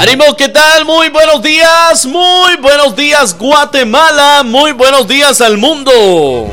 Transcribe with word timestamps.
¡Ánimo! 0.00 0.34
¿Qué 0.34 0.48
tal? 0.48 0.86
Muy 0.86 1.10
buenos 1.10 1.42
días, 1.42 2.06
muy 2.06 2.56
buenos 2.56 2.96
días 2.96 3.36
Guatemala, 3.36 4.42
muy 4.42 4.72
buenos 4.72 5.06
días 5.06 5.42
al 5.42 5.58
mundo. 5.58 6.50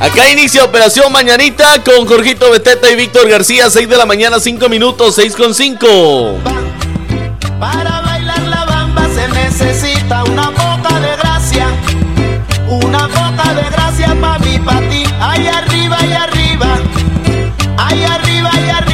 Acá 0.00 0.30
inicia 0.30 0.64
Operación 0.64 1.12
Mañanita 1.12 1.84
con 1.84 2.06
Jorgito 2.06 2.50
Beteta 2.50 2.90
y 2.90 2.96
Víctor 2.96 3.28
García, 3.28 3.68
6 3.68 3.86
de 3.86 3.98
la 3.98 4.06
mañana, 4.06 4.40
5 4.40 4.66
minutos, 4.70 5.16
6 5.16 5.36
con 5.36 5.54
5. 5.54 6.38
Para 7.58 8.00
bailar 8.00 8.40
la 8.40 8.64
bamba 8.64 9.06
se 9.14 9.28
necesita 9.28 10.24
una 10.24 10.50
poca 10.52 11.00
de 11.00 11.16
gracia, 11.18 11.66
una 12.66 13.08
poca 13.08 13.52
de 13.52 13.70
gracia 13.70 14.16
para 14.18 14.38
mí, 14.38 14.58
para 14.58 14.88
ti, 14.88 15.04
ahí 15.20 15.46
arriba, 15.48 15.98
y 16.00 16.12
arriba, 16.14 16.78
ahí 17.76 18.04
arriba, 18.04 18.50
y 18.54 18.70
arriba, 18.70 18.89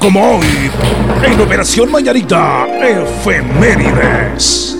como 0.00 0.38
hoy, 0.38 0.70
en 1.22 1.40
Operación 1.40 1.90
Mañanita, 1.92 2.66
Efemérides. 2.80 4.74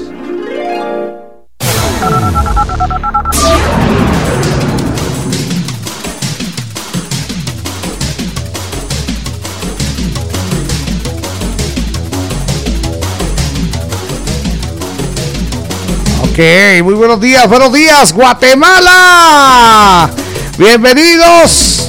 Ok, 16.22 16.38
muy 16.82 16.94
buenos 16.94 17.20
días, 17.20 17.46
buenos 17.48 17.72
días, 17.72 18.14
Guatemala. 18.14 20.10
Bienvenidos 20.56 21.85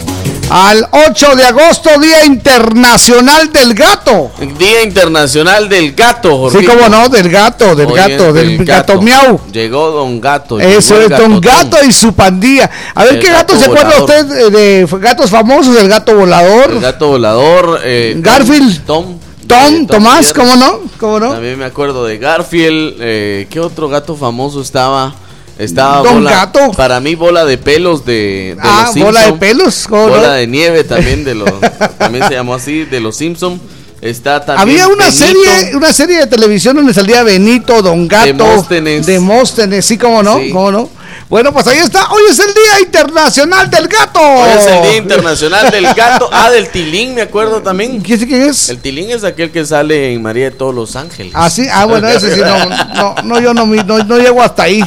al 0.49 0.87
8 0.91 1.35
de 1.35 1.43
agosto, 1.43 1.89
Día 1.99 2.25
Internacional 2.25 3.51
del 3.51 3.73
Gato. 3.73 4.31
Día 4.57 4.83
Internacional 4.83 5.67
del 5.67 5.93
Gato, 5.93 6.37
Jorge. 6.37 6.59
Sí, 6.59 6.65
cómo 6.65 6.87
no, 6.89 7.09
del 7.09 7.29
gato, 7.29 7.75
del 7.75 7.91
gato, 7.91 8.33
del, 8.33 8.63
gato. 8.63 9.01
miau. 9.01 9.39
Llegó 9.51 9.91
Don 9.91 10.21
Gato. 10.21 10.59
Eso 10.59 11.01
es, 11.01 11.09
Don 11.09 11.41
Gato 11.41 11.77
y 11.83 11.91
su 11.91 12.13
pandilla. 12.13 12.69
A 12.95 13.03
ver, 13.03 13.19
¿qué 13.19 13.31
gato, 13.31 13.57
se 13.57 13.65
acuerda 13.65 13.99
usted 13.99 14.31
eh, 14.31 14.49
de 14.49 14.87
gatos 14.99 15.29
famosos? 15.29 15.75
El 15.77 15.89
gato 15.89 16.15
volador. 16.15 16.71
El 16.71 16.81
gato 16.81 17.07
volador. 17.07 17.81
Eh, 17.83 18.15
Garfield. 18.17 18.85
Tom. 18.85 19.17
Tom, 19.47 19.87
Tomás, 19.87 20.33
¿cómo 20.33 20.57
no? 20.57 20.81
¿cómo 20.99 21.21
no? 21.21 21.31
También 21.31 21.57
me 21.57 21.63
acuerdo 21.63 22.05
de 22.05 22.17
Garfield. 22.17 22.97
Eh, 22.99 23.47
¿Qué 23.49 23.61
otro 23.61 23.87
gato 23.87 24.15
famoso 24.15 24.61
estaba? 24.61 25.15
Estaba 25.57 26.03
Don 26.03 26.23
Gato. 26.23 26.71
Para 26.71 26.99
mí, 26.99 27.15
bola 27.15 27.45
de 27.45 27.57
pelos 27.57 28.05
de, 28.05 28.55
de 28.55 28.57
ah, 28.61 28.91
bola 28.95 29.21
de 29.21 29.33
pelos. 29.33 29.87
Bola 29.89 30.33
de 30.33 30.47
nieve 30.47 30.83
también 30.83 31.23
de 31.23 31.35
los. 31.35 31.49
también 31.97 32.27
se 32.27 32.33
llamó 32.35 32.53
así, 32.53 32.85
de 32.85 32.99
los 32.99 33.17
Simpsons. 33.17 33.59
Está 33.99 34.45
también 34.45 34.79
Había 34.79 34.93
una 34.93 35.11
serie, 35.11 35.75
una 35.75 35.91
serie 35.91 36.17
de 36.17 36.27
televisión 36.27 36.75
donde 36.75 36.93
salía 36.93 37.23
Benito, 37.23 37.81
Don 37.81 38.07
Gato, 38.07 38.27
Demóstenes, 38.27 39.05
Demóstenes 39.07 39.85
sí, 39.85 39.97
cómo 39.97 40.21
no, 40.21 40.39
cómo 40.51 40.71
no. 40.71 40.89
Bueno, 41.29 41.51
pues 41.53 41.67
ahí 41.67 41.77
está. 41.77 42.09
Hoy 42.11 42.23
es 42.29 42.39
el 42.39 42.53
Día 42.53 42.81
Internacional 42.81 43.69
del 43.69 43.87
Gato. 43.87 44.21
Hoy 44.21 44.49
es 44.57 44.65
el 44.65 44.81
Día 44.81 44.97
Internacional 44.97 45.71
del 45.71 45.93
Gato. 45.93 46.29
Ah, 46.31 46.49
del 46.49 46.69
Tilín, 46.69 47.15
me 47.15 47.23
acuerdo 47.23 47.61
también. 47.61 48.01
¿Quién 48.01 48.31
es? 48.31 48.69
El 48.69 48.79
Tilín 48.79 49.11
es 49.11 49.23
aquel 49.23 49.51
que 49.51 49.65
sale 49.65 50.13
en 50.13 50.21
María 50.21 50.45
de 50.45 50.51
todos 50.51 50.73
los 50.73 50.95
Ángeles. 50.95 51.33
Ah, 51.35 51.49
sí. 51.49 51.67
Ah, 51.71 51.85
bueno, 51.85 52.07
ese 52.07 52.33
sí. 52.33 52.41
No, 52.41 52.65
no, 52.65 53.15
no 53.23 53.39
yo 53.39 53.53
no, 53.53 53.65
no, 53.65 53.97
no 54.03 54.17
llego 54.17 54.41
hasta 54.41 54.63
ahí. 54.63 54.83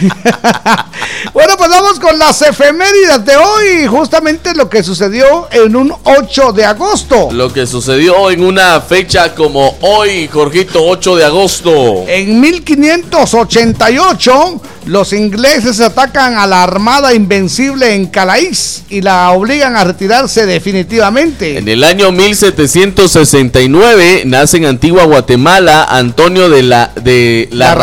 bueno, 1.32 1.54
pues 1.56 1.70
vamos 1.70 2.00
con 2.00 2.18
las 2.18 2.42
efemérides 2.42 3.24
de 3.24 3.36
hoy. 3.36 3.86
Justamente 3.86 4.52
lo 4.54 4.68
que 4.68 4.82
sucedió 4.82 5.48
en 5.52 5.76
un 5.76 5.94
8 6.02 6.52
de 6.52 6.64
agosto. 6.64 7.28
Lo 7.30 7.52
que 7.52 7.64
sucedió 7.66 8.30
en 8.30 8.42
una 8.42 8.80
fecha 8.80 9.32
como 9.34 9.76
hoy, 9.80 10.26
Jorgito, 10.28 10.84
8 10.84 11.16
de 11.16 11.24
agosto. 11.24 12.04
En 12.08 12.40
1588, 12.40 14.60
los 14.86 15.12
ingleses 15.12 15.80
atacan 15.80 16.36
a 16.36 16.46
la 16.46 16.62
Armada 16.64 17.14
Invencible 17.14 17.94
en 17.94 18.06
Calais 18.06 18.82
y 18.88 19.02
la 19.02 19.30
obligan 19.30 19.76
a 19.76 19.84
retirarse 19.84 20.46
definitivamente. 20.46 21.58
En 21.58 21.68
el 21.68 21.84
año 21.84 22.10
1769 22.10 24.24
nace 24.26 24.56
en 24.56 24.66
Antigua 24.66 25.04
Guatemala 25.04 25.84
Antonio 25.84 26.48
de 26.48 26.64
la 26.64 26.90
de 26.96 27.48
la, 27.52 27.76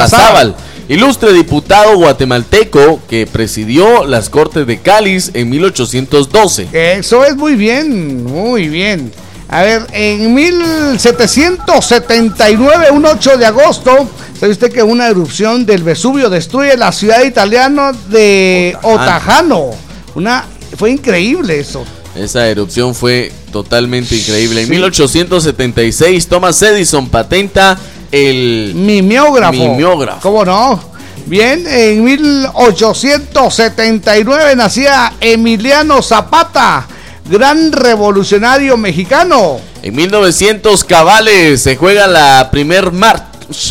ilustre 0.90 1.34
diputado 1.34 1.98
guatemalteco 1.98 3.02
que 3.10 3.28
presidió 3.28 4.06
las 4.06 4.30
Cortes 4.30 4.66
de 4.68 4.80
Cáliz 4.80 5.32
en 5.34 5.50
1812. 5.50 6.70
Eso 6.72 7.26
es 7.26 7.36
muy 7.36 7.56
bien, 7.56 8.24
muy 8.24 8.70
bien. 8.70 9.12
A 9.50 9.64
ver, 9.64 9.88
en 9.94 10.34
1779, 10.34 12.92
un 12.92 13.06
8 13.06 13.38
de 13.38 13.46
agosto, 13.46 14.10
¿sabe 14.38 14.52
usted 14.52 14.74
que 14.74 14.84
una 14.84 15.08
erupción 15.08 15.66
del 15.66 15.84
Vesubio 15.84 16.30
destruye 16.30 16.76
la 16.76 16.92
ciudad 16.92 17.24
italiana 17.24 17.94
de 18.10 18.78
Otajano? 18.82 19.72
Una, 20.16 20.44
fue 20.76 20.92
increíble 20.92 21.58
eso. 21.60 21.86
Esa 22.16 22.50
erupción 22.50 22.94
fue 22.94 23.32
totalmente 23.52 24.18
increíble. 24.18 24.64
En 24.64 24.70
1876, 24.70 26.28
Thomas 26.28 26.62
Edison 26.62 27.08
patenta 27.08 27.80
el 28.12 28.74
mimeógrafo. 28.76 29.54
Mimeógrafo. 29.54 30.20
¿Cómo 30.22 30.46
no? 30.46 30.80
Bien, 31.26 31.66
en 31.68 32.04
1879 32.04 34.56
nacía 34.56 35.14
Emiliano 35.20 36.02
Zapata, 36.02 36.88
gran 37.30 37.74
revolucionario 37.74 38.78
mexicano. 38.78 39.60
En 39.84 39.94
1900 39.96 40.84
cabales 40.86 41.62
se 41.62 41.76
juega 41.76 42.08
la 42.08 42.50
primer 42.50 42.94
match 42.94 43.22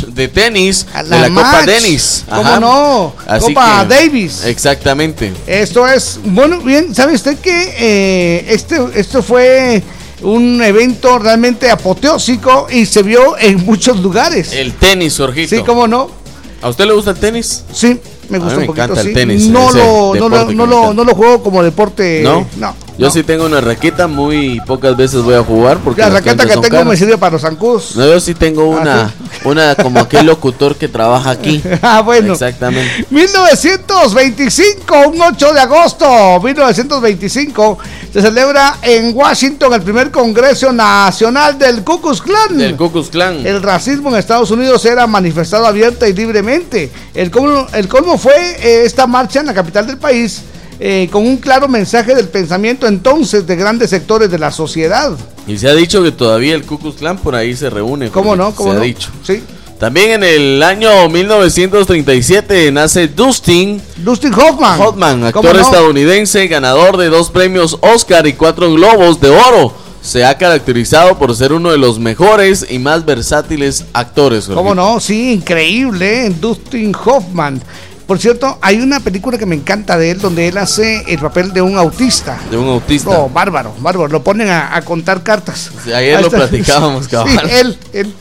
de 0.09 0.29
tenis 0.29 0.87
de 1.05 1.19
la 1.19 1.29
Copa 1.29 1.63
Dennis. 1.65 2.25
¿Cómo 2.29 2.61
no? 2.61 3.15
Copa 3.41 3.85
Davis. 3.85 4.45
Exactamente. 4.45 5.33
Esto 5.47 5.89
es, 5.89 6.19
bueno, 6.25 6.61
bien, 6.61 6.95
¿sabe 6.95 7.15
usted 7.15 7.39
que 7.39 7.75
eh, 7.79 8.45
este, 8.49 8.79
esto 8.95 9.23
fue 9.23 9.83
un 10.23 10.63
evento 10.63 11.19
realmente 11.19 11.71
apoteósico 11.71 12.67
y 12.71 12.87
se 12.87 13.03
vio 13.03 13.37
en 13.39 13.65
muchos 13.65 14.01
lugares. 14.01 14.53
El 14.53 14.75
tenis, 14.75 15.17
Jorgito. 15.17 15.57
Sí, 15.57 15.63
cómo 15.63 15.87
no. 15.87 16.11
¿A 16.63 16.69
usted 16.69 16.87
le 16.87 16.93
gusta 16.95 17.11
el 17.11 17.19
tenis? 17.19 17.65
Sí, 17.73 18.01
me 18.29 18.39
gusta 18.39 18.59
un 18.59 18.67
poquito. 18.67 18.85
Encanta 18.85 19.01
el 19.03 19.13
tenis. 19.13 19.47
No, 19.49 19.71
lo, 19.71 20.15
no, 20.15 20.29
lo, 20.29 20.53
no, 20.53 20.67
lo, 20.67 20.95
no 20.95 21.05
lo 21.05 21.15
juego 21.15 21.43
como 21.43 21.63
deporte. 21.63 22.23
No. 22.23 22.47
No. 22.57 22.75
Yo 22.99 23.11
sí 23.11 23.23
tengo 23.23 23.45
una 23.45 23.61
raqueta, 23.61 24.07
muy 24.07 24.61
pocas 24.61 24.97
veces 24.97 25.23
voy 25.23 25.35
a 25.35 25.43
jugar 25.43 25.79
porque 25.79 26.01
la 26.01 26.11
raqueta 26.11 26.47
que 26.47 26.57
tengo 26.57 26.85
me 26.85 26.97
sirve 26.97 27.19
para 27.19 27.33
los 27.33 27.43
zancudos. 27.43 27.95
No, 27.95 28.07
yo 28.07 28.19
sí 28.21 28.35
tengo 28.35 28.75
ah, 28.75 28.81
una, 28.81 29.15
una 29.45 29.75
como 29.75 30.01
aquel 30.01 30.27
locutor 30.27 30.77
que 30.77 30.89
trabaja 30.89 31.31
aquí. 31.31 31.63
ah, 31.83 32.01
bueno. 32.01 32.33
Exactamente. 32.33 33.07
1925, 33.11 35.09
un 35.09 35.21
8 35.21 35.53
de 35.53 35.61
agosto, 35.61 36.41
1925, 36.41 37.79
se 38.13 38.23
celebra 38.23 38.79
en 38.81 39.15
Washington 39.15 39.75
el 39.75 39.83
primer 39.83 40.11
Congreso 40.11 40.73
Nacional 40.73 41.59
del 41.59 41.85
Ku 41.85 42.01
Klux 42.01 42.23
Klan. 42.23 42.57
Del 42.57 42.77
Ku 42.77 42.91
Klux 42.91 43.11
Klan. 43.11 43.47
El 43.47 43.63
racismo 43.63 44.09
en 44.09 44.17
Estados 44.17 44.51
Unidos 44.51 44.85
era 44.87 45.07
manifestado 45.07 45.67
abierta 45.67 46.09
y 46.09 46.15
libremente. 46.15 46.91
El 47.13 47.31
colmo, 47.31 47.67
el 47.75 47.89
colmo 47.89 48.17
fue 48.17 48.35
eh, 48.35 48.85
esta 48.87 49.07
marcha 49.07 49.41
en 49.41 49.47
la 49.47 49.55
capital 49.55 49.87
del 49.87 49.99
país 49.99 50.43
eh, 50.79 51.09
con 51.11 51.27
un 51.27 51.39
claro 51.39 51.69
mensaje 51.69 52.15
del 52.15 52.29
pensamiento 52.29 52.87
entonces 52.87 53.47
de 53.47 53.57
grandes 53.57 53.91
sectores 53.91 54.31
de 54.31 54.39
la 54.39 54.53
sociedad. 54.53 55.17
Y 55.47 55.59
se 55.59 55.69
ha 55.69 55.75
dicho 55.75 56.03
que 56.03 56.13
todavía 56.13 56.55
el 56.55 56.65
Ku 56.65 56.79
Klux 56.79 56.97
Klan 56.97 57.19
por 57.19 57.35
ahí 57.35 57.57
se 57.57 57.71
reúne. 57.71 58.11
¿Cómo 58.11 58.37
no? 58.37 58.55
¿Cómo 58.55 58.73
se 58.73 58.79
ha 58.79 58.83
dicho. 58.83 59.11
Sí. 59.23 59.43
También 59.79 60.11
en 60.11 60.25
el 60.25 60.63
año 60.63 61.09
1937 61.09 62.73
nace 62.73 63.09
Dustin. 63.09 63.81
Dustin 63.99 64.33
Hoffman. 64.33 64.81
Hoffman, 64.81 65.25
actor 65.25 65.55
estadounidense, 65.57 66.47
ganador 66.47 66.97
de 66.97 67.09
dos 67.09 67.31
premios 67.31 67.79
Oscar 67.83 68.27
y 68.27 68.33
cuatro 68.33 68.73
globos 68.73 69.21
de 69.21 69.29
oro. 69.29 69.75
Se 70.01 70.25
ha 70.25 70.39
caracterizado 70.39 71.19
por 71.19 71.35
ser 71.35 71.53
uno 71.53 71.73
de 71.73 71.79
los 71.79 71.99
mejores 71.99 72.65
y 72.71 72.79
más 72.79 73.05
versátiles 73.05 73.85
actores. 73.93 74.47
¿Cómo 74.47 74.75
no? 74.75 74.99
Sí, 74.99 75.33
increíble. 75.33 76.27
¿eh? 76.27 76.31
Dustin 76.41 76.95
Hoffman. 77.05 77.61
Por 78.07 78.21
cierto, 78.21 78.57
hay 78.63 78.77
una 78.81 79.01
película 79.01 79.37
que 79.37 79.47
me 79.47 79.57
encanta 79.57 79.99
de 79.99 80.13
él 80.13 80.21
donde 80.21 80.47
él 80.47 80.57
hace 80.59 81.03
el 81.09 81.19
papel 81.19 81.53
de 81.53 81.61
un 81.61 81.77
autista. 81.77 82.39
De 82.49 82.57
un 82.57 82.69
autista. 82.69 83.11
Oh, 83.11 83.29
bárbaro, 83.29 83.75
bárbaro. 83.81 84.09
Lo 84.09 84.23
ponen 84.23 84.49
a, 84.49 84.81
contar 84.83 85.25
cartas. 85.25 85.73
ayer 85.93 86.23
lo 86.23 86.31
platicábamos, 86.31 87.09
cabrón. 87.09 87.37
Sí, 87.37 87.51
él, 87.51 87.79
él. 87.93 88.15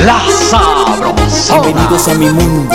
La 0.05 0.23
Sabrosona. 0.51 1.63
Bienvenidos 1.63 2.09
a 2.09 2.15
mi 2.15 2.31
mundo. 2.31 2.75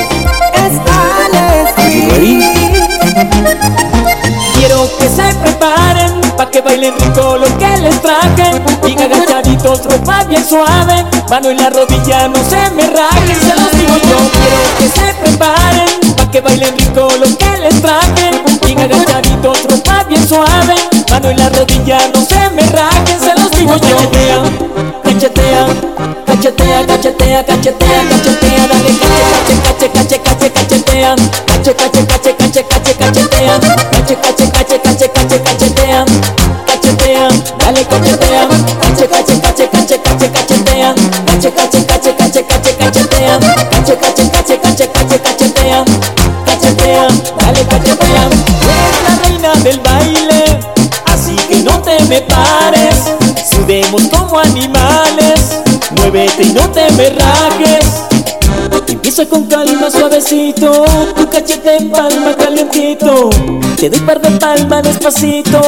Quiero 4.55 4.89
que 4.97 5.09
se 5.09 5.33
preparen 5.35 6.08
pa' 6.39 6.49
que 6.49 6.61
bailen 6.61 6.93
rico 6.97 7.35
lo 7.35 7.47
que 7.57 7.77
les 7.81 8.01
traje. 8.01 8.47
Y 8.87 8.97
agachaditos, 8.97 9.83
ropa 9.83 10.23
bien 10.23 10.45
suave. 10.47 11.05
Mano 11.29 11.49
en 11.49 11.57
la 11.57 11.69
rodilla, 11.69 12.29
no 12.29 12.39
se 12.51 12.61
me 12.75 12.87
rajen, 12.87 13.39
se 13.45 13.53
los 13.59 13.71
digo 13.77 13.95
yo. 14.09 14.17
Quiero 14.35 14.61
que 14.77 14.87
se 14.87 15.13
preparen 15.21 16.15
pa' 16.15 16.31
que 16.31 16.39
bailen 16.39 16.77
rico 16.77 17.09
lo 17.19 17.27
que 17.37 17.51
les 17.59 17.81
traje. 17.81 18.31
Y 18.67 18.79
agachaditos, 18.79 19.63
ropa 19.65 20.05
bien 20.07 20.25
suave. 20.25 20.75
Mano 21.09 21.29
en 21.29 21.37
la 21.37 21.49
rodilla, 21.49 21.99
no 22.13 22.21
se 22.21 22.49
me 22.51 22.61
rajen, 22.77 23.19
se 23.19 23.35
los 23.35 23.51
digo 23.51 23.75
yo. 23.75 23.97
Cachetea, 25.03 25.65
cachetea, 26.25 26.85
cachetea, 26.85 26.85
cachetea, 26.87 27.45
cachetea, 27.45 28.01
cachetea, 28.09 28.48
cache, 28.97 29.61
cache, 29.61 29.91
cache, 29.91 30.21
cache, 30.21 30.21
cache, 30.21 30.51
cachetea. 30.51 31.15
Cache, 31.45 31.75
cache, 31.75 32.05
cache, 32.05 32.35
cache, 32.35 32.65
cache, 32.67 32.95
cachetea. 32.97 33.59
Cache, 33.91 34.19
cache, 34.19 34.49
cache, 34.51 34.81
cache, 34.81 35.11
cache, 35.11 35.41
cachetea. 35.41 36.03
Cachetea, 36.65 37.27
dale 37.57 37.85
cachetea. 37.87 38.47
Cache, 38.81 39.07
cache, 39.07 39.39
cache, 39.39 39.69
cache, 39.69 40.01
cache, 40.01 40.31
cachetea. 40.31 40.93
Cache, 41.25 41.53
cache, 41.53 41.85
cache, 41.85 42.15
cache, 42.15 42.45
cache, 42.45 42.75
cachetea. 42.75 43.37
Cache, 43.69 43.97
cache, 43.97 44.29
cache, 44.29 44.59
cache, 44.59 44.91
cache, 44.91 45.21
cachetea. 45.21 45.83
Cachetea, 46.45 47.07
dale 47.37 47.65
cachetea. 47.67 48.27
La 49.03 49.27
reina 49.27 49.55
del 49.61 49.79
baile, 49.79 50.59
así 51.05 51.35
que 51.47 51.57
no 51.57 51.79
te 51.81 52.01
me 52.05 52.21
pares. 52.21 53.15
Sudemos 53.49 54.09
animales, 54.43 55.61
muévete 55.91 56.43
y 56.43 56.53
no 56.53 56.69
te 56.69 56.89
me 56.91 57.09
rajes. 57.09 58.08
Con 59.27 59.47
calma 59.47 59.89
suavecito, 59.91 60.85
tu 61.13 61.27
cachete 61.27 61.75
en 61.75 61.91
palma 61.91 62.33
calientito. 62.37 63.29
Te 63.75 63.89
doy 63.89 63.99
par 63.99 64.21
de 64.21 64.31
palmas 64.39 64.81
despacito, 64.81 65.59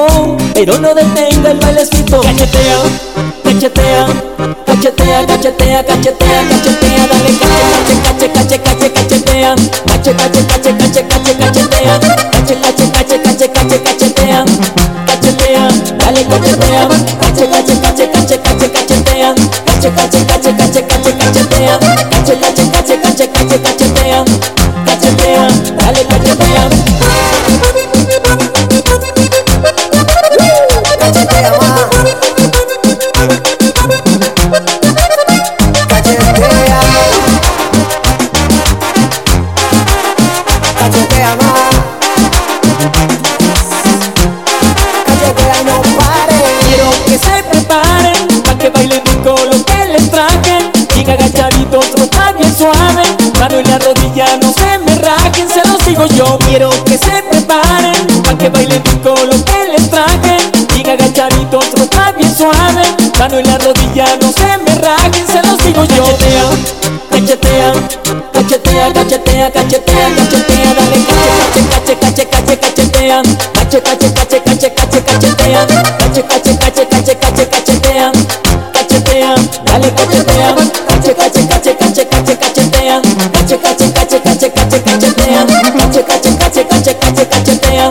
pero 0.53 0.79
no 0.79 0.93
detenga 0.95 1.51
el 1.51 1.57
bailecito. 1.59 2.21
Cachetea, 2.21 2.77
cachetea, 3.43 4.07
cachetea, 4.65 5.25
cachetea, 5.25 5.83
cachetea, 5.83 6.43
cachetea, 6.49 7.07
dale 7.11 7.31
cache, 7.41 8.31
cache, 8.31 8.31
cache, 8.31 8.61
cache, 8.61 8.91
cachetea. 8.93 9.55
Cache, 9.85 10.15
cache, 10.15 10.45
cache, 10.47 10.75
cache, 10.77 11.05
cache, 11.07 11.35
cachetea. 11.37 11.99
Cache, 12.31 12.55
cache, 12.61 12.89
cache, 12.91 13.21
cache, 13.21 13.51
cache, 13.51 13.81
cachetea. 13.81 14.43
Cachetea, 15.05 15.67
dale 15.97 16.25
cachetea. 16.25 16.87
Cache, 17.19 17.49
cache, 17.49 17.79
cache, 17.81 18.09
cache, 18.11 18.41
cache, 18.41 18.71
cachetea. 18.71 19.33
Cache, 19.65 19.93
cache, 19.93 19.93
cache, 19.93 20.25
cache, 20.25 20.30
Cache, 73.71 73.83
cache, 73.83 74.11
cache, 74.11 74.41
cache, 74.43 74.73
cache, 74.73 75.01
cachetea. 75.01 75.65
Cache, 75.65 76.25
cache, 76.25 76.57
cache, 76.57 76.87
cache, 76.87 77.17
cache, 77.17 77.47
cachetea. 77.47 78.11
Cachetea, 78.73 79.33
dale 79.63 79.93
cachetea. 79.93 80.53
Cache, 80.87 81.15
cache, 81.15 81.47
cache, 81.47 81.75
cache, 81.77 82.05
cache, 82.05 82.37
cachetea. 82.37 82.99
Cache, 83.31 83.59
cache, 83.61 83.91
cache, 83.93 84.21
cache, 84.21 84.51
cache, 84.51 84.81
cachetea. 84.83 85.45
Cache, 85.77 86.03
cache, 86.03 86.35
cache, 86.35 86.67
cache, 86.67 86.97
cache, 86.97 87.27
cachetea. 87.29 87.89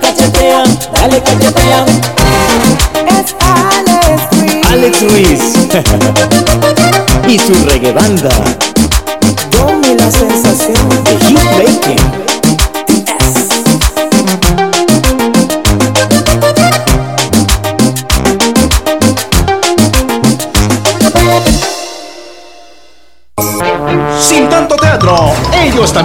Cachetea, 0.00 0.62
dale 0.94 1.20
cachetea. 1.20 1.84
Es 3.20 3.34
Alex 4.70 5.00
Ruiz. 5.02 5.40
Alex 5.68 6.00
Ruiz 6.00 6.30
y 7.26 7.38
su 7.38 7.52
reggae 7.66 7.92
banda 7.92 8.69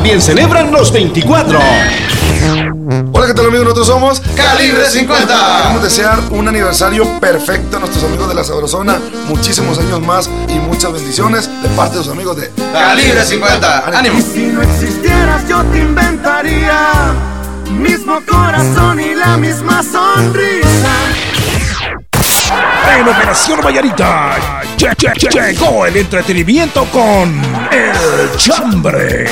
también 0.06 0.22
celebran 0.22 0.72
los 0.72 0.92
24. 0.92 1.58
Hola, 3.12 3.26
¿qué 3.26 3.34
tal 3.34 3.48
amigos? 3.48 3.64
Nosotros 3.64 3.88
somos 3.88 4.22
Calibre 4.36 4.86
50. 4.88 5.58
Queremos 5.64 5.82
desear 5.82 6.20
un 6.30 6.48
aniversario 6.48 7.20
perfecto 7.20 7.78
a 7.78 7.80
nuestros 7.80 8.04
amigos 8.04 8.28
de 8.30 8.36
la 8.36 8.44
Sabrosona, 8.44 9.00
muchísimos 9.28 9.80
años 9.80 10.00
más 10.02 10.30
y 10.48 10.60
muchas 10.60 10.94
bendiciones 10.94 11.50
de 11.64 11.70
parte 11.70 11.98
de 11.98 12.04
sus 12.04 12.14
amigos 12.14 12.38
de 12.38 12.52
Calibre 12.72 13.26
50. 13.26 13.98
Ánimo. 13.98 14.22
Si 14.22 14.46
no 14.46 14.62
existieras 14.62 15.48
yo 15.50 15.64
te 15.64 15.80
inventaría 15.80 16.78
mismo 17.72 18.20
corazón 18.30 19.00
y 19.00 19.16
la 19.16 19.38
misma 19.38 19.82
sonrisa. 19.82 20.94
En 22.96 23.08
Operación 23.10 23.60
Vallarita 23.66 24.36
lle- 24.78 24.96
lle- 24.96 25.14
lle- 25.16 25.32
llegó 25.52 25.86
el 25.88 25.98
entretenimiento 25.98 26.86
con 26.92 27.42
El 27.72 28.38
Chambre. 28.38 29.26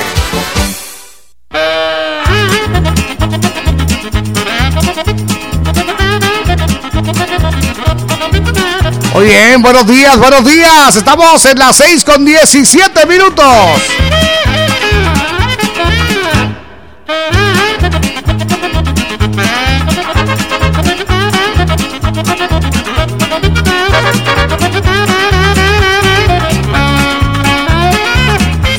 Muy 9.14 9.26
bien, 9.26 9.62
buenos 9.62 9.86
días, 9.86 10.18
buenos 10.18 10.44
días. 10.44 10.96
Estamos 10.96 11.46
en 11.46 11.60
las 11.60 11.78
6 11.78 12.04
con 12.04 12.26
17 12.26 13.06
minutos. 13.06 13.46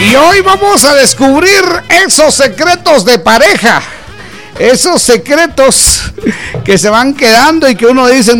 Y 0.00 0.16
hoy 0.16 0.40
vamos 0.40 0.84
a 0.84 0.94
descubrir 0.96 1.62
esos 1.88 2.34
secretos 2.34 3.04
de 3.04 3.20
pareja. 3.20 3.80
Esos 4.58 5.00
secretos 5.00 6.12
que 6.64 6.76
se 6.76 6.88
van 6.88 7.14
quedando 7.14 7.68
y 7.68 7.76
que 7.76 7.86
uno 7.86 8.08
dice, 8.08 8.34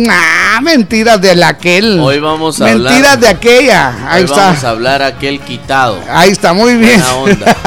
mentiras 0.65 1.21
de 1.21 1.35
la 1.35 1.47
aquel. 1.49 1.99
Hoy 2.01 2.19
vamos 2.19 2.59
a 2.59 2.65
Mentiras 2.65 2.95
hablar. 3.13 3.19
de 3.19 3.27
aquella. 3.29 3.87
Ahí 4.09 4.23
Hoy 4.23 4.25
está. 4.29 4.45
vamos 4.47 4.63
a 4.65 4.69
hablar 4.71 5.01
aquel 5.03 5.39
quitado. 5.39 6.01
Ahí 6.09 6.31
está, 6.31 6.51
muy 6.51 6.75
bien. 6.75 7.01
Buena 7.01 7.13
onda. 7.15 7.55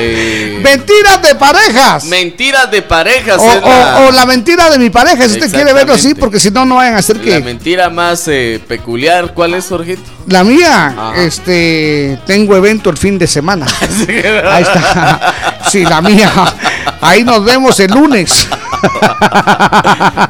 Eh, 0.00 0.60
Mentiras 0.62 1.22
de 1.22 1.34
parejas. 1.34 2.04
mentiras 2.04 2.70
de 2.70 2.82
parejas. 2.82 3.38
O, 3.40 3.46
la, 3.46 3.98
o- 4.06 4.10
la 4.12 4.26
mentira 4.26 4.68
de 4.70 4.78
mi 4.78 4.90
pareja, 4.90 5.26
si 5.28 5.34
usted 5.38 5.50
quiere 5.50 5.72
verlo 5.72 5.94
así, 5.94 6.14
porque 6.14 6.38
si 6.38 6.50
no, 6.50 6.64
no 6.66 6.76
vayan 6.76 6.94
a 6.94 6.98
hacer 6.98 7.16
la 7.16 7.22
que. 7.22 7.40
mentira 7.40 7.88
más 7.88 8.24
eh, 8.28 8.60
peculiar. 8.68 9.32
¿Cuál 9.34 9.54
es, 9.54 9.66
Jorgito? 9.68 10.02
La 10.26 10.44
mía, 10.44 10.86
Ajá. 10.88 11.16
este, 11.16 12.18
tengo 12.26 12.54
evento 12.56 12.90
el 12.90 12.96
fin 12.98 13.18
de 13.18 13.26
semana. 13.26 13.66
Ahí 14.50 14.62
está. 14.62 15.34
Sí, 15.70 15.84
la 15.84 16.00
mía. 16.02 16.30
Ahí 17.00 17.24
nos 17.24 17.44
vemos 17.44 17.78
el 17.80 17.90
lunes. 17.92 18.46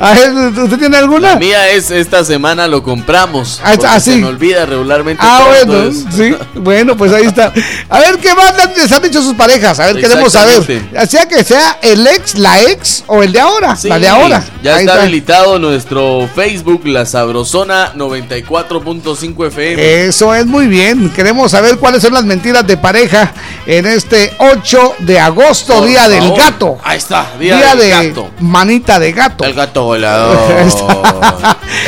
A 0.00 0.14
ver, 0.14 0.30
¿Usted 0.58 0.78
tiene 0.78 0.96
alguna? 0.96 1.34
La 1.34 1.38
mía 1.38 1.68
es 1.70 1.90
esta 1.90 2.24
semana 2.24 2.68
lo 2.68 2.82
compramos. 2.82 3.60
Ah, 3.62 3.72
porque 3.74 3.86
así. 3.86 4.12
Se 4.12 4.16
me 4.18 4.26
olvida 4.26 4.64
regularmente. 4.66 5.22
Ah, 5.24 5.46
bueno, 5.46 5.92
sí, 5.92 6.34
bueno, 6.54 6.96
pues 6.96 7.12
ahí 7.12 7.24
está. 7.24 7.52
A 7.88 7.98
ver 8.00 8.18
qué 8.18 8.34
más 8.34 8.54
les 8.76 8.90
han 8.92 9.02
dicho 9.02 9.22
sus 9.22 9.34
parejas. 9.34 9.78
A 9.80 9.86
ver, 9.86 10.00
queremos 10.00 10.32
saber. 10.32 10.62
Sea 11.08 11.26
que 11.26 11.44
sea 11.44 11.78
el 11.82 12.06
ex, 12.06 12.38
la 12.38 12.60
ex 12.62 13.04
o 13.06 13.22
el 13.22 13.32
de 13.32 13.40
ahora. 13.40 13.76
Sí, 13.76 13.88
la 13.88 13.98
de 13.98 14.08
ahora. 14.08 14.44
Ya 14.62 14.80
está, 14.80 15.02
habilitado 15.02 15.58
nuestro 15.58 16.28
Facebook, 16.34 16.86
La 16.86 17.06
Sabrosona 17.06 17.94
94.5 17.94 19.46
FM. 19.48 20.06
Eso 20.06 20.34
es 20.34 20.46
muy 20.46 20.66
bien. 20.66 21.10
Queremos 21.10 21.50
saber 21.50 21.78
cuáles 21.78 22.02
son 22.02 22.14
las 22.14 22.24
mentiras 22.24 22.66
de 22.66 22.76
pareja 22.76 23.32
en 23.66 23.86
este 23.86 24.32
8 24.38 24.94
de 25.00 25.18
agosto, 25.20 25.74
Por 25.74 25.86
día 25.86 26.08
del 26.08 26.32
gato. 26.34 26.78
Ahí 26.98 27.02
está, 27.02 27.32
día, 27.38 27.76
de 27.76 27.88
gato. 27.90 28.28
manita 28.40 28.98
de 28.98 29.12
gato. 29.12 29.44
El 29.44 29.54
gato 29.54 29.84
volador. 29.84 30.36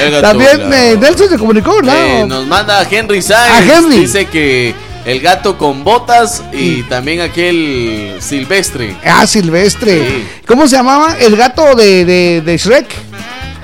El 0.00 0.10
gato 0.12 0.22
También 0.22 0.52
volador. 0.58 0.74
eh, 0.74 0.96
Nelson 1.00 1.28
se 1.30 1.36
comunicó. 1.38 1.80
Eh, 1.82 2.24
nos 2.28 2.46
manda 2.46 2.86
Henry. 2.88 3.20
A 3.34 3.58
Henry. 3.60 3.98
Dice 3.98 4.26
que 4.26 4.72
el 5.04 5.20
gato 5.20 5.58
con 5.58 5.82
botas 5.82 6.42
y 6.52 6.84
también 6.84 7.20
aquel 7.22 8.18
silvestre. 8.20 8.96
Ah, 9.04 9.26
Silvestre. 9.26 9.98
Sí. 10.08 10.28
¿Cómo 10.46 10.68
se 10.68 10.76
llamaba? 10.76 11.16
El 11.18 11.34
gato 11.36 11.74
de, 11.74 12.04
de, 12.04 12.42
de 12.44 12.56
Shrek. 12.56 12.86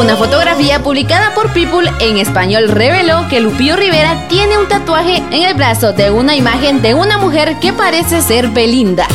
Una 0.00 0.16
fotografía 0.16 0.82
publicada 0.82 1.34
por 1.34 1.52
People 1.52 1.92
en 2.00 2.16
español 2.16 2.70
reveló 2.70 3.28
que 3.28 3.38
Lupillo 3.38 3.76
Rivera 3.76 4.28
tiene 4.28 4.56
un 4.56 4.66
tatuaje 4.66 5.16
en 5.30 5.42
el 5.42 5.52
brazo 5.52 5.92
de 5.92 6.10
una 6.10 6.34
imagen 6.34 6.80
de 6.80 6.94
una 6.94 7.18
mujer 7.18 7.58
que 7.60 7.74
parece 7.74 8.22
ser 8.22 8.48
Belinda. 8.48 9.06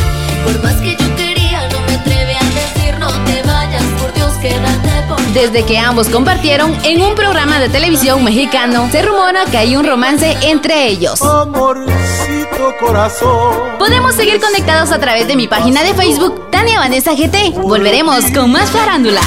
Por 0.44 0.62
más 0.62 0.74
que 0.74 0.92
yo 0.92 1.16
quería, 1.16 1.68
no 1.70 1.80
me 1.80 1.94
atreví 1.96 2.34
a 2.34 2.44
decir 2.54 2.98
no 3.00 3.08
te 3.24 3.42
vayas, 3.42 3.82
por 4.00 4.12
Dios, 4.14 4.32
quédate 4.40 5.02
por 5.08 5.20
Desde 5.32 5.64
que 5.64 5.76
ambos 5.76 6.08
compartieron 6.08 6.72
en 6.84 7.02
un 7.02 7.16
programa 7.16 7.58
de 7.58 7.68
televisión 7.68 8.22
mexicano, 8.22 8.88
se 8.92 9.02
rumora 9.02 9.44
que 9.46 9.58
hay 9.58 9.74
un 9.74 9.84
romance 9.84 10.36
entre 10.42 10.86
ellos. 10.86 11.20
Amorcito 11.20 12.76
corazón. 12.78 13.56
Podemos 13.80 14.14
seguir 14.14 14.40
conectados 14.40 14.92
a 14.92 15.00
través 15.00 15.26
de 15.26 15.34
mi 15.34 15.48
página 15.48 15.82
de 15.82 15.94
Facebook, 15.94 16.48
Tania 16.52 16.78
Vanessa 16.78 17.12
GT. 17.12 17.58
Volveremos 17.60 18.24
con 18.32 18.52
más 18.52 18.70
farándula. 18.70 19.22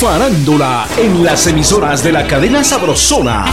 Farándula 0.00 0.88
en 0.96 1.22
las 1.22 1.46
emisoras 1.46 2.02
de 2.02 2.10
la 2.10 2.26
cadena 2.26 2.64
Sabrosona. 2.64 3.44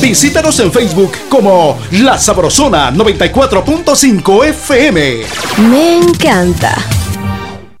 Visítanos 0.00 0.58
en 0.58 0.72
Facebook 0.72 1.12
como 1.28 1.78
La 1.92 2.18
Sabrosona 2.18 2.90
94.5 2.90 4.46
FM. 4.46 5.22
Me 5.58 5.98
encanta. 5.98 6.76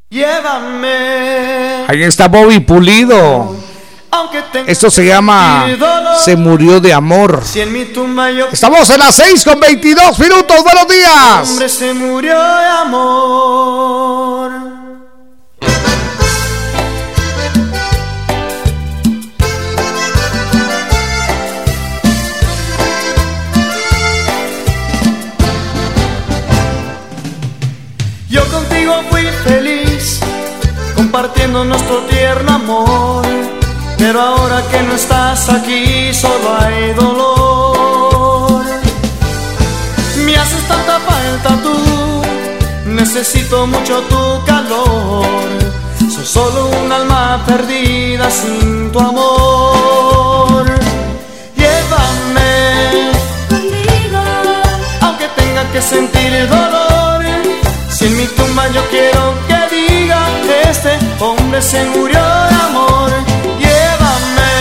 Llévame. 0.08 1.84
Ahí 1.88 2.04
está 2.04 2.28
Bobby 2.28 2.60
Pulido. 2.60 3.56
Esto 4.68 4.88
se 4.88 5.04
llama 5.04 5.66
Se 6.24 6.36
murió 6.36 6.78
de 6.78 6.92
amor. 6.92 7.42
Estamos 8.52 8.88
en 8.88 8.98
las 9.00 9.16
6 9.16 9.44
con 9.44 9.58
22 9.58 10.16
minutos. 10.16 10.62
Buenos 10.62 10.86
días. 10.86 11.50
hombre 11.50 11.68
se 11.68 11.92
murió 11.92 12.38
de 12.40 12.66
amor. 12.66 14.50
Feliz, 29.44 30.20
compartiendo 30.96 31.64
nuestro 31.64 31.98
tierno 32.04 32.52
amor. 32.52 33.24
Pero 33.98 34.20
ahora 34.20 34.62
que 34.70 34.82
no 34.82 34.94
estás 34.94 35.48
aquí, 35.50 36.12
solo 36.14 36.56
hay 36.58 36.94
dolor. 36.94 38.62
Me 40.24 40.36
haces 40.36 40.66
tanta 40.68 40.98
falta 41.00 41.50
tú, 41.62 41.76
necesito 42.86 43.66
mucho 43.66 44.00
tu 44.02 44.44
calor. 44.46 45.26
Soy 46.14 46.26
solo 46.26 46.70
un 46.82 46.90
alma 46.92 47.42
perdida 47.46 48.30
sin 48.30 48.90
tu 48.92 48.98
amor. 48.98 50.64
Llévame 51.56 53.12
conmigo, 53.48 54.22
aunque 55.02 55.28
tenga 55.36 55.62
que 55.72 55.82
sentir 55.82 56.32
el 56.32 56.48
dolor. 56.48 57.09
Si 58.00 58.06
en 58.06 58.16
mi 58.16 58.26
tumba 58.28 58.66
yo 58.68 58.82
quiero 58.88 59.34
que 59.46 59.76
diga 59.76 60.20
este 60.70 60.98
hombre 61.22 61.60
se 61.60 61.84
murió 61.84 62.18
de 62.18 62.54
amor. 62.68 63.10
Llévame 63.58 64.52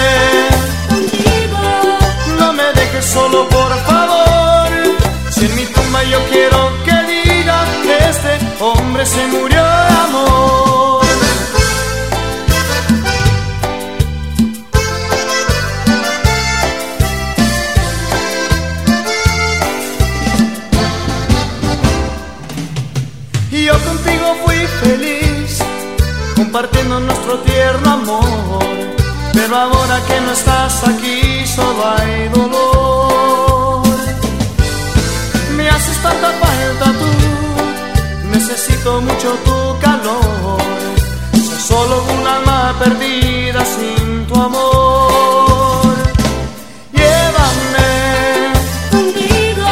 no 2.38 2.52
me 2.52 2.63
dejes 2.73 3.06
solo 3.06 3.47
por 3.47 3.71
favor. 3.86 4.69
Si 5.30 5.45
en 5.45 5.56
mi 5.56 5.65
tumba 5.67 6.04
yo 6.04 6.19
quiero 6.30 6.60
que 6.84 6.97
diga 7.13 7.63
este 8.10 8.34
hombre 8.60 9.06
se 9.06 9.25
murió 9.28 9.63
de 9.63 9.95
amor. 10.06 10.88
Fui 24.43 24.67
feliz, 24.82 25.60
compartiendo 26.36 27.00
nuestro 27.00 27.39
tierno 27.39 27.91
amor. 27.91 28.63
Pero 29.34 29.56
ahora 29.56 30.00
que 30.08 30.22
no 30.22 30.32
estás 30.32 30.84
aquí, 30.88 31.45
solo 31.45 31.82
hay 31.98 32.30
dolor. 32.30 32.80
haces 35.69 35.98
tanta 36.02 36.30
falta 36.41 36.86
tú. 37.00 37.12
Necesito 38.32 39.02
mucho 39.02 39.30
tu 39.45 39.80
calor. 39.80 40.60
Soy 41.34 41.60
solo 41.60 42.04
un 42.13 42.28
alma 42.28 42.76
perdida 42.80 43.63
sin 43.65 44.26
tu 44.28 44.36
amor. 44.36 45.95
Llévame 46.91 48.54
Contigo, 48.91 49.67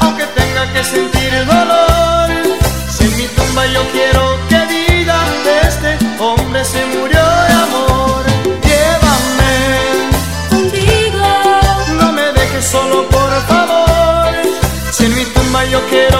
aunque 0.00 0.24
tenga 0.38 0.72
que 0.72 0.84
sentir 0.84 1.17
yo 3.72 3.82
quiero 3.92 4.38
que 4.48 4.60
diga 4.66 5.16
este 5.66 5.98
hombre 6.18 6.64
se 6.64 6.84
murió 6.86 7.20
de 7.48 7.52
amor. 7.66 8.24
Llévame, 8.66 9.54
contigo, 10.50 11.26
no 12.00 12.12
me 12.12 12.32
dejes 12.32 12.64
solo 12.64 13.08
por 13.08 13.30
favor. 13.46 14.28
Si 14.90 15.06
mi 15.08 15.24
tumba 15.24 15.64
yo 15.66 15.80
quiero 15.88 16.17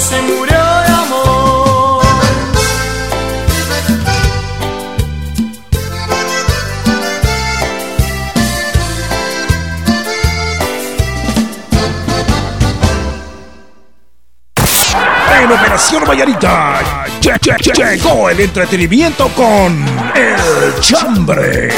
se 0.00 0.20
murió 0.22 0.56
de 0.56 0.92
amor. 0.92 2.00
En 15.42 15.50
Operación 15.52 16.04
Vallarita 16.06 16.80
lle- 17.20 17.38
lle- 17.40 17.56
lle- 17.58 17.96
llegó 17.96 18.28
el 18.30 18.40
entretenimiento 18.40 19.28
con 19.28 19.84
El 20.14 20.80
Chambre. 20.80 21.70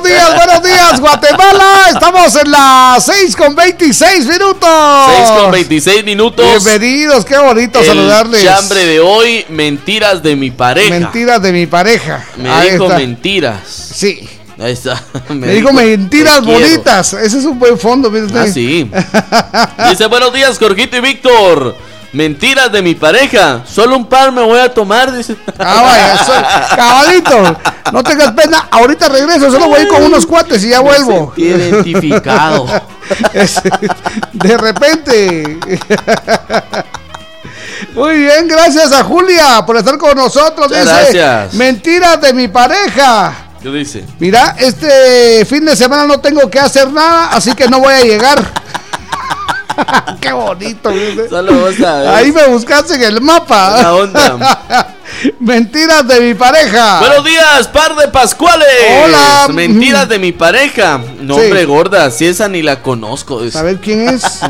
Buenos 0.00 0.04
días, 0.04 0.34
buenos 0.36 0.62
días, 0.62 1.00
Guatemala. 1.00 1.88
Estamos 1.90 2.34
en 2.36 2.50
las 2.50 3.04
6 3.04 3.36
con 3.36 3.54
26 3.54 4.26
minutos. 4.26 4.68
6 5.16 5.30
con 5.40 5.50
26 5.50 6.04
minutos. 6.04 6.46
Bienvenidos, 6.64 7.24
qué 7.24 7.38
bonito 7.38 7.80
El 7.80 7.86
saludarles. 7.86 8.44
chambre 8.44 8.84
de 8.84 9.00
hoy, 9.00 9.44
mentiras 9.48 10.22
de 10.22 10.36
mi 10.36 10.50
pareja. 10.50 10.90
Mentiras 10.90 11.40
de 11.42 11.52
mi 11.52 11.66
pareja. 11.66 12.24
Me 12.36 12.50
Ahí 12.50 12.72
dijo 12.72 12.84
está. 12.84 12.98
mentiras. 12.98 13.60
Sí. 13.66 14.28
Ahí 14.58 14.72
está. 14.72 15.02
Me 15.30 15.48
dijo 15.48 15.72
mentiras 15.72 16.42
bonitas. 16.44 17.12
Ese 17.12 17.38
es 17.38 17.44
un 17.44 17.58
buen 17.58 17.78
fondo, 17.78 18.10
mire 18.10 18.24
usted. 18.26 18.40
Ah, 18.40 18.46
sí. 18.52 18.90
Dice, 19.90 20.06
buenos 20.06 20.32
días, 20.32 20.58
Jorgito 20.58 20.96
y 20.96 21.00
Víctor. 21.00 21.76
Mentiras 22.12 22.72
de 22.72 22.82
mi 22.82 22.94
pareja. 22.94 23.62
Solo 23.66 23.96
un 23.96 24.06
par 24.06 24.32
me 24.32 24.42
voy 24.42 24.58
a 24.58 24.72
tomar, 24.72 25.12
dice. 25.12 25.36
Ah, 25.58 25.82
vaya, 25.82 26.14
eso- 26.14 26.32
cabalito, 26.76 27.56
no 27.92 28.02
tengas 28.02 28.32
pena. 28.32 28.68
Ahorita 28.70 29.08
regreso, 29.08 29.50
solo 29.50 29.66
voy 29.68 29.80
a 29.80 29.82
ir 29.82 29.88
con 29.88 30.02
unos 30.02 30.26
cuates 30.26 30.64
y 30.64 30.70
ya 30.70 30.80
vuelvo. 30.80 31.32
sentí 31.34 31.48
identificado. 31.50 32.66
Es- 33.34 33.60
de 34.32 34.56
repente. 34.58 35.58
Muy 37.94 38.16
bien, 38.18 38.48
gracias 38.48 38.92
a 38.92 39.04
Julia 39.04 39.64
por 39.66 39.76
estar 39.76 39.96
con 39.98 40.16
nosotros. 40.16 40.68
Dice, 40.70 40.84
gracias. 40.84 41.54
mentiras 41.54 42.20
de 42.20 42.32
mi 42.32 42.48
pareja. 42.48 43.32
¿Qué 43.62 43.68
dice? 43.70 44.04
Mira, 44.18 44.54
este 44.58 45.44
fin 45.46 45.64
de 45.64 45.76
semana 45.76 46.04
no 46.06 46.20
tengo 46.20 46.48
que 46.50 46.58
hacer 46.60 46.90
nada, 46.92 47.28
así 47.32 47.52
que 47.54 47.68
no 47.68 47.80
voy 47.80 47.94
a 47.94 48.02
llegar. 48.02 48.38
Qué 50.20 50.32
bonito. 50.32 50.90
¿viste? 50.90 51.28
Solo 51.28 51.52
vos 51.54 51.74
sabés. 51.76 52.08
Ahí 52.08 52.32
me 52.32 52.46
buscaste 52.48 52.94
en 52.94 53.02
el 53.02 53.20
mapa. 53.20 53.82
La 53.82 53.94
onda. 53.94 54.94
Mentiras 55.40 56.06
de 56.06 56.20
mi 56.20 56.34
pareja. 56.34 57.00
Buenos 57.00 57.24
días, 57.24 57.68
par 57.68 57.94
de 57.96 58.08
Pascuales. 58.08 58.66
Hola. 59.04 59.48
Mentiras 59.52 60.08
de 60.08 60.18
mi 60.18 60.32
pareja. 60.32 61.00
No, 61.20 61.34
Sí. 61.36 61.40
hombre, 61.42 61.64
gorda, 61.64 62.10
si 62.10 62.26
esa 62.26 62.48
ni 62.48 62.62
la 62.62 62.82
conozco. 62.82 63.40
A 63.54 63.62
ver 63.62 63.76
quién 63.80 64.08
es. 64.08 64.22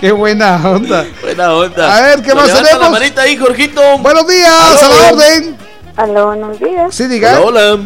Qué 0.00 0.12
buena 0.12 0.56
onda. 0.68 1.06
Buena 1.22 1.52
onda. 1.54 1.96
A 1.96 2.00
ver, 2.02 2.22
¿qué 2.22 2.34
Nos 2.34 2.48
más 2.50 2.62
tenemos? 2.62 2.80
la 2.82 2.90
manita 2.90 3.22
ahí, 3.22 3.36
Jorgito. 3.36 3.80
Buenos 3.98 4.26
días, 4.28 4.52
Aló. 4.82 4.94
a 4.94 4.98
la 5.02 5.12
orden. 5.12 5.56
Aló, 5.96 6.26
buenos 6.26 6.58
días. 6.60 6.94
Sí, 6.94 7.06
diga. 7.06 7.40
Hola, 7.40 7.72
hola. 7.72 7.82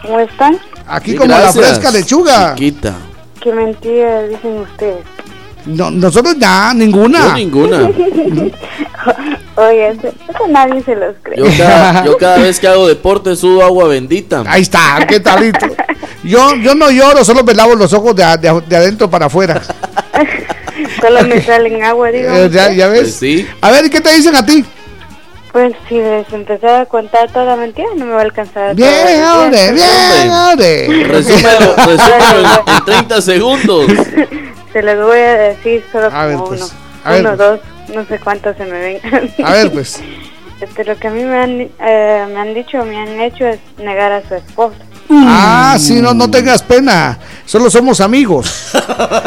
¿Cómo 0.00 0.18
están? 0.20 0.58
Aquí 0.88 1.12
Sí, 1.12 1.16
como 1.18 1.28
gracias. 1.28 1.56
la 1.56 1.62
fresca 1.62 1.90
lechuga. 1.90 2.54
Chiquita. 2.54 2.94
¿Qué 3.42 3.52
mentiras 3.52 4.28
dicen 4.28 4.58
ustedes? 4.58 5.04
No, 5.66 5.90
nosotros 5.90 6.36
nada, 6.36 6.74
ninguna. 6.74 7.28
Yo 7.28 7.34
ninguna. 7.34 7.78
Oye, 9.56 9.88
eso, 9.88 10.12
nadie 10.48 10.82
se 10.82 10.94
los 10.94 11.14
cree. 11.22 11.38
Yo 11.38 11.44
cada, 11.56 12.04
yo 12.04 12.16
cada 12.18 12.38
vez 12.38 12.58
que 12.58 12.68
hago 12.68 12.88
deporte 12.88 13.36
sudo 13.36 13.64
agua 13.64 13.88
bendita. 13.88 14.44
Ahí 14.46 14.62
está, 14.62 15.06
qué 15.08 15.20
talito. 15.20 15.66
Yo, 16.24 16.54
yo 16.56 16.74
no 16.74 16.90
lloro, 16.90 17.24
solo 17.24 17.42
me 17.44 17.54
lavo 17.54 17.74
los 17.74 17.92
ojos 17.92 18.14
de, 18.14 18.24
de 18.38 18.62
de 18.66 18.76
adentro 18.76 19.10
para 19.10 19.26
afuera. 19.26 19.60
Solo 21.00 21.22
me 21.24 21.40
salen 21.42 21.82
agua, 21.82 22.10
digo. 22.10 22.30
Eh, 22.32 22.48
ya, 22.50 22.72
ya 22.72 22.88
ves. 22.88 23.00
Pues 23.02 23.14
sí. 23.14 23.46
A 23.60 23.70
ver, 23.70 23.86
¿y 23.86 23.90
qué 23.90 24.00
te 24.00 24.14
dicen 24.14 24.36
a 24.36 24.44
ti? 24.44 24.64
Pues 25.52 25.74
si 25.86 25.96
les 25.96 26.32
empezara 26.32 26.80
a 26.82 26.86
contar 26.86 27.30
toda 27.30 27.44
la 27.44 27.56
mentira, 27.56 27.88
no 27.96 28.06
me 28.06 28.12
va 28.12 28.20
a 28.20 28.22
alcanzar. 28.22 28.74
Bien, 28.74 29.22
hombre, 29.24 29.72
bien, 29.72 30.30
hombre. 30.30 31.04
Resúmelo, 31.04 31.76
resúmelo 31.76 32.62
en, 32.66 32.74
en 32.74 32.84
30 32.86 33.20
segundos. 33.22 33.86
Se 34.72 34.82
los 34.82 35.06
voy 35.06 35.18
a 35.18 35.34
decir 35.34 35.84
solo 35.92 36.08
A 36.10 36.24
ver, 36.24 36.36
como 36.36 36.48
pues, 36.48 36.62
uno. 36.62 36.70
a 37.04 37.10
ver, 37.12 37.20
uno, 37.20 37.36
pues. 37.36 37.38
dos, 37.38 37.60
no 37.94 38.06
sé 38.06 38.18
cuántos 38.18 38.56
se 38.56 38.64
me 38.64 38.78
ven. 38.78 39.00
A 39.44 39.52
ver, 39.52 39.70
pues. 39.70 40.02
Este, 40.62 40.84
lo 40.84 40.96
que 40.96 41.08
a 41.08 41.10
mí 41.10 41.24
me 41.24 41.36
han, 41.36 41.60
eh, 41.60 42.24
me 42.32 42.38
han 42.38 42.54
dicho, 42.54 42.84
me 42.84 42.96
han 42.96 43.20
hecho 43.20 43.44
es 43.48 43.58
negar 43.78 44.12
a 44.12 44.22
su 44.28 44.36
esposo. 44.36 44.76
Ah, 45.24 45.76
sí, 45.78 46.00
no, 46.00 46.14
no 46.14 46.30
tengas 46.30 46.62
pena. 46.62 47.18
Solo 47.44 47.70
somos 47.70 48.00
amigos. 48.00 48.50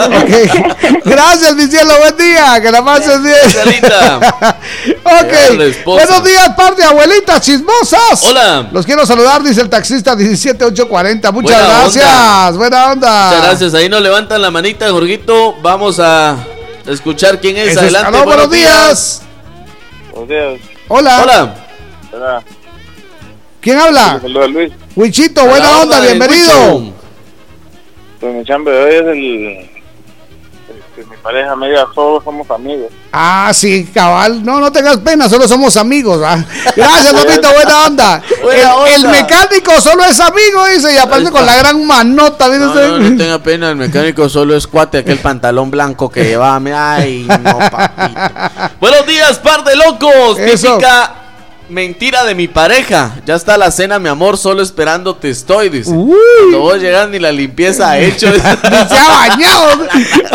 Ok. 0.06 1.04
Gracias, 1.06 1.56
mi 1.56 1.67
cielo. 1.67 1.93
Buen 2.00 2.17
día. 2.17 2.60
Que 2.62 2.71
la 2.71 2.84
pases 2.84 3.21
bien. 3.21 3.36
Ok. 5.04 5.84
Buenos 5.86 6.24
días, 6.24 6.50
par 6.56 6.76
de 6.76 6.84
abuelitas 6.84 7.41
chismosas. 7.41 8.24
Hola. 8.24 8.69
Los 8.71 8.86
quiero 8.86 9.06
saludar, 9.06 9.41
dice 9.43 9.62
el 9.62 9.69
taxista 9.69 10.15
17840. 10.15 11.32
Muchas 11.32 11.58
Buena 11.58 11.80
gracias. 11.80 12.06
onda. 12.06 12.52
Buena 12.52 12.91
onda. 12.91 13.26
Muchas 13.28 13.43
gracias. 13.45 13.74
Ahí 13.74 13.89
nos 13.89 14.02
levantan 14.02 14.41
la 14.41 14.52
manita, 14.52 14.89
Jorgito. 14.89 15.56
Vamos 15.62 16.00
a 16.00 16.38
escuchar 16.88 17.39
quién 17.39 17.58
es. 17.58 17.69
Eso 17.69 17.80
es. 17.80 17.84
Adelante. 17.95 18.17
Aló, 18.17 18.26
buenos 18.26 18.50
días. 18.50 19.21
Buenos 20.12 20.30
días. 20.30 20.60
Hola. 20.88 21.21
Hola. 21.24 21.56
Hola. 22.13 22.43
¿Quién 23.62 23.80
habla? 23.80 24.19
Saludos 24.21 24.50
Luis. 24.52 24.71
Huichito, 24.95 25.45
buena 25.45 25.81
onda, 25.81 25.97
onda, 25.97 25.99
bienvenido. 25.99 26.93
Pues 28.19 28.34
mi 28.34 28.45
chambre 28.45 28.73
de 28.73 28.84
hoy 28.84 28.95
es 28.95 29.01
el. 29.01 29.69
este, 30.77 31.05
mi 31.10 31.17
pareja 31.21 31.53
me 31.55 31.67
diga, 31.67 31.86
todos 31.93 32.23
somos 32.23 32.49
amigos. 32.49 32.88
Ah, 33.12 33.51
sí, 33.53 33.89
cabal. 33.93 34.43
No, 34.43 34.60
no 34.62 34.71
tengas 34.71 34.97
pena, 34.97 35.27
solo 35.27 35.47
somos 35.49 35.75
amigos. 35.75 36.21
¿va? 36.23 36.38
Gracias, 36.75 37.13
papito, 37.25 37.49
buena 37.53 37.86
onda. 37.86 38.23
Buena 38.41 38.62
el, 38.62 38.67
onda. 38.69 38.95
el 38.95 39.08
mecánico 39.10 39.81
solo 39.81 40.05
es 40.05 40.17
amigo, 40.21 40.65
dice, 40.73 40.93
y 40.93 40.97
aparte 40.97 41.29
con 41.29 41.45
la 41.45 41.58
gran 41.58 41.86
manota, 41.86 42.47
No, 42.47 42.67
usted. 42.67 42.88
no, 42.88 42.99
no 42.99 43.17
tenga 43.17 43.39
pena, 43.39 43.69
el 43.71 43.75
mecánico 43.75 44.29
solo 44.29 44.55
es 44.55 44.65
cuate, 44.65 44.99
aquel 44.99 45.19
pantalón 45.19 45.69
blanco 45.71 46.10
que 46.10 46.23
llevaba. 46.23 46.95
Ay, 46.95 47.27
no, 47.27 47.60
papito. 47.69 48.21
Buenos 48.79 49.05
días, 49.05 49.39
par 49.39 49.62
de 49.65 49.75
locos. 49.75 50.39
Eso. 50.39 50.77
Típica 50.77 51.15
mentira 51.69 52.23
de 52.23 52.36
mi 52.36 52.47
pareja. 52.47 53.12
Ya 53.25 53.36
está 53.36 53.58
la 53.58 53.71
cena, 53.71 53.99
mi 53.99 54.10
amor, 54.10 54.38
solo 54.38 54.62
esperándote 54.62 55.30
estoy, 55.30 55.69
dice. 55.69 55.91
Uy. 55.91 56.15
Cuando 56.39 56.60
vos 56.60 56.78
llegas 56.80 57.10
ni 57.10 57.19
la 57.19 57.32
limpieza 57.32 57.89
ha 57.91 57.97
hecho. 57.99 58.28
Se 58.34 58.39
ha 58.97 59.10
bañado. 59.10 59.73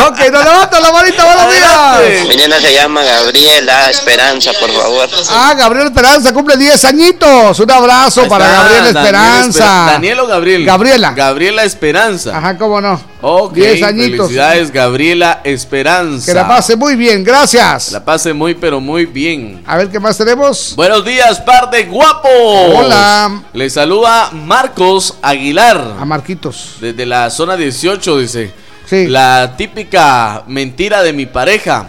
ok, 0.08 0.18
nos 0.32 0.44
levanta 0.44 0.80
la 0.80 0.92
manita, 0.92 1.24
buenos 1.24 1.52
días. 1.52 2.36
Nena 2.36 2.58
se 2.60 2.72
llama 2.74 3.02
Gabriela 3.02 3.90
Esperanza, 3.90 4.52
por 4.58 4.70
favor. 4.70 5.08
Ah, 5.30 5.54
Gabriel 5.56 5.86
Esperanza 5.88 6.32
cumple 6.32 6.56
10 6.56 6.84
añitos. 6.84 7.58
Un 7.60 7.70
abrazo 7.70 8.22
Ahí 8.22 8.28
para 8.28 8.44
está, 8.46 8.56
Gabriel 8.62 8.94
Daniel 8.94 8.96
Esperanza. 9.14 9.64
Esper- 9.64 9.92
¿Daniel 9.92 10.20
o 10.20 10.26
Gabriel? 10.26 10.64
Gabriela. 10.64 11.12
Gabriela 11.12 11.64
Esperanza. 11.64 12.36
Ajá, 12.36 12.56
cómo 12.58 12.80
no. 12.80 13.09
Ok, 13.22 13.52
10 13.52 13.82
añitos. 13.82 14.28
felicidades 14.28 14.72
Gabriela 14.72 15.40
Esperanza. 15.44 16.26
Que 16.26 16.34
la 16.34 16.48
pase 16.48 16.74
muy 16.74 16.96
bien, 16.96 17.22
gracias. 17.22 17.92
La 17.92 18.04
pase 18.04 18.32
muy 18.32 18.54
pero 18.54 18.80
muy 18.80 19.04
bien. 19.04 19.62
A 19.66 19.76
ver 19.76 19.88
qué 19.88 20.00
más 20.00 20.16
tenemos. 20.16 20.74
Buenos 20.74 21.04
días, 21.04 21.38
par 21.40 21.70
de 21.70 21.84
guapos. 21.84 22.30
Hola. 22.32 23.42
Le 23.52 23.68
saluda 23.68 24.30
Marcos 24.32 25.14
Aguilar. 25.20 25.96
A 26.00 26.04
Marquitos. 26.04 26.76
Desde 26.80 27.04
la 27.04 27.28
zona 27.28 27.56
18, 27.56 28.18
dice. 28.18 28.52
Sí. 28.86 29.06
La 29.06 29.54
típica 29.56 30.42
mentira 30.46 31.02
de 31.02 31.12
mi 31.12 31.26
pareja. 31.26 31.86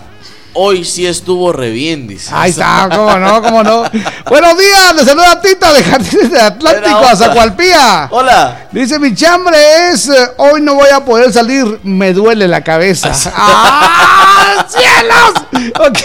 Hoy 0.54 0.84
sí 0.84 1.08
estuvo 1.08 1.54
re 1.54 1.70
bien, 1.70 2.08
dice. 2.08 2.30
Ahí 2.34 2.50
está, 2.52 2.90
cómo 2.94 3.18
no, 3.18 3.42
cómo 3.42 3.64
no. 3.64 3.84
Buenos 4.30 4.58
días, 4.58 4.96
le 4.96 5.06
saluda 5.06 5.40
Tita 5.42 5.72
de 5.72 5.82
Jardines 5.82 6.30
de 6.30 6.42
Atlántico 6.42 6.98
a. 6.98 7.16
Zacualpía. 7.16 8.08
Hola. 8.12 8.68
Dice 8.72 9.00
mi 9.00 9.16
chambre 9.16 9.58
es 9.92 10.10
eh, 10.10 10.28
hoy 10.38 10.62
no 10.62 10.76
voy 10.76 10.90
a 10.94 11.06
poder 11.06 11.32
salir, 11.32 11.80
me 11.84 12.12
duele 12.14 12.50
la 12.50 12.62
cabeza. 12.64 13.14
¡Ah, 13.34 14.66
cielos! 14.68 15.72
Ok. 15.80 15.98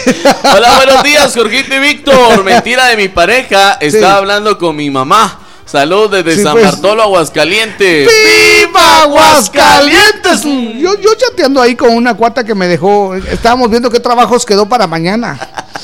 Hola, 0.54 0.76
buenos 0.76 1.02
días, 1.02 1.32
Jorgito 1.34 1.74
y 1.74 1.78
Víctor. 1.80 2.44
Mentira 2.44 2.86
de 2.86 2.96
mi 2.96 3.08
pareja. 3.08 3.72
Estaba 3.80 4.12
Sí. 4.12 4.18
hablando 4.18 4.58
con 4.58 4.76
mi 4.76 4.90
mamá. 4.90 5.40
Salud 5.66 6.08
desde 6.08 6.36
Sí, 6.36 6.42
San 6.44 6.52
pues. 6.52 6.64
Bartolo, 6.64 7.02
Aguascalientes. 7.02 8.08
¡Viva 8.08 9.02
Aguascalientes! 9.02 10.42
Yo, 10.44 10.96
yo 11.00 11.14
chateando 11.16 11.60
ahí 11.60 11.74
con 11.74 11.90
una 11.90 12.14
cuata 12.14 12.44
que 12.44 12.54
me 12.54 12.68
dejó. 12.68 13.14
Estábamos 13.16 13.68
viendo 13.68 13.90
qué 13.90 13.98
trabajos 13.98 14.46
quedó 14.46 14.68
para 14.68 14.86
mañana. 14.86 15.36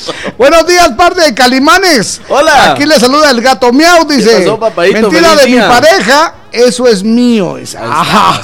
Buenos 0.39 0.67
días, 0.67 0.91
parte 0.97 1.23
de 1.23 1.35
Calimanes. 1.35 2.21
Hola. 2.29 2.73
Aquí 2.73 2.87
le 2.87 2.99
saluda 2.99 3.31
el 3.31 3.41
gato 3.41 3.73
miau, 3.73 4.05
dice. 4.07 4.39
pasó, 4.41 4.59
papadito? 4.59 5.01
Mentira 5.01 5.35
de 5.35 5.47
mi 5.49 5.59
pareja, 5.59 6.35
eso 6.53 6.87
es 6.87 7.03
mío. 7.03 7.57
dice. 7.57 7.79
Ajá. 7.79 8.41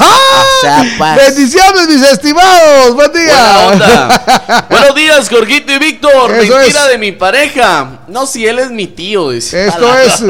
Bendiciones, 1.16 1.88
mis 1.88 2.02
estimados. 2.02 2.94
Buen 2.94 3.12
día. 3.12 4.66
Buenos 4.70 4.94
días, 4.94 5.28
Jorgito 5.28 5.72
y 5.72 5.78
Víctor. 5.78 6.30
Mentira 6.30 6.64
es. 6.84 6.88
de 6.90 6.98
mi 6.98 7.12
pareja. 7.12 8.00
No, 8.08 8.26
si 8.26 8.46
él 8.46 8.58
es 8.58 8.70
mi 8.70 8.86
tío, 8.88 9.30
dice. 9.30 9.68
Esto 9.68 9.88
es. 9.98 10.22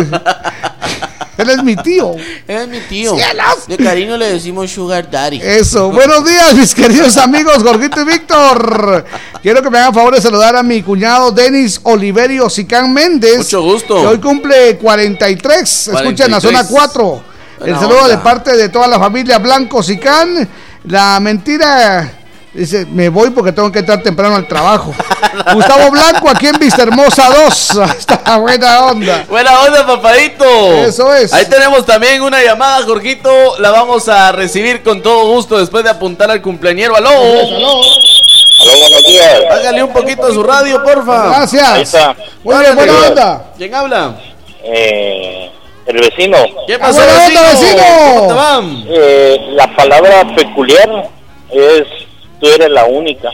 Él 1.39 1.51
es 1.51 1.63
mi 1.63 1.77
tío. 1.77 2.15
Él 2.49 2.57
es 2.57 2.69
mi 2.69 2.81
tío. 2.81 3.15
¡Cielos! 3.15 3.67
De 3.69 3.77
cariño 3.77 4.17
le 4.17 4.33
decimos 4.33 4.71
Sugar 4.71 5.09
Daddy. 5.09 5.41
Eso, 5.41 5.91
buenos 5.91 6.25
días 6.25 6.55
mis 6.55 6.75
queridos 6.75 7.17
amigos 7.17 7.63
Jorgito 7.63 8.01
y 8.03 8.05
Víctor. 8.05 9.05
Quiero 9.41 9.63
que 9.63 9.71
me 9.71 9.79
hagan 9.79 9.95
favor 9.95 10.15
de 10.15 10.21
saludar 10.21 10.57
a 10.57 10.65
mi 10.65 10.83
cuñado 10.83 11.31
Denis 11.31 11.81
Oliverio 11.85 12.51
Sicán 12.51 12.93
Méndez. 12.93 13.39
Mucho 13.39 13.63
gusto. 13.63 14.01
Que 14.01 14.07
hoy 14.09 14.19
cumple 14.19 14.77
43. 14.79 15.89
Escucha 15.89 16.25
en 16.25 16.33
la 16.33 16.41
43. 16.41 16.43
zona 16.43 16.67
4. 16.67 17.23
El 17.67 17.75
saludo 17.77 18.03
onda. 18.03 18.09
de 18.09 18.19
parte 18.19 18.57
de 18.57 18.69
toda 18.69 18.89
la 18.89 18.99
familia 18.99 19.39
Blanco 19.39 19.83
Sicán. 19.83 20.49
La 20.85 21.21
mentira. 21.21 22.18
Dice, 22.59 22.87
me 22.87 23.09
voy 23.09 23.31
porque 23.31 23.53
tengo 23.53 23.71
que 23.71 23.79
entrar 23.79 24.03
temprano 24.03 24.35
al 24.35 24.49
trabajo. 24.49 24.93
Gustavo 25.55 25.93
Blanco, 25.93 26.29
aquí 26.29 26.49
en 26.49 26.59
Vista 26.59 26.83
Hermosa 26.83 27.29
2. 27.45 27.81
Está 27.99 28.37
buena 28.39 28.87
onda. 28.87 29.25
Buena 29.29 29.61
onda, 29.61 29.87
papadito. 29.87 30.45
Eso 30.85 31.15
es. 31.15 31.33
Ahí 31.33 31.45
tenemos 31.47 31.87
también 31.87 32.21
una 32.21 32.43
llamada, 32.43 32.85
Jorgito. 32.85 33.31
La 33.61 33.71
vamos 33.71 34.09
a 34.09 34.33
recibir 34.33 34.83
con 34.83 35.01
todo 35.03 35.33
gusto 35.33 35.57
después 35.57 35.85
de 35.85 35.91
apuntar 35.91 36.33
al 36.33 36.43
cumpleañero. 36.43 36.97
¡Aló! 36.97 37.11
Aló, 37.11 37.81
buenos 38.81 39.05
días. 39.07 39.41
Hágale 39.53 39.85
un 39.85 39.93
poquito 39.93 40.27
de 40.27 40.35
su 40.35 40.43
radio, 40.43 40.83
porfa. 40.83 41.27
Ahí 41.27 41.31
Gracias. 41.37 41.79
está. 41.95 42.17
Muy 42.43 42.57
bien, 42.59 42.75
buena 42.75 42.93
onda. 43.07 43.45
¿Quién 43.57 43.73
habla? 43.73 44.17
Eh, 44.65 45.49
el 45.87 45.97
vecino. 45.97 46.39
¿Qué 46.67 46.77
pasó, 46.77 46.99
buena 47.05 47.25
onda, 47.25 47.43
vecino? 47.43 47.77
vecino! 47.77 48.15
¿Cómo 48.17 48.27
te 48.27 48.35
van? 48.35 48.85
Eh, 48.89 49.37
la 49.51 49.77
palabra 49.77 50.35
peculiar 50.35 51.09
es 51.53 52.08
tú 52.41 52.47
eres 52.49 52.71
la 52.71 52.85
única. 52.87 53.31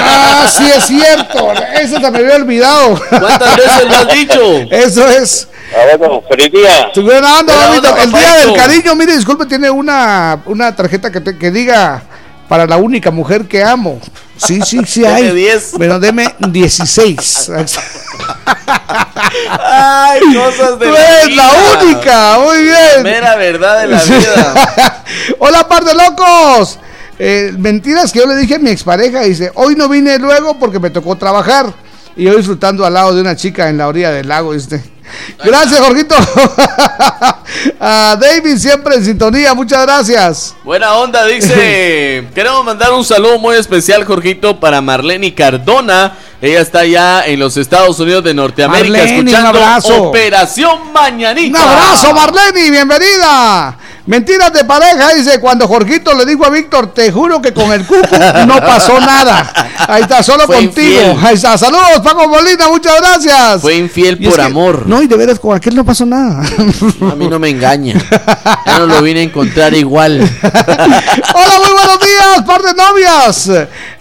Ah, 0.00 0.46
sí 0.50 0.64
es 0.74 0.84
cierto. 0.86 1.52
Eso 1.80 2.00
se 2.00 2.10
me 2.10 2.18
había 2.18 2.36
olvidado. 2.36 3.00
¿Cuántas 3.08 3.56
veces 3.56 3.84
lo 3.88 3.96
has 3.96 4.08
dicho? 4.14 4.40
Eso 4.70 5.08
es. 5.08 5.48
Ah, 5.74 5.96
bueno, 5.96 6.22
feliz 6.28 6.50
día. 6.52 6.90
Mamita. 6.96 7.38
onda, 7.40 8.02
El 8.02 8.12
día 8.12 8.34
del 8.36 8.54
cariño, 8.54 8.94
mire, 8.94 9.14
disculpe, 9.16 9.46
tiene 9.46 9.70
una, 9.70 10.40
una 10.46 10.74
tarjeta 10.74 11.10
que, 11.10 11.20
te- 11.20 11.38
que 11.38 11.50
diga 11.50 12.02
para 12.48 12.66
la 12.66 12.76
única 12.76 13.10
mujer 13.10 13.46
que 13.46 13.62
amo. 13.62 14.00
Sí, 14.36 14.60
sí, 14.62 14.80
sí 14.86 15.00
Deme 15.02 15.14
hay. 15.14 15.30
10. 15.34 15.72
Pero 15.78 15.98
deme 15.98 16.34
16. 16.38 17.50
Ay, 19.48 20.20
cosas 20.34 20.78
de 20.78 20.86
Tú 20.86 20.92
la 20.92 21.20
eres 21.20 21.36
la 21.36 21.50
única. 21.82 22.38
Muy 22.38 22.62
bien. 22.62 23.02
Mera 23.02 23.36
verdad 23.36 23.80
de 23.80 23.86
la 23.88 24.02
vida. 24.02 25.04
Hola, 25.38 25.68
par 25.68 25.84
de 25.84 25.94
locos. 25.94 26.78
Eh, 27.18 27.52
mentiras 27.58 28.12
que 28.12 28.18
yo 28.20 28.26
le 28.26 28.36
dije 28.36 28.56
a 28.56 28.58
mi 28.58 28.70
expareja. 28.70 29.22
Dice, 29.22 29.50
hoy 29.54 29.74
no 29.76 29.88
vine 29.88 30.18
luego 30.18 30.58
porque 30.58 30.78
me 30.80 30.90
tocó 30.90 31.16
trabajar. 31.16 31.72
Y 32.16 32.24
yo 32.24 32.36
disfrutando 32.36 32.84
al 32.84 32.94
lado 32.94 33.14
de 33.14 33.20
una 33.20 33.36
chica 33.36 33.68
en 33.68 33.78
la 33.78 33.88
orilla 33.88 34.10
del 34.10 34.28
lago. 34.28 34.52
Dice. 34.52 34.82
Gracias, 35.44 35.80
Jorgito. 35.80 36.14
a 37.80 38.16
David 38.20 38.56
siempre 38.56 38.96
en 38.96 39.04
sintonía. 39.04 39.54
Muchas 39.54 39.82
gracias. 39.82 40.54
Buena 40.64 40.94
onda, 40.94 41.26
dice. 41.26 42.26
Queremos 42.34 42.64
mandar 42.64 42.92
un 42.92 43.04
saludo 43.04 43.38
muy 43.38 43.56
especial, 43.56 44.04
Jorgito, 44.04 44.58
para 44.60 44.80
Marlene 44.80 45.34
Cardona. 45.34 46.16
Ella 46.40 46.60
está 46.60 46.80
allá 46.80 47.26
en 47.26 47.38
los 47.38 47.56
Estados 47.56 47.98
Unidos 48.00 48.24
de 48.24 48.34
Norteamérica 48.34 48.98
Marlene, 48.98 49.20
un 49.20 49.28
escuchando 49.28 49.58
abrazo. 49.60 50.02
Operación 50.04 50.92
Mañanita. 50.92 51.58
Un 51.58 51.68
abrazo, 51.68 52.14
Marlene, 52.14 52.70
bienvenida. 52.70 53.78
Mentiras 54.04 54.52
de 54.52 54.64
pareja, 54.64 55.14
dice, 55.14 55.38
cuando 55.38 55.68
Jorgito 55.68 56.12
le 56.14 56.26
dijo 56.26 56.44
a 56.44 56.50
Víctor, 56.50 56.92
te 56.92 57.12
juro 57.12 57.40
que 57.40 57.54
con 57.54 57.72
el 57.72 57.86
cuco 57.86 58.16
no 58.48 58.56
pasó 58.58 58.98
nada. 59.00 59.52
Ahí 59.86 60.02
está, 60.02 60.24
solo 60.24 60.44
Fue 60.46 60.56
contigo. 60.56 60.88
infiel. 61.02 61.16
Ahí 61.24 61.34
está, 61.34 61.56
saludos, 61.56 62.00
Paco 62.02 62.26
Molina, 62.28 62.68
muchas 62.68 63.00
gracias. 63.00 63.60
Fue 63.62 63.76
infiel 63.76 64.16
Y 64.20 64.26
por 64.26 64.36
que- 64.36 64.42
amor. 64.42 64.86
No, 64.88 65.00
y 65.02 65.06
de 65.06 65.16
veras, 65.16 65.38
con 65.38 65.56
aquel 65.56 65.76
no 65.76 65.84
pasó 65.84 66.04
nada. 66.04 66.42
A 67.12 67.14
mí 67.14 67.28
no 67.28 67.38
me 67.38 67.50
engaña. 67.50 67.94
Ya 68.66 68.78
no 68.80 68.86
lo 68.86 69.02
vine 69.02 69.20
a 69.20 69.22
encontrar 69.22 69.72
igual. 69.74 70.18
Hola, 70.42 71.58
muy 71.58 71.72
buenos 71.72 71.98
días, 72.00 72.42
par 72.44 72.62
de 72.62 72.74
novias. 72.74 73.50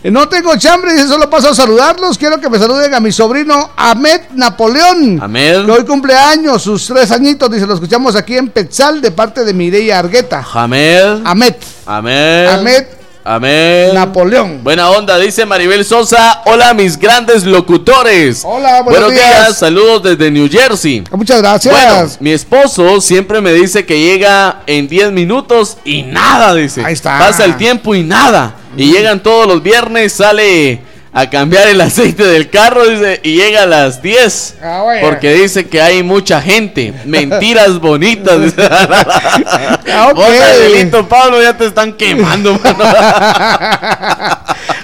Eh, 0.03 0.11
No 0.11 0.27
tengo 0.27 0.55
chambre, 0.57 0.93
dice, 0.93 1.07
solo 1.07 1.29
paso 1.29 1.49
a 1.49 1.55
saludarlos. 1.55 2.17
Quiero 2.17 2.39
que 2.39 2.49
me 2.49 2.57
saluden 2.57 2.93
a 2.93 2.99
mi 2.99 3.11
sobrino 3.11 3.71
Ahmed 3.75 4.21
Napoleón. 4.33 5.19
Ahmed. 5.21 5.65
Que 5.65 5.71
hoy 5.71 5.85
cumpleaños, 5.85 6.61
sus 6.63 6.85
tres 6.87 7.11
añitos, 7.11 7.51
dice, 7.51 7.67
lo 7.67 7.75
escuchamos 7.75 8.15
aquí 8.15 8.37
en 8.37 8.49
Petzal 8.49 9.01
de 9.01 9.11
parte 9.11 9.43
de 9.43 9.53
Mireya 9.53 9.99
Argueta. 9.99 10.45
Ahmed. 10.53 11.21
Ahmed. 11.25 11.55
Ahmed 11.85 12.85
Ahmed. 13.23 13.93
Napoleón. 13.93 14.63
Buena 14.63 14.89
onda, 14.89 15.17
dice 15.19 15.45
Maribel 15.45 15.85
Sosa. 15.85 16.41
Hola, 16.45 16.73
mis 16.73 16.97
grandes 16.97 17.45
locutores. 17.45 18.41
Hola, 18.43 18.81
buenos 18.81 19.11
días. 19.11 19.57
Saludos 19.57 20.03
desde 20.03 20.31
New 20.31 20.49
Jersey. 20.49 21.03
Muchas 21.11 21.41
gracias. 21.41 21.73
Bueno, 21.73 22.09
mi 22.19 22.31
esposo 22.31 22.99
siempre 22.99 23.39
me 23.41 23.53
dice 23.53 23.85
que 23.85 23.99
llega 23.99 24.61
en 24.65 24.87
10 24.87 25.11
minutos 25.11 25.77
y 25.85 26.01
nada, 26.03 26.55
dice. 26.55 26.83
Ahí 26.83 26.93
está. 26.93 27.19
Pasa 27.19 27.45
el 27.45 27.57
tiempo 27.57 27.93
y 27.93 28.03
nada. 28.03 28.55
Y 28.77 28.91
llegan 28.91 29.21
todos 29.21 29.47
los 29.47 29.61
viernes, 29.61 30.13
sale 30.13 30.81
a 31.13 31.29
cambiar 31.29 31.67
el 31.67 31.81
aceite 31.81 32.25
del 32.25 32.49
carro, 32.49 32.87
dice, 32.87 33.19
y 33.23 33.35
llega 33.35 33.63
a 33.63 33.65
las 33.65 34.01
10. 34.01 34.55
Ah, 34.61 34.81
bueno. 34.83 35.07
Porque 35.07 35.33
dice 35.33 35.67
que 35.67 35.81
hay 35.81 36.03
mucha 36.03 36.41
gente. 36.41 36.93
Mentiras 37.05 37.79
bonitas. 37.79 38.41
dice. 38.43 38.69
Ah. 38.71 40.13
Vos, 40.15 41.05
Pablo, 41.09 41.41
ya 41.41 41.57
te 41.57 41.65
están 41.65 41.93
quemando, 41.93 42.53
mano. 42.53 42.77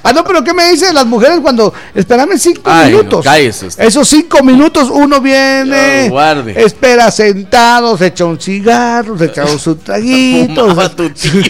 ah, 0.03 0.13
no, 0.13 0.23
pero 0.23 0.43
¿qué 0.43 0.53
me 0.53 0.69
dicen 0.69 0.93
las 0.93 1.05
mujeres 1.05 1.39
cuando 1.41 1.73
espérame 1.95 2.37
cinco 2.37 2.63
Ay, 2.65 2.91
no, 2.91 2.97
minutos? 2.97 3.23
cállese 3.23 3.67
usted. 3.67 3.85
Esos 3.85 4.07
cinco 4.07 4.43
minutos 4.43 4.89
uno 4.91 5.21
viene, 5.21 6.09
Dios 6.09 6.57
espera 6.57 7.09
sentado, 7.11 7.97
se 7.97 8.07
echa 8.07 8.25
un 8.25 8.39
cigarro, 8.39 9.17
se 9.17 9.25
echa 9.25 9.47
su 9.57 9.75
traguito. 9.75 10.61
Fumaba 10.61 10.89
tu 10.89 11.09
tío. 11.09 11.41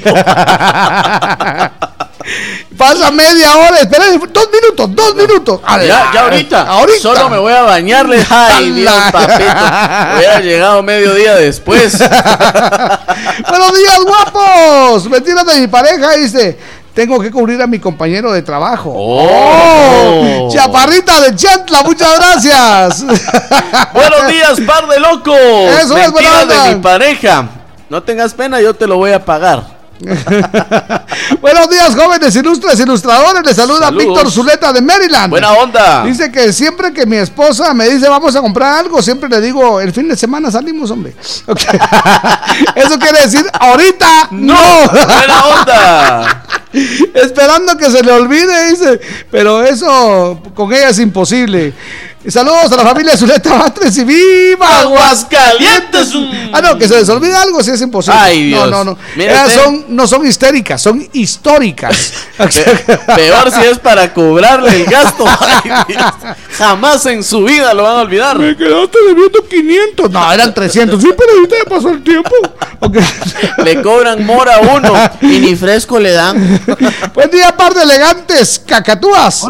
Pasa 2.77 3.09
media 3.09 3.57
hora, 3.57 3.79
espera, 3.79 4.05
dos 4.11 4.49
minutos, 4.51 4.95
dos 4.95 5.15
minutos. 5.15 5.61
Ya, 5.79 6.11
ya 6.13 6.21
ahorita. 6.23 6.61
Ahorita. 6.61 6.99
Solo 6.99 7.29
me 7.29 7.37
voy 7.37 7.53
a 7.53 7.61
bañarle. 7.63 8.23
Ay, 8.29 8.71
Dios, 8.71 8.93
papito. 9.11 9.43
Hubiera 10.17 10.39
llegado 10.41 10.83
medio 10.83 11.13
día 11.13 11.35
después. 11.35 11.97
Buenos 13.49 13.77
días, 13.77 13.99
guapos. 14.05 15.09
Mentiras 15.09 15.45
de 15.45 15.61
mi 15.61 15.67
pareja, 15.67 16.11
dice. 16.13 16.57
Tengo 16.93 17.19
que 17.19 17.29
cubrir 17.29 17.61
a 17.61 17.67
mi 17.67 17.79
compañero 17.79 18.31
de 18.31 18.41
trabajo. 18.41 18.91
Oh. 18.95 20.49
Chaparrita 20.51 21.21
de 21.21 21.35
Chantla, 21.35 21.83
muchas 21.83 22.15
gracias. 22.15 23.05
Buenos 23.93 24.27
días, 24.27 24.59
par 24.65 24.87
de 24.87 24.99
locos. 24.99 25.35
Eso 25.35 25.95
es, 25.95 26.11
Mentiras 26.11 26.43
onda. 26.43 26.63
de 26.63 26.75
mi 26.75 26.81
pareja. 26.81 27.49
No 27.89 28.01
tengas 28.01 28.33
pena, 28.33 28.59
yo 28.61 28.73
te 28.73 28.87
lo 28.87 28.97
voy 28.97 29.11
a 29.11 29.23
pagar. 29.23 29.76
Buenos 31.41 31.69
días, 31.69 31.95
jóvenes 31.95 32.35
ilustres 32.35 32.79
ilustradores. 32.79 33.43
Les 33.45 33.55
saluda 33.55 33.85
Saludos. 33.85 34.05
Víctor 34.05 34.31
Zuleta 34.31 34.71
de 34.71 34.81
Maryland. 34.81 35.29
Buena 35.29 35.53
onda. 35.53 36.03
Dice 36.03 36.31
que 36.31 36.53
siempre 36.53 36.93
que 36.93 37.05
mi 37.05 37.17
esposa 37.17 37.73
me 37.73 37.89
dice 37.89 38.07
vamos 38.07 38.35
a 38.35 38.41
comprar 38.41 38.79
algo, 38.79 39.01
siempre 39.01 39.27
le 39.29 39.41
digo 39.41 39.81
el 39.81 39.91
fin 39.93 40.07
de 40.07 40.15
semana 40.15 40.51
salimos, 40.51 40.91
hombre. 40.91 41.15
Ok. 41.47 41.61
Eso 42.75 42.99
quiere 42.99 43.21
decir 43.21 43.45
ahorita 43.59 44.29
no. 44.31 44.87
Buena 44.89 45.45
onda. 45.45 46.43
Esperando 47.13 47.77
que 47.77 47.89
se 47.89 48.03
le 48.03 48.11
olvide, 48.11 48.69
dice. 48.69 48.99
Pero 49.31 49.63
eso 49.63 50.41
con 50.53 50.71
ella 50.73 50.89
es 50.89 50.99
imposible. 50.99 51.73
Y 52.27 52.31
Saludos 52.31 52.69
a 52.73 52.75
la 52.75 52.83
familia 52.83 53.15
Zuleta 53.15 53.53
Batres 53.57 53.97
y 53.99 54.03
viva 54.03 54.81
Aguascalientes. 54.81 56.11
Ah, 56.51 56.59
no, 56.61 56.77
que 56.77 56.85
se 56.85 56.95
les 56.99 57.07
olvide 57.07 57.33
algo 57.33 57.63
sí 57.63 57.71
es 57.71 57.81
imposible. 57.81 58.19
Ay, 58.19 58.47
Dios. 58.47 58.69
No, 58.69 58.83
no, 58.83 58.91
no. 58.91 58.97
Ellas 59.15 59.47
usted. 59.47 59.63
son, 59.63 59.85
no 59.87 60.05
son 60.07 60.27
histéricas, 60.27 60.81
son 60.81 61.07
históricas. 61.13 62.11
Pe- 62.37 62.97
Peor 63.15 63.49
si 63.49 63.61
es 63.61 63.79
para 63.79 64.13
cobrarle 64.13 64.75
el 64.75 64.85
gasto. 64.87 65.23
Ay, 65.39 65.71
Dios. 65.87 66.03
Jamás 66.57 67.05
en 67.05 67.23
su 67.23 67.45
vida 67.45 67.73
lo 67.73 67.83
van 67.83 67.95
a 67.99 68.01
olvidar. 68.01 68.37
Me 68.37 68.57
quedaste 68.57 68.97
debiendo 69.07 69.47
500. 69.47 70.11
No, 70.11 70.33
eran 70.33 70.53
300. 70.53 71.01
Sí, 71.01 71.09
pero 71.17 71.31
ahorita 71.31 71.55
ya 71.63 71.69
pasó 71.69 71.89
el 71.91 72.03
tiempo. 72.03 72.31
Ok. 72.81 72.97
Le 73.63 73.81
cobran 73.81 74.25
mora 74.25 74.59
uno 74.59 74.91
y 75.21 75.39
ni 75.39 75.55
fresco 75.55 75.97
le 75.97 76.11
dan. 76.11 76.59
Buen 77.13 77.31
día, 77.31 77.55
par 77.55 77.73
de 77.73 77.83
elegantes 77.83 78.61
cacatúas. 78.67 79.43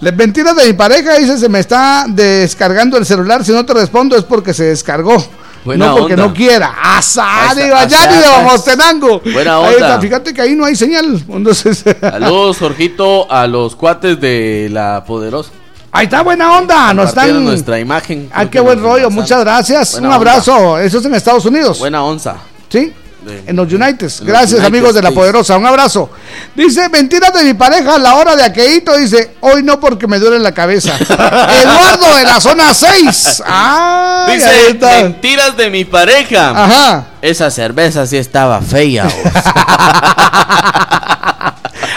Les 0.00 0.14
mentiras 0.14 0.56
de 0.56 0.66
mi 0.66 0.72
pareja, 0.72 1.14
dice, 1.14 1.38
se 1.38 1.48
me 1.48 1.60
está 1.60 2.04
descargando 2.16 2.96
el 2.96 3.06
celular. 3.06 3.44
Si 3.44 3.52
no 3.52 3.64
te 3.64 3.74
respondo 3.74 4.16
es 4.16 4.24
porque 4.24 4.52
se 4.54 4.64
descargó. 4.64 5.16
Buena 5.64 5.86
no 5.86 5.96
porque 5.96 6.14
onda. 6.14 6.26
no 6.28 6.34
quiera. 6.34 6.74
Asa, 6.80 7.50
Ahí 7.50 7.56
de 7.56 7.70
Bayani 7.70 8.16
de 8.18 8.24
asa. 8.24 8.36
Vamostenango. 8.42 9.20
Buena 9.32 9.56
Ahí 9.58 9.74
onda. 9.74 9.86
está, 9.88 10.00
Fíjate 10.00 10.32
que 10.34 10.40
ahí 10.40 10.54
no 10.54 10.64
hay 10.64 10.76
señal. 10.76 11.22
Entonces, 11.28 11.84
Saludos, 12.00 12.58
Jorgito, 12.58 13.30
a 13.30 13.46
los 13.46 13.74
cuates 13.74 14.20
de 14.20 14.68
la 14.70 15.02
Poderosa. 15.04 15.50
ahí 15.90 16.04
está 16.04 16.22
buena 16.22 16.52
onda. 16.56 16.94
Nos 16.94 17.08
están. 17.08 17.44
nuestra 17.44 17.80
imagen. 17.80 18.30
Ah, 18.32 18.48
qué 18.48 18.60
buen 18.60 18.80
rollo. 18.80 19.10
Muchas 19.10 19.40
gracias. 19.40 19.92
Buena 19.92 20.08
Un 20.08 20.14
abrazo. 20.14 20.78
Eso 20.78 20.98
es 20.98 21.04
en 21.04 21.14
Estados 21.14 21.44
Unidos. 21.44 21.78
Buena 21.80 22.04
onza. 22.04 22.36
¿Sí? 22.68 22.92
En 23.46 23.56
los 23.56 23.72
United. 23.72 24.10
Gracias, 24.22 24.52
United 24.52 24.64
amigos 24.66 24.94
de 24.94 25.02
la. 25.02 25.10
Poderosa. 25.10 25.56
Un 25.56 25.66
abrazo. 25.66 26.10
Dice, 26.54 26.88
mentiras 26.88 27.32
de 27.32 27.42
mi 27.44 27.54
pareja 27.54 27.96
a 27.96 27.98
la 27.98 28.14
hora 28.14 28.36
de 28.36 28.44
aqueíto. 28.44 28.96
Dice, 28.96 29.36
hoy 29.40 29.62
no 29.62 29.80
porque 29.80 30.06
me 30.06 30.18
duele 30.18 30.38
la 30.38 30.52
cabeza. 30.52 30.96
Eduardo 31.62 32.16
de 32.16 32.24
la 32.24 32.40
zona 32.40 32.72
6. 32.72 33.42
Ah, 33.46 34.26
ahí 34.28 34.36
Dice, 34.38 34.78
mentiras 35.02 35.56
de 35.56 35.70
mi 35.70 35.84
pareja. 35.84 36.50
Ajá. 36.50 37.04
Esa 37.20 37.50
cerveza 37.50 38.06
sí 38.06 38.16
estaba 38.16 38.60
fea. 38.60 39.08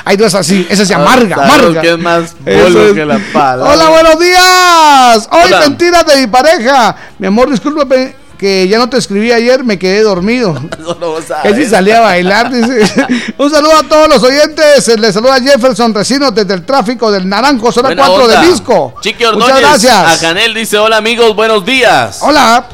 Ay, 0.06 0.18
no 0.18 0.26
es 0.26 0.34
así. 0.34 0.66
Esa 0.70 0.86
se 0.86 0.94
amarga, 0.96 1.36
Sabemos 1.36 1.60
amarga. 1.60 1.82
que 1.82 1.90
es 1.92 1.98
más 2.00 2.36
bolo 2.44 2.88
es. 2.88 2.94
que 2.94 3.06
la 3.06 3.20
pala. 3.32 3.66
Hola, 3.66 3.90
buenos 3.90 4.20
días. 4.20 5.30
Hoy 5.32 5.42
Hola. 5.46 5.60
mentiras 5.60 6.06
de 6.08 6.22
mi 6.22 6.28
pareja. 6.28 6.96
Mi 7.20 7.28
amor, 7.28 7.52
discúlpame 7.52 8.16
que 8.40 8.68
ya 8.68 8.80
no 8.80 8.90
te 8.90 8.98
escribí 8.98 9.32
ayer, 9.32 9.64
me 9.64 9.78
quedé 9.78 10.02
dormido. 10.02 10.56
Solo 10.84 11.12
vos 11.12 11.22
Que 11.22 11.28
sabes. 11.28 11.56
si 11.58 11.66
salía 11.68 11.98
a 12.00 12.02
bailar, 12.02 12.52
dice. 12.52 12.82
Un 13.38 13.52
saludo 13.52 13.76
a 13.78 13.84
todos 13.84 14.08
los 14.10 14.24
oyentes. 14.24 14.88
Les 14.98 15.14
saluda 15.14 15.40
Jefferson 15.42 15.94
Resino 15.94 16.32
desde 16.32 16.54
el 16.56 16.66
tráfico 16.66 17.12
del 17.12 17.28
Naranjo, 17.30 17.72
zona 17.72 17.90
Buena 17.90 18.08
4 18.08 18.26
onda. 18.26 18.42
de 18.42 18.48
Disco. 18.48 18.96
Chiqui 19.02 19.24
Muchas 19.26 19.36
Ordóñez 19.36 19.60
gracias. 19.62 19.94
a 20.24 20.28
Janel 20.28 20.54
dice, 20.56 20.78
hola 20.80 20.98
amigos, 20.98 21.36
buenos 21.36 21.64
días. 21.66 22.20
Hola. 22.22 22.66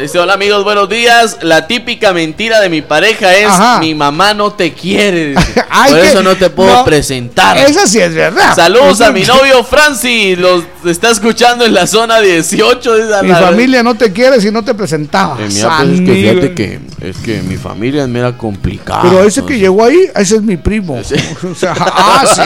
Dice, 0.00 0.16
hola 0.20 0.34
amigos, 0.34 0.62
buenos 0.62 0.88
días. 0.88 1.38
La 1.42 1.66
típica 1.66 2.12
mentira 2.12 2.60
de 2.60 2.68
mi 2.68 2.82
pareja 2.82 3.34
es, 3.34 3.46
Ajá. 3.46 3.80
mi 3.80 3.96
mamá 3.96 4.32
no 4.32 4.52
te 4.52 4.72
quiere. 4.72 5.34
Ay, 5.70 5.90
Por 5.90 6.00
eso 6.00 6.22
no 6.22 6.36
te 6.36 6.50
puedo 6.50 6.72
no, 6.72 6.84
presentar. 6.84 7.58
Esa 7.58 7.84
sí 7.88 7.98
es 7.98 8.14
verdad. 8.14 8.54
Saludos 8.54 9.00
a 9.00 9.10
mi 9.10 9.22
novio 9.24 9.64
Francis, 9.64 10.38
los 10.38 10.62
está 10.84 11.10
escuchando 11.10 11.64
en 11.64 11.74
la 11.74 11.88
zona 11.88 12.20
18. 12.20 12.96
dice, 12.96 13.14
a 13.14 13.22
Mi 13.22 13.32
familia 13.32 13.82
no 13.82 13.96
te 13.96 14.12
quiere 14.12 14.40
si 14.40 14.52
no 14.52 14.64
te 14.64 14.72
presentaba. 14.72 15.36
Eh, 15.40 15.48
mira, 15.52 15.78
pues, 15.78 15.90
es 15.90 16.00
que 16.00 16.12
fíjate 16.14 16.54
que 16.54 16.80
es 17.00 17.16
que 17.16 17.42
mi 17.42 17.56
familia 17.56 18.02
es 18.02 18.08
mera 18.08 18.36
complicada. 18.36 19.02
Pero 19.02 19.24
ese 19.24 19.40
¿no? 19.40 19.46
que 19.46 19.58
llegó 19.58 19.84
ahí, 19.84 19.98
ese 20.14 20.36
es 20.36 20.42
mi 20.42 20.56
primo. 20.56 21.00
O 21.48 21.54
sea, 21.54 21.74
ah, 21.76 22.24
sí. 22.26 22.42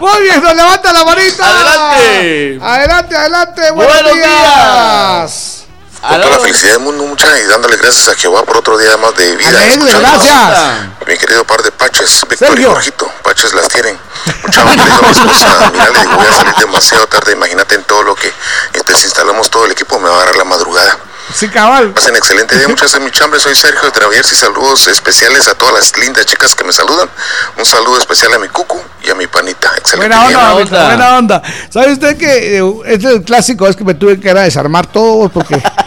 Muy 0.00 0.22
bien, 0.22 0.42
nos 0.42 0.54
levanta 0.54 0.92
la 0.92 1.04
manita. 1.04 1.44
Adelante. 1.44 2.58
Adelante, 2.62 3.16
adelante. 3.16 3.62
Buenos, 3.72 3.94
Buenos 3.94 4.14
días. 4.14 4.26
días. 4.26 5.49
Con 6.00 6.20
toda 6.20 6.30
la 6.30 6.38
felicidad 6.38 6.72
del 6.72 6.80
mundo, 6.80 7.04
muchas 7.04 7.38
y 7.40 7.44
dándole 7.44 7.76
gracias 7.76 8.08
a 8.08 8.14
Jehová 8.14 8.42
por 8.44 8.56
otro 8.56 8.78
día 8.78 8.96
más 8.96 9.14
de 9.16 9.36
vida. 9.36 9.50
Gracias. 10.00 10.58
Mi 11.06 11.16
querido 11.18 11.44
par 11.44 11.62
de 11.62 11.70
paches, 11.72 12.22
Víctor 12.28 12.58
y. 12.58 12.64
Jorgito, 12.64 13.10
paches 13.22 13.52
las 13.52 13.68
tienen. 13.68 13.98
Mucha 14.42 14.64
le 14.64 14.72
digo 14.72 14.96
a 14.96 15.02
mi 15.02 15.10
esposa, 15.10 15.70
mira, 15.72 15.90
le 15.90 16.00
digo, 16.00 16.16
voy 16.16 16.26
a 16.26 16.32
salir 16.32 16.54
demasiado 16.54 17.06
tarde, 17.06 17.32
imagínate 17.32 17.74
en 17.74 17.84
todo 17.84 18.02
lo 18.02 18.14
que 18.14 18.32
este, 18.72 18.94
si 18.94 19.04
instalamos 19.04 19.50
todo 19.50 19.66
el 19.66 19.72
equipo, 19.72 19.98
me 19.98 20.08
va 20.08 20.14
a 20.14 20.16
agarrar 20.18 20.36
la 20.36 20.44
madrugada. 20.44 20.98
Sí, 21.34 21.48
cabal. 21.48 21.90
Pasen 21.92 22.16
excelente 22.16 22.56
día, 22.56 22.66
muchas 22.66 22.90
gracias 22.90 23.02
mi 23.02 23.10
chambre, 23.10 23.38
soy 23.38 23.54
Sergio 23.54 23.82
de 23.82 23.90
Travers 23.92 24.32
y 24.32 24.34
saludos 24.34 24.88
especiales 24.88 25.46
a 25.48 25.54
todas 25.54 25.74
las 25.74 25.96
lindas 25.98 26.26
chicas 26.26 26.54
que 26.54 26.64
me 26.64 26.72
saludan. 26.72 27.08
Un 27.56 27.64
saludo 27.64 27.98
especial 27.98 28.34
a 28.34 28.38
mi 28.38 28.48
cucu 28.48 28.80
y 29.02 29.10
a 29.10 29.14
mi 29.14 29.26
panita. 29.26 29.70
Excelente 29.76 30.08
Buena 30.16 30.28
día. 30.28 30.38
onda, 30.38 30.54
onda. 30.54 30.86
buena 30.86 31.18
onda. 31.18 31.42
¿Sabe 31.70 31.92
usted 31.92 32.16
que 32.16 32.58
eh, 32.58 32.62
este 32.86 33.06
es 33.06 33.14
el 33.14 33.22
clásico? 33.22 33.68
Es 33.68 33.76
que 33.76 33.84
me 33.84 33.94
tuve 33.94 34.18
que 34.18 34.28
ir 34.28 34.36
a 34.36 34.42
desarmar 34.42 34.86
todos 34.88 35.30
porque 35.30 35.62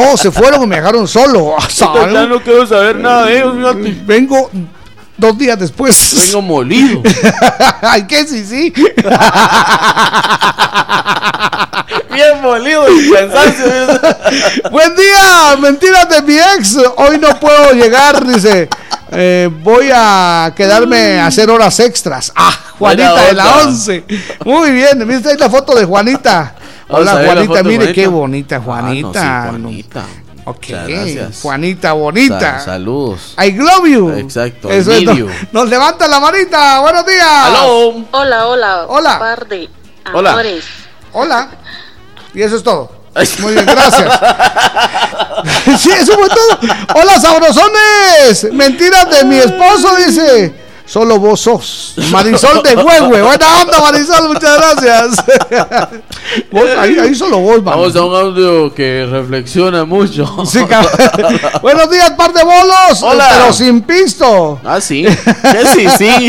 todos 0.00 0.20
se 0.20 0.30
fueron 0.30 0.62
y 0.62 0.66
me 0.66 0.76
dejaron 0.76 1.06
solo. 1.06 1.56
Ya 2.12 2.26
no 2.26 2.42
quiero 2.42 2.66
saber 2.66 2.96
nada 2.96 3.26
de 3.26 3.38
ellos, 3.38 3.54
fíjate. 3.56 3.96
Vengo 4.04 4.50
dos 5.16 5.38
días 5.38 5.58
después. 5.58 6.14
Vengo 6.26 6.42
molido. 6.42 7.02
Ay, 7.82 8.06
que 8.06 8.26
sí, 8.26 8.44
sí. 8.44 8.72
Bien 12.12 12.42
molido 12.42 12.84
cansancio. 13.12 13.66
Buen 14.70 14.94
día, 14.96 15.56
mentiras 15.60 16.08
de 16.08 16.22
mi 16.22 16.36
ex. 16.36 16.76
Hoy 16.96 17.18
no 17.18 17.38
puedo 17.38 17.72
llegar, 17.72 18.26
dice. 18.26 18.68
Eh, 19.12 19.48
voy 19.62 19.90
a 19.92 20.52
quedarme 20.56 21.18
a 21.18 21.26
hacer 21.26 21.50
horas 21.50 21.80
extras. 21.80 22.32
Ah, 22.34 22.56
Juanita 22.78 23.26
de 23.26 23.32
la 23.32 23.44
onda. 23.56 23.68
11. 23.68 24.04
Muy 24.44 24.70
bien, 24.70 25.06
¿viste 25.06 25.30
ahí 25.30 25.36
la 25.36 25.50
foto 25.50 25.74
de 25.74 25.84
Juanita? 25.84 26.54
Hola 26.90 27.12
Juanita, 27.24 27.62
mire 27.62 27.76
Juanita. 27.78 27.92
qué 27.92 28.06
bonita 28.06 28.56
Ah, 28.56 28.58
no, 28.60 28.64
sí, 28.64 29.02
Juanita. 29.02 29.48
Juanita. 29.50 30.04
Ok. 30.44 30.66
Juanita 31.42 31.92
bonita. 31.92 32.40
Sa- 32.40 32.64
saludos. 32.64 33.34
I 33.38 33.52
love 33.52 33.86
you. 33.86 34.10
Exacto, 34.10 34.70
Eso 34.70 34.92
es, 34.92 35.02
nos, 35.04 35.16
you. 35.16 35.28
nos 35.52 35.68
levanta 35.68 36.08
la 36.08 36.18
manita. 36.18 36.80
Buenos 36.80 37.06
días. 37.06 37.26
Aló. 37.28 38.04
Hola, 38.12 38.46
hola. 38.48 38.84
Hola. 38.88 39.18
Par 39.18 39.46
de 39.46 39.68
Hola. 40.12 40.30
amores. 40.32 40.64
Hola. 41.12 41.48
Y 42.34 42.42
eso 42.42 42.56
es 42.56 42.62
todo. 42.62 42.90
Muy 43.40 43.52
bien, 43.54 43.66
gracias. 43.66 44.20
sí, 45.80 45.90
eso 45.90 46.14
fue 46.14 46.28
todo. 46.28 46.58
Hola, 46.94 47.20
sabrosones. 47.20 48.52
Mentiras 48.52 49.10
de 49.10 49.24
mi 49.24 49.36
esposo, 49.36 49.96
dice. 49.96 50.54
Solo 50.90 51.20
vos 51.20 51.40
sos. 51.40 51.94
Marisol 52.10 52.64
de 52.64 52.74
Huehue. 52.74 53.22
Buena 53.22 53.62
onda, 53.62 53.80
Marisol. 53.80 54.26
Muchas 54.26 54.56
gracias. 54.56 55.24
Vos, 56.50 56.64
ahí, 56.78 56.98
ahí 56.98 57.14
solo 57.14 57.38
vos, 57.38 57.62
mano. 57.62 57.78
Vamos 57.78 57.94
a 57.94 58.02
un 58.02 58.14
audio 58.14 58.74
que 58.74 59.06
reflexiona 59.08 59.84
mucho. 59.84 60.44
Sí. 60.44 60.58
Buenos 61.62 61.90
días, 61.90 62.10
par 62.12 62.32
de 62.32 62.42
bolos. 62.42 63.02
Hola. 63.02 63.28
Pero 63.32 63.52
sin 63.52 63.82
pisto. 63.82 64.60
Ah, 64.64 64.80
sí. 64.80 65.06
Sí, 65.74 65.86
sí. 65.96 66.28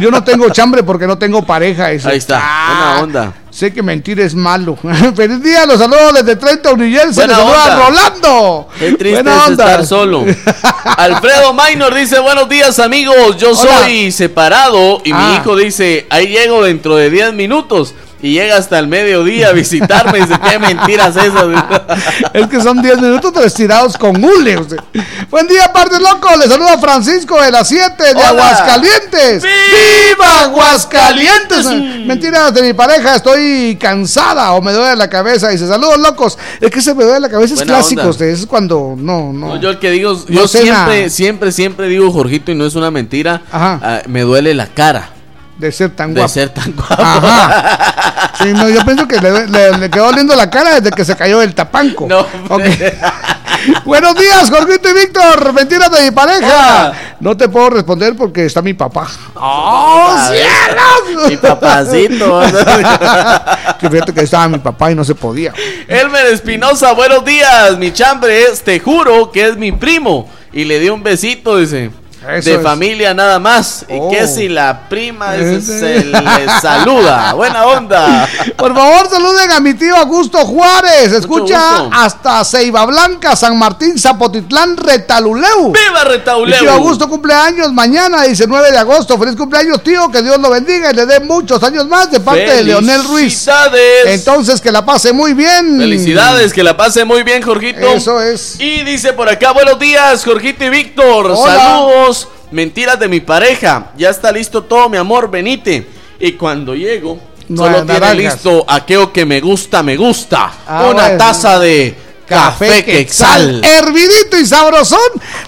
Yo 0.00 0.10
no 0.12 0.22
tengo 0.22 0.50
chambre 0.50 0.84
porque 0.84 1.08
no 1.08 1.18
tengo 1.18 1.42
pareja. 1.42 1.88
dice. 1.88 2.08
Ahí 2.10 2.18
está. 2.18 2.40
Ah, 2.40 2.98
Buena 3.00 3.02
onda. 3.02 3.34
Sé 3.60 3.74
que 3.74 3.82
mentir 3.82 4.18
es 4.20 4.34
malo. 4.34 4.74
Feliz 5.14 5.42
día, 5.42 5.66
los 5.66 5.78
saludos 5.78 6.14
desde 6.14 6.34
30 6.34 6.72
Unillense. 6.72 7.12
Buena 7.26 7.36
Les 7.36 7.46
saluda 7.46 7.64
onda. 7.64 7.88
Rolando. 7.90 8.68
Qué 8.78 8.92
triste 8.92 9.22
Buena 9.22 9.36
es 9.36 9.48
onda. 9.50 9.64
estar 9.64 9.86
solo. 9.86 10.24
Alfredo 10.96 11.52
Minor 11.52 11.94
dice, 11.94 12.18
buenos 12.20 12.48
días 12.48 12.78
amigos, 12.78 13.36
yo 13.36 13.50
Hola. 13.50 13.80
soy 13.82 14.10
separado 14.12 15.02
y 15.04 15.12
mi 15.12 15.18
Ah. 15.20 15.40
hijo 15.42 15.56
dice, 15.56 16.06
ahí 16.08 16.28
llego 16.28 16.64
dentro 16.64 16.96
de 16.96 17.10
10 17.10 17.34
minutos 17.34 17.94
y 18.22 18.32
llega 18.34 18.56
hasta 18.56 18.78
el 18.78 18.86
mediodía 18.86 19.48
a 19.48 19.52
visitarme 19.52 20.18
y 20.18 20.22
dice, 20.22 20.34
qué 20.48 20.58
mentiras 20.58 21.16
esas. 21.16 21.44
Es 22.32 22.46
que 22.46 22.60
son 22.60 22.80
10 22.80 23.00
minutos 23.00 23.32
estirados 23.44 23.96
con 23.96 24.22
hule. 24.22 24.56
sea. 24.68 24.82
Buen 25.30 25.46
día, 25.46 25.72
par 25.72 25.88
de 25.90 25.98
locos. 25.98 26.36
Les 26.38 26.48
saluda 26.48 26.78
Francisco 26.78 27.40
de 27.40 27.50
las 27.50 27.68
7 27.68 28.02
de 28.02 28.10
Hola. 28.12 28.28
Aguascalientes. 28.28 29.42
¡Viva 29.42 30.42
Aguascalientes! 30.42 31.66
Mentiras 32.06 32.52
de 32.54 32.62
mi 32.62 32.72
pareja, 32.72 33.16
estoy 33.16 33.76
cansada 33.80 34.52
o 34.52 34.62
me 34.62 34.72
duele 34.72 34.96
la 34.96 35.08
cabeza. 35.08 35.48
Dice, 35.48 35.66
saludos 35.66 35.98
locos. 35.98 36.38
Es 36.60 36.70
que 36.70 36.80
se 36.80 36.94
me 36.94 37.04
duele 37.04 37.20
la 37.20 37.28
cabeza, 37.28 37.54
es 37.54 37.60
Buena 37.60 37.74
clásico. 37.74 38.00
onda. 38.02 38.10
usted, 38.10 38.26
Es 38.26 38.46
cuando 38.46 38.94
no, 38.96 39.32
no. 39.32 39.48
No, 39.48 39.60
yo 39.60 39.70
el 39.70 39.78
que 39.78 39.90
digo, 39.90 40.24
yo 40.28 40.46
siempre, 40.48 41.10
siempre, 41.10 41.52
siempre 41.52 41.88
digo, 41.88 42.10
Jorgito, 42.12 42.52
y 42.52 42.54
no 42.54 42.66
es 42.66 42.74
una 42.74 42.90
mentira, 42.90 43.42
Ajá. 43.50 43.80
ah, 43.82 44.02
me 44.06 44.22
duele 44.22 44.54
la 44.54 44.66
cara 44.66 45.10
de 45.60 45.70
ser 45.72 45.90
tan 45.90 46.12
de 46.14 46.20
guapo. 46.20 46.32
ser 46.32 46.48
tan 46.48 46.72
guapo. 46.72 46.94
Ajá. 47.02 47.86
Sí, 48.42 48.54
no, 48.54 48.70
yo 48.70 48.82
pienso 48.86 49.06
que 49.06 49.18
le, 49.20 49.46
le- 49.48 49.76
le 49.76 49.90
quedó 49.90 50.10
lindo 50.12 50.34
la 50.34 50.48
cara 50.48 50.80
desde 50.80 50.90
que 50.92 51.04
se 51.04 51.14
cayó 51.14 51.40
del 51.40 51.54
tapanco. 51.54 52.06
No, 52.08 52.20
Ok. 52.48 52.62
Buenos 53.84 54.14
días, 54.14 54.48
Jorgito 54.50 54.88
y 54.88 54.94
Víctor. 54.94 55.52
Mentiras 55.52 55.90
de 55.90 56.02
mi 56.04 56.10
pareja. 56.10 56.46
Hola. 56.46 56.94
No 57.20 57.36
te 57.36 57.48
puedo 57.50 57.68
responder 57.70 58.16
porque 58.16 58.46
está 58.46 58.62
mi 58.62 58.72
papá. 58.72 59.06
¡Oh, 59.34 60.16
cielos! 60.30 61.28
Mi 61.28 61.36
papacito. 61.36 62.40
que 63.80 63.90
fíjate 63.90 64.14
que 64.14 64.20
estaba 64.22 64.48
mi 64.48 64.58
papá 64.58 64.90
y 64.90 64.94
no 64.94 65.04
se 65.04 65.14
podía. 65.14 65.52
Elmer 65.86 66.26
Espinosa, 66.26 66.92
buenos 66.92 67.22
días. 67.24 67.76
Mi 67.76 67.92
chambre 67.92 68.44
es, 68.44 68.62
te 68.62 68.80
juro 68.80 69.30
que 69.30 69.48
es 69.48 69.56
mi 69.58 69.72
primo. 69.72 70.30
Y 70.52 70.64
le 70.64 70.78
dio 70.80 70.94
un 70.94 71.02
besito, 71.02 71.58
dice. 71.58 71.90
Eso 72.20 72.50
de 72.50 72.56
es. 72.56 72.62
familia 72.62 73.14
nada 73.14 73.38
más. 73.38 73.84
Y 73.88 73.94
Oh. 73.98 74.10
que 74.10 74.26
si 74.26 74.48
la 74.48 74.88
prima 74.88 75.32
se 75.32 76.04
le 76.04 76.48
saluda. 76.62 77.32
Buena 77.32 77.66
onda. 77.66 78.28
Por 78.56 78.74
favor, 78.74 79.08
saluden 79.08 79.50
a 79.50 79.60
mi 79.60 79.74
tío 79.74 79.96
Augusto 79.96 80.38
Juárez. 80.44 81.12
Escucha 81.12 81.86
hasta 81.92 82.44
Ceiba 82.44 82.84
Blanca, 82.86 83.34
San 83.36 83.58
Martín, 83.58 83.98
Zapotitlán, 83.98 84.76
Retaluleu. 84.76 85.72
¡Viva 85.72 86.04
Mi 86.04 86.10
Retauleu! 86.10 86.58
tío 86.60 86.70
Augusto 86.72 87.08
cumpleaños 87.08 87.72
mañana, 87.72 88.22
19 88.24 88.70
de 88.70 88.78
agosto. 88.78 89.18
Feliz 89.18 89.36
cumpleaños, 89.36 89.82
tío. 89.82 90.10
Que 90.10 90.22
Dios 90.22 90.38
lo 90.38 90.50
bendiga 90.50 90.90
y 90.90 90.94
le 90.94 91.06
dé 91.06 91.20
muchos 91.20 91.62
años 91.62 91.86
más 91.88 92.10
de 92.10 92.20
parte 92.20 92.54
de 92.56 92.64
Leonel 92.64 93.02
Ruiz. 93.04 93.44
Felicidades. 93.44 94.06
Entonces, 94.06 94.60
que 94.60 94.70
la 94.70 94.84
pase 94.84 95.12
muy 95.12 95.32
bien. 95.32 95.78
Felicidades, 95.78 96.52
que 96.52 96.62
la 96.62 96.76
pase 96.76 97.04
muy 97.04 97.22
bien, 97.22 97.42
Jorgito. 97.42 97.80
Eso 97.88 98.20
es. 98.20 98.60
Y 98.60 98.82
dice 98.84 99.12
por 99.14 99.28
acá, 99.28 99.52
buenos 99.52 99.78
días, 99.78 100.24
Jorgito 100.24 100.64
y 100.64 100.68
Víctor. 100.68 101.26
Hola. 101.34 102.09
Mentiras 102.50 102.98
de 102.98 103.08
mi 103.08 103.20
pareja. 103.20 103.92
Ya 103.96 104.10
está 104.10 104.32
listo 104.32 104.62
todo, 104.64 104.88
mi 104.88 104.96
amor, 104.96 105.30
venite. 105.30 105.86
Y 106.18 106.32
cuando 106.32 106.74
llego, 106.74 107.18
No 107.48 107.64
solo 107.64 107.84
tiene 107.84 108.00
naranjas. 108.00 108.34
listo 108.34 108.64
aquello 108.68 109.12
que 109.12 109.24
me 109.24 109.40
gusta, 109.40 109.82
me 109.82 109.96
gusta. 109.96 110.50
Ah, 110.66 110.86
Una 110.90 111.02
bueno. 111.04 111.18
taza 111.18 111.58
de 111.58 111.94
café 112.26 112.84
quexal. 112.84 113.60
Hervidito 113.64 114.38
y 114.38 114.46
sabrosón. 114.46 115.00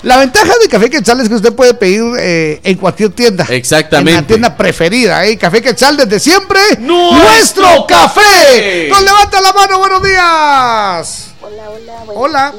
La 0.03 0.17
ventaja 0.17 0.53
de 0.61 0.69
Café 0.69 0.91
Quetzal 0.91 1.21
es 1.21 1.29
que 1.29 1.37
usted 1.37 1.53
puede 1.55 1.75
pedir 1.75 2.03
eh, 2.19 2.61
en 2.65 2.77
cualquier 2.77 3.11
tienda. 3.11 3.47
Exactamente. 3.51 4.11
En 4.11 4.17
la 4.23 4.27
tienda 4.27 4.57
preferida, 4.57 5.25
¿eh? 5.27 5.37
Café 5.39 5.63
Quetzal 5.63 5.97
desde 5.97 6.19
siempre. 6.19 6.59
¡Nuestro 6.81 7.87
café! 7.87 8.89
Nos 8.91 9.03
levanta 9.03 9.41
la 9.41 9.53
mano, 9.53 9.79
buenos 9.79 10.03
días. 10.03 11.29
Hola, 11.41 11.71
hola, 11.71 11.93
buenos 12.05 12.17
Hola. 12.17 12.53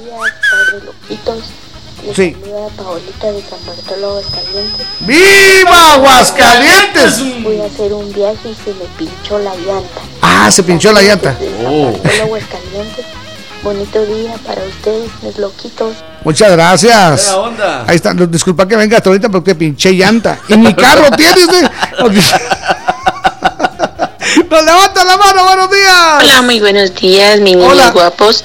días. 1.09 1.43
Les 2.05 2.15
Sí. 2.15 2.35
saluda 2.41 2.67
Paolita 2.77 3.31
de 3.31 3.41
San 3.49 3.59
Bartolo 3.65 4.07
Aguascalientes. 4.09 4.87
¡Viva 5.01 5.93
Aguascalientes! 5.93 7.43
Voy 7.43 7.61
a 7.61 7.65
hacer 7.65 7.93
un 7.93 8.11
viaje 8.13 8.49
y 8.49 8.55
se 8.55 8.73
me 8.73 8.85
pinchó 8.97 9.39
la 9.39 9.55
llanta. 9.55 10.01
Ah, 10.21 10.49
se 10.51 10.63
pinchó 10.63 10.91
la 10.91 11.01
llanta. 11.01 11.33
San 11.37 11.65
Oh. 11.65 11.91
Bartolo 11.91 12.23
Aguascalientes. 12.23 13.05
Bonito 13.63 14.05
día 14.05 14.33
para 14.45 14.61
ustedes, 14.63 15.09
mis 15.21 15.37
loquitos. 15.37 15.95
Muchas 16.25 16.51
gracias. 16.51 17.27
Buena 17.33 17.37
onda. 17.47 17.85
Ahí 17.87 17.95
está. 17.95 18.13
Disculpa 18.13 18.67
que 18.67 18.75
venga 18.75 18.97
hasta 18.97 19.09
ahorita 19.09 19.29
porque 19.29 19.55
pinché 19.55 19.93
llanta. 19.93 20.37
Y 20.49 20.57
mi 20.57 20.73
carro 20.73 21.09
tiene 21.17 21.45
usted. 21.45 21.71
Nos 24.49 24.63
levanta 24.65 25.03
la 25.03 25.17
mano, 25.17 25.45
buenos 25.45 25.69
días. 25.71 26.23
Hola, 26.23 26.41
muy 26.43 26.59
buenos 26.59 26.93
días, 26.95 27.39
mis 27.39 27.55
niños 27.55 27.71
Hola. 27.71 27.91
guapos. 27.91 28.43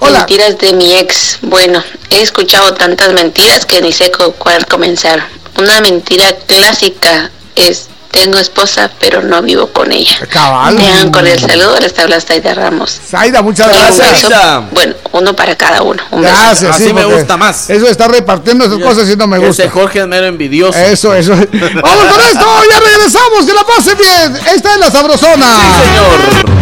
Hola. 0.00 0.18
Mentiras 0.20 0.58
de 0.58 0.72
mi 0.72 0.94
ex. 0.96 1.38
Bueno, 1.42 1.82
he 2.10 2.22
escuchado 2.22 2.74
tantas 2.74 3.12
mentiras 3.12 3.66
que 3.66 3.80
ni 3.82 3.92
sé 3.92 4.10
con 4.10 4.32
cuál 4.32 4.66
comenzar. 4.66 5.22
Una 5.58 5.80
mentira 5.80 6.32
clásica 6.46 7.30
es 7.54 7.86
tengo 8.10 8.38
esposa 8.38 8.90
pero 8.98 9.22
no 9.22 9.40
vivo 9.42 9.68
con 9.68 9.92
ella. 9.92 10.18
Cabal. 10.30 10.74
Me 10.74 10.84
hagan 10.90 11.12
cordial 11.12 11.38
saludo, 11.38 11.76
les 11.78 11.96
habla 11.98 12.20
Zaida 12.20 12.54
Ramos. 12.54 12.98
Zaida, 13.08 13.40
muchas 13.42 13.66
Y 13.66 13.70
un 13.70 13.76
gracias. 13.76 14.12
beso. 14.12 14.28
Zaida. 14.30 14.60
Bueno, 14.72 14.94
uno 15.12 15.36
para 15.36 15.54
cada 15.56 15.82
uno. 15.82 16.02
Un 16.10 16.22
beso. 16.22 16.34
Gracias. 16.34 16.74
Así 16.76 16.86
sí, 16.86 16.92
me 16.92 17.04
gusta 17.04 17.36
más. 17.36 17.70
Eso 17.70 17.84
de 17.84 17.92
estar 17.92 18.10
repartiendo 18.10 18.64
esas 18.64 18.78
cosas 18.78 19.06
sí 19.06 19.14
no 19.16 19.26
me 19.26 19.36
Ese 19.36 19.46
gusta. 19.46 19.70
Jorge 19.70 20.00
es 20.00 20.06
mero 20.08 20.26
envidioso. 20.26 20.78
Eso, 20.78 21.14
eso. 21.14 21.32
Vamos 21.82 22.04
con 22.12 22.20
esto, 22.20 22.46
ya 22.70 22.80
regresamos, 22.80 23.46
que 23.46 23.52
la 23.52 23.64
pase 23.64 23.94
bien. 23.94 24.36
Esta 24.54 24.72
es 24.74 24.80
la 24.80 24.90
sabrosona. 24.90 25.46
Señor. 25.84 26.59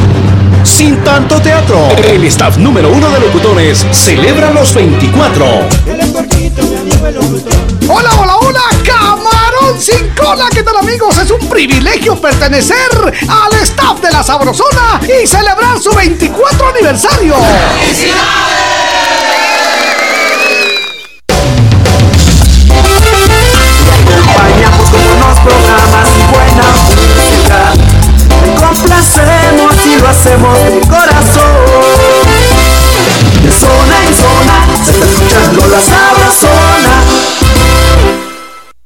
Sin 0.69 1.03
tanto 1.03 1.41
teatro, 1.41 1.89
el 2.05 2.25
staff 2.25 2.59
número 2.59 2.93
uno 2.93 3.09
de 3.11 3.21
locutores 3.21 3.87
celebra 3.91 4.53
los 4.53 4.75
24. 4.75 5.45
Hola, 7.89 8.11
hola, 8.21 8.37
hola, 8.37 8.63
camarón 8.85 9.81
sin 9.81 10.11
cola. 10.11 10.49
¿Qué 10.53 10.63
tal, 10.63 10.77
amigos? 10.77 11.17
Es 11.19 11.31
un 11.31 11.49
privilegio 11.49 12.21
pertenecer 12.21 12.77
al 13.29 13.53
staff 13.63 14.01
de 14.01 14.11
la 14.13 14.23
sabrosona 14.23 15.01
y 15.03 15.27
celebrar 15.27 15.81
su 15.81 15.91
24 15.95 16.69
aniversario. 16.69 17.35
acompañamos 24.39 24.91
con 24.91 25.05
buenos 25.05 25.39
programas 25.41 26.09
y 26.17 26.23
buena 26.33 26.63
música. 26.63 26.88
Te 26.88 26.88
complacemos 28.69 29.75
y 29.87 29.97
lo 30.01 30.09
hacemos 30.09 30.59
de 30.59 30.81
corazón. 30.89 31.57
De 33.43 33.51
zona 33.53 34.05
en 34.07 34.15
zona 34.15 34.67
se 34.85 34.91
está 34.91 35.07
escuchando 35.07 35.67
la 35.69 35.81
sabrosona. 35.81 36.58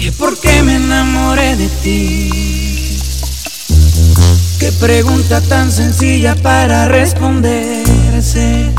Que 0.00 0.10
por 0.12 0.34
qué 0.40 0.62
me 0.62 0.76
enamoré 0.76 1.56
de 1.56 1.68
ti. 1.82 2.98
Qué 4.58 4.72
pregunta 4.80 5.42
tan 5.42 5.70
sencilla 5.70 6.34
para 6.36 6.88
responderse. 6.88 8.72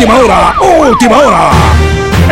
Última 0.00 0.18
hora, 0.18 0.54
última 0.88 1.18
hora. 1.18 1.50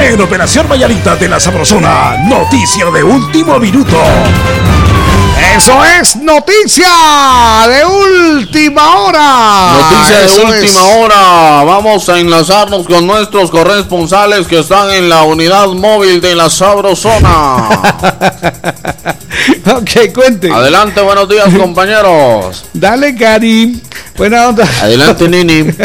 En 0.00 0.18
Operación 0.18 0.66
Mayalita 0.70 1.16
de 1.16 1.28
la 1.28 1.38
Sabrosona, 1.38 2.16
noticia 2.24 2.86
de 2.86 3.04
último 3.04 3.58
minuto. 3.58 3.94
Eso 5.54 5.84
es 5.84 6.16
noticia 6.16 6.88
de 7.68 7.84
última 7.84 9.00
hora. 9.00 9.72
Noticia 9.82 10.18
de 10.18 10.24
Eso 10.24 10.46
última 10.46 10.80
es. 10.80 10.96
hora. 10.96 11.62
Vamos 11.64 12.08
a 12.08 12.18
enlazarnos 12.18 12.86
con 12.86 13.06
nuestros 13.06 13.50
corresponsales 13.50 14.46
que 14.46 14.60
están 14.60 14.90
en 14.90 15.10
la 15.10 15.24
unidad 15.24 15.66
móvil 15.68 16.22
de 16.22 16.34
la 16.36 16.48
Sabrosona. 16.48 17.68
ok, 19.76 19.90
cuente. 20.14 20.50
Adelante, 20.50 21.02
buenos 21.02 21.28
días, 21.28 21.52
compañeros. 21.58 22.64
Dale, 22.72 23.14
Cari. 23.14 23.82
Buena 24.16 24.48
onda. 24.48 24.66
Adelante, 24.80 25.28
Nini. 25.28 25.70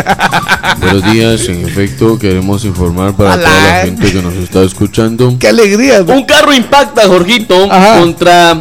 Buenos 0.84 1.14
días, 1.14 1.48
en 1.48 1.66
efecto, 1.66 2.20
queremos 2.20 2.66
informar 2.66 3.16
para 3.16 3.36
Hola. 3.36 3.44
toda 3.44 3.64
la 3.64 3.82
gente 3.86 4.12
que 4.12 4.22
nos 4.22 4.34
está 4.36 4.64
escuchando. 4.64 5.36
Qué 5.40 5.48
alegría. 5.48 6.02
Un 6.02 6.26
carro 6.26 6.54
impacta, 6.54 7.08
Jorgito, 7.08 7.70
contra 8.00 8.60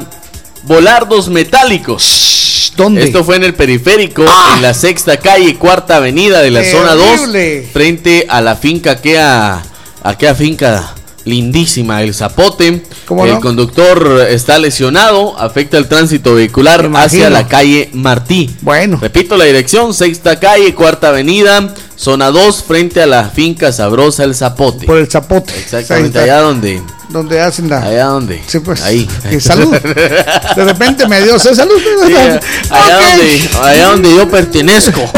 volardos 0.63 1.29
metálicos. 1.29 2.73
¿Dónde? 2.77 3.03
Esto 3.03 3.25
fue 3.25 3.37
en 3.37 3.45
el 3.45 3.55
periférico, 3.55 4.25
en 4.55 4.63
la 4.63 4.73
sexta 4.73 5.17
calle 5.19 5.57
cuarta 5.57 5.97
avenida 5.97 6.41
de 6.41 6.51
la 6.51 6.65
zona 6.65 6.95
2, 6.95 7.07
Terrible. 7.33 7.69
frente 7.73 8.27
a 8.29 8.41
la 8.41 8.57
finca, 8.57 8.93
aquella, 8.93 9.61
aquella 10.03 10.35
finca 10.35 10.95
lindísima, 11.25 12.03
el 12.03 12.15
Zapote. 12.15 12.83
¿Cómo 13.05 13.27
el 13.27 13.35
no? 13.35 13.41
conductor 13.41 14.27
está 14.31 14.59
lesionado, 14.59 15.39
afecta 15.39 15.77
el 15.77 15.87
tránsito 15.89 16.35
vehicular 16.35 16.91
hacia 16.95 17.31
la 17.31 17.47
calle 17.47 17.91
Martí. 17.93 18.51
Bueno. 18.63 18.99
Repito 19.01 19.37
la 19.37 19.45
dirección, 19.45 19.93
sexta 19.93 20.41
calle, 20.41 20.75
cuarta 20.75 21.09
avenida, 21.09 21.75
zona 21.97 22.31
2, 22.31 22.65
frente 22.65 23.03
a 23.03 23.07
la 23.07 23.25
finca 23.31 23.73
sabrosa 23.73 24.25
El 24.25 24.35
Zapote. 24.35 24.87
Por 24.87 24.99
el 24.99 25.11
zapote. 25.11 25.57
Exactamente, 25.59 26.19
allá 26.19 26.41
donde... 26.41 26.83
Donde 27.09 27.41
hacen 27.43 27.69
la. 27.69 27.83
Allá 27.83 28.07
donde. 28.07 28.43
Sí, 28.47 28.59
pues. 28.61 28.81
Ahí. 28.83 29.07
Que 29.29 29.39
salud. 29.39 29.71
De 29.77 30.65
repente 30.65 31.07
me 31.07 31.21
dio 31.21 31.39
salud. 31.39 31.75
Sí, 32.07 32.15
allá, 32.15 32.41
Ok. 32.71 33.05
donde, 33.05 33.51
allá 33.63 33.87
donde 33.89 34.17
yo 34.17 34.31
pertenezco. 34.31 35.01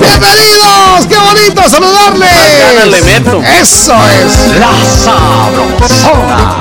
¡Bienvenidos! 0.00 1.06
¡Qué 1.08 1.16
bonito 1.16 1.62
saludarles! 1.70 2.90
le 2.90 3.02
meto. 3.02 3.40
¡Eso 3.40 3.94
es! 4.08 4.58
La 4.58 4.72
Sabrosona. 5.04 6.60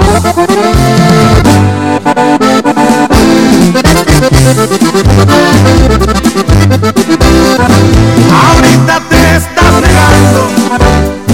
Ahorita 8.31 8.99
te 9.09 9.35
estás 9.35 9.73
negando, 9.81 10.49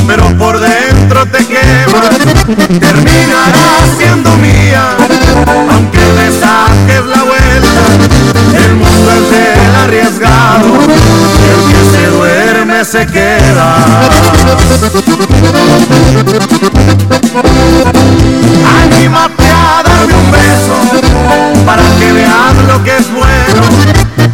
pero 0.07 0.37
por 0.37 0.59
dentro 0.59 1.25
te 1.27 1.45
quemas. 1.45 2.09
Terminarás 2.79 3.97
siendo 3.97 4.35
mía, 4.37 4.97
aunque 5.71 5.99
le 5.99 6.31
saques 6.39 7.05
la 7.05 7.23
vuelta. 7.23 7.83
El 8.65 8.75
mundo 8.75 9.11
es 9.11 9.29
del 9.31 9.75
arriesgado, 9.83 10.75
el 11.51 11.61
que 11.71 11.81
se 11.91 12.07
duerme 12.07 12.85
se 12.85 13.05
queda. 13.07 13.67
Anímate 18.83 19.48
para 21.65 21.83
que 21.99 22.11
veas 22.13 22.55
lo 22.67 22.83
que 22.83 22.97
es 22.97 23.11
bueno, 23.11 23.61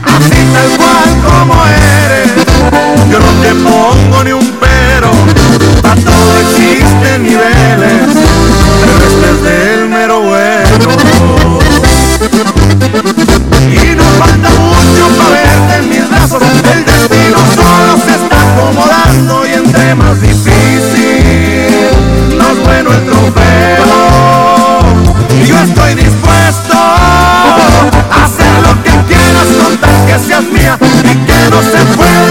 así 0.03 0.39
tal 0.53 0.69
cual 0.77 1.09
como 1.25 1.65
eres. 1.65 2.31
Yo 3.11 3.19
no 3.19 3.31
te 3.41 3.53
pongo 3.55 4.23
ni 4.23 4.31
un 4.31 4.51
pero, 4.59 5.11
a 5.83 5.95
todo 5.95 6.39
existen 6.39 7.23
niveles, 7.23 8.09
pero 8.81 9.05
este 9.07 9.31
es 9.31 9.41
del 9.43 9.89
mero 9.89 10.21
bueno. 10.21 10.75
Y 13.69 13.95
nos 13.95 14.07
falta 14.17 14.49
mucho 14.49 15.07
para 15.17 15.29
verte 15.29 15.75
en 15.77 15.89
mis 15.89 16.09
brazos, 16.09 16.41
el 16.73 16.85
destino 16.85 17.37
solo 17.53 17.97
se 18.05 18.15
está 18.15 18.37
acomodando 18.53 19.45
y 19.45 19.53
entre 19.53 19.95
más 19.95 20.21
mía 30.41 30.77
y 30.81 31.15
que 31.25 31.49
no 31.49 31.61
se 31.61 31.79
puede, 31.95 32.24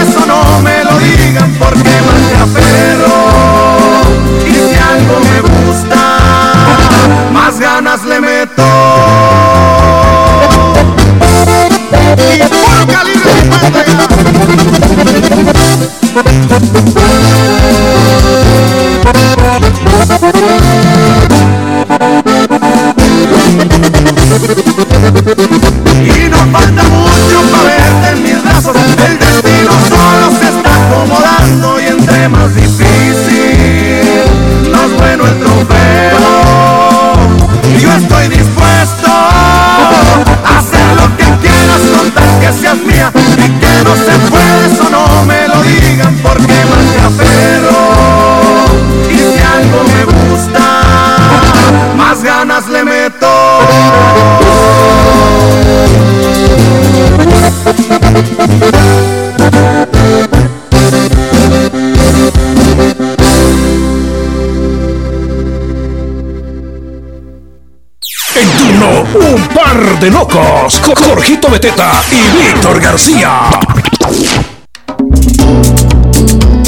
Beteta 71.65 71.91
y 72.11 72.43
Víctor 72.43 72.79
García. 72.79 73.39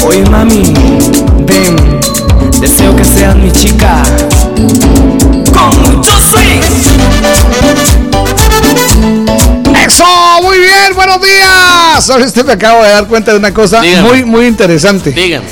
Oye 0.04 0.24
mami, 0.28 0.74
ven, 1.46 2.00
deseo 2.60 2.96
que 2.96 3.04
seas 3.04 3.36
mi 3.36 3.52
chica. 3.52 4.02
Con 5.54 5.82
mucho 5.82 6.10
swing. 6.18 6.60
¡Eso! 9.86 10.04
¡Muy 10.42 10.58
bien! 10.58 10.92
¡Buenos 10.96 11.22
días! 11.22 12.04
Sabes, 12.04 12.26
este 12.26 12.42
me 12.42 12.54
acabo 12.54 12.82
de 12.82 12.90
dar 12.90 13.06
cuenta 13.06 13.30
de 13.30 13.38
una 13.38 13.54
cosa 13.54 13.80
Dígame. 13.80 14.02
muy, 14.08 14.24
muy 14.24 14.46
interesante. 14.46 15.12
Dígame. 15.12 15.46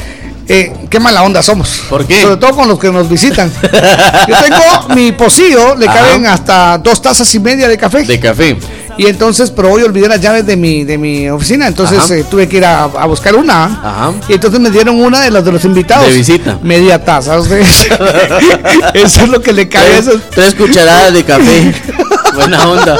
Eh, 0.49 0.73
qué 0.91 0.99
mala 0.99 1.23
onda 1.23 1.41
somos. 1.41 1.83
¿Por 1.89 2.05
qué? 2.05 2.21
Sobre 2.21 2.37
todo 2.39 2.51
con 2.57 2.67
los 2.67 2.81
que 2.81 2.91
nos 2.91 3.09
visitan. 3.09 3.53
Yo 4.29 4.37
tengo 4.43 4.95
mi 4.97 5.13
pocillo, 5.13 5.77
le 5.77 5.87
Ajá. 5.87 5.99
caben 6.01 6.27
hasta 6.27 6.79
dos 6.79 7.01
tazas 7.01 7.33
y 7.33 7.39
media 7.39 7.69
de 7.69 7.79
café. 7.79 8.03
De 8.03 8.19
café. 8.19 8.57
Y 8.99 9.07
entonces, 9.07 9.51
pero 9.51 9.71
hoy 9.73 9.83
olvidé 9.83 10.09
las 10.09 10.21
llaves 10.21 10.47
de 10.47 10.57
mi, 10.57 10.85
de 10.85 10.97
mi 10.99 11.29
oficina, 11.29 11.67
entonces 11.67 12.11
eh, 12.11 12.25
tuve 12.31 12.49
que 12.49 12.57
ir 12.59 12.65
a, 12.65 12.85
a 12.85 13.07
buscar 13.07 13.35
una. 13.37 13.65
Ajá. 13.65 14.13
Y 14.29 14.35
entonces 14.35 14.59
me 14.61 14.71
dieron 14.71 15.01
una 15.01 15.21
de 15.21 15.31
las 15.31 15.45
de 15.45 15.53
los 15.53 15.65
invitados. 15.65 16.07
De 16.09 16.13
visita. 16.15 16.59
Media 16.63 17.05
taza. 17.05 17.39
o 17.39 17.45
sea, 17.45 17.59
Eso 18.95 19.23
es 19.23 19.29
lo 19.29 19.41
que 19.41 19.53
le 19.53 19.69
cae. 19.69 20.03
Tres, 20.31 20.55
cucharadas 20.55 21.13
de 21.13 21.25
café. 21.25 21.75
Buena 22.35 22.69
onda. 22.69 22.99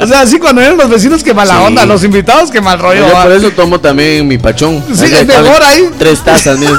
o 0.00 0.06
sea, 0.06 0.22
así 0.22 0.38
cuando 0.38 0.62
eran 0.62 0.76
los 0.78 0.88
vecinos, 0.88 1.22
que 1.22 1.34
mala 1.34 1.54
Sí. 1.58 1.64
onda. 1.66 1.84
Los 1.86 2.04
invitados, 2.04 2.50
que 2.50 2.60
mal 2.60 2.78
rollo. 2.78 3.06
Yo 3.06 3.12
por 3.22 3.32
eso 3.32 3.50
tomo 3.50 3.78
también 3.80 4.26
mi 4.26 4.38
pachón. 4.38 4.82
Sí, 4.94 5.04
es 5.04 5.26
mejor 5.26 5.62
ahí. 5.62 5.90
Tres 5.98 6.20
tazas, 6.22 6.58
mire. 6.58 6.72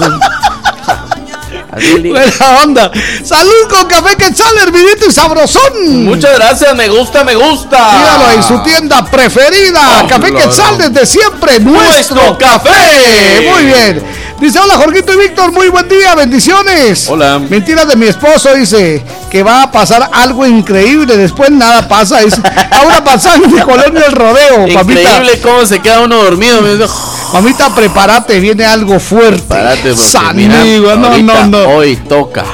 Así 1.78 2.10
Buena 2.10 2.62
onda. 2.64 2.92
Salud 3.24 3.68
con 3.70 3.88
café 3.88 4.16
quetzal, 4.16 4.58
hervidito 4.60 5.08
y 5.08 5.12
sabrosón. 5.12 6.06
Muchas 6.06 6.36
gracias, 6.36 6.76
me 6.76 6.90
gusta, 6.90 7.24
me 7.24 7.36
gusta. 7.36 7.92
Míralo 7.94 8.32
en 8.32 8.44
su 8.44 8.64
tienda 8.64 9.06
preferida. 9.06 10.04
Oh, 10.04 10.08
café. 10.08 10.34
Quetzal 10.34 10.78
desde 10.78 11.06
siempre. 11.06 11.60
Nuestro, 11.60 12.16
Nuestro 12.16 12.38
café. 12.38 13.50
Muy 13.52 13.66
bien. 13.66 14.04
Dice, 14.40 14.60
hola 14.60 14.76
Jorgito 14.76 15.12
y 15.14 15.18
Víctor, 15.18 15.52
muy 15.52 15.70
buen 15.70 15.90
día, 15.90 16.14
bendiciones. 16.14 17.10
Hola. 17.10 17.40
Mentiras 17.40 17.88
de 17.88 17.96
mi 17.96 18.06
esposo, 18.06 18.54
dice 18.54 19.04
que 19.32 19.42
va 19.42 19.64
a 19.64 19.72
pasar 19.72 20.12
algo 20.14 20.46
increíble, 20.46 21.18
después 21.18 21.50
nada 21.50 21.88
pasa. 21.88 22.20
Dice, 22.20 22.42
ahora 22.72 23.04
pasando 23.04 23.48
de 23.48 23.64
Colonia 23.64 24.04
el 24.06 24.12
rodeo. 24.12 24.68
Increíble 24.68 25.40
cómo 25.42 25.66
se 25.66 25.80
queda 25.80 26.02
uno 26.02 26.18
dormido. 26.18 26.62
me 26.62 26.76
dice, 26.76 26.88
Mamita, 27.34 27.74
prepárate, 27.76 28.40
viene 28.40 28.66
algo 28.66 29.00
fuerte. 29.00 29.44
Párate, 29.48 29.90
porque 29.90 29.96
San 29.96 30.36
mira, 30.36 30.64
Diego, 30.64 30.96
no, 30.96 31.18
no, 31.18 31.46
no. 31.48 31.58
Hoy 31.70 31.96
toca. 31.98 32.46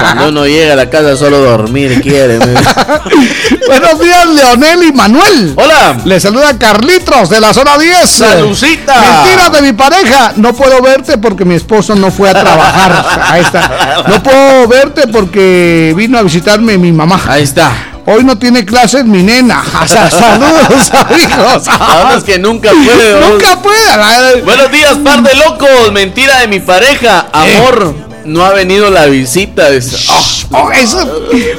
Cuando 0.00 0.28
uno 0.28 0.46
llega 0.46 0.72
a 0.72 0.76
la 0.76 0.90
casa 0.90 1.16
solo 1.16 1.38
dormir 1.38 2.00
quiere. 2.02 2.38
Buenos 3.66 4.00
días, 4.00 4.26
Leonel 4.28 4.82
y 4.84 4.92
Manuel. 4.92 5.54
Hola. 5.56 5.96
Le 6.04 6.18
saluda 6.18 6.58
Carlitos 6.58 7.30
de 7.30 7.40
la 7.40 7.54
zona 7.54 7.78
10. 7.78 8.10
Salucita. 8.10 8.94
Mentiras 9.00 9.52
de 9.52 9.62
mi 9.62 9.72
pareja. 9.72 10.32
No 10.36 10.52
puedo 10.52 10.82
verte 10.82 11.18
porque 11.18 11.44
mi 11.44 11.54
esposo 11.54 11.94
no 11.94 12.10
fue 12.10 12.30
a 12.30 12.34
trabajar. 12.34 13.04
Ahí 13.28 13.42
está. 13.42 14.04
No 14.08 14.22
puedo 14.22 14.68
verte 14.68 15.06
porque 15.06 15.94
vino 15.96 16.18
a 16.18 16.22
visitarme 16.22 16.76
mi 16.76 16.92
mamá. 16.92 17.20
Ahí 17.28 17.44
está. 17.44 17.89
Hoy 18.12 18.24
no 18.24 18.36
tiene 18.36 18.64
clases 18.64 19.04
mi 19.04 19.22
nena. 19.22 19.62
O 19.82 19.86
sea, 19.88 20.10
saludos, 20.10 20.90
amigos. 20.92 21.68
Ahora 21.68 22.16
es 22.16 22.24
que 22.24 22.38
nunca 22.38 22.70
puede. 22.70 23.20
Nunca 23.30 23.62
puede. 23.62 24.42
Buenos 24.42 24.70
días, 24.72 24.94
par 25.04 25.22
de 25.22 25.34
locos. 25.36 25.92
Mentira 25.92 26.40
de 26.40 26.48
mi 26.48 26.60
pareja. 26.60 27.26
Amor, 27.32 27.94
no 28.24 28.44
ha 28.44 28.50
venido 28.52 28.90
la 28.90 29.06
visita. 29.06 29.70
Dice, 29.70 29.96
"Oh, 30.10 30.26
Oh, 30.52 30.68
eso, 30.72 30.98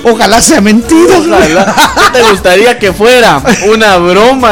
ojalá 0.03 0.41
sea 0.41 0.59
mentira. 0.59 1.17
ojalá. 1.17 1.73
¿Qué 2.11 2.19
te 2.19 2.23
gustaría 2.29 2.77
que 2.77 2.91
fuera? 2.91 3.41
Una 3.73 3.95
broma. 3.95 4.51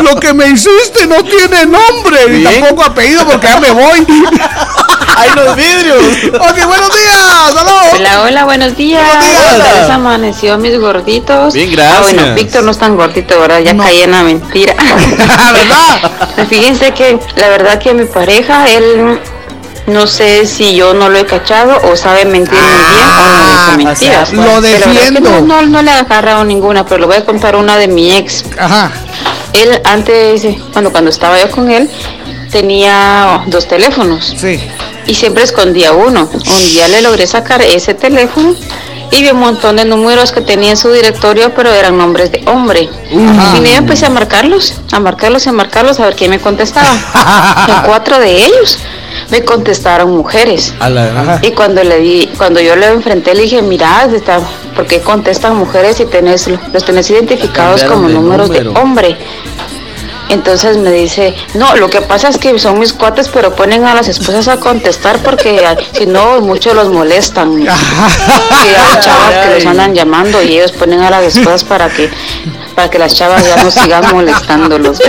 Lo 0.00 0.14
que 0.20 0.32
me 0.32 0.46
hiciste 0.48 1.06
no 1.08 1.16
tiene 1.24 1.66
nombre 1.66 2.28
ni 2.28 2.44
tampoco 2.44 2.84
apellido 2.84 3.26
porque 3.26 3.48
ya 3.48 3.58
me 3.60 3.70
voy. 3.72 4.06
¡Hay 5.20 5.30
los 5.34 5.56
vidrios! 5.56 6.02
Ok, 6.40 6.66
buenos 6.66 6.88
días. 6.94 7.52
Saludos. 7.54 7.86
Hola, 7.96 8.22
hola, 8.22 8.44
buenos 8.44 8.76
días. 8.76 9.02
Buenos 9.04 9.26
días. 9.26 9.80
Les 9.80 9.90
amaneció 9.90 10.58
mis 10.58 10.78
gorditos. 10.78 11.54
Bien, 11.54 11.70
gracias. 11.72 11.98
Ah, 11.98 12.02
bueno, 12.02 12.34
Víctor 12.34 12.64
no 12.64 12.70
es 12.70 12.78
tan 12.78 12.96
gordito, 12.96 13.38
¿verdad? 13.40 13.60
Ya 13.60 13.76
caí 13.76 14.02
en 14.02 14.10
la 14.12 14.22
mentira. 14.22 14.74
¿Verdad? 15.52 16.46
Fíjense 16.48 16.92
que 16.92 17.18
la 17.36 17.48
verdad 17.48 17.78
que 17.78 17.92
mi 17.94 18.04
pareja, 18.04 18.66
él 18.68 19.20
no 19.86 20.06
sé 20.06 20.46
si 20.46 20.74
yo 20.74 20.94
no 20.94 21.08
lo 21.08 21.18
he 21.18 21.26
cachado 21.26 21.78
o 21.90 21.96
sabe 21.96 22.24
mentir 22.24 22.58
muy 22.58 22.94
bien 22.94 23.08
o 23.10 23.76
no 23.76 23.76
dice 23.76 23.84
mentiras. 23.84 24.30
Ah, 24.30 24.34
lo 24.34 24.42
Pero 24.42 24.60
defiendo. 24.60 25.20
No, 25.20 25.40
no, 25.40 25.62
no 25.62 25.82
le 25.82 25.90
he 25.90 25.94
agarrado 25.94 26.44
ninguna, 26.44 26.84
pero 26.84 27.00
le 27.00 27.06
voy 27.06 27.16
a 27.16 27.24
contar 27.24 27.56
una 27.56 27.76
de 27.76 27.88
mi 27.88 28.12
ex. 28.12 28.44
Ajá. 28.58 28.90
Él 29.52 29.80
antes, 29.84 30.46
cuando, 30.72 30.92
cuando 30.92 31.10
estaba 31.10 31.38
yo 31.40 31.50
con 31.50 31.70
él, 31.70 31.90
tenía 32.50 33.42
dos 33.46 33.66
teléfonos. 33.66 34.34
Sí. 34.36 34.60
Y 35.10 35.14
siempre 35.16 35.42
escondía 35.42 35.92
uno. 35.92 36.28
Un 36.32 36.40
día 36.68 36.86
le 36.86 37.02
logré 37.02 37.26
sacar 37.26 37.60
ese 37.62 37.94
teléfono 37.94 38.54
y 39.10 39.22
vi 39.22 39.30
un 39.30 39.40
montón 39.40 39.74
de 39.76 39.84
números 39.84 40.30
que 40.30 40.40
tenía 40.40 40.70
en 40.70 40.76
su 40.76 40.92
directorio, 40.92 41.52
pero 41.52 41.72
eran 41.72 41.98
nombres 41.98 42.30
de 42.30 42.44
hombre. 42.46 42.88
Ajá. 43.12 43.58
Y 43.58 43.68
yo 43.68 43.74
empecé 43.74 44.06
a 44.06 44.10
marcarlos, 44.10 44.74
a 44.92 45.00
marcarlos 45.00 45.44
y 45.46 45.48
a 45.48 45.52
marcarlos 45.52 45.98
a 45.98 46.04
ver 46.04 46.14
quién 46.14 46.30
me 46.30 46.38
contestaba. 46.38 46.94
y 47.68 47.86
cuatro 47.86 48.20
de 48.20 48.36
ellos 48.36 48.78
me 49.30 49.44
contestaron 49.44 50.12
mujeres. 50.16 50.72
A 50.78 50.88
la- 50.88 51.40
Y 51.42 51.50
cuando 51.50 51.82
le 51.82 51.98
di, 51.98 52.30
cuando 52.38 52.60
yo 52.60 52.76
le 52.76 52.86
enfrenté, 52.86 53.34
le 53.34 53.42
dije, 53.42 53.62
mira, 53.62 54.08
está, 54.14 54.38
¿por 54.76 54.86
qué 54.86 55.00
contestan 55.00 55.56
mujeres 55.56 55.96
si 55.96 56.04
tenés, 56.04 56.48
los 56.72 56.84
tenés 56.84 57.10
identificados 57.10 57.82
como 57.82 58.08
números 58.08 58.48
número. 58.48 58.72
de 58.72 58.80
hombre? 58.80 59.16
Entonces 60.30 60.76
me 60.76 60.92
dice, 60.92 61.34
no, 61.54 61.74
lo 61.76 61.90
que 61.90 62.00
pasa 62.00 62.28
es 62.28 62.38
que 62.38 62.56
son 62.58 62.78
mis 62.78 62.92
cuates, 62.92 63.28
pero 63.28 63.54
ponen 63.54 63.84
a 63.84 63.94
las 63.94 64.08
esposas 64.08 64.46
a 64.46 64.58
contestar 64.58 65.18
porque 65.18 65.64
ah, 65.66 65.76
si 65.92 66.06
no, 66.06 66.40
muchos 66.40 66.74
los 66.74 66.88
molestan. 66.88 67.60
Y 68.60 68.74
hay 68.74 69.00
chavas 69.00 69.46
que 69.46 69.54
los 69.54 69.66
andan 69.66 69.94
llamando 69.94 70.42
y 70.42 70.58
ellos 70.58 70.72
ponen 70.72 71.00
a 71.00 71.10
las 71.10 71.36
esposas 71.36 71.64
para 71.64 71.88
que 71.88 72.10
para 72.74 72.90
que 72.90 72.98
las 72.98 73.14
chavas 73.14 73.44
ya 73.44 73.62
no 73.62 73.70
sigan 73.70 74.04
molestándolos. 74.12 75.00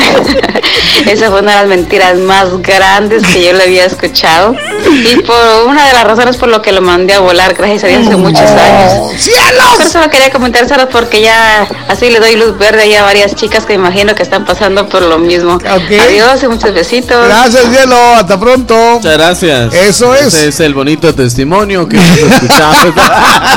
Esa 1.06 1.30
fue 1.30 1.42
una 1.42 1.52
de 1.52 1.58
las 1.60 1.68
mentiras 1.68 2.18
más 2.18 2.62
grandes 2.62 3.24
que 3.26 3.44
yo 3.44 3.54
le 3.54 3.64
había 3.64 3.86
escuchado. 3.86 4.56
Y 4.90 5.18
por 5.22 5.38
una 5.68 5.88
de 5.88 5.94
las 5.94 6.04
razones 6.04 6.38
por 6.38 6.50
lo 6.50 6.62
que 6.62 6.72
lo 6.72 6.82
mandé 6.82 7.14
a 7.14 7.20
volar, 7.20 7.54
gracias 7.54 7.84
a 7.84 7.88
Dios, 7.88 8.08
hace 8.08 8.16
muchos 8.16 8.42
años. 8.42 9.12
¡Cielos! 9.18 9.76
Por 9.78 9.86
eso 9.86 10.10
quería 10.10 10.32
comentárselos 10.32 10.88
porque 10.92 11.22
ya 11.22 11.68
así 11.88 12.10
le 12.10 12.20
doy 12.20 12.36
luz 12.36 12.58
verde 12.58 12.84
ahí 12.84 12.96
a 12.96 13.04
varias 13.04 13.36
chicas 13.36 13.66
que 13.66 13.74
imagino 13.74 14.16
que 14.16 14.24
están 14.24 14.46
pasando 14.46 14.90
por 14.90 15.02
lo 15.12 15.20
mismo. 15.20 15.60
Adiós 15.68 16.42
y 16.44 16.48
muchos 16.48 16.74
besitos. 16.74 17.28
Gracias, 17.28 17.66
Cielo. 17.70 17.96
Hasta 18.16 18.40
pronto. 18.40 18.76
Muchas 18.96 19.14
gracias. 19.14 19.74
Eso 19.74 20.16
es. 20.16 20.28
Ese 20.28 20.48
es 20.48 20.60
el 20.62 20.74
bonito 20.74 21.14
testimonio 21.14 21.88
que 21.88 21.98
hemos 21.98 22.18
escuchado. 22.18 22.94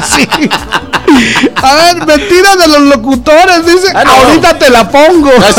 Sí. 0.05 0.29
A 1.63 1.75
ver, 1.77 2.07
mentira 2.07 2.57
de 2.57 2.67
los 2.67 2.81
locutores, 2.81 3.65
dice. 3.65 3.93
Ah, 3.95 4.05
no. 4.05 4.13
Ahorita 4.13 4.59
te 4.59 4.69
la 4.71 4.89
pongo. 4.89 5.31
¡Que 5.31 5.53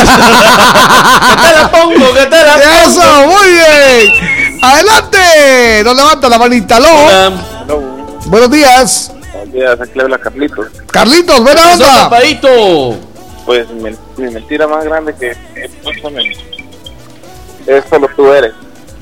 te 1.42 1.56
la 1.56 1.72
pongo! 1.72 2.14
¡Que 2.14 2.26
te 2.26 2.44
la 2.44 2.54
pongo! 2.54 2.76
Eso, 2.86 3.28
muy 3.28 3.48
bien. 3.52 4.60
Adelante. 4.62 5.84
Nos 5.86 5.96
levanta 5.96 6.30
la 6.30 6.38
manita. 6.38 6.78
Aló. 6.78 7.88
Buenos 8.26 8.52
días. 8.52 9.12
Buenos 9.32 9.54
días, 9.54 9.80
aquí 9.82 10.00
habla 10.00 10.18
Carlitos. 10.18 10.68
Carlitos, 10.92 11.42
buena 11.42 11.74
onda. 11.74 12.10
papadito! 12.10 13.15
Pues 13.46 13.70
mi, 13.70 13.92
mentira 14.18 14.68
más 14.68 14.84
grande 14.86 15.14
que 15.14 15.32
he 15.56 15.70
puesto 15.84 16.10
en 16.10 17.84
solo 17.90 18.08
tú 18.16 18.32
eres. 18.32 18.54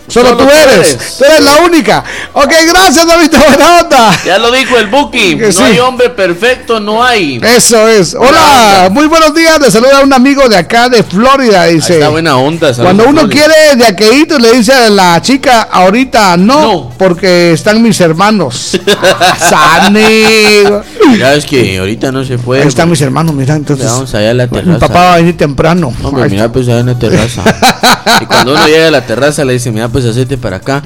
Solo, 0.07 0.29
Solo 0.29 0.43
tú 0.43 0.49
eres. 0.51 0.75
eres. 0.93 1.17
Tú 1.17 1.23
eres 1.25 1.41
la 1.41 1.55
única. 1.61 2.03
Ok, 2.33 2.51
gracias, 2.67 3.07
David. 3.07 3.31
Buena 3.47 3.79
onda. 3.81 4.19
Ya 4.25 4.37
lo 4.37 4.51
dijo 4.51 4.77
el 4.77 4.87
Buki. 4.87 5.35
No 5.63 5.65
hay 5.65 5.79
hombre 5.79 6.09
perfecto, 6.09 6.79
no 6.79 7.03
hay. 7.03 7.39
Eso 7.43 7.87
es. 7.87 8.13
Hola, 8.15 8.89
muy 8.91 9.07
buenos 9.07 9.33
días. 9.33 9.59
Le 9.61 9.71
saluda 9.71 10.01
un 10.03 10.11
amigo 10.13 10.47
de 10.49 10.57
acá 10.57 10.89
de 10.89 11.03
Florida. 11.03 11.65
Dice. 11.65 11.95
Está 11.95 12.09
buena 12.09 12.37
onda. 12.37 12.73
Cuando 12.73 13.07
uno 13.07 13.27
quiere 13.29 13.75
de 13.77 13.85
aquelito 13.85 14.37
le 14.39 14.51
dice 14.53 14.73
a 14.73 14.89
la 14.89 15.21
chica, 15.21 15.63
ahorita 15.71 16.35
no, 16.37 16.61
No. 16.61 16.91
porque 16.97 17.53
están 17.53 17.81
mis 17.81 17.99
hermanos. 18.01 18.77
Sani. 19.49 20.63
Mira, 21.09 21.33
es 21.35 21.45
que 21.45 21.77
ahorita 21.77 22.11
no 22.11 22.23
se 22.23 22.37
puede. 22.37 22.61
Ahí 22.61 22.67
están 22.67 22.89
mis 22.89 23.01
hermanos, 23.01 23.33
mira, 23.35 23.55
entonces. 23.55 23.85
Vamos 23.85 24.13
allá 24.15 24.31
a 24.31 24.33
la 24.33 24.47
terraza. 24.47 24.71
Mi 24.71 24.77
papá 24.79 24.93
va 24.99 25.13
a 25.13 25.17
venir 25.17 25.37
temprano. 25.37 25.93
Hombre, 26.03 26.23
Ahí 26.23 26.29
mira, 26.31 26.51
pues 26.51 26.67
allá 26.67 26.79
en 26.79 26.87
la 26.87 26.99
terraza. 26.99 27.43
y 28.21 28.25
cuando 28.25 28.53
uno 28.53 28.67
llega 28.67 28.87
a 28.87 28.91
la 28.91 29.05
terraza 29.05 29.45
le 29.45 29.53
dice, 29.53 29.71
mira, 29.71 29.89
pues 29.93 30.03
hacete 30.05 30.37
para 30.37 30.57
acá. 30.57 30.83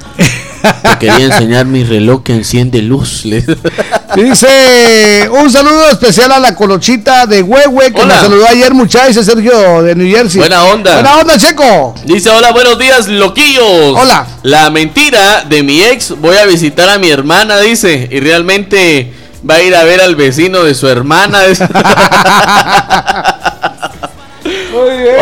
Te 0.83 0.97
quería 0.99 1.25
enseñar 1.25 1.65
mi 1.65 1.83
reloj 1.83 2.23
que 2.23 2.33
enciende 2.33 2.81
luz. 2.81 3.23
Dice 4.15 5.29
un 5.31 5.49
saludo 5.49 5.89
especial 5.89 6.31
a 6.31 6.39
la 6.39 6.53
colochita 6.55 7.25
de 7.25 7.41
Huehue 7.41 7.93
que 7.93 8.01
Hola. 8.01 8.15
me 8.15 8.21
saludó 8.21 8.47
ayer, 8.47 8.73
muchachos, 8.73 9.25
Sergio 9.25 9.81
de 9.81 9.95
New 9.95 10.13
Jersey. 10.13 10.39
Buena 10.39 10.65
onda. 10.65 10.93
Buena 10.95 11.17
onda, 11.17 11.37
Checo. 11.37 11.95
Dice, 12.03 12.29
hola, 12.29 12.51
buenos 12.51 12.77
días, 12.77 13.07
loquillos. 13.07 13.95
Hola. 13.95 14.27
La 14.43 14.69
mentira 14.69 15.45
de 15.47 15.63
mi 15.63 15.81
ex, 15.81 16.13
voy 16.19 16.35
a 16.35 16.45
visitar 16.45 16.89
a 16.89 16.97
mi 16.97 17.09
hermana, 17.09 17.59
dice, 17.59 18.09
y 18.11 18.19
realmente 18.19 19.13
va 19.49 19.55
a 19.55 19.61
ir 19.61 19.73
a 19.75 19.83
ver 19.83 20.01
al 20.01 20.15
vecino 20.15 20.63
de 20.63 20.75
su 20.75 20.87
hermana. 20.89 21.39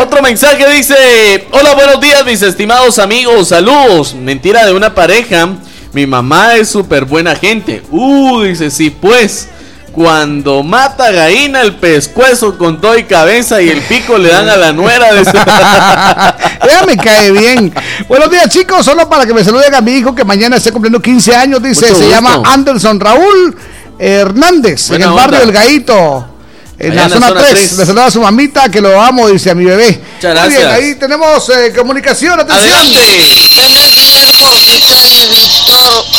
Otro 0.02 0.22
mensaje 0.22 0.70
dice, 0.72 1.48
hola, 1.52 1.74
buenos 1.74 2.00
días, 2.02 2.26
mis 2.26 2.42
estimados 2.42 3.00
amigos, 3.00 3.50
saludos. 3.50 4.14
Mentira 4.16 4.66
de 4.66 4.74
una 4.74 4.94
pareja, 4.94 5.50
mi 5.94 6.06
mamá 6.06 6.56
es 6.56 6.70
súper 6.70 7.06
buena 7.06 7.36
gente. 7.36 7.82
Uh, 7.92 8.42
dice, 8.42 8.70
sí, 8.70 8.90
pues. 8.90 9.50
Cuando 9.92 10.62
mata 10.62 11.10
gallina, 11.10 11.62
el 11.62 11.76
pescuezo 11.76 12.58
con 12.58 12.82
todo 12.82 12.98
y 12.98 13.06
cabeza 13.06 13.62
y 13.62 13.70
el 13.70 13.80
pico 13.84 14.18
le 14.18 14.28
dan 14.28 14.50
a 14.50 14.58
la 14.58 14.74
nuera 14.74 15.14
de 15.14 15.24
Ya 16.70 16.86
me 16.86 16.98
cae 16.98 17.32
bien. 17.32 17.74
Buenos 18.10 18.30
días, 18.30 18.50
chicos. 18.50 18.84
Solo 18.86 19.08
para 19.08 19.26
que 19.26 19.34
me 19.34 19.42
saluden 19.42 19.74
a 19.74 19.80
mi 19.80 19.94
hijo 19.94 20.14
que 20.14 20.26
mañana 20.26 20.58
está 20.58 20.74
cumpliendo 20.74 21.02
15 21.02 21.34
años. 21.34 21.64
Dice, 21.64 21.86
Mucho 21.86 21.96
se 21.96 22.08
gusto. 22.08 22.10
llama 22.10 22.42
Anderson 22.44 23.00
Raúl 23.00 23.56
Hernández, 23.98 24.90
Buena 24.90 25.06
en 25.06 25.12
el 25.12 25.16
barrio 25.16 25.40
onda. 25.40 25.44
El 25.44 25.52
Gaito. 25.54 26.35
En 26.78 26.92
Allá 26.92 26.96
la 26.96 27.06
en 27.06 27.10
la 27.10 27.16
zona 27.16 27.28
zona 27.30 27.40
3. 27.42 27.52
tres. 27.54 27.72
Le 27.78 27.86
saluda 27.86 28.06
a 28.08 28.12
su 28.12 28.20
mamita 28.20 28.70
que 28.70 28.82
lo 28.82 29.02
amo, 29.02 29.30
dice 29.30 29.50
a 29.52 29.56
mi 29.56 29.64
bebé. 29.64 29.98
Muchas 30.16 30.40
Muy 30.42 30.50
bien, 30.50 30.62
gracias. 30.62 30.74
ahí 30.74 30.96
tenemos 30.96 31.50
eh, 31.50 31.74
comunicación. 31.76 32.40
Atención. 32.40 32.74
Adelante. 32.74 33.00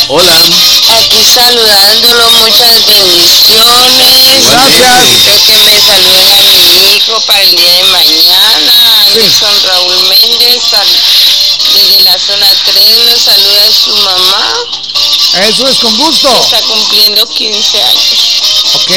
Hola. 0.09 0.33
Aquí 0.99 1.23
saludándolo, 1.25 2.31
muchas 2.31 2.85
bendiciones. 2.85 4.43
Gracias. 4.49 5.43
Que 5.45 5.57
me 5.59 5.79
saluden 5.79 6.27
a 6.33 6.41
mi 6.41 6.95
hijo 6.97 7.21
para 7.27 7.41
el 7.41 7.55
día 7.55 7.71
de 7.73 7.83
mañana. 7.83 8.73
Anderson 9.05 9.63
Raúl 9.63 9.97
Méndez, 10.09 10.61
desde 11.73 12.01
la 12.03 12.17
zona 12.17 12.47
3, 12.65 12.97
le 13.05 13.19
saluda 13.19 13.63
a 13.63 13.71
su 13.71 13.95
mamá. 13.97 14.53
Eso 15.47 15.67
es 15.67 15.77
con 15.79 15.95
gusto. 15.97 16.29
Está 16.43 16.61
cumpliendo 16.61 17.25
15 17.27 17.83
años. 17.83 18.41
Ok. 18.73 18.91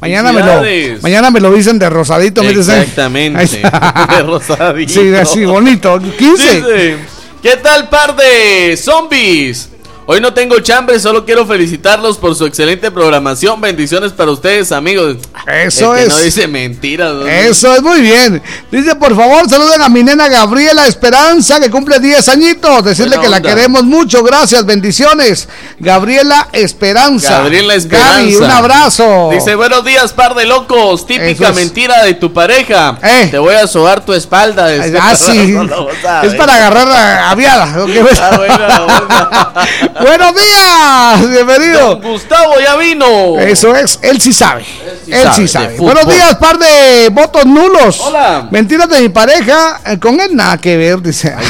Mañana 0.00 0.32
me, 0.32 0.40
lo, 0.40 1.00
mañana 1.02 1.30
me 1.30 1.40
lo 1.40 1.52
dicen 1.52 1.78
de 1.78 1.90
rosadito. 1.90 2.42
¿sí? 2.42 2.48
Exactamente. 2.48 3.46
De 4.16 4.22
rosadito. 4.22 4.92
Sí, 4.92 5.14
así 5.14 5.44
bonito. 5.44 6.00
15. 6.00 6.54
Dice, 6.54 6.96
¿Qué 7.42 7.56
tal 7.56 7.88
par 7.88 8.16
de 8.16 8.76
zombies? 8.76 9.70
Hoy 10.12 10.20
no 10.20 10.34
tengo 10.34 10.58
chambre, 10.58 10.98
solo 10.98 11.24
quiero 11.24 11.46
felicitarlos 11.46 12.18
por 12.18 12.34
su 12.34 12.44
excelente 12.44 12.90
programación. 12.90 13.60
Bendiciones 13.60 14.10
para 14.10 14.32
ustedes, 14.32 14.72
amigos. 14.72 15.18
Eso 15.46 15.94
El 15.94 16.00
que 16.00 16.06
es. 16.06 16.12
No 16.12 16.18
dice 16.18 16.48
mentiras. 16.48 17.14
¿no? 17.14 17.28
Eso 17.28 17.72
es 17.76 17.80
muy 17.80 18.00
bien. 18.00 18.42
Dice, 18.72 18.96
por 18.96 19.14
favor, 19.14 19.48
saluden 19.48 19.80
a 19.80 19.88
mi 19.88 20.02
nena 20.02 20.26
Gabriela 20.26 20.88
Esperanza, 20.88 21.60
que 21.60 21.70
cumple 21.70 22.00
10 22.00 22.28
añitos. 22.28 22.82
Decirle 22.82 23.18
Buena 23.18 23.22
que 23.22 23.28
la 23.28 23.40
queremos 23.54 23.84
mucho. 23.84 24.24
Gracias, 24.24 24.66
bendiciones. 24.66 25.48
Gabriela 25.78 26.48
Esperanza. 26.54 27.42
Gabriela 27.42 27.76
Esperanza. 27.76 28.14
Gaby, 28.16 28.34
un 28.34 28.50
abrazo. 28.50 29.28
Dice, 29.30 29.54
buenos 29.54 29.84
días, 29.84 30.12
par 30.12 30.34
de 30.34 30.44
locos. 30.44 31.06
Típica 31.06 31.50
es. 31.50 31.54
mentira 31.54 32.02
de 32.02 32.14
tu 32.14 32.32
pareja. 32.32 32.98
Te 33.30 33.38
voy 33.38 33.54
a 33.54 33.68
sobar 33.68 34.04
tu 34.04 34.12
espalda. 34.12 34.66
Ah, 35.00 35.14
sí. 35.14 35.52
No 35.60 35.88
es 36.22 36.34
para 36.34 36.56
agarrar 36.56 36.88
a 36.88 37.30
aviada. 37.30 37.84
ok. 37.84 37.90
Buenos 40.00 40.34
días, 40.34 41.30
bienvenido. 41.30 41.96
Don 41.96 42.12
Gustavo 42.12 42.54
ya 42.58 42.76
vino. 42.76 43.38
Eso 43.38 43.76
es, 43.76 43.98
él 44.02 44.20
sí 44.20 44.32
sabe. 44.32 44.64
sí 44.64 45.12
él 45.12 45.22
sabe 45.24 45.36
sí 45.36 45.48
sabe. 45.48 45.76
Buenos 45.76 46.06
días, 46.06 46.36
par 46.36 46.58
de 46.58 47.10
votos 47.10 47.44
nulos. 47.44 48.00
Hola. 48.00 48.48
Mentiras 48.50 48.88
de 48.88 49.00
mi 49.00 49.08
pareja, 49.10 49.80
eh, 49.84 49.98
con 49.98 50.18
él 50.20 50.34
nada 50.34 50.56
que 50.58 50.76
ver, 50.76 51.02
dice. 51.02 51.34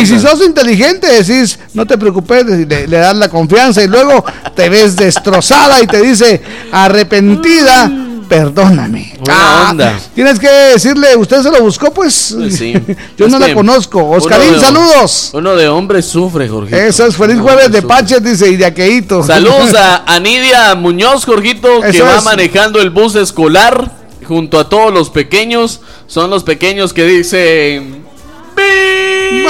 Y 0.00 0.06
si 0.06 0.18
sos 0.18 0.40
inteligente, 0.42 1.06
decís, 1.06 1.58
no 1.74 1.86
te 1.86 1.98
preocupes, 1.98 2.44
le, 2.46 2.86
le 2.86 2.98
das 2.98 3.16
la 3.16 3.28
confianza 3.28 3.82
y 3.82 3.86
luego 3.88 4.24
te 4.54 4.68
ves 4.68 4.96
destrozada 4.96 5.82
y 5.82 5.86
te 5.86 6.00
dice, 6.00 6.40
arrepentida, 6.72 7.90
perdóname. 8.28 9.14
Buena 9.20 9.34
Ah, 9.40 9.68
onda. 9.70 9.98
Tienes 10.14 10.38
que 10.38 10.48
decirle, 10.48 11.16
¿usted 11.16 11.42
se 11.42 11.50
lo 11.50 11.60
buscó? 11.62 11.92
Pues, 11.92 12.34
Pues 12.36 12.56
sí. 12.56 12.72
yo 13.16 13.26
Es 13.26 13.32
no 13.32 13.38
la 13.38 13.54
conozco. 13.54 13.98
uno 14.04 14.16
Oscarín, 14.18 14.52
de- 14.54 14.60
saludos. 14.60 15.30
Uno 15.32 15.56
de 15.56 15.68
hombre 15.68 16.02
sufre, 16.02 16.48
Jorge. 16.48 16.86
Eso 16.88 17.06
es, 17.06 17.16
feliz 17.16 17.40
jueves 17.40 17.72
de 17.72 17.82
Paches, 17.82 18.22
dice, 18.22 18.48
y 18.50 18.56
de. 18.56 19.22
Saludos 19.26 19.74
a 19.74 20.04
Anidia 20.06 20.74
Muñoz, 20.74 21.24
Jorgito, 21.24 21.80
que 21.80 21.88
Eso 21.90 22.04
va 22.04 22.16
es. 22.18 22.24
manejando 22.24 22.80
el 22.80 22.90
bus 22.90 23.14
escolar 23.16 23.92
junto 24.26 24.58
a 24.60 24.68
todos 24.68 24.92
los 24.92 25.10
pequeños. 25.10 25.80
Son 26.06 26.30
los 26.30 26.44
pequeños 26.44 26.92
que 26.92 27.04
dicen... 27.04 28.06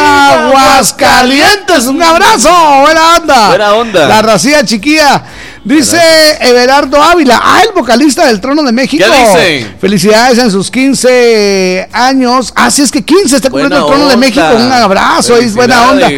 Aguascalientes, 0.01 1.87
un 1.87 2.03
abrazo, 2.03 2.49
buena 2.83 3.17
onda. 3.17 3.49
Buena 3.49 3.75
onda. 3.75 4.09
La 4.09 4.23
racía 4.23 4.65
chiquilla. 4.65 5.25
Dice 5.65 5.99
Everardo 6.41 7.03
Ávila, 7.03 7.41
ah, 7.43 7.63
el 7.67 7.73
vocalista 7.75 8.27
del 8.27 8.41
Trono 8.41 8.63
de 8.63 8.73
México. 8.73 9.05
¿Qué 9.05 9.21
dice? 9.21 9.67
Felicidades 9.81 10.39
en 10.39 10.51
sus 10.51 10.71
15 10.71 11.89
años. 11.93 12.53
Ah, 12.55 12.71
sí, 12.71 12.83
es 12.83 12.91
que 12.91 13.03
15 13.03 13.37
está 13.37 13.51
cumpliendo 13.51 13.77
el 13.77 13.87
Trono 13.87 14.09
de. 14.09 14.17
México. 14.17 14.47
Un 14.57 14.73
abrazo, 14.73 15.37
es 15.37 15.55
buena 15.55 15.91
onda. 15.91 16.09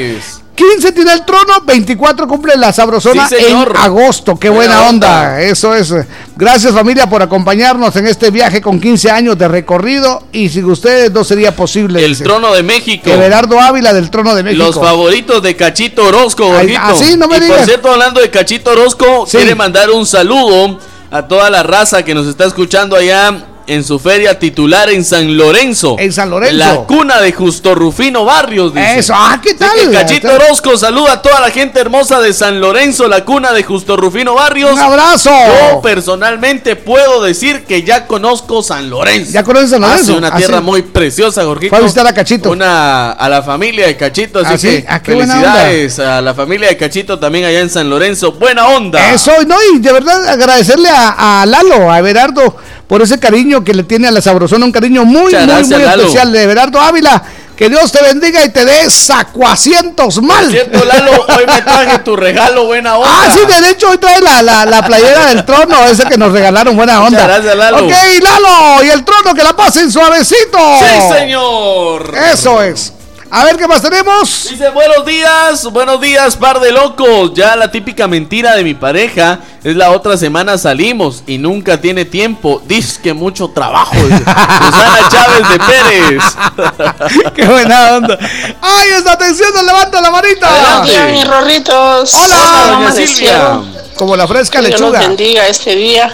Felicidades. 0.56 0.84
15 0.84 0.92
tiene 0.92 1.12
el 1.14 1.24
trono, 1.24 1.62
24 1.64 2.28
cumple 2.28 2.54
la 2.56 2.72
sabrosona 2.72 3.26
Sí, 3.28 3.36
en 3.38 3.56
agosto. 3.76 4.38
Qué 4.38 4.50
Buena 4.50 4.82
onda. 4.88 5.08
onda. 5.30 5.40
Eso 5.40 5.74
es. 5.74 5.94
Gracias 6.36 6.72
familia 6.74 7.08
por 7.08 7.22
acompañarnos 7.22 7.94
en 7.96 8.06
este 8.06 8.30
viaje 8.30 8.60
con 8.60 8.78
15 8.80 9.10
años 9.10 9.38
de 9.38 9.48
recorrido 9.48 10.22
y 10.32 10.48
sin 10.50 10.64
ustedes 10.66 11.10
no 11.12 11.24
sería 11.24 11.54
posible. 11.56 12.04
El 12.04 12.10
dice. 12.12 12.24
trono 12.24 12.52
de 12.52 12.62
México. 12.62 13.08
Everardo 13.10 13.58
Ávila 13.60 13.92
del 13.94 14.10
Trono 14.10 14.34
de 14.34 14.42
México. 14.42 14.64
Los 14.64 14.74
favoritos 14.76 15.42
de 15.42 15.56
Cachito 15.56 16.04
Orozco, 16.06 16.44
Ay, 16.44 16.74
Jorgito. 16.74 16.80
ah, 16.82 17.16
no 17.16 17.28
me 17.28 17.36
y 17.36 17.38
por 17.38 17.46
digas. 17.48 17.64
cierto, 17.66 17.90
hablando 17.92 18.20
de 18.20 18.30
Cachito 18.30 18.70
Orozco, 18.72 19.24
Sí. 19.26 19.38
quiere 19.38 19.54
mandar 19.54 19.90
un 19.90 20.04
saludo 20.06 20.78
a 21.10 21.26
toda 21.26 21.48
la 21.50 21.62
raza 21.62 22.02
que 22.04 22.14
nos 22.14 22.26
está 22.26 22.44
escuchando 22.44 22.96
allá 22.96 23.46
en 23.70 23.84
su 23.84 23.98
feria 23.98 24.38
titular 24.38 24.90
en 24.90 25.04
San 25.04 25.36
Lorenzo. 25.36 25.96
En 25.98 26.12
San 26.12 26.30
Lorenzo. 26.30 26.56
La 26.56 26.76
cuna 26.82 27.20
de 27.20 27.32
Justo 27.32 27.74
Rufino 27.74 28.24
Barrios, 28.24 28.74
dice. 28.74 28.98
Eso, 28.98 29.14
ah, 29.16 29.38
¿qué 29.42 29.54
tal? 29.54 29.70
que 29.78 29.90
Cachito 29.90 30.28
Orozco 30.34 30.76
saluda 30.76 31.12
a 31.14 31.22
toda 31.22 31.40
la 31.40 31.50
gente 31.50 31.80
hermosa 31.80 32.20
de 32.20 32.32
San 32.32 32.60
Lorenzo, 32.60 33.06
la 33.08 33.24
cuna 33.24 33.52
de 33.52 33.62
Justo 33.62 33.96
Rufino 33.96 34.34
Barrios. 34.34 34.72
Un 34.72 34.78
abrazo. 34.80 35.30
Yo 35.30 35.80
personalmente 35.80 36.76
puedo 36.76 37.22
decir 37.22 37.64
que 37.64 37.82
ya 37.82 38.06
conozco 38.06 38.62
San 38.62 38.90
Lorenzo. 38.90 39.32
¿Ya 39.32 39.42
conoces 39.44 39.70
San 39.70 39.80
Lorenzo? 39.82 40.04
Sí, 40.12 40.12
una 40.18 40.34
tierra 40.36 40.58
sí. 40.58 40.64
muy 40.64 40.82
preciosa, 40.82 41.44
Jorgito. 41.44 41.70
Fue 41.70 41.78
a 41.78 41.82
visitar 41.82 42.06
a 42.06 42.12
Cachito. 42.12 42.50
Una 42.50 43.12
a 43.12 43.28
la 43.28 43.42
familia 43.42 43.86
de 43.86 43.96
Cachito, 43.96 44.40
así 44.40 44.52
Ah, 44.54 44.58
sí. 44.58 44.68
que 44.82 44.86
Ah, 44.88 45.00
felicidades 45.04 45.98
a 46.00 46.20
la 46.20 46.34
familia 46.34 46.68
de 46.68 46.76
Cachito 46.76 47.18
también 47.18 47.44
allá 47.44 47.60
en 47.60 47.70
San 47.70 47.88
Lorenzo. 47.88 48.32
Buena 48.32 48.66
onda. 48.68 49.12
Eso, 49.12 49.32
no, 49.46 49.56
y 49.74 49.78
de 49.78 49.92
verdad 49.92 50.26
agradecerle 50.28 50.88
a, 50.88 51.42
a 51.42 51.46
Lalo, 51.46 51.90
a 51.90 51.98
Everardo, 51.98 52.56
por 52.90 53.00
ese 53.02 53.20
cariño 53.20 53.62
que 53.62 53.72
le 53.72 53.84
tiene 53.84 54.08
a 54.08 54.10
la 54.10 54.20
sabrosona, 54.20 54.64
un 54.66 54.72
cariño 54.72 55.04
muy, 55.04 55.32
muy, 55.32 55.46
muy 55.46 55.64
Lalo. 55.78 56.02
especial 56.02 56.32
de 56.32 56.42
Everardo 56.42 56.80
Ávila. 56.80 57.22
Que 57.56 57.68
Dios 57.68 57.92
te 57.92 58.02
bendiga 58.02 58.44
y 58.44 58.48
te 58.48 58.64
dé 58.64 58.90
sacuacientos 58.90 60.20
mal. 60.20 60.46
Por 60.46 60.50
cierto, 60.50 60.84
Lalo, 60.84 61.12
hoy 61.28 61.46
me 61.46 61.62
traje 61.62 61.98
tu 62.00 62.16
regalo, 62.16 62.64
buena 62.64 62.96
onda. 62.96 63.08
Ah, 63.08 63.32
sí, 63.32 63.40
de 63.46 63.70
hecho 63.70 63.90
hoy 63.90 63.98
trae 63.98 64.20
la, 64.20 64.42
la, 64.42 64.66
la 64.66 64.84
playera 64.84 65.26
del 65.26 65.44
trono, 65.44 65.86
ese 65.86 66.02
que 66.06 66.18
nos 66.18 66.32
regalaron, 66.32 66.74
buena 66.74 67.04
onda. 67.04 67.10
Muchas 67.10 67.28
gracias, 67.28 67.56
Lalo. 67.56 67.84
Ok, 67.86 67.92
Lalo, 68.22 68.82
y 68.82 68.88
el 68.90 69.04
trono 69.04 69.34
que 69.34 69.44
la 69.44 69.54
pasen 69.54 69.92
suavecito. 69.92 70.58
Sí, 70.80 71.14
señor. 71.16 72.12
Eso 72.32 72.60
es. 72.60 72.92
A 73.32 73.44
ver 73.44 73.56
qué 73.56 73.68
más 73.68 73.80
tenemos. 73.80 74.48
Dice, 74.50 74.70
buenos 74.70 75.06
días, 75.06 75.64
buenos 75.70 76.00
días, 76.00 76.34
par 76.36 76.58
de 76.58 76.72
locos. 76.72 77.32
Ya 77.32 77.54
la 77.54 77.70
típica 77.70 78.08
mentira 78.08 78.56
de 78.56 78.64
mi 78.64 78.74
pareja 78.74 79.38
es 79.62 79.76
la 79.76 79.92
otra 79.92 80.16
semana 80.16 80.58
salimos 80.58 81.22
y 81.28 81.38
nunca 81.38 81.80
tiene 81.80 82.04
tiempo. 82.04 82.60
Dice 82.66 83.00
que 83.00 83.14
mucho 83.14 83.48
trabajo. 83.50 83.94
Susana 84.00 85.08
Chávez 85.08 85.48
de 85.48 85.58
Pérez. 85.60 87.32
Qué 87.36 87.46
buena 87.46 87.96
onda. 87.98 88.18
Ay, 88.60 88.88
esta 88.96 89.12
atención, 89.12 89.50
levanta 89.64 90.00
la 90.00 90.10
manita. 90.10 90.48
Adelante. 90.48 91.12
mis 91.12 91.28
rorritos. 91.28 92.14
Hola, 92.14 92.70
¿Cómo 92.74 92.90
doña? 92.90 93.06
Silvia. 93.06 93.60
Como 93.94 94.16
la 94.16 94.26
fresca 94.26 94.60
Que 94.60 94.68
Dios 94.68 94.80
los 94.80 94.90
lechuga. 94.90 95.08
bendiga 95.08 95.46
este 95.46 95.76
día. 95.76 96.12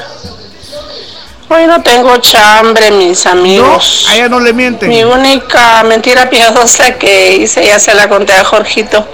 Hoy 1.49 1.67
no 1.67 1.81
tengo 1.83 2.17
chambre, 2.19 2.91
mis 2.91 3.25
amigos. 3.27 4.03
No, 4.07 4.11
a 4.11 4.15
ella 4.17 4.29
no 4.29 4.41
le 4.41 4.53
mienten. 4.53 4.89
Mi 4.89 5.05
única 5.05 5.83
mentira 5.85 6.29
piadosa 6.29 6.93
que 6.99 7.37
hice 7.37 7.65
ya 7.65 7.79
se 7.79 7.95
la 7.95 8.09
conté 8.09 8.33
a 8.33 8.45
Jorgito. 8.45 9.07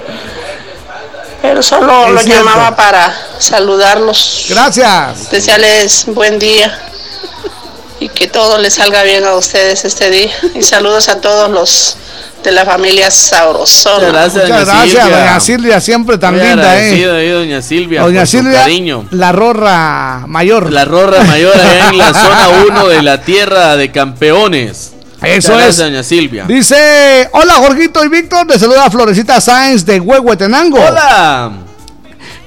Pero 1.42 1.62
solo 1.62 2.06
Es 2.06 2.12
lo 2.12 2.20
cierto. 2.20 2.44
llamaba 2.44 2.74
para 2.76 3.14
saludarlos. 3.38 4.46
Gracias. 4.48 5.30
Desearles 5.30 6.04
buen 6.06 6.38
día. 6.38 6.78
Y 8.00 8.08
que 8.08 8.28
todo 8.28 8.58
les 8.58 8.74
salga 8.74 9.02
bien 9.02 9.24
a 9.26 9.34
ustedes 9.34 9.84
este 9.84 10.08
día. 10.10 10.32
Y 10.54 10.62
saludos 10.62 11.08
a 11.08 11.20
todos 11.20 11.50
los 11.50 11.96
de 12.42 12.52
la 12.52 12.64
familia 12.64 13.10
Saurosona. 13.10 14.08
Muchas 14.08 14.12
gracias, 14.12 14.34
Muchas 14.34 14.48
doña 14.48 14.64
gracias, 14.64 14.90
Silvia. 15.02 15.18
doña 15.18 15.40
Silvia, 15.40 15.80
siempre 15.80 16.18
tan 16.18 16.34
Muy 16.36 16.46
linda, 16.46 16.80
eh. 16.80 17.10
ahí, 17.16 17.28
doña 17.30 17.62
Silvia. 17.62 18.02
Doña 18.02 18.20
por 18.20 18.26
su 18.26 18.38
Silvia, 18.38 18.60
cariño. 18.60 19.06
la 19.10 19.32
rorra 19.32 20.24
mayor. 20.26 20.72
La 20.72 20.84
Rorra 20.84 21.22
Mayor 21.24 21.54
allá 21.54 21.88
en 21.90 21.98
la 21.98 22.12
zona 22.14 22.48
1 22.68 22.88
de 22.88 23.02
la 23.02 23.20
tierra 23.22 23.76
de 23.76 23.90
campeones. 23.92 24.92
Eso 25.22 25.52
gracias, 25.52 25.68
es. 25.70 25.76
doña 25.78 26.02
Silvia. 26.02 26.44
Dice, 26.48 27.28
hola 27.32 27.54
Jorgito 27.54 28.04
y 28.04 28.08
Víctor, 28.08 28.46
te 28.46 28.58
saluda 28.58 28.90
Florecita 28.90 29.40
Sáenz 29.40 29.84
de 29.86 30.00
Huehuetenango. 30.00 30.80
Hola. 30.80 31.52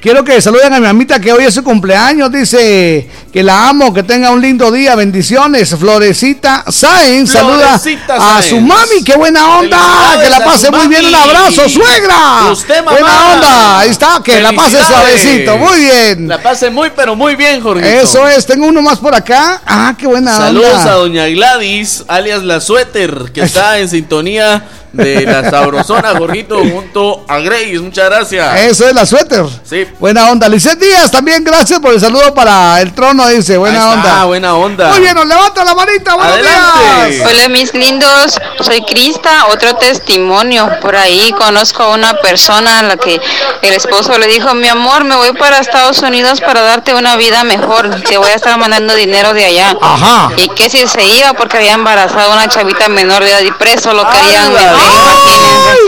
Quiero 0.06 0.24
que 0.24 0.40
saluden 0.40 0.72
a 0.72 0.80
mi 0.80 0.86
mamita 0.86 1.20
que 1.20 1.34
hoy 1.34 1.46
es 1.46 1.56
su 1.56 1.64
cumpleaños. 1.64 2.32
Dice 2.32 3.10
que 3.34 3.42
la 3.42 3.70
amo, 3.70 3.92
que 3.92 4.04
tenga 4.04 4.30
un 4.30 4.40
lindo 4.40 4.72
día. 4.72 4.94
Bendiciones. 4.94 5.76
Florecita 5.76 6.64
Sáenz 6.70 7.32
saluda 7.32 7.74
a 7.74 8.42
su 8.44 8.62
mami. 8.62 9.04
¡Qué 9.04 9.16
buena 9.16 9.58
onda! 9.58 10.22
Que 10.22 10.30
la 10.30 10.44
pase 10.46 10.70
muy 10.70 10.86
bien. 10.90 11.06
Un 11.08 11.16
abrazo, 11.16 11.68
suegra. 11.68 12.52
Usted, 12.52 12.86
mamá. 12.86 12.92
Buena 12.92 13.34
onda. 13.34 13.80
Ahí 13.80 13.90
está. 13.90 14.22
Que 14.24 14.42
la 14.42 14.54
pase 14.54 14.78
suavecito. 14.86 15.58
Muy 15.58 15.80
bien. 15.80 16.28
La 16.28 16.40
pase 16.40 16.70
muy, 16.70 16.92
pero 16.96 17.16
muy 17.16 17.36
bien, 17.36 17.60
Jorge. 17.62 18.02
Eso 18.02 18.28
es. 18.28 18.46
Tengo 18.46 18.68
uno 18.68 18.84
más 18.84 19.00
por 19.00 19.16
acá. 19.16 19.60
Ah, 19.66 19.96
qué 19.98 20.06
buena 20.06 20.38
Saludos 20.38 20.72
onda. 20.72 20.92
a 20.92 20.96
doña 20.98 21.26
Gladys, 21.30 22.04
alias 22.08 22.44
La 22.44 22.62
Suéter, 22.62 23.32
que 23.34 23.42
está 23.42 23.80
en 23.80 23.90
sintonía 23.90 24.66
de 24.96 25.26
la 25.26 25.50
Sabrosona, 25.50 26.16
Jorgito, 26.18 26.58
junto 26.60 27.26
a 27.28 27.40
Grace. 27.40 27.80
Muchas 27.80 28.10
gracias. 28.10 28.62
Eso 28.62 28.88
es 28.88 28.94
la 28.94 29.06
suéter. 29.06 29.46
Sí. 29.64 29.86
Buena 30.00 30.30
onda. 30.30 30.48
Lizeth 30.48 30.80
Díaz, 30.80 31.12
también 31.12 31.44
gracias 31.44 31.80
por 31.80 31.94
el 31.94 32.00
saludo 32.00 32.34
para 32.34 32.82
el 32.82 32.94
trono, 32.94 33.28
dice. 33.28 33.58
Buena 33.58 33.92
onda. 33.92 34.26
buena 34.26 34.56
onda. 34.56 34.90
Muy 34.90 35.00
bien, 35.00 35.16
nos 35.16 35.26
levanta 35.26 35.64
la 35.64 35.76
manita. 35.76 36.16
Buenos 36.16 36.34
Adelante. 36.34 37.10
días. 37.12 37.28
Hola 37.30 37.50
mis 37.50 37.74
lindos, 37.74 38.40
soy 38.62 38.82
Crista, 38.84 39.48
otro 39.52 39.76
testimonio. 39.76 40.70
Por 40.82 40.96
ahí 40.96 41.34
conozco 41.38 41.84
a 41.84 41.90
una 41.90 42.14
persona 42.16 42.80
a 42.80 42.84
la 42.84 42.98
que 42.98 43.20
el 43.62 43.74
esposo 43.74 44.18
le 44.18 44.28
dijo, 44.28 44.54
mi 44.56 44.68
amor, 44.68 45.04
me 45.04 45.16
voy 45.16 45.34
para 45.34 45.60
Estados 45.60 46.02
Unidos 46.02 46.42
para 46.42 46.62
darte 46.62 46.94
una 46.94 47.16
vida 47.16 47.44
mejor, 47.44 48.02
te 48.04 48.18
voy 48.18 48.30
a 48.30 48.36
estar 48.36 48.58
mandando 48.58 48.96
dinero 48.96 49.34
de 49.34 49.46
allá. 49.46 49.76
Ajá. 49.82 50.32
Y 50.38 50.50
que 50.50 50.70
si 50.70 50.86
se 50.88 51.04
iba 51.04 51.34
porque 51.34 51.58
había 51.58 51.74
embarazado 51.74 52.32
a 52.32 52.36
una 52.36 52.48
chavita 52.48 52.90
menor 52.90 53.24
de 53.24 53.32
edad 53.32 53.42
y 53.42 53.52
preso 53.52 53.94
lo 53.94 54.08
querían 54.10 54.46
¡Hala! 54.46 54.74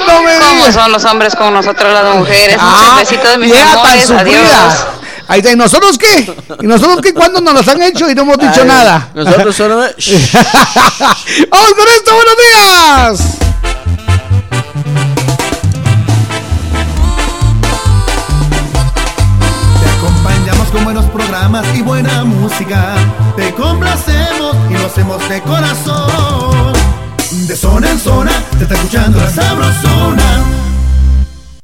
No 0.08 0.22
me 0.24 0.38
¿Cómo 0.40 0.72
son 0.72 0.92
los 0.92 1.06
hombres 1.06 1.36
con 1.36 1.54
nosotros 1.54 1.92
las 1.94 2.16
mujeres? 2.16 2.58
Ah, 2.60 2.76
Muchos 2.78 2.96
besitos 3.00 3.38
mis 3.38 3.52
vieja 3.52 3.72
tan 3.72 3.80
amores, 3.80 4.12
adiós. 4.12 4.86
Ahí 5.30 5.40
está. 5.40 5.52
¿Y 5.52 5.56
nosotros 5.56 5.98
qué? 5.98 6.34
¿Y 6.62 6.68
nosotros 6.68 7.00
qué? 7.02 7.14
¿Cuándo 7.14 7.42
nos 7.42 7.54
las 7.54 7.68
han 7.68 7.82
hecho 7.82 8.10
y 8.10 8.16
no 8.16 8.22
hemos 8.22 8.38
dicho 8.38 8.62
Ay, 8.62 8.68
nada? 8.68 9.10
Nosotros 9.14 9.56
solo. 9.56 9.76
¡Vamos 11.50 11.74
con 11.74 11.88
esto! 11.96 12.16
¡Buenos 12.16 12.36
días! 12.50 13.38
Te 19.82 19.90
acompañamos 19.90 20.68
con 20.70 20.84
buenos 20.84 21.06
programas 21.06 21.66
y 21.76 21.82
buena 21.82 22.24
música. 22.24 22.96
Te 23.36 23.54
complacemos 23.54 24.56
y 24.70 24.74
lo 24.74 24.86
hacemos 24.88 25.30
de 25.30 25.42
corazón. 25.42 26.57
De 27.48 27.56
zona 27.56 27.90
en 27.90 27.98
zona, 27.98 28.32
te 28.58 28.64
está 28.64 28.76
escuchando 28.76 29.20
la 29.20 29.30
sabrosona. 29.30 30.67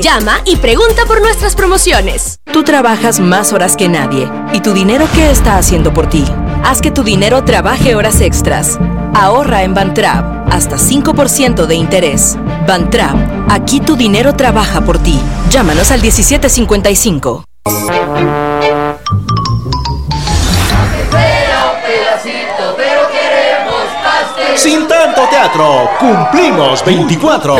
Llama 0.00 0.40
y 0.44 0.56
pregunta 0.56 1.06
por 1.06 1.20
nuestras 1.20 1.56
promociones. 1.56 2.38
Tú 2.52 2.62
trabajas 2.62 3.18
más 3.18 3.52
horas 3.52 3.76
que 3.76 3.88
nadie. 3.88 4.30
¿Y 4.52 4.60
tu 4.60 4.72
dinero 4.72 5.08
qué 5.12 5.30
está 5.30 5.58
haciendo 5.58 5.92
por 5.92 6.08
ti? 6.08 6.24
Haz 6.62 6.80
que 6.80 6.92
tu 6.92 7.02
dinero 7.02 7.44
trabaje 7.44 7.96
horas 7.96 8.20
extras. 8.20 8.78
Ahorra 9.12 9.64
en 9.64 9.74
Bantrap 9.74 10.52
hasta 10.52 10.76
5% 10.76 11.66
de 11.66 11.74
interés. 11.74 12.36
Bantrap, 12.66 13.16
aquí 13.48 13.80
tu 13.80 13.96
dinero 13.96 14.34
trabaja 14.34 14.82
por 14.82 14.98
ti. 14.98 15.18
Llámanos 15.50 15.90
al 15.90 16.00
1755. 16.00 17.44
Sin 24.56 24.86
tanto 24.86 25.22
teatro, 25.28 25.90
cumplimos 25.98 26.84
24. 26.84 27.56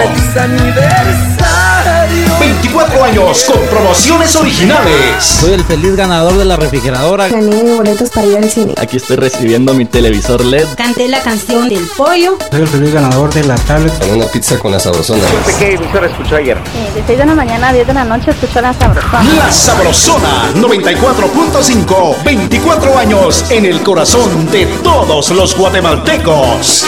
24 2.40 3.04
años 3.04 3.44
con 3.44 3.60
promociones 3.66 4.34
originales. 4.36 5.24
Soy 5.40 5.52
el 5.52 5.64
feliz 5.64 5.96
ganador 5.96 6.34
de 6.36 6.44
la 6.44 6.56
refrigeradora. 6.56 7.28
Gané 7.28 7.74
boletos 7.74 8.10
para 8.10 8.26
ir 8.26 8.36
al 8.36 8.50
cine. 8.50 8.74
Aquí 8.76 8.96
estoy 8.96 9.16
recibiendo 9.16 9.74
mi 9.74 9.84
televisor 9.84 10.44
LED. 10.44 10.66
Canté 10.76 11.08
la 11.08 11.20
canción 11.20 11.68
del 11.68 11.86
pollo. 11.96 12.36
Soy 12.50 12.60
el 12.62 12.68
feliz 12.68 12.92
ganador 12.92 13.32
de 13.32 13.44
la 13.44 13.54
tablet. 13.56 13.92
Una 14.12 14.26
pizza 14.26 14.58
con 14.58 14.72
la 14.72 14.80
sabrosona. 14.80 15.22
¿Qué 15.58 15.74
emisora 15.74 16.06
escuchó 16.06 16.36
ayer? 16.36 16.58
de 16.94 17.02
6 17.06 17.18
de 17.18 17.26
la 17.26 17.34
mañana 17.34 17.68
a 17.68 17.72
10 17.72 17.86
de 17.86 17.94
la 17.94 18.04
noche 18.04 18.30
escucho 18.30 18.60
la 18.60 18.72
sabrosona. 18.72 19.34
La 19.36 19.50
Sabrosona 19.52 20.52
94.5. 20.54 22.24
24 22.24 22.98
años 22.98 23.44
en 23.50 23.64
el 23.66 23.82
corazón 23.82 24.50
de 24.50 24.66
todos 24.82 25.30
los 25.30 25.56
guatemaltecos. 25.56 26.86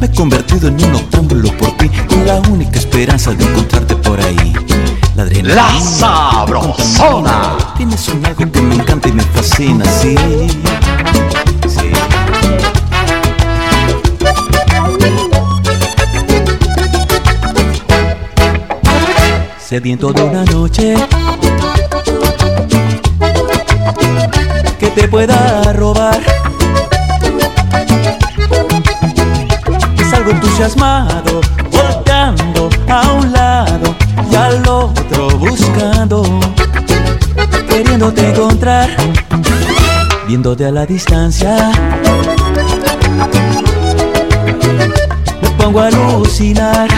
Me 0.00 0.06
he 0.06 0.10
convertido 0.12 0.68
en 0.68 0.74
un 0.84 0.94
octámbulo 0.94 1.50
por 1.56 1.76
ti, 1.76 1.88
con 2.08 2.24
la 2.24 2.40
única 2.50 2.78
esperanza 2.78 3.32
de 3.32 3.44
encontrarte 3.44 3.96
por 3.96 4.20
ahí. 4.20 4.52
La 5.16 5.24
adrenalina. 5.24 5.54
La 5.54 5.80
Sabrosona. 5.80 7.56
Tienes 7.76 8.08
un 8.08 8.24
algo 8.24 8.50
que 8.50 8.60
me 8.60 8.76
encanta 8.76 9.08
y 9.08 9.12
me 9.12 9.22
fascina, 9.24 9.84
sí. 9.84 10.14
Sí. 11.66 11.90
Sediento 19.58 20.12
de 20.12 20.22
una 20.22 20.44
noche 20.44 20.94
que 24.78 24.88
te 24.90 25.08
pueda 25.08 25.72
robar. 25.72 26.47
Entusiasmado, 30.30 31.40
volteando 31.72 32.68
a 32.86 33.12
un 33.12 33.32
lado 33.32 33.94
y 34.30 34.34
al 34.36 34.68
otro 34.68 35.30
buscando, 35.38 36.22
queriéndote 37.66 38.28
encontrar, 38.28 38.90
viéndote 40.26 40.66
a 40.66 40.70
la 40.70 40.84
distancia. 40.84 41.70
Me 45.40 45.48
pongo 45.56 45.80
a 45.80 45.86
alucinar. 45.86 46.88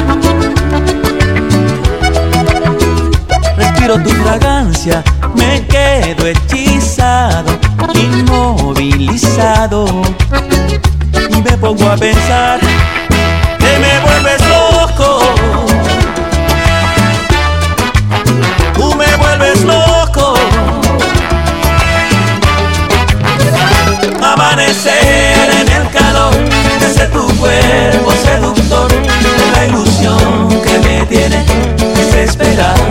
Respiro 3.56 4.02
tu 4.02 4.10
fragancia, 4.10 5.04
me 5.36 5.64
quedo 5.68 6.26
hechizado, 6.26 7.56
inmovilizado 7.94 9.84
y 11.30 11.42
me 11.42 11.56
pongo 11.58 11.88
a 11.88 11.96
pensar 11.96 12.58
vuelves 14.22 14.48
loco. 14.48 15.20
Tú 18.74 18.94
me 18.94 19.16
vuelves 19.16 19.62
loco. 19.62 20.34
Amanecer 24.22 25.50
en 25.60 25.68
el 25.68 25.90
calor 25.90 26.34
de 26.80 26.86
ese 26.86 27.06
tu 27.06 27.26
cuerpo 27.36 28.12
seductor, 28.22 28.90
la 29.54 29.66
ilusión 29.66 30.48
que 30.62 30.78
me 30.80 31.06
tiene 31.06 31.44
desesperado. 31.96 32.82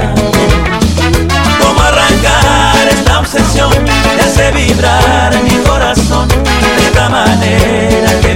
Cómo 1.61 1.82
arrancar 1.82 2.88
esta 2.89 3.19
obsesión 3.19 3.71
que 3.71 4.21
hace 4.21 4.51
vibrar 4.51 5.34
mi 5.43 5.57
corazón 5.59 6.27
de 6.27 6.84
esta 6.88 7.09
manera 7.09 8.19
que 8.21 8.28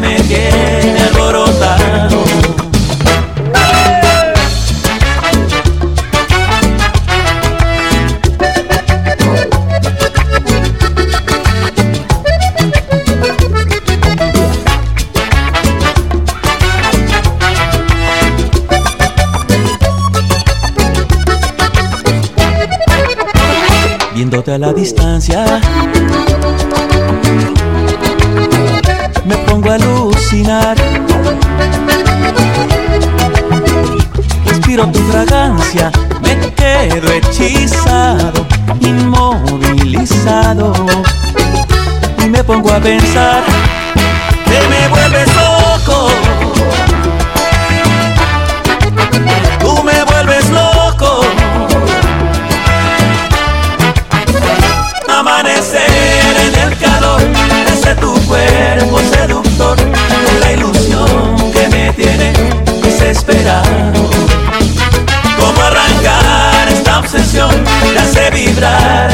mirándote 24.34 24.54
a 24.54 24.58
la 24.58 24.74
distancia. 24.74 25.62
Me 29.26 29.38
pongo 29.46 29.70
a 29.70 29.76
alucinar. 29.76 30.76
Respiro 34.48 34.88
tu 34.88 35.00
fragancia, 35.12 35.92
me 36.24 36.36
quedo 36.56 37.12
hechizado, 37.12 38.48
inmovilizado. 38.80 40.74
Y 42.26 42.30
me 42.30 42.44
pongo 42.44 42.72
a 42.72 42.80
pensar. 42.80 43.73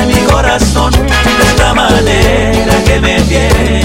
Mi 0.06 0.14
corazón 0.32 0.92
de 0.92 1.46
esta 1.48 1.74
manera 1.74 2.84
que 2.86 3.00
me 3.00 3.22
tiene 3.22 3.79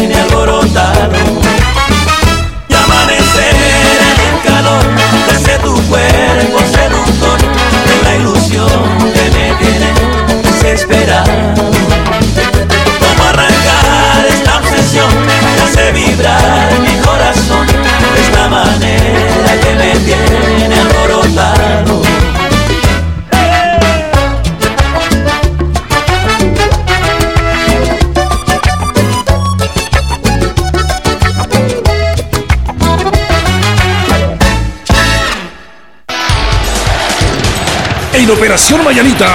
Operación 38.37 38.82
Mañanita, 38.85 39.30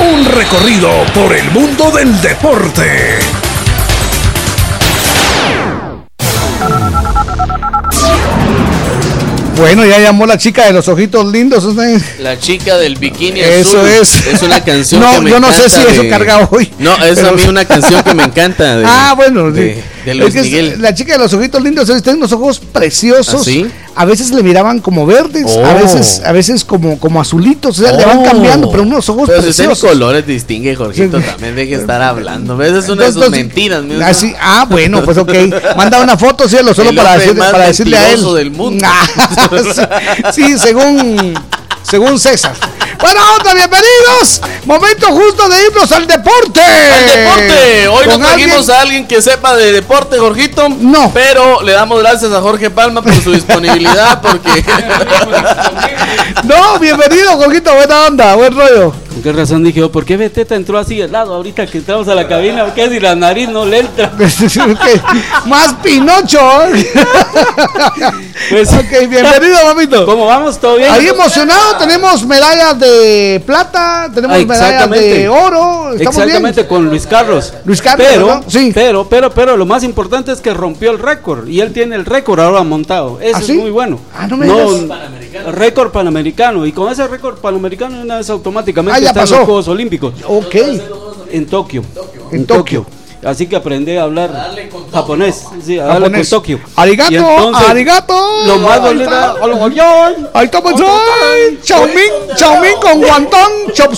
un 0.00 0.24
recorrido 0.24 0.88
por 1.12 1.34
el 1.34 1.50
mundo 1.50 1.90
del 1.90 2.20
deporte. 2.22 3.18
Bueno, 9.56 9.84
ya 9.84 9.98
llamó 9.98 10.24
la 10.24 10.38
chica 10.38 10.66
de 10.66 10.72
los 10.72 10.86
ojitos 10.86 11.26
lindos. 11.32 11.64
La 12.20 12.38
chica 12.38 12.76
del 12.78 12.94
bikini 12.94 13.40
Eso 13.40 13.80
azul. 13.80 13.88
es. 13.88 14.26
Es 14.28 14.42
una 14.42 14.62
canción 14.62 15.00
No, 15.02 15.12
que 15.14 15.20
me 15.22 15.30
yo 15.30 15.40
no 15.40 15.52
sé 15.52 15.68
si 15.68 15.80
eso 15.80 16.02
carga 16.08 16.48
hoy. 16.50 16.70
No, 16.78 16.94
es 17.04 17.16
Pero- 17.16 17.30
a 17.30 17.32
mí 17.32 17.42
una 17.48 17.64
canción 17.64 18.02
que 18.04 18.14
me 18.14 18.22
encanta. 18.22 18.76
de- 18.76 18.84
ah, 18.86 19.14
bueno, 19.16 19.52
sí. 19.54 19.74
De, 20.04 20.10
de 20.10 20.14
Luis 20.14 20.34
Es 20.34 20.42
que 20.42 20.48
Miguel. 20.48 20.82
la 20.82 20.94
chica 20.94 21.12
de 21.14 21.18
los 21.18 21.32
ojitos 21.32 21.62
lindos 21.62 21.86
tiene 22.02 22.18
unos 22.18 22.32
ojos 22.32 22.60
preciosos. 22.60 23.40
¿Ah, 23.42 23.44
sí? 23.44 23.66
A 23.94 24.04
veces 24.04 24.30
le 24.30 24.42
miraban 24.44 24.78
como 24.78 25.04
verdes, 25.06 25.44
a 25.56 25.74
Oh. 25.74 25.78
veces, 25.82 26.22
a 26.24 26.30
veces 26.32 26.64
como, 26.64 26.98
como 27.00 27.20
azulitos, 27.20 27.78
o 27.80 27.82
sea, 27.82 27.92
le 27.92 28.04
van 28.04 28.18
Oh. 28.18 28.24
cambiando, 28.24 28.70
pero 28.70 28.84
unos 28.84 29.08
ojos 29.08 29.24
Pero 29.28 29.42
si 29.42 29.48
usted 29.48 29.64
preciosos. 29.66 29.90
colores 29.90 30.24
distingue, 30.26 30.76
Jorgito, 30.76 31.20
también 31.20 31.56
deje 31.56 31.74
de 31.76 31.80
estar 31.80 32.00
hablando. 32.00 32.56
¿Ves? 32.56 32.72
Es 32.84 32.88
una 32.88 33.04
de 33.06 33.12
sus 33.12 33.28
mentiras. 33.30 33.82
Ah, 34.00 34.12
ah, 34.40 34.66
bueno, 34.70 35.02
pues 35.04 35.18
ok. 35.18 35.32
Manda 35.76 36.00
una 36.02 36.16
foto, 36.16 36.48
cielo, 36.48 36.72
solo 36.74 36.90
El 36.90 36.96
para, 36.96 37.18
para 37.50 37.66
decirle 37.66 37.96
a 37.98 38.12
él. 38.12 38.22
del 38.34 38.50
mundo. 38.52 38.86
Ah, 38.88 39.06
sí, 40.32 40.42
sí, 40.46 40.58
según, 40.58 41.34
según 41.82 42.18
César. 42.20 42.54
Bueno, 43.00 43.20
otra, 43.38 43.54
bienvenidos. 43.54 44.40
Momento 44.64 45.06
justo 45.08 45.48
de 45.48 45.66
irnos 45.66 45.90
al 45.92 46.06
deporte. 46.06 46.60
¡Al 46.60 47.06
deporte! 47.06 47.88
Hoy 47.88 48.06
Con 48.06 48.20
no 48.20 48.26
trajimos 48.26 48.56
alguien- 48.58 48.76
a 48.76 48.80
alguien 48.80 49.06
que 49.08 49.22
sepa 49.22 49.54
de 49.56 49.72
deporte, 49.72 50.18
Jorgito. 50.18 50.68
No. 50.68 51.10
Pero 51.14 51.62
le 51.62 51.72
damos 51.72 52.00
gracias 52.00 52.32
a 52.32 52.40
Jorge 52.40 52.70
Palma 52.70 53.00
por 53.02 53.14
su 53.22 53.32
disponibilidad, 53.32 54.20
porque. 54.20 54.64
No, 56.44 56.78
bienvenido, 56.78 57.36
Jorgito, 57.36 57.74
buena 57.74 58.06
onda, 58.06 58.34
buen 58.34 58.54
rollo. 58.56 58.92
¿Con 59.18 59.24
qué 59.24 59.32
razón 59.32 59.64
dije 59.64 59.80
yo? 59.80 59.90
¿Por 59.90 60.04
qué 60.04 60.16
Beteta 60.16 60.54
entró 60.54 60.78
así 60.78 60.94
de 60.98 61.08
lado 61.08 61.34
ahorita 61.34 61.66
que 61.66 61.78
entramos 61.78 62.06
a 62.06 62.14
la 62.14 62.28
cabina? 62.28 62.64
¿Por 62.66 62.74
qué 62.74 62.88
si 62.88 63.00
la 63.00 63.16
nariz 63.16 63.48
no 63.48 63.64
le 63.64 63.80
entra? 63.80 64.12
Ok, 64.68 65.46
Más 65.46 65.74
Pinocho. 65.82 66.38
Pues, 68.48 68.72
ok, 68.72 69.08
bienvenido, 69.08 69.56
mamito. 69.64 70.06
¿Cómo 70.06 70.24
vamos? 70.26 70.60
¿Todo 70.60 70.76
bien? 70.76 70.92
Ahí 70.92 71.08
emocionado, 71.08 71.76
tenemos 71.78 72.24
medallas 72.26 72.78
de 72.78 73.42
plata, 73.44 74.08
tenemos 74.14 74.36
Ah, 74.36 74.44
medallas 74.46 74.90
de 74.90 75.28
oro, 75.28 75.94
estamos 75.94 76.16
Exactamente, 76.18 76.66
con 76.68 76.88
Luis 76.88 77.04
Carlos. 77.04 77.52
Luis 77.64 77.82
Carlos, 77.82 78.06
Pero. 78.08 78.44
Sí. 78.46 78.70
pero, 78.72 79.08
pero, 79.08 79.30
pero, 79.32 79.56
lo 79.56 79.66
más 79.66 79.82
importante 79.82 80.30
es 80.30 80.40
que 80.40 80.54
rompió 80.54 80.92
el 80.92 81.00
récord. 81.00 81.48
Y 81.48 81.60
él 81.60 81.72
tiene 81.72 81.96
el 81.96 82.04
récord 82.04 82.38
ahora 82.38 82.62
montado. 82.62 83.18
Eso 83.20 83.38
¿Ah, 83.38 83.40
es 83.40 83.50
muy 83.50 83.70
bueno. 83.70 83.98
Ah, 84.16 84.28
no 84.28 84.36
me 84.36 84.46
digas. 84.46 85.44
récord 85.54 85.90
panamericano. 85.90 86.64
Y 86.66 86.70
con 86.72 86.92
ese 86.92 87.04
récord 87.08 87.38
panamericano, 87.38 88.00
una 88.00 88.18
vez 88.18 88.30
automáticamente 88.30 89.07
ya 89.12 89.20
está 89.20 89.20
en 89.20 89.24
pasó. 89.24 89.36
los 89.36 89.44
Juegos 89.44 89.68
Olímpicos. 89.68 90.14
Ok. 90.26 90.54
En 91.30 91.46
Tokio. 91.46 91.82
En 92.32 92.46
Tokio. 92.46 92.86
Así 93.24 93.46
que 93.46 93.56
aprende 93.56 93.98
a 93.98 94.04
hablar 94.04 94.30
japonés. 94.92 95.44
Sí, 95.64 95.78
a 95.78 95.84
darle 95.84 96.00
con 96.00 96.10
Japonés. 96.10 96.30
Tokio. 96.30 96.60
Arigato, 96.76 97.14
entonces, 97.14 97.68
arigato. 97.68 98.46
Lo 98.46 98.58
más 98.58 98.82
dolido 98.82 99.04
está. 99.04 99.34
Ahí 100.34 100.44
estamos. 100.44 100.72
ay, 100.80 101.58
Chaomín, 101.62 101.96
Chaomín 102.36 102.74
con 102.80 103.00
guantón, 103.00 103.50
chop. 103.72 103.92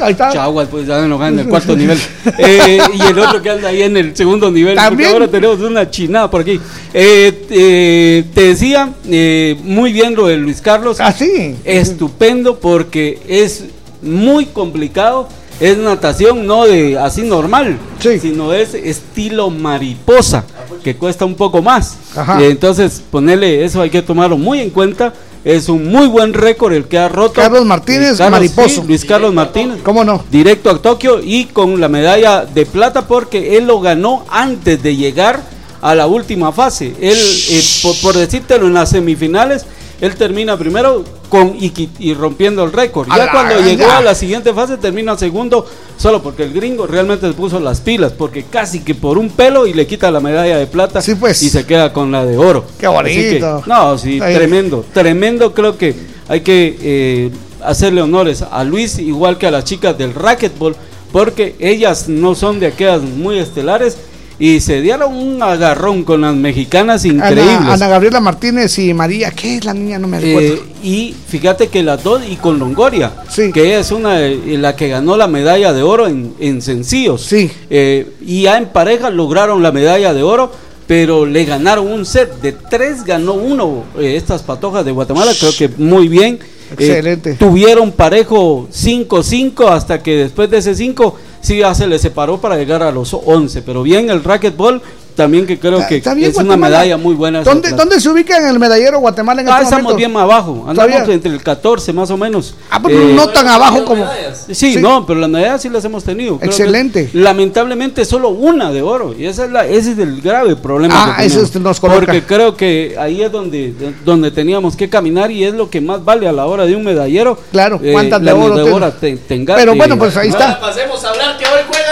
Ahí 0.00 0.12
está. 0.12 0.32
Chaguas, 0.32 0.68
pues 0.70 0.86
ya 0.86 1.00
no 1.00 1.26
en 1.26 1.38
el 1.40 1.48
cuarto 1.48 1.74
nivel. 1.74 1.98
Eh, 2.38 2.78
y 2.94 3.02
el 3.02 3.18
otro 3.18 3.42
que 3.42 3.50
anda 3.50 3.68
ahí 3.68 3.82
en 3.82 3.96
el 3.96 4.14
segundo 4.16 4.50
nivel. 4.50 4.74
porque 4.74 4.88
También. 4.88 5.12
ahora 5.12 5.28
tenemos 5.28 5.58
una 5.60 5.90
chinada 5.90 6.30
por 6.30 6.42
aquí. 6.42 6.60
Eh, 6.94 7.46
eh, 7.50 8.24
te 8.32 8.42
decía, 8.42 8.92
eh, 9.08 9.56
muy 9.62 9.92
bien 9.92 10.14
lo 10.14 10.26
de 10.28 10.36
Luis 10.36 10.60
Carlos. 10.60 11.00
Así. 11.00 11.56
Estupendo 11.64 12.60
porque 12.60 13.18
es 13.26 13.64
muy 14.02 14.46
complicado. 14.46 15.28
Es 15.60 15.76
natación 15.76 16.46
no 16.46 16.66
de 16.66 16.96
así 16.96 17.22
normal, 17.22 17.78
sino 18.00 18.52
es 18.52 18.74
estilo 18.74 19.50
mariposa, 19.50 20.44
que 20.84 20.94
cuesta 20.94 21.24
un 21.24 21.34
poco 21.34 21.62
más. 21.62 21.96
Ajá. 22.14 22.40
Eh, 22.40 22.50
entonces, 22.50 23.02
ponerle 23.10 23.64
eso 23.64 23.80
hay 23.80 23.90
que 23.90 24.02
tomarlo 24.02 24.38
muy 24.38 24.60
en 24.60 24.70
cuenta. 24.70 25.12
Es 25.44 25.68
un 25.68 25.90
muy 25.90 26.06
buen 26.06 26.32
récord 26.32 26.72
el 26.74 26.84
que 26.84 26.98
ha 26.98 27.08
roto. 27.08 27.40
Carlos 27.40 27.64
Martínez, 27.64 28.18
Carlos, 28.18 28.40
mariposo. 28.40 28.82
sí, 28.82 28.86
Luis 28.86 29.04
Carlos 29.04 29.32
Martínez. 29.34 29.78
¿Cómo 29.82 30.04
no? 30.04 30.22
Directo 30.30 30.70
a 30.70 30.80
Tokio 30.80 31.20
y 31.22 31.46
con 31.46 31.80
la 31.80 31.88
medalla 31.88 32.44
de 32.44 32.66
plata 32.66 33.06
porque 33.08 33.56
él 33.56 33.66
lo 33.66 33.80
ganó 33.80 34.24
antes 34.30 34.80
de 34.82 34.94
llegar 34.94 35.42
a 35.80 35.94
la 35.94 36.06
última 36.06 36.52
fase. 36.52 36.94
Él, 37.00 37.16
eh, 37.16 37.62
por, 37.82 37.98
por 38.00 38.16
decírtelo, 38.16 38.66
en 38.66 38.74
las 38.74 38.90
semifinales, 38.90 39.64
él 40.00 40.14
termina 40.14 40.56
primero 40.56 41.04
con 41.28 41.56
y, 41.58 41.72
y 41.98 42.14
rompiendo 42.14 42.64
el 42.64 42.72
récord. 42.72 43.08
Ya 43.14 43.30
cuando 43.30 43.60
llegó 43.60 43.90
a 43.90 44.00
la 44.00 44.14
siguiente 44.14 44.54
fase 44.54 44.76
termina 44.76 45.16
segundo, 45.16 45.66
solo 45.96 46.22
porque 46.22 46.44
el 46.44 46.52
gringo 46.52 46.86
realmente 46.86 47.26
se 47.26 47.34
puso 47.34 47.58
las 47.60 47.80
pilas, 47.80 48.12
porque 48.12 48.44
casi 48.44 48.80
que 48.80 48.94
por 48.94 49.18
un 49.18 49.30
pelo 49.30 49.66
y 49.66 49.74
le 49.74 49.86
quita 49.86 50.10
la 50.10 50.20
medalla 50.20 50.56
de 50.56 50.66
plata 50.66 51.00
y 51.00 51.34
se 51.34 51.66
queda 51.66 51.92
con 51.92 52.12
la 52.12 52.24
de 52.24 52.36
oro. 52.38 52.64
Qué 52.78 52.86
Así 52.86 53.14
que, 53.14 53.40
bonito. 53.40 53.62
no, 53.66 53.98
sí, 53.98 54.20
Ahí. 54.20 54.34
tremendo, 54.34 54.84
tremendo. 54.92 55.52
Creo 55.52 55.76
que 55.76 55.94
hay 56.28 56.40
que 56.40 56.78
eh, 56.80 57.30
hacerle 57.64 58.00
honores 58.02 58.42
a 58.42 58.62
Luis, 58.64 58.98
igual 58.98 59.36
que 59.36 59.46
a 59.46 59.50
las 59.50 59.64
chicas 59.64 59.98
del 59.98 60.14
racquetball, 60.14 60.76
porque 61.12 61.56
ellas 61.58 62.08
no 62.08 62.34
son 62.34 62.60
de 62.60 62.68
aquellas 62.68 63.02
muy 63.02 63.38
estelares 63.38 63.96
y 64.38 64.60
se 64.60 64.80
dieron 64.80 65.14
un 65.14 65.42
agarrón 65.42 66.04
con 66.04 66.20
las 66.20 66.34
mexicanas 66.34 67.04
increíbles. 67.04 67.44
Ana, 67.58 67.72
Ana 67.74 67.88
Gabriela 67.88 68.20
Martínez 68.20 68.78
y 68.78 68.94
María, 68.94 69.30
¿qué 69.32 69.56
es 69.56 69.64
la 69.64 69.74
niña? 69.74 69.98
No 69.98 70.06
me 70.08 70.20
recuerdo. 70.20 70.54
Eh, 70.54 70.62
y 70.82 71.14
fíjate 71.26 71.68
que 71.68 71.82
las 71.82 72.02
dos, 72.04 72.22
y 72.28 72.36
con 72.36 72.58
Longoria, 72.58 73.12
que 73.52 73.64
ella 73.66 73.80
es 73.80 73.90
una 73.90 74.14
de- 74.18 74.58
la 74.58 74.76
que 74.76 74.88
ganó 74.88 75.16
la 75.16 75.26
medalla 75.26 75.72
de 75.72 75.82
oro 75.82 76.06
en, 76.06 76.34
en 76.38 76.62
sencillos. 76.62 77.26
Eh, 77.68 78.06
y 78.24 78.42
ya 78.42 78.58
en 78.58 78.66
pareja 78.68 79.10
lograron 79.10 79.62
la 79.62 79.72
medalla 79.72 80.14
de 80.14 80.22
oro, 80.22 80.52
pero 80.86 81.26
le 81.26 81.44
ganaron 81.44 81.86
un 81.90 82.06
set. 82.06 82.40
De 82.40 82.52
tres 82.52 83.04
ganó 83.04 83.34
uno 83.34 83.84
eh, 83.98 84.14
estas 84.16 84.42
patojas 84.42 84.84
de 84.84 84.92
Guatemala, 84.92 85.32
creo 85.38 85.52
que 85.56 85.68
muy 85.82 86.06
bien. 86.08 86.38
Eh, 86.70 86.74
Excelente. 86.74 87.34
tuvieron 87.34 87.92
parejo 87.92 88.68
5-5 88.72 89.68
hasta 89.70 90.02
que 90.02 90.16
después 90.16 90.50
de 90.50 90.58
ese 90.58 90.74
5 90.74 91.16
sí 91.40 91.58
ya 91.58 91.74
se 91.74 91.86
le 91.86 91.98
separó 91.98 92.38
para 92.38 92.56
llegar 92.56 92.82
a 92.82 92.92
los 92.92 93.14
11. 93.14 93.62
Pero 93.62 93.82
bien 93.82 94.10
el 94.10 94.24
racquetball 94.24 94.82
también 95.18 95.46
que 95.48 95.58
creo 95.58 95.84
que 95.88 95.96
Está 95.96 96.14
bien, 96.14 96.30
es 96.30 96.36
una 96.36 96.56
medalla 96.56 96.96
muy 96.96 97.14
buena. 97.16 97.42
¿Dónde. 97.42 97.72
¿Dónde 97.72 98.00
se 98.00 98.08
ubica 98.08 98.36
en 98.38 98.46
el 98.46 98.58
medallero 98.60 99.00
Guatemala 99.00 99.42
en 99.42 99.48
Ah, 99.48 99.52
este 99.54 99.64
estamos 99.64 99.82
momento? 99.92 99.96
bien 99.98 100.16
abajo. 100.16 100.64
Andamos 100.68 100.92
Todavía. 100.92 101.12
entre 101.14 101.32
el 101.32 101.42
14 101.42 101.92
más 101.92 102.08
o 102.12 102.16
menos. 102.16 102.54
Ah, 102.70 102.80
pero 102.80 103.00
no 103.00 103.28
tan 103.30 103.48
abajo 103.48 103.84
como. 103.84 104.06
Sí, 104.52 104.76
no, 104.76 105.04
pero 105.04 105.18
las 105.18 105.28
medallas 105.28 105.60
sí 105.60 105.68
las 105.68 105.84
hemos 105.84 106.04
tenido. 106.04 106.38
Creo 106.38 106.50
que 106.50 106.56
Excelente. 106.56 107.10
lamentablemente 107.12 108.04
solo 108.04 108.28
una 108.28 108.70
de 108.70 108.82
oro. 108.82 109.12
Y 109.18 109.26
esa 109.26 109.46
es 109.46 109.50
la, 109.50 109.66
ese 109.66 109.92
es 109.92 109.98
el 109.98 110.20
grave 110.20 110.54
problema. 110.54 110.94
Ah, 110.96 111.16
que 111.18 111.26
eso 111.26 111.34
tenemos. 111.40 111.56
es- 111.56 111.60
nos 111.62 111.80
coloca. 111.80 111.98
Porque 112.00 112.22
creo 112.22 112.56
que 112.56 112.94
ahí 112.96 113.20
es 113.20 113.32
donde, 113.32 113.74
donde 114.04 114.30
teníamos 114.30 114.76
que 114.76 114.88
caminar 114.88 115.32
y 115.32 115.42
es 115.44 115.52
lo 115.52 115.68
que 115.68 115.80
más 115.80 116.04
vale 116.04 116.28
a 116.28 116.32
la 116.32 116.46
hora 116.46 116.64
de 116.64 116.76
un 116.76 116.84
medallero. 116.84 117.36
Claro, 117.50 117.80
Eh, 117.82 117.90
¿cuántas 117.92 118.22
de 118.22 118.30
oro 118.32 118.54
ten- 118.64 118.72
oro 118.72 118.92
te- 118.92 119.16
tenga- 119.16 119.56
Pero 119.56 119.72
eh, 119.72 119.76
bueno, 119.76 119.98
pues 119.98 120.16
ahí 120.16 120.28
está. 120.28 120.60
Pasemos 120.60 121.02
a 121.04 121.10
hablar 121.10 121.36
que 121.36 121.44
hoy 121.44 121.60
cremas. 121.70 121.87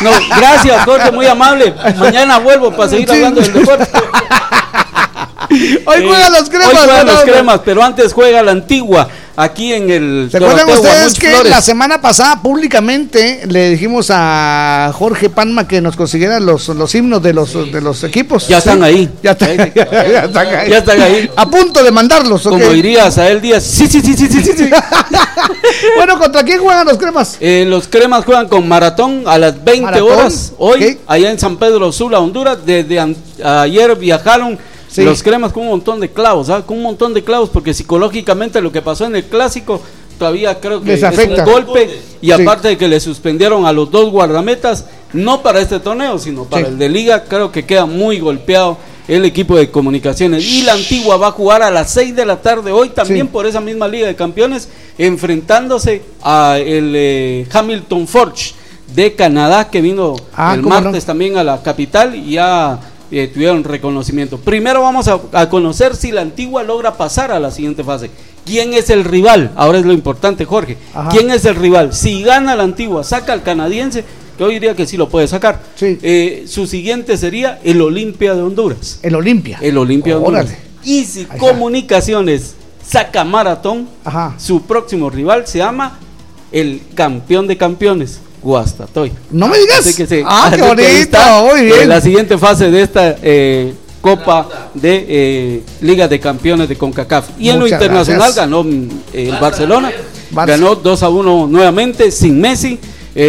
No, 0.00 0.10
gracias, 0.36 0.84
Jorge, 0.84 1.10
muy 1.12 1.26
amable. 1.26 1.74
Mañana 1.96 2.38
vuelvo 2.38 2.70
para 2.70 2.88
seguir 2.88 3.10
hablando 3.10 3.40
del 3.40 3.52
deporte. 3.52 3.88
Hoy 5.50 6.02
Eh, 6.02 6.06
juegan 6.06 6.32
los 6.32 6.48
cremas. 6.48 6.68
Hoy 6.68 6.76
juegan 6.76 7.06
los 7.06 7.22
cremas, 7.22 7.60
pero 7.64 7.84
antes 7.84 8.12
juega 8.12 8.42
la 8.42 8.52
antigua, 8.52 9.08
aquí 9.36 9.72
en 9.72 9.90
el 9.90 10.28
¿Se 10.30 10.36
acuerdan 10.36 10.68
ustedes 10.70 11.14
que 11.14 11.30
Flores. 11.30 11.50
la 11.50 11.60
semana 11.60 12.00
pasada 12.00 12.40
públicamente 12.42 13.42
le 13.48 13.70
dijimos 13.70 14.08
a 14.10 14.92
Jorge 14.94 15.28
Panma 15.30 15.66
que 15.66 15.80
nos 15.80 15.96
consiguiera 15.96 16.40
los, 16.40 16.68
los 16.68 16.94
himnos 16.94 17.22
de 17.22 17.32
los, 17.34 17.52
de 17.72 17.80
los 17.80 18.04
equipos? 18.04 18.48
Ya 18.48 18.58
están 18.58 18.82
ahí. 18.82 19.10
Ya, 19.22 19.30
está- 19.32 19.54
ya 19.54 20.24
están 20.24 20.46
ahí. 20.46 20.70
Ya 20.70 20.78
están 20.78 21.00
ahí. 21.02 21.30
A 21.36 21.48
punto 21.50 21.82
de 21.82 21.90
mandarlos. 21.90 22.46
¿ok? 22.46 22.52
Como 22.52 22.70
dirías 22.70 23.18
a 23.18 23.28
él 23.28 23.40
Díaz, 23.40 23.64
sí, 23.64 23.86
sí, 23.86 24.00
sí, 24.00 24.14
sí, 24.14 24.26
sí, 24.28 24.42
sí, 24.42 24.52
sí. 24.56 24.70
bueno, 25.96 26.18
¿contra 26.18 26.42
quién 26.42 26.60
juegan 26.60 26.86
los 26.86 26.98
cremas? 26.98 27.36
Eh, 27.40 27.64
los 27.66 27.88
cremas 27.88 28.24
juegan 28.24 28.48
con 28.48 28.66
maratón 28.68 29.24
a 29.26 29.38
las 29.38 29.62
20 29.62 29.82
Maratón, 29.82 30.12
horas 30.12 30.52
hoy, 30.58 30.98
allá 31.06 31.30
en 31.30 31.38
San 31.38 31.56
Pedro 31.56 31.92
Sula, 31.92 32.20
Honduras. 32.20 32.58
Desde 32.64 33.00
ayer 33.42 33.96
viajaron 33.96 34.58
Sí. 34.94 35.02
los 35.04 35.22
cremas 35.22 35.52
con 35.52 35.64
un 35.64 35.70
montón 35.70 35.98
de 36.00 36.08
clavos, 36.10 36.50
¿ah? 36.50 36.62
con 36.64 36.76
un 36.76 36.82
montón 36.84 37.12
de 37.14 37.24
clavos, 37.24 37.48
porque 37.50 37.74
psicológicamente 37.74 38.60
lo 38.60 38.70
que 38.70 38.80
pasó 38.82 39.06
en 39.06 39.16
el 39.16 39.24
clásico 39.24 39.80
todavía 40.18 40.60
creo 40.60 40.80
que 40.80 40.90
Les 40.90 40.98
es 40.98 41.04
afecta. 41.04 41.44
un 41.44 41.50
golpe. 41.50 41.90
Y 42.22 42.26
Sí. 42.26 42.32
aparte 42.32 42.68
de 42.68 42.78
que 42.78 42.86
le 42.86 43.00
suspendieron 43.00 43.66
a 43.66 43.72
los 43.72 43.90
dos 43.90 44.10
guardametas, 44.10 44.84
no 45.12 45.42
para 45.42 45.60
este 45.60 45.80
torneo, 45.80 46.18
sino 46.20 46.44
para 46.44 46.66
Sí. 46.66 46.72
el 46.72 46.78
de 46.78 46.88
liga, 46.88 47.24
creo 47.24 47.50
que 47.50 47.64
queda 47.66 47.86
muy 47.86 48.20
golpeado 48.20 48.78
el 49.08 49.24
equipo 49.24 49.56
de 49.56 49.70
comunicaciones. 49.70 50.44
Y 50.44 50.62
la 50.62 50.74
antigua 50.74 51.16
va 51.16 51.26
a 51.26 51.30
jugar 51.32 51.62
a 51.62 51.70
las 51.72 51.90
6 51.90 52.14
de 52.14 52.24
la 52.24 52.40
tarde 52.40 52.70
hoy 52.70 52.90
también 52.90 53.26
Sí. 53.26 53.32
por 53.32 53.46
esa 53.46 53.60
misma 53.60 53.88
liga 53.88 54.06
de 54.06 54.14
campeones, 54.14 54.68
enfrentándose 54.96 56.02
a 56.22 56.58
el 56.58 56.92
eh, 56.94 57.46
Hamilton 57.52 58.06
Forge 58.06 58.52
de 58.94 59.14
Canadá 59.14 59.68
que 59.70 59.80
vino 59.80 60.14
Ah, 60.36 60.54
el 60.54 60.62
no. 60.62 60.68
martes 60.68 61.04
también 61.04 61.36
a 61.36 61.44
la 61.44 61.62
capital 61.62 62.14
y 62.14 62.32
ya 62.32 62.78
eh, 63.10 63.30
tuvieron 63.32 63.64
reconocimiento. 63.64 64.38
Primero 64.38 64.82
vamos 64.82 65.08
a, 65.08 65.20
a 65.32 65.48
conocer 65.48 65.94
si 65.96 66.12
la 66.12 66.22
antigua 66.22 66.62
logra 66.62 66.96
pasar 66.96 67.30
a 67.32 67.40
la 67.40 67.50
siguiente 67.50 67.84
fase. 67.84 68.10
¿Quién 68.44 68.74
es 68.74 68.90
el 68.90 69.04
rival? 69.04 69.52
Ahora 69.56 69.78
es 69.78 69.86
lo 69.86 69.92
importante, 69.92 70.44
Jorge. 70.44 70.76
Ajá. 70.94 71.08
¿Quién 71.10 71.30
es 71.30 71.44
el 71.44 71.54
rival? 71.56 71.94
Si 71.94 72.22
gana 72.22 72.54
la 72.56 72.62
antigua, 72.64 73.02
saca 73.04 73.32
al 73.32 73.42
canadiense, 73.42 74.04
que 74.36 74.44
hoy 74.44 74.54
diría 74.54 74.74
que 74.76 74.86
sí 74.86 74.96
lo 74.96 75.08
puede 75.08 75.26
sacar. 75.28 75.62
Eh, 75.80 76.44
su 76.46 76.66
siguiente 76.66 77.16
sería 77.16 77.60
el 77.64 77.80
Olimpia 77.80 78.34
de 78.34 78.42
Honduras. 78.42 78.98
El 79.02 79.14
Olimpia. 79.14 79.58
El 79.62 79.78
Olimpia 79.78 80.14
de 80.14 80.18
Honduras. 80.18 80.44
Órale. 80.46 80.58
Y 80.84 81.04
si. 81.04 81.24
Comunicaciones 81.24 82.54
saca 82.86 83.24
maratón, 83.24 83.88
Ajá. 84.04 84.34
su 84.38 84.62
próximo 84.62 85.08
rival 85.08 85.46
se 85.46 85.58
llama 85.58 85.98
el 86.52 86.82
campeón 86.94 87.46
de 87.46 87.56
campeones, 87.56 88.20
Guastatoy. 88.44 89.10
No 89.30 89.48
me 89.48 89.58
digas. 89.58 89.80
Así 89.80 89.94
que. 89.94 90.22
Ah, 90.26 90.52
qué 90.54 90.60
bonito, 90.62 90.86
está, 90.86 91.42
muy 91.42 91.62
bien. 91.62 91.80
eh, 91.80 91.86
la 91.86 92.00
siguiente 92.00 92.36
fase 92.36 92.70
de 92.70 92.82
esta 92.82 93.16
eh, 93.22 93.74
Copa 94.02 94.70
de 94.74 95.06
eh, 95.08 95.62
Liga 95.80 96.06
de 96.06 96.20
Campeones 96.20 96.68
de 96.68 96.76
CONCACAF. 96.76 97.30
Y 97.38 97.48
en 97.48 97.58
lo 97.58 97.66
internacional 97.66 98.18
gracias. 98.18 98.36
ganó 98.36 98.62
mm, 98.62 98.88
eh, 99.14 99.28
el 99.30 99.36
Barcelona, 99.38 99.90
Barça. 100.30 100.46
ganó 100.46 100.74
2 100.74 101.02
a 101.02 101.08
1 101.08 101.46
nuevamente 101.48 102.10
sin 102.10 102.38
Messi. 102.38 102.78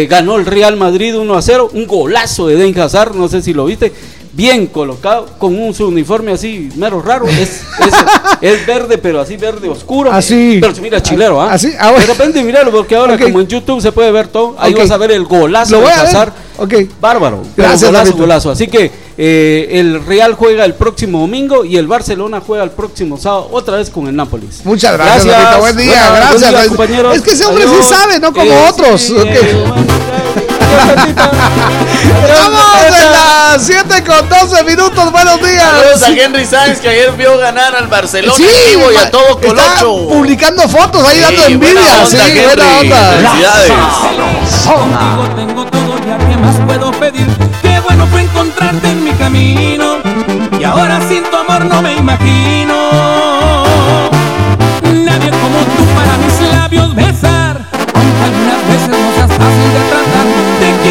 ganó 0.08 0.36
el 0.36 0.44
Real 0.44 0.76
Madrid 0.76 1.16
1 1.16 1.34
a 1.34 1.40
0, 1.40 1.70
un 1.72 1.86
golazo 1.86 2.48
de 2.48 2.56
Den 2.56 2.78
Hazard, 2.78 3.14
no 3.14 3.28
sé 3.28 3.40
si 3.40 3.54
lo 3.54 3.64
viste, 3.64 3.92
bien 4.36 4.66
colocado, 4.66 5.26
con 5.38 5.58
un 5.58 5.72
su 5.72 5.88
uniforme 5.88 6.32
así 6.32 6.68
mero 6.76 7.00
raro, 7.00 7.26
es, 7.26 7.38
es, 7.40 7.94
es 8.42 8.66
verde, 8.66 8.98
pero 8.98 9.20
así 9.20 9.36
verde 9.38 9.68
oscuro, 9.68 10.12
Así. 10.12 10.58
pero 10.60 10.74
mira 10.82 11.02
chilero, 11.02 11.40
¿ah? 11.40 11.52
Así, 11.54 11.72
ah, 11.78 11.90
bueno. 11.90 12.06
De 12.06 12.12
repente 12.12 12.42
míralo, 12.42 12.70
porque 12.70 12.94
ahora 12.94 13.18
como 13.18 13.40
en 13.40 13.46
YouTube 13.48 13.80
se 13.80 13.92
puede 13.92 14.12
ver 14.12 14.28
todo, 14.28 14.54
ahí 14.58 14.74
vas 14.74 14.90
a 14.90 14.98
ver 14.98 15.10
el 15.12 15.24
golazo 15.24 15.72
Lo 15.72 15.78
de 15.78 15.84
voy 15.84 15.92
a 15.92 15.96
ver. 16.02 16.06
Hazard. 16.08 16.32
Ok. 16.58 16.74
Bárbaro. 17.00 17.42
Gracias, 17.56 17.90
golazo, 17.90 18.12
golazo. 18.14 18.50
Así 18.50 18.66
que 18.66 18.90
eh, 19.18 19.68
el 19.72 20.04
Real 20.06 20.34
juega 20.34 20.64
el 20.64 20.74
próximo 20.74 21.20
domingo 21.20 21.64
y 21.64 21.76
el 21.78 21.86
Barcelona 21.86 22.42
juega 22.46 22.64
el 22.64 22.70
próximo 22.70 23.16
sábado 23.18 23.48
otra 23.52 23.76
vez 23.78 23.88
con 23.90 24.06
el 24.06 24.16
Nápoles. 24.16 24.60
Muchas 24.64 24.92
gracias, 24.94 25.26
David. 25.26 25.60
Buen 25.60 25.76
día, 25.76 26.10
gracias. 26.14 26.40
buen 26.40 26.52
día, 26.54 26.68
compañeros. 26.68 27.16
Es 27.16 27.22
que 27.22 27.30
ese 27.32 27.44
hombre 27.46 27.64
Adiós. 27.64 27.86
sí 27.86 27.94
sabe, 27.94 28.20
no 28.20 28.32
como 28.32 28.50
Eh, 28.50 28.66
otros. 28.70 29.00
sí, 29.02 29.14
Ok. 29.16 29.26
eh, 29.26 30.45
Estamos 32.28 32.62
en 32.86 33.12
las 33.12 33.62
7 33.62 34.04
con 34.04 34.28
12 34.28 34.64
minutos. 34.64 35.12
Buenos 35.12 35.40
días. 35.40 35.62
Saludos 35.70 36.02
a 36.02 36.08
Henry 36.10 36.44
Sáenz 36.46 36.78
que 36.80 36.88
ayer 36.88 37.12
vio 37.12 37.38
ganar 37.38 37.74
al 37.76 37.86
Barcelona 37.88 38.34
Sí, 38.36 38.44
y 38.44 38.96
a 38.96 39.10
todo 39.10 39.38
está 39.40 39.80
Colocho. 39.80 40.08
publicando 40.08 40.68
fotos 40.68 41.04
ahí 41.06 41.16
Sí, 41.16 41.22
dando 41.22 41.42
buena 41.42 41.54
envidia. 41.54 41.80
onda, 42.04 42.06
sí, 42.06 42.16
Henry. 42.20 42.40
buena 42.44 42.78
onda. 42.80 43.10
Felicidades. 43.10 43.72
Contigo 44.66 45.24
tengo 45.36 45.64
todo, 45.66 45.98
ya 46.06 46.18
que 46.18 46.36
más 46.36 46.56
puedo 46.66 46.90
pedir. 46.92 47.26
Qué 47.62 47.80
bueno 47.80 48.06
fue 48.08 48.22
encontrarte 48.22 48.88
en 48.88 49.04
mi 49.04 49.12
camino. 49.12 49.96
Y 50.58 50.64
ahora 50.64 51.00
sin 51.08 51.24
tu 51.24 51.36
amor 51.36 51.64
no 51.64 51.82
me 51.82 51.94
imagino. 51.96 52.74
Nadie 54.82 55.30
como 55.30 55.58
tú 55.76 55.84
para 55.94 56.16
mis 56.18 56.40
labios 56.52 56.94
besar. 56.94 57.60
Aunque 57.94 58.24
algunas 58.24 58.68
veces 58.68 58.88
no 58.88 58.96
seas 59.14 59.30
fácil 59.30 59.72
de 59.72 59.80
tratar. 59.90 60.25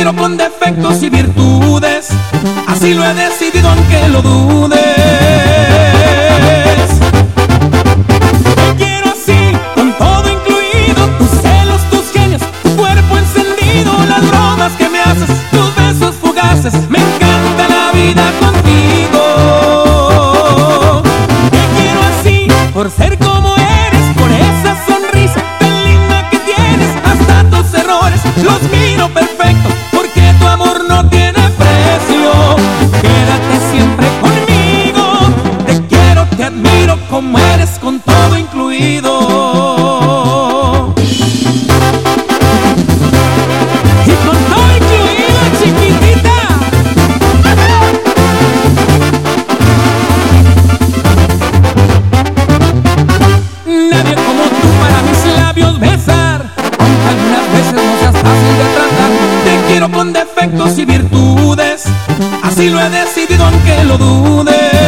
Quiero 0.05 0.21
con 0.21 0.37
defectos 0.37 1.01
y 1.01 1.09
virtudes. 1.09 2.09
Así 2.67 2.93
lo 2.93 3.03
he 3.03 3.13
decidido 3.15 3.67
aunque 3.67 4.07
lo 4.09 4.21
dudes. 4.21 4.79
Te 8.55 8.75
quiero 8.77 9.09
así, 9.09 9.57
con 9.73 9.91
todo 9.97 10.31
incluido, 10.31 11.07
tus 11.17 11.31
celos, 11.41 11.81
tus 11.89 12.11
genios, 12.11 12.43
tu 12.61 12.75
cuerpo 12.75 13.17
encendido, 13.17 13.93
las 14.07 14.29
bromas 14.29 14.73
que 14.73 14.89
me 14.89 14.99
haces, 14.99 15.27
tus 15.49 15.75
besos 15.75 16.13
fugaces, 16.21 16.87
como 37.15 37.39
eres 37.39 37.79
con 37.79 38.01
todo 38.01 38.37
incluido. 38.37 39.09
Y 44.05 44.11
con 44.25 44.37
todo 44.51 44.67
incluido, 44.75 45.39
chiquitita. 45.57 46.37
Nadie 53.65 54.15
como 54.15 54.43
tú 54.59 54.67
para 54.81 54.99
mis 55.03 55.21
labios 55.37 55.79
besar. 55.79 56.51
Aunque 56.79 57.07
algunas 57.07 57.45
veces 57.53 57.73
no 57.75 57.97
seas 58.01 58.15
fácil 58.17 58.53
de 58.57 58.65
tratar. 58.75 59.11
Te 59.45 59.53
quiero 59.69 59.87
con 59.89 60.11
defectos 60.11 60.77
y 60.77 60.83
virtudes. 60.83 61.85
Así 62.43 62.69
lo 62.69 62.81
he 62.81 62.89
decidido 62.89 63.45
aunque 63.45 63.85
lo 63.85 63.97
dudes. 63.97 64.84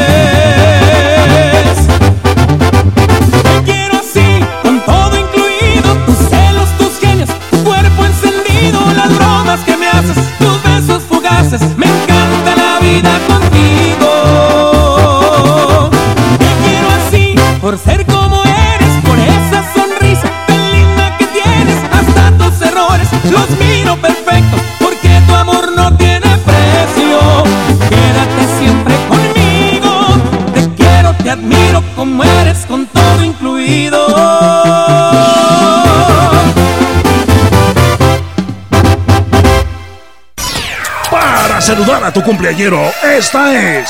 Tu 42.18 42.24
cumpleañero. 42.24 42.92
Esta 43.04 43.78
es 43.80 43.90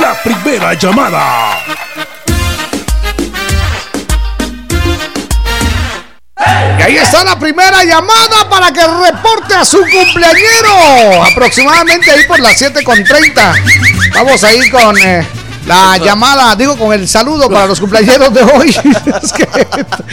la 0.00 0.14
primera 0.22 0.72
llamada. 0.72 1.50
Y 6.78 6.82
ahí 6.82 6.96
está 6.96 7.24
la 7.24 7.38
primera 7.38 7.84
llamada 7.84 8.48
para 8.48 8.72
que 8.72 8.80
reporte 8.80 9.54
a 9.54 9.66
su 9.66 9.80
cumpleañero. 9.80 11.24
Aproximadamente 11.24 12.10
ahí 12.10 12.24
por 12.26 12.40
las 12.40 12.58
7.30. 12.58 14.14
Vamos 14.14 14.44
ahí 14.44 14.70
con 14.70 14.96
eh, 14.96 15.26
la 15.66 15.98
llamada, 15.98 16.56
digo 16.56 16.78
con 16.78 16.94
el 16.94 17.06
saludo 17.06 17.50
para 17.50 17.66
los 17.66 17.78
cumpleaños 17.78 18.32
de 18.32 18.42
hoy. 18.44 18.70
Es 19.22 19.32
que 19.32 19.46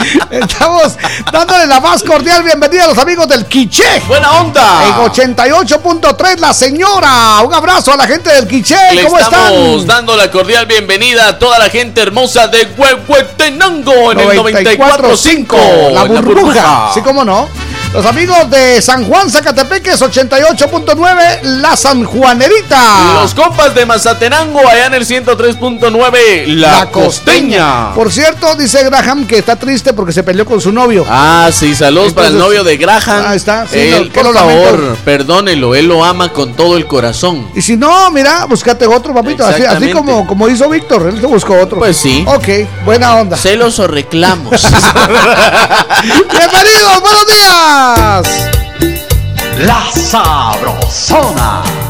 estamos 0.30 0.96
dándole 1.32 1.66
la 1.66 1.80
más 1.80 2.02
cordial 2.02 2.42
bienvenida 2.42 2.84
a 2.84 2.88
los 2.88 2.98
amigos 2.98 3.28
del 3.28 3.46
Quiché. 3.46 4.00
Buena 4.06 4.32
onda. 4.40 4.84
En 4.86 4.94
88.3 4.94 6.38
la 6.38 6.52
señora. 6.52 7.40
Un 7.44 7.52
abrazo 7.52 7.92
a 7.92 7.96
la 7.96 8.06
gente 8.06 8.30
del 8.30 8.46
Quiché. 8.46 8.76
Le 8.94 9.04
¿Cómo 9.04 9.18
estamos 9.18 9.80
están? 9.80 9.86
dando 9.86 10.16
la 10.16 10.30
cordial 10.30 10.66
bienvenida 10.66 11.28
a 11.28 11.38
toda 11.38 11.58
la 11.58 11.68
gente 11.70 12.00
hermosa 12.02 12.48
de 12.48 12.66
Huehuetenango 12.76 14.12
en 14.12 14.20
el 14.20 14.38
94.5. 14.38 15.90
La 15.92 16.04
burbuja. 16.04 16.90
Sí, 16.94 17.00
cómo 17.02 17.24
no. 17.24 17.48
Los 17.96 18.04
amigos 18.04 18.50
de 18.50 18.82
San 18.82 19.06
Juan 19.06 19.30
Zacatepeques 19.30 20.02
88.9 20.02 21.40
La 21.44 21.74
Sanjuanerita. 21.74 23.22
Los 23.22 23.32
compas 23.32 23.74
de 23.74 23.86
Mazatenango 23.86 24.60
allá 24.68 24.88
en 24.88 24.94
el 24.94 25.06
103.9 25.06 26.44
La, 26.56 26.90
Costeña. 26.90 27.94
Por 27.94 28.12
cierto, 28.12 28.54
dice 28.54 28.84
Graham 28.84 29.26
que 29.26 29.38
está 29.38 29.56
triste 29.56 29.94
porque 29.94 30.12
se 30.12 30.22
peleó 30.22 30.44
con 30.44 30.60
su 30.60 30.72
novio. 30.72 31.06
Ah, 31.08 31.48
sí, 31.50 31.74
saludos 31.74 32.12
para 32.12 32.28
el 32.28 32.36
novio 32.36 32.64
de 32.64 32.76
Graham. 32.76 33.28
Ahí 33.28 33.38
está, 33.38 33.66
sí, 33.66 33.78
Él, 33.78 34.12
no, 34.14 34.22
por 34.22 34.34
favor, 34.34 34.96
perdónelo, 35.02 35.74
él 35.74 35.86
lo 35.86 36.04
ama 36.04 36.28
con 36.34 36.52
todo 36.52 36.76
el 36.76 36.86
corazón. 36.86 37.48
Y 37.54 37.62
si 37.62 37.78
no, 37.78 38.10
mira, 38.10 38.44
búscate 38.44 38.86
otro, 38.86 39.14
papito. 39.14 39.42
Así, 39.46 39.64
así 39.64 39.90
como, 39.92 40.26
como 40.26 40.50
hizo 40.50 40.68
Víctor, 40.68 41.08
él 41.08 41.18
se 41.18 41.26
buscó 41.26 41.58
otro. 41.58 41.78
Pues 41.78 41.96
sí. 41.96 42.26
Ok, 42.28 42.48
buena 42.84 43.14
onda. 43.16 43.38
Celos 43.38 43.78
o 43.78 43.86
reclamos. 43.86 44.50
Bienvenidos, 46.02 47.00
buenos 47.00 47.26
días. 47.26 47.85
La 49.58 49.82
Sabrosona. 49.94 51.85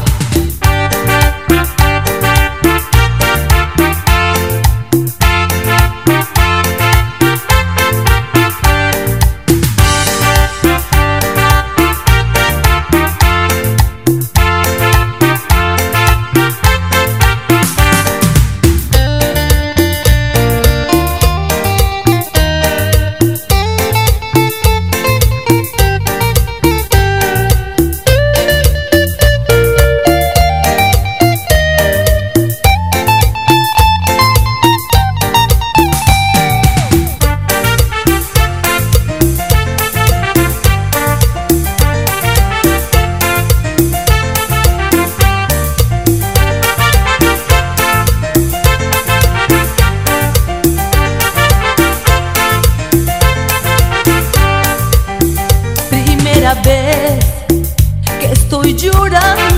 Que 58.73 59.56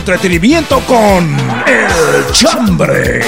entretenimiento 0.00 0.80
con 0.86 1.36
El 1.66 2.32
Chambre. 2.32 3.20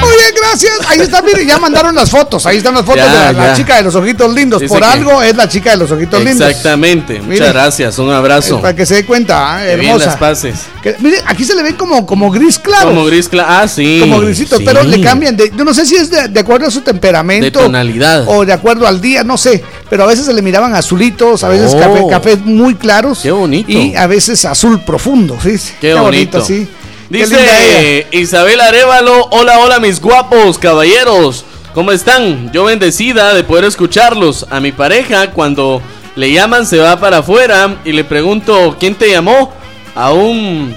Muy 0.00 0.16
bien, 0.16 0.34
gracias. 0.36 0.72
Ahí 0.88 0.98
está, 1.00 1.22
mire, 1.22 1.46
ya 1.46 1.58
mandaron 1.58 1.94
las 1.94 2.10
fotos. 2.10 2.44
Ahí 2.46 2.56
están 2.56 2.74
las 2.74 2.84
fotos 2.84 3.04
Ya, 3.04 3.28
de 3.28 3.32
la, 3.34 3.52
chica 3.54 3.76
de 3.76 3.82
los 3.84 3.94
ojitos 3.94 4.34
lindos. 4.34 4.60
Dice 4.60 4.74
Por 4.74 4.82
algo 4.82 5.22
es 5.22 5.36
la 5.36 5.48
chica 5.48 5.70
de 5.70 5.76
los 5.76 5.90
ojitos 5.92 6.22
lindos. 6.24 6.48
Exactamente. 6.48 7.20
Mire. 7.20 7.26
Muchas 7.40 7.52
gracias. 7.52 7.98
Un 7.98 8.10
abrazo. 8.10 8.60
Para 8.60 8.74
que 8.74 8.84
se 8.86 8.94
dé 8.96 9.06
cuenta, 9.06 9.60
Que 9.64 9.76
bien 9.76 9.90
hermosa. 9.92 10.06
las 10.06 10.16
pases. 10.16 10.54
Que- 10.82 10.96
mire, 10.98 11.18
aquí 11.26 11.44
se 11.44 11.54
le 11.54 11.62
ve 11.62 11.76
como, 11.76 12.04
como 12.06 12.30
gris 12.30 12.58
claro. 12.58 12.88
Como 12.88 13.04
gris 13.04 13.30
cla- 13.30 13.44
Ah, 13.46 13.68
sí. 13.68 13.98
Como 14.00 14.18
grisito, 14.20 14.56
sí. 14.58 14.64
pero 14.66 14.82
le 14.82 15.00
cambian 15.00 15.36
de, 15.36 15.52
yo 15.56 15.64
no 15.64 15.72
sé 15.74 15.86
si 15.86 15.94
es 15.94 16.10
de, 16.10 16.26
de 16.28 16.40
acuerdo 16.40 16.66
a 16.66 16.70
su 16.72 16.80
temperamento 16.80 17.44
De 17.44 17.50
tonalidad. 17.52 18.24
o 18.26 18.44
de 18.44 18.52
acuerdo 18.52 18.86
al 18.88 19.00
día, 19.00 19.22
no 19.22 19.36
sé, 19.38 19.62
pero 19.90 20.04
a 20.04 20.06
veces 20.06 20.24
se 20.24 20.32
le 20.32 20.40
miraban 20.40 20.74
azulitos, 20.74 21.44
a 21.44 21.48
veces 21.48 21.74
Oh. 21.74 21.78
café, 21.78 22.04
cafés 22.08 22.38
muy 22.40 22.76
claros 22.76 23.18
Qué 23.22 23.32
bonito. 23.32 23.70
y 23.70 23.94
a 23.96 24.06
veces 24.06 24.44
azul 24.46 24.80
profundo, 24.80 25.36
¿sí? 25.42 25.56
Qué, 25.80 25.92
bonito. 25.94 26.42
sí. 26.42 26.66
Qué 27.10 27.18
linda 27.26 27.36
Dice 27.36 28.06
Isabel 28.12 28.60
Arevalo, 28.60 29.26
hola, 29.32 29.58
hola 29.58 29.80
mis 29.80 30.00
guapos 30.00 30.56
caballeros, 30.58 31.44
¿cómo 31.74 31.90
están? 31.90 32.52
Yo 32.52 32.64
bendecida 32.64 33.34
de 33.34 33.42
poder 33.42 33.64
escucharlos. 33.64 34.46
A 34.48 34.60
mi 34.60 34.70
pareja 34.70 35.32
cuando 35.32 35.82
le 36.14 36.32
llaman 36.32 36.66
se 36.66 36.78
va 36.78 37.00
para 37.00 37.18
afuera 37.18 37.78
y 37.84 37.90
le 37.92 38.04
pregunto, 38.04 38.76
¿quién 38.78 38.94
te 38.94 39.10
llamó? 39.10 39.52
A 39.96 40.12
un... 40.12 40.72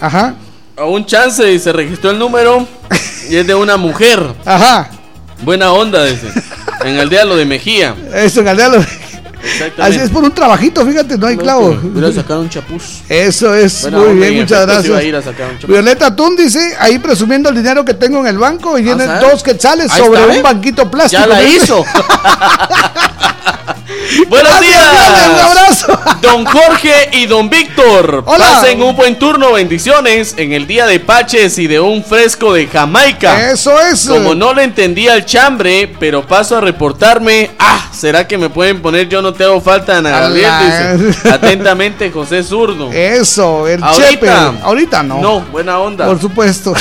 Ajá. 0.00 0.34
A 0.78 0.84
un 0.86 1.04
chance 1.04 1.52
y 1.52 1.58
se 1.58 1.72
registró 1.72 2.10
el 2.10 2.18
número 2.18 2.66
y 3.28 3.36
es 3.36 3.46
de 3.46 3.54
una 3.54 3.76
mujer. 3.76 4.32
Ajá. 4.46 4.88
Buena 5.42 5.72
onda, 5.72 6.04
dice. 6.06 6.28
En 6.84 6.98
Aldea 6.98 7.24
lo 7.24 7.36
de 7.36 7.44
Mejía. 7.44 7.94
Eso, 8.14 8.40
en 8.40 8.48
Aldea 8.48 8.68
lo- 8.68 8.84
Exactamente. 9.42 9.82
Así 9.82 10.04
es 10.04 10.10
por 10.10 10.22
un 10.22 10.32
trabajito, 10.32 10.84
fíjate, 10.84 11.16
no 11.16 11.26
hay 11.26 11.36
clavo. 11.38 11.74
Voy 11.82 12.04
a 12.04 12.12
sacar 12.12 12.36
un 12.36 12.50
chapuz. 12.50 13.00
Eso 13.08 13.54
es, 13.54 13.90
muy 13.90 14.12
bien, 14.14 14.34
en 14.34 14.40
muchas 14.40 14.48
sí 14.48 14.54
iba 14.54 14.62
a 14.62 14.66
gracias. 14.66 15.04
ir 15.04 15.16
a 15.16 15.22
sacar 15.22 15.46
un 15.50 15.54
chapuz. 15.58 15.70
Violeta 15.70 16.14
Tun 16.14 16.36
dice, 16.36 16.76
ahí 16.78 16.98
presumiendo 16.98 17.48
el 17.48 17.54
dinero 17.54 17.82
que 17.82 17.94
tengo 17.94 18.20
en 18.20 18.26
el 18.26 18.36
banco 18.36 18.78
y 18.78 18.82
tiene 18.82 19.06
¿sabes? 19.06 19.20
dos 19.30 19.42
quetzales 19.42 19.90
Ahí 19.92 20.02
sobre 20.02 20.20
está, 20.20 20.32
un 20.32 20.38
¿eh? 20.38 20.42
banquito 20.42 20.90
plástico. 20.90 21.22
Ya 21.22 21.26
la 21.26 21.42
hizo. 21.48 21.82
Buenos 24.28 24.52
Gracias, 24.52 24.70
días. 24.70 25.28
Un 25.32 25.40
abrazo. 25.40 26.00
Don 26.22 26.44
Jorge 26.44 27.10
y 27.12 27.26
don 27.26 27.48
Víctor. 27.48 28.22
Hola. 28.26 28.44
Pasen 28.44 28.82
un 28.82 28.96
buen 28.96 29.18
turno, 29.18 29.52
bendiciones, 29.52 30.34
en 30.36 30.52
el 30.52 30.66
día 30.66 30.86
de 30.86 31.00
Paches 31.00 31.58
y 31.58 31.66
de 31.66 31.80
un 31.80 32.04
fresco 32.04 32.52
de 32.52 32.66
Jamaica. 32.66 33.50
Eso 33.50 33.78
es. 33.80 34.06
Como 34.06 34.34
no 34.34 34.52
le 34.52 34.64
entendía 34.64 35.14
el 35.14 35.24
chambre, 35.24 35.92
pero 35.98 36.26
paso 36.26 36.56
a 36.56 36.60
reportarme. 36.60 37.50
Ah, 37.58 37.88
¿será 37.92 38.26
que 38.26 38.36
me 38.38 38.50
pueden 38.50 38.82
poner 38.82 39.08
yo 39.08 39.22
no 39.22 39.32
te 39.32 39.44
hago 39.44 39.60
falta 39.60 39.98
Ana 39.98 40.10
Gabriel? 40.10 40.50
Dice. 40.98 41.28
Atentamente, 41.32 42.10
José 42.10 42.42
Zurdo. 42.42 42.90
Eso, 42.92 43.66
el 43.68 43.82
Ahorita. 43.82 44.10
chepe. 44.10 44.30
Ahorita 44.30 45.02
no. 45.02 45.20
No, 45.20 45.40
buena 45.40 45.78
onda. 45.78 46.06
Por 46.06 46.20
supuesto. 46.20 46.74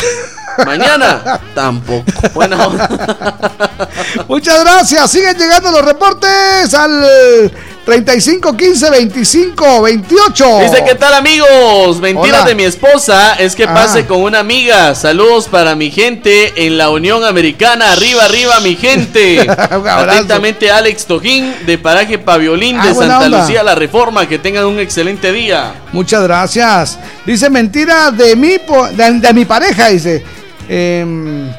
Mañana 0.65 1.40
tampoco. 1.56 2.03
Buena 2.34 2.68
onda. 2.68 3.80
Muchas 4.27 4.60
gracias. 4.61 5.11
Siguen 5.11 5.38
llegando 5.38 5.72
los 5.72 5.84
reportes 5.86 6.73
al 6.73 7.52
35 7.86 8.56
15 8.56 8.90
25 8.91 9.81
28. 9.81 10.60
Dice, 10.61 10.84
¿qué 10.86 10.95
tal 10.95 11.14
amigos? 11.15 11.99
Mentiras 11.99 12.41
Hola. 12.41 12.49
de 12.49 12.56
mi 12.56 12.64
esposa 12.64 13.34
es 13.36 13.56
que 13.56 13.64
Ah. 13.64 13.73
pase 13.73 14.06
con 14.06 14.22
una 14.22 14.40
amiga. 14.40 14.94
Saludos 14.95 15.48
para 15.48 15.76
mi 15.76 15.90
gente 15.90 16.65
en 16.68 16.77
la 16.77 16.90
Unión 16.91 17.23
Americana. 17.23 17.91
Arriba, 17.94 18.26
arriba, 18.26 18.60
mi 18.60 18.76
gente. 18.76 19.48
Atentamente, 19.49 20.69
Alex 20.72 21.06
Tojín 21.06 21.53
de 21.65 21.77
Paraje 21.77 22.19
Paviolín 22.19 22.77
Ah, 22.80 22.86
de 22.88 22.94
Santa 22.94 23.19
onda. 23.22 23.40
Lucía, 23.41 23.64
La 23.64 23.73
Reforma. 23.76 24.27
Que 24.27 24.38
tengan 24.38 24.65
un 24.65 24.80
excelente 24.80 25.31
día. 25.31 25.73
Muchas 25.91 26.22
gracias. 26.23 26.99
Dice 27.26 27.49
mentira 27.49 28.11
de 28.11 28.36
mi, 28.36 28.57
de, 28.57 29.11
de 29.19 29.34
mi 29.34 29.45
pareja, 29.45 29.88
dice. 29.88 30.23
Em, 30.69 31.51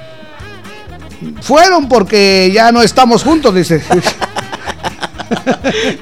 fueron 1.43 1.89
porque 1.89 2.51
ya 2.55 2.71
no 2.71 2.81
estamos 2.83 3.25
juntos, 3.25 3.55
dice. 3.55 3.83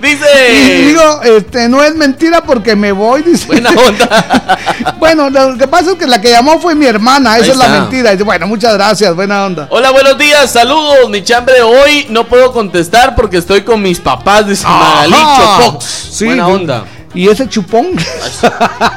Dice. 0.00 0.26
Y 0.52 0.86
digo, 0.86 1.22
este, 1.22 1.68
no 1.68 1.82
es 1.82 1.94
mentira 1.94 2.42
porque 2.42 2.74
me 2.74 2.92
voy, 2.92 3.22
dice. 3.22 3.46
Buena 3.46 3.70
onda. 3.70 4.58
bueno, 4.98 5.28
lo 5.28 5.58
que 5.58 5.68
pasa 5.68 5.90
es 5.90 5.96
que 5.98 6.06
la 6.06 6.20
que 6.20 6.30
llamó 6.30 6.58
fue 6.60 6.74
mi 6.74 6.86
hermana, 6.86 7.36
esa 7.36 7.44
Ahí 7.44 7.50
es 7.50 7.56
la 7.56 7.68
mentira. 7.68 8.12
Dice, 8.12 8.24
bueno, 8.24 8.46
muchas 8.46 8.72
gracias, 8.74 9.14
buena 9.14 9.44
onda. 9.44 9.66
Hola, 9.70 9.90
buenos 9.90 10.16
días, 10.16 10.50
saludos, 10.50 11.10
mi 11.10 11.22
chambre. 11.22 11.60
Hoy 11.60 12.06
no 12.08 12.26
puedo 12.26 12.52
contestar 12.52 13.14
porque 13.14 13.36
estoy 13.36 13.62
con 13.62 13.82
mis 13.82 14.00
papás, 14.00 14.46
dice. 14.46 14.66
Chopox. 14.66 15.84
Sí, 15.84 16.24
Buena 16.24 16.48
onda. 16.48 16.84
¿Y 17.18 17.28
ese 17.28 17.48
chupón? 17.48 17.86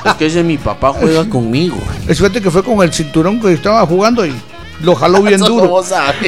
Es 0.06 0.14
que 0.14 0.28
ese 0.28 0.44
mi 0.44 0.56
papá 0.56 0.94
juega 0.94 1.28
conmigo. 1.28 1.76
Es 2.08 2.20
suerte 2.20 2.40
que 2.40 2.52
fue 2.52 2.64
con 2.64 2.80
el 2.84 2.94
cinturón 2.94 3.42
que 3.42 3.52
estaba 3.52 3.84
jugando 3.88 4.24
y 4.24 4.32
lo 4.82 4.94
jaló 4.96 5.22
bien 5.24 5.40
duro. 5.40 5.84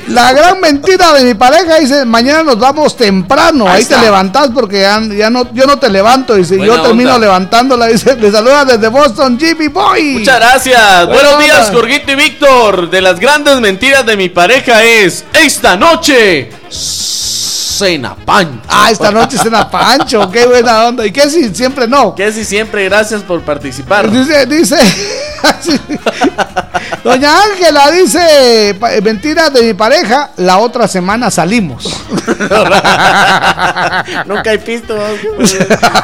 La 0.07 0.33
gran 0.33 0.59
mentira 0.59 1.13
de 1.13 1.23
mi 1.23 1.35
pareja 1.35 1.77
dice, 1.77 2.03
mañana 2.03 2.41
nos 2.41 2.57
vamos 2.57 2.97
temprano, 2.97 3.67
Ahí 3.67 3.81
ahí, 3.81 3.85
te 3.85 3.99
levantás 3.99 4.49
porque 4.55 4.81
ya, 4.81 5.03
ya 5.15 5.29
no, 5.29 5.53
yo 5.53 5.67
no 5.67 5.77
te 5.77 5.87
levanto, 5.87 6.33
dice, 6.33 6.57
Buena 6.57 6.77
yo 6.77 6.81
termino 6.81 7.11
onda. 7.11 7.27
levantándola, 7.27 7.85
dice, 7.85 8.15
le 8.15 8.31
saluda 8.31 8.65
desde 8.65 8.87
Boston, 8.87 9.37
Jimmy 9.39 9.67
Boy. 9.67 10.13
Muchas 10.17 10.39
gracias. 10.39 11.05
Buena 11.05 11.21
Buenos 11.21 11.43
días. 11.43 11.69
Jorgito 11.71 12.11
y 12.11 12.15
Víctor. 12.15 12.89
De 12.89 13.01
las 13.01 13.19
grandes 13.19 13.59
mentiras 13.59 14.03
de 14.03 14.17
mi 14.17 14.29
pareja 14.29 14.83
es 14.83 15.25
esta 15.31 15.77
noche 15.77 16.49
cena 17.73 18.15
pancho. 18.15 18.61
Ah, 18.69 18.89
esta 18.91 19.11
noche 19.11 19.37
cena 19.37 19.69
Pancho, 19.69 20.29
qué 20.31 20.45
buena 20.45 20.85
onda. 20.85 21.05
¿Y 21.05 21.11
qué 21.11 21.29
si 21.29 21.53
siempre 21.53 21.87
no? 21.87 22.15
Que 22.15 22.31
si 22.31 22.45
siempre 22.45 22.85
gracias 22.85 23.21
por 23.21 23.41
participar. 23.41 24.09
Dice, 24.09 24.45
dice, 24.45 24.77
Doña 27.03 27.43
Ángela 27.43 27.91
dice, 27.91 28.77
pa- 28.79 28.91
mentira 29.03 29.49
de 29.49 29.61
mi 29.63 29.73
pareja, 29.73 30.29
la 30.37 30.59
otra 30.59 30.87
semana 30.87 31.29
salimos. 31.29 31.83
Nunca 34.25 34.51
hay 34.51 34.57
pisto. 34.59 34.95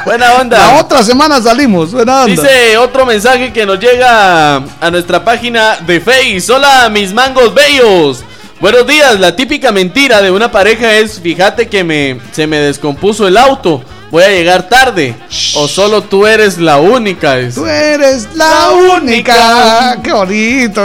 Buena 0.04 0.34
onda. 0.34 0.58
La 0.58 0.78
otra 0.80 1.02
semana 1.02 1.40
salimos, 1.40 1.92
buena 1.92 2.24
onda. 2.24 2.42
Dice 2.42 2.76
otro 2.76 3.06
mensaje 3.06 3.50
que 3.52 3.64
nos 3.64 3.78
llega 3.80 4.56
a 4.56 4.90
nuestra 4.90 5.24
página 5.24 5.76
de 5.86 6.00
Face. 6.00 6.52
Hola, 6.52 6.90
mis 6.90 7.12
mangos 7.14 7.54
bellos. 7.54 8.22
Buenos 8.60 8.86
días. 8.86 9.18
La 9.18 9.34
típica 9.34 9.72
mentira 9.72 10.20
de 10.20 10.30
una 10.30 10.52
pareja 10.52 10.94
es, 10.98 11.18
fíjate 11.18 11.68
que 11.68 11.82
me 11.82 12.20
se 12.30 12.46
me 12.46 12.58
descompuso 12.58 13.26
el 13.26 13.38
auto. 13.38 13.82
Voy 14.10 14.22
a 14.24 14.28
llegar 14.28 14.68
tarde. 14.68 15.14
O 15.54 15.66
solo 15.66 16.02
tú 16.02 16.26
eres 16.26 16.58
la 16.58 16.78
única. 16.78 17.38
Tú 17.54 17.64
eres 17.64 18.28
la 18.34 18.70
única. 18.70 19.98
Qué 20.02 20.12
bonito. 20.12 20.84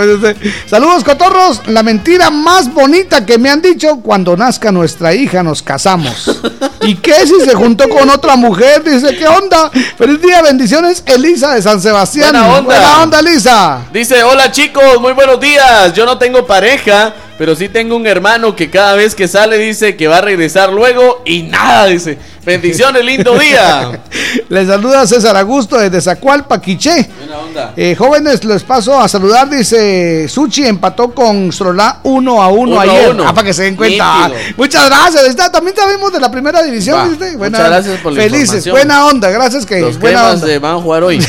Saludos, 0.67 1.03
cotorros. 1.03 1.67
La 1.67 1.83
mentira 1.83 2.29
más 2.29 2.71
bonita 2.71 3.25
que 3.25 3.37
me 3.37 3.49
han 3.49 3.61
dicho 3.61 3.97
cuando 3.97 4.37
nazca 4.37 4.71
nuestra 4.71 5.13
hija 5.13 5.43
nos 5.43 5.61
casamos. 5.61 6.39
¿Y 6.81 6.95
qué 6.95 7.25
si 7.25 7.41
se 7.43 7.55
juntó 7.55 7.89
con 7.89 8.09
otra 8.11 8.35
mujer? 8.35 8.83
Dice, 8.83 9.17
¿qué 9.17 9.27
onda? 9.27 9.71
Feliz 9.97 10.21
día, 10.21 10.43
bendiciones, 10.43 11.03
Elisa 11.05 11.55
de 11.55 11.61
San 11.63 11.81
Sebastián. 11.81 12.31
Buena 12.31 12.47
onda. 12.47 12.61
Buena 12.61 13.01
onda, 13.01 13.19
Elisa. 13.19 13.81
Dice, 13.91 14.23
hola 14.23 14.51
chicos, 14.51 15.01
muy 15.01 15.13
buenos 15.13 15.39
días. 15.39 15.91
Yo 15.93 16.05
no 16.05 16.19
tengo 16.19 16.45
pareja, 16.45 17.11
pero 17.37 17.55
sí 17.55 17.67
tengo 17.69 17.95
un 17.95 18.07
hermano 18.07 18.55
que 18.55 18.69
cada 18.69 18.95
vez 18.95 19.13
que 19.13 19.27
sale 19.27 19.57
dice 19.57 19.95
que 19.95 20.07
va 20.07 20.17
a 20.17 20.21
regresar 20.21 20.71
luego 20.71 21.21
y 21.25 21.43
nada, 21.43 21.87
dice. 21.87 22.17
Bendiciones, 22.45 23.03
lindo 23.03 23.37
día. 23.37 23.99
Les 24.49 24.67
saluda 24.67 25.05
César 25.07 25.35
Augusto 25.35 25.77
desde 25.77 25.99
Zacualpa, 25.99 26.61
Quiché. 26.61 27.09
Buena 27.35 27.39
onda. 27.39 27.73
Eh, 27.75 27.95
jóvenes, 27.95 28.43
les 28.43 28.63
paso 28.63 28.99
a 28.99 29.07
saludar. 29.07 29.49
Dice 29.49 30.27
Suchi 30.29 30.65
empató 30.65 31.13
con 31.13 31.51
Strolá 31.51 31.99
1 32.03 32.41
a 32.41 32.47
1 32.47 32.61
Uno 32.61 32.79
ayer. 32.79 33.09
uno. 33.11 33.23
Ah, 33.27 33.33
para 33.33 33.47
que 33.47 33.53
se 33.53 33.63
den 33.63 33.75
cuenta. 33.75 34.29
Muchas 34.57 34.85
gracias. 34.87 35.23
Está, 35.25 35.51
también 35.51 35.75
sabemos 35.75 36.13
de 36.13 36.19
la 36.19 36.31
primera 36.31 36.63
división. 36.63 37.09
¿viste? 37.09 37.37
muchas 37.37 37.67
gracias 37.67 37.99
por 37.99 38.13
la 38.13 38.23
Felices, 38.23 38.69
buena 38.69 39.05
onda. 39.05 39.29
Gracias 39.29 39.65
que 39.65 39.81
Los 39.81 39.99
buena 39.99 40.31
onda. 40.31 40.45
de 40.45 40.59
van 40.59 40.77
a 40.77 40.81
jugar 40.81 41.03
hoy. 41.03 41.19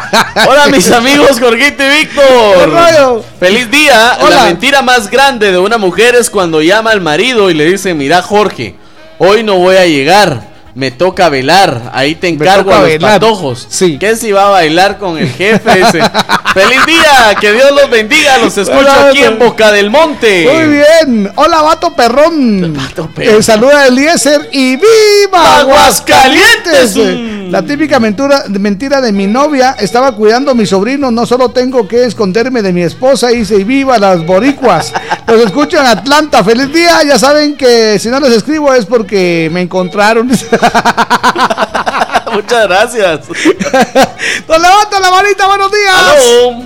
Hola 0.48 0.68
mis 0.68 0.90
amigos 0.90 1.40
Jorgito 1.40 1.82
y 1.82 1.98
Víctor. 1.98 3.24
Feliz 3.40 3.70
día. 3.70 4.18
Hola. 4.20 4.36
La 4.36 4.44
mentira 4.44 4.82
más 4.82 5.10
grande 5.10 5.50
de 5.50 5.58
una 5.58 5.78
mujer 5.78 6.14
es 6.14 6.30
cuando 6.30 6.62
llama 6.62 6.90
al 6.90 7.00
marido 7.00 7.50
y 7.50 7.54
le 7.54 7.64
dice, 7.64 7.94
mira 7.94 8.22
Jorge, 8.22 8.74
hoy 9.18 9.42
no 9.42 9.56
voy 9.56 9.76
a 9.76 9.86
llegar. 9.86 10.55
Me 10.76 10.90
toca 10.90 11.30
velar, 11.30 11.90
ahí 11.94 12.16
te 12.16 12.28
encargo 12.28 12.70
a 12.70 12.80
los 12.80 12.88
velar. 12.88 13.12
patojos. 13.12 13.66
Sí. 13.70 13.96
¿Qué 13.98 14.14
si 14.14 14.30
va 14.30 14.48
a 14.48 14.50
bailar 14.50 14.98
con 14.98 15.16
el 15.16 15.26
jefe? 15.30 15.78
Dice, 15.78 16.02
Feliz 16.52 16.86
día, 16.86 17.34
que 17.40 17.52
Dios 17.52 17.70
los 17.72 17.88
bendiga. 17.88 18.36
Los 18.36 18.58
escucho 18.58 18.80
Hola, 18.80 19.08
aquí 19.08 19.24
en. 19.24 19.38
Boca 19.38 19.72
del 19.72 19.90
Monte. 19.90 20.46
Muy 20.52 20.76
bien. 20.76 21.32
Hola, 21.36 21.62
vato 21.62 21.94
perrón. 21.96 22.76
perrón. 23.14 23.38
Eh, 23.38 23.42
saluda 23.42 23.82
a 23.82 23.86
Eliezer 23.86 24.50
y 24.52 24.76
¡Viva 24.76 25.60
Aguascalientes! 25.60 26.96
Aguascalientes! 26.96 27.50
La 27.50 27.62
típica 27.62 28.00
mentira, 28.00 28.44
mentira 28.48 29.00
de 29.00 29.12
mi 29.12 29.26
novia, 29.26 29.76
estaba 29.78 30.12
cuidando 30.16 30.50
a 30.50 30.54
mi 30.54 30.66
sobrino, 30.66 31.10
no 31.12 31.26
solo 31.26 31.50
tengo 31.50 31.86
que 31.86 32.04
esconderme 32.04 32.60
de 32.60 32.72
mi 32.72 32.82
esposa, 32.82 33.30
y 33.32 33.44
se 33.44 33.62
viva 33.62 33.98
las 33.98 34.26
boricuas. 34.26 34.92
Los 35.28 35.42
escucho 35.42 35.78
en 35.78 35.86
Atlanta, 35.86 36.42
feliz 36.42 36.72
día, 36.72 37.02
ya 37.04 37.18
saben 37.18 37.56
que 37.56 37.98
si 38.00 38.08
no 38.08 38.18
les 38.18 38.32
escribo 38.32 38.72
es 38.72 38.84
porque 38.84 39.48
me 39.52 39.60
encontraron. 39.60 40.28
Muchas 42.32 42.68
gracias. 42.68 43.28
Nos 44.48 44.60
levanta 44.60 45.00
la 45.00 45.10
manita, 45.10 45.46
buenos 45.46 45.70
días. 45.72 45.94
Aló. 45.94 46.62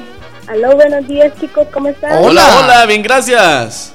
Aló, 0.48 0.74
buenos 0.74 1.06
días 1.06 1.32
chicos, 1.40 1.68
¿cómo 1.72 1.88
están? 1.88 2.24
Hola, 2.24 2.60
hola, 2.60 2.86
bien, 2.86 3.02
gracias. 3.02 3.92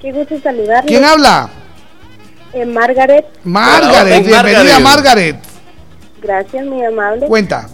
Qué 0.00 0.12
gusto 0.12 0.34
saludarlos. 0.42 0.86
¿Quién 0.86 1.04
habla? 1.04 1.48
Eh, 2.52 2.66
Margaret. 2.66 3.26
Margaret, 3.44 3.90
Hola, 3.90 4.04
bienvenida 4.04 4.80
Margaret. 4.80 4.82
Margaret. 4.82 5.36
Gracias, 6.20 6.66
muy 6.66 6.84
amable. 6.84 7.26
Cuenta. 7.26 7.68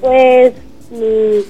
Pues 0.00 0.54
mi, 0.90 1.44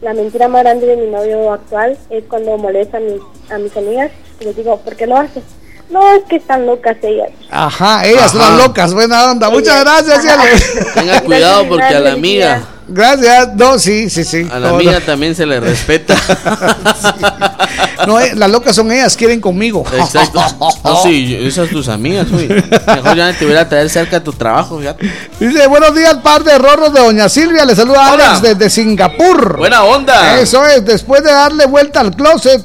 la 0.00 0.14
mentira 0.14 0.48
más 0.48 0.62
grande 0.62 0.86
de 0.86 0.96
mi 0.96 1.10
novio 1.10 1.52
actual 1.52 1.98
es 2.10 2.24
cuando 2.28 2.56
molesta 2.58 2.98
a 2.98 3.00
mis, 3.00 3.20
a 3.50 3.58
mis 3.58 3.76
amigas 3.76 4.10
y 4.40 4.44
les 4.44 4.56
digo, 4.56 4.78
¿por 4.78 4.94
qué 4.96 5.06
lo 5.06 5.16
haces? 5.16 5.42
No, 5.92 6.14
es 6.14 6.22
que 6.28 6.36
están 6.36 6.64
locas 6.64 6.96
ellas. 7.02 7.28
Ajá, 7.50 8.06
ellas 8.06 8.32
son 8.32 8.40
Ajá. 8.40 8.50
las 8.50 8.66
locas, 8.66 8.94
buena 8.94 9.30
onda. 9.30 9.50
Muchas 9.50 9.80
gracias, 9.80 10.22
cielo. 10.22 10.42
Tenga 10.94 11.20
cuidado 11.20 11.68
porque 11.68 11.84
a 11.84 12.00
la 12.00 12.12
amiga, 12.12 12.62
Gracias. 12.88 13.54
No, 13.54 13.78
sí, 13.78 14.10
sí, 14.10 14.24
sí. 14.24 14.48
a 14.50 14.58
la 14.58 14.68
No, 14.70 14.74
amiga 14.76 15.00
también 15.00 15.34
se 15.34 15.46
le 15.46 15.60
respeta. 15.60 16.14
no, 17.98 18.06
no, 18.06 18.20
eh, 18.20 18.32
las 18.34 18.50
locas 18.50 18.74
son 18.74 18.90
ellas, 18.90 19.16
quieren 19.16 19.40
conmigo. 19.40 19.84
Exacto. 19.92 20.42
No, 20.84 20.96
sí, 21.02 21.36
esas 21.40 21.68
tus 21.70 21.88
amigas, 21.88 22.26
uy. 22.30 22.48
Mejor 22.48 23.16
ya 23.16 23.32
te 23.32 23.44
hubiera 23.44 23.68
traer 23.68 23.88
cerca 23.88 24.18
de 24.18 24.24
tu 24.24 24.32
trabajo, 24.32 24.78
fíjate. 24.78 25.10
Dice, 25.38 25.66
buenos 25.68 25.94
días, 25.94 26.14
par 26.16 26.42
de 26.44 26.58
rorros 26.58 26.92
de 26.92 27.00
Doña 27.00 27.28
Silvia. 27.28 27.64
Le 27.64 27.74
saluda 27.74 28.12
Hola. 28.12 28.30
Alex 28.30 28.42
desde 28.42 28.68
Singapur. 28.70 29.58
Buena 29.58 29.84
onda. 29.84 30.40
Eso 30.40 30.66
es, 30.66 30.84
después 30.84 31.22
de 31.22 31.32
darle 31.32 31.66
vuelta 31.66 32.00
al 32.00 32.14
closet, 32.14 32.62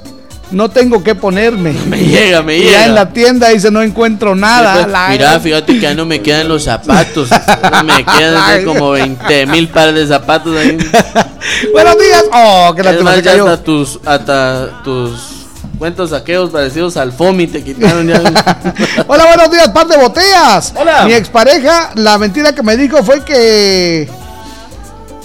no 0.52 0.70
tengo 0.70 1.04
que 1.04 1.16
ponerme. 1.16 1.74
Me 1.88 1.98
llega, 1.98 2.42
me 2.42 2.58
Y 2.58 2.64
llega. 2.64 2.72
ya 2.72 2.86
en 2.86 2.96
la 2.96 3.10
tienda 3.12 3.50
dice, 3.50 3.70
no 3.72 3.82
encuentro 3.82 4.36
nada. 4.36 4.76
Sí, 4.84 4.90
pues, 4.90 5.10
mira, 5.10 5.40
fíjate 5.40 5.74
que 5.74 5.80
ya 5.80 5.94
no 5.94 6.06
me 6.06 6.22
quedan 6.22 6.48
los 6.48 6.64
zapatos. 6.64 7.30
Me 7.86 8.04
quedan 8.06 8.64
como 8.66 8.92
20 8.92 9.46
mil 9.48 9.68
pares 9.70 9.96
de 9.96 10.08
zapatos 10.08 10.56
ahí. 10.58 10.78
Buenos 11.74 11.98
días. 11.98 12.24
Oh, 12.34 12.74
que 12.76 12.84
la 12.84 12.92
Es 12.92 13.04
más, 13.04 13.22
cayó. 13.22 13.44
hasta 13.48 13.64
tus, 13.64 14.00
hasta 14.06 14.82
tus 14.84 15.14
cuentos 15.78 16.10
saqueos 16.10 16.50
parecidos 16.50 16.98
al 16.98 17.12
FOMI 17.12 17.48
te 17.48 17.64
quitaron 17.64 18.08
ya. 18.08 18.20
Hola, 19.08 19.26
buenos 19.28 19.52
días, 19.52 19.70
par 19.70 19.88
de 19.88 19.98
botellas. 19.98 20.74
Hola. 20.76 21.06
Mi 21.06 21.14
expareja, 21.14 21.92
la 21.96 22.18
mentira 22.18 22.54
que 22.54 22.64
me 22.64 22.76
dijo 22.78 23.04
fue 23.04 23.24
que. 23.24 24.10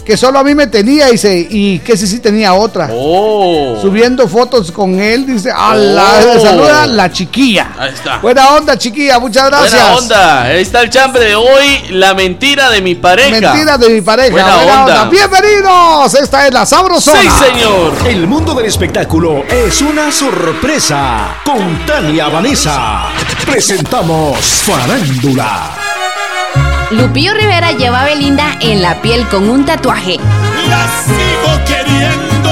Que 0.04 0.16
solo 0.16 0.40
a 0.40 0.44
mí 0.44 0.52
me 0.54 0.66
tenía, 0.66 1.06
dice, 1.06 1.46
y 1.48 1.78
que 1.78 1.96
sí, 1.96 2.08
sí 2.08 2.18
tenía 2.18 2.54
otra. 2.54 2.88
Oh. 2.92 3.78
Subiendo 3.80 4.26
fotos 4.26 4.72
con 4.72 4.98
él, 4.98 5.24
dice, 5.26 5.52
a 5.52 5.74
la 5.76 6.02
Oh. 6.02 6.34
le 6.34 6.40
saluda 6.40 6.86
la 6.88 7.12
chiquilla. 7.12 7.68
Ahí 7.78 7.92
está. 7.94 8.18
Buena 8.18 8.48
onda, 8.54 8.76
chiquilla, 8.76 9.20
muchas 9.20 9.46
gracias. 9.48 9.72
Buena 9.72 9.96
onda. 9.96 10.42
Ahí 10.42 10.60
está 10.62 10.82
el 10.82 10.90
chambre 10.90 11.24
de 11.24 11.34
hoy. 11.36 11.84
La 11.90 12.14
mentira 12.14 12.68
de 12.70 12.82
mi 12.82 12.96
pareja. 12.96 13.52
Mentira 13.52 13.78
de 13.78 13.90
mi 13.90 14.00
pareja. 14.00 14.32
Buena 14.32 14.56
onda. 14.56 15.04
Bienvenidos. 15.04 16.14
Esta 16.14 16.48
es 16.48 16.52
la 16.52 16.66
sabrosona. 16.66 17.20
Sí, 17.20 17.28
señor. 17.44 17.92
El 18.04 18.26
mundo 18.26 18.54
del 18.54 18.66
espectáculo 18.66 19.44
es 19.48 19.80
una 19.82 20.10
sorpresa. 20.10 21.36
Con 21.44 21.86
Tania 21.86 22.28
Vanessa. 22.28 23.04
Presentamos 23.46 24.36
Farándula. 24.38 25.91
Lupillo 26.92 27.32
Rivera 27.32 27.72
lleva 27.72 28.02
a 28.02 28.04
Belinda 28.04 28.58
en 28.60 28.82
la 28.82 29.00
piel 29.00 29.26
con 29.28 29.48
un 29.48 29.64
tatuaje. 29.64 30.18
La 30.68 30.86
sigo 31.04 31.58
queriendo. 31.64 32.50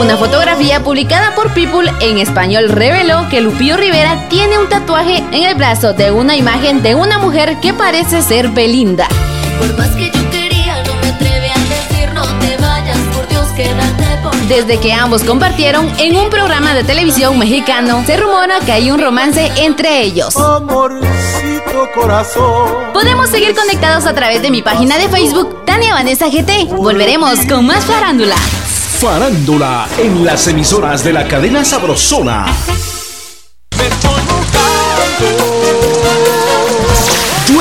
Una 0.00 0.16
fotografía 0.16 0.80
publicada 0.80 1.34
por 1.34 1.52
People 1.52 1.92
en 2.00 2.18
español 2.18 2.68
reveló 2.68 3.28
que 3.28 3.40
Lupillo 3.40 3.76
Rivera 3.76 4.28
tiene 4.28 4.56
un 4.56 4.68
tatuaje 4.68 5.24
en 5.32 5.42
el 5.44 5.56
brazo 5.56 5.94
de 5.94 6.12
una 6.12 6.36
imagen 6.36 6.80
de 6.82 6.94
una 6.94 7.18
mujer 7.18 7.56
que 7.60 7.74
parece 7.74 8.22
ser 8.22 8.50
Belinda. 8.50 9.08
Por 9.58 9.76
más 9.76 9.90
que 9.96 10.10
yo 10.12 10.27
Desde 14.48 14.78
que 14.78 14.92
ambos 14.92 15.24
compartieron 15.24 15.90
en 15.98 16.16
un 16.16 16.30
programa 16.30 16.74
de 16.74 16.84
televisión 16.84 17.36
mexicano, 17.38 18.04
se 18.06 18.16
rumora 18.16 18.60
que 18.60 18.70
hay 18.70 18.90
un 18.90 19.00
romance 19.00 19.50
entre 19.56 20.00
ellos. 20.02 20.36
Amorcito 20.36 21.88
corazón. 21.92 22.92
Podemos 22.92 23.28
seguir 23.30 23.56
conectados 23.56 24.06
a 24.06 24.14
través 24.14 24.42
de 24.42 24.50
mi 24.50 24.62
página 24.62 24.96
de 24.96 25.08
Facebook, 25.08 25.64
Tania 25.64 25.92
Vanessa 25.92 26.28
GT. 26.28 26.66
Volveremos 26.76 27.40
con 27.48 27.66
más 27.66 27.84
farándula. 27.84 28.36
Farándula 28.36 29.88
en 29.98 30.24
las 30.24 30.46
emisoras 30.46 31.02
de 31.02 31.12
la 31.12 31.26
cadena 31.26 31.64
Sabrosona. 31.64 32.46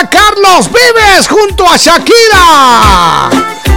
está 0.00 0.10
Carlos 0.10 0.68
Vives 0.68 1.28
junto 1.28 1.68
a 1.68 1.76
Shakira. 1.76 3.30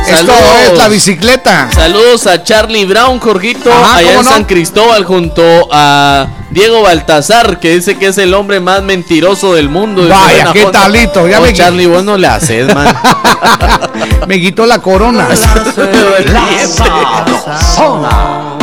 Esto 0.05 0.33
Saludos. 0.33 0.61
es 0.71 0.77
la 0.77 0.87
bicicleta. 0.87 1.69
Saludos 1.73 2.27
a 2.27 2.43
Charlie 2.43 2.85
Brown, 2.85 3.19
Jorgito, 3.19 3.71
Ajá, 3.71 3.97
allá 3.97 4.07
¿cómo 4.09 4.19
en 4.21 4.25
no? 4.25 4.31
San 4.31 4.43
Cristóbal, 4.45 5.05
junto 5.05 5.43
a 5.71 6.27
Diego 6.49 6.81
Baltazar, 6.81 7.59
que 7.59 7.75
dice 7.75 7.97
que 7.97 8.07
es 8.07 8.17
el 8.17 8.33
hombre 8.33 8.59
más 8.59 8.81
mentiroso 8.81 9.53
del 9.53 9.69
mundo. 9.69 10.07
Vaya, 10.07 10.51
qué 10.53 10.65
talito, 10.65 11.27
ya 11.27 11.39
Oh, 11.39 11.43
me- 11.43 11.53
Charlie, 11.53 11.85
vos 11.85 12.03
no 12.03 12.17
le 12.17 12.27
haces, 12.27 12.73
man. 12.73 12.95
Me 14.27 14.39
quitó 14.39 14.65
la 14.65 14.79
corona. 14.79 15.27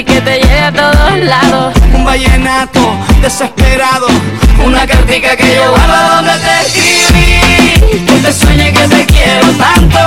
bici 0.00 0.04
que 0.04 0.20
te 0.20 0.38
lleve 0.38 0.60
a 0.60 0.72
todos 0.72 1.18
lados. 1.18 1.74
Un 1.94 2.04
vallenato 2.04 2.80
desesperado. 3.22 4.06
Una 4.64 4.86
cartica 4.86 5.36
que 5.36 5.54
yo 5.54 5.70
guardo 5.70 6.16
donde 6.16 6.32
te 6.38 6.60
escribí. 6.60 8.04
Que 8.06 8.12
te 8.20 8.32
sueñe 8.32 8.72
que 8.72 8.88
te 8.88 9.06
quiero 9.06 9.46
tanto. 9.52 9.98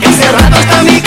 Que 0.00 0.06
hace 0.06 0.32
rato 0.32 0.60
está 0.60 0.82
mi 0.82 1.00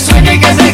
sueño 0.00 0.32
y 0.32 0.67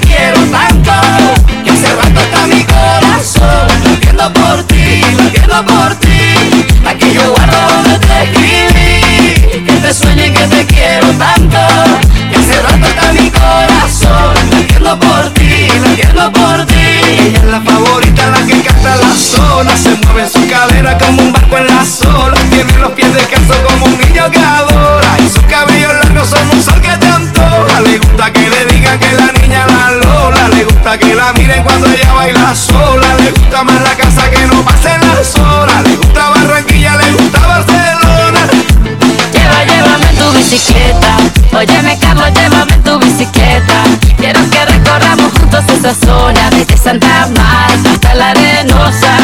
Santa 46.85 47.27
Marta 47.35 47.93
hasta 47.93 48.15
la 48.15 48.29
Arenosa. 48.29 49.17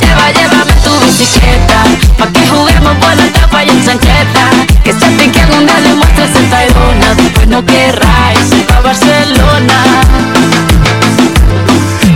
Lleva, 0.00 0.30
llévame 0.32 0.72
tu 0.84 0.94
bicicleta. 1.00 1.82
Pa' 2.18 2.26
que 2.30 2.46
juguemos 2.46 2.94
por 2.98 3.16
la 3.16 3.26
tapa 3.32 3.64
y 3.64 3.70
en 3.70 3.82
chancleta. 3.86 4.50
Que 4.84 4.92
que 4.92 5.40
algún 5.40 5.64
día 5.64 5.80
le 5.80 5.94
muestres 5.94 6.36
el 6.36 6.50
Tayrona. 6.50 7.14
Después 7.14 7.48
no 7.48 7.64
querráis 7.64 8.52
ir 8.52 8.66
pa' 8.66 8.82
Barcelona. 8.82 9.82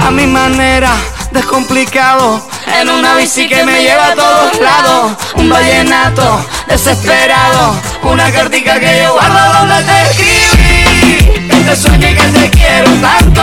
a 0.07 0.11
mi 0.11 0.27
manera, 0.27 0.93
descomplicado. 1.31 2.47
En 2.79 2.91
una 2.91 3.15
bici 3.15 3.49
que 3.49 3.65
me 3.65 3.83
lleva 3.83 4.09
a 4.09 4.15
todos 4.15 4.61
lados. 4.61 5.13
Un 5.37 5.49
vallenato 5.49 6.45
desesperado. 6.67 7.75
Una 8.03 8.31
cartica 8.31 8.79
que 8.79 9.01
yo 9.03 9.15
guardo 9.15 9.61
donde 9.61 9.83
te 9.83 10.03
escribí. 10.11 10.58
Te 11.69 11.77
sueño 11.77 12.09
y 12.09 12.15
que 12.15 12.23
te 12.29 12.49
quiero 12.49 12.91
tanto. 12.93 13.43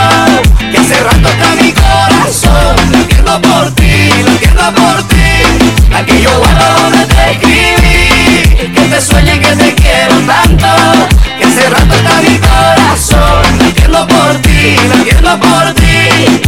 Que 0.72 0.78
hace 0.78 1.00
rato 1.00 1.28
está 1.28 1.54
mi 1.62 1.70
corazón. 1.70 2.76
Latiendo 2.90 3.40
por 3.40 3.70
ti, 3.76 4.10
latiendo 4.24 4.74
por 4.74 5.02
ti. 5.06 6.22
Yo 6.24 6.36
guardo 6.40 6.80
donde 6.82 7.06
te 7.06 7.30
escribí. 7.30 8.72
Que 8.74 8.80
te 8.80 9.00
sueño 9.00 9.32
y 9.32 9.38
que 9.38 9.54
te 9.54 9.74
quiero 9.76 10.16
tanto. 10.26 10.66
Que 11.38 11.44
hace 11.44 11.70
rato 11.70 11.94
está 11.94 12.20
mi 12.22 12.36
corazón. 12.38 13.58
Latiendo 13.60 14.08
por 14.08 14.34
ti, 14.42 14.76
latiendo 14.88 15.38
por 15.38 15.74
ti. 15.74 16.42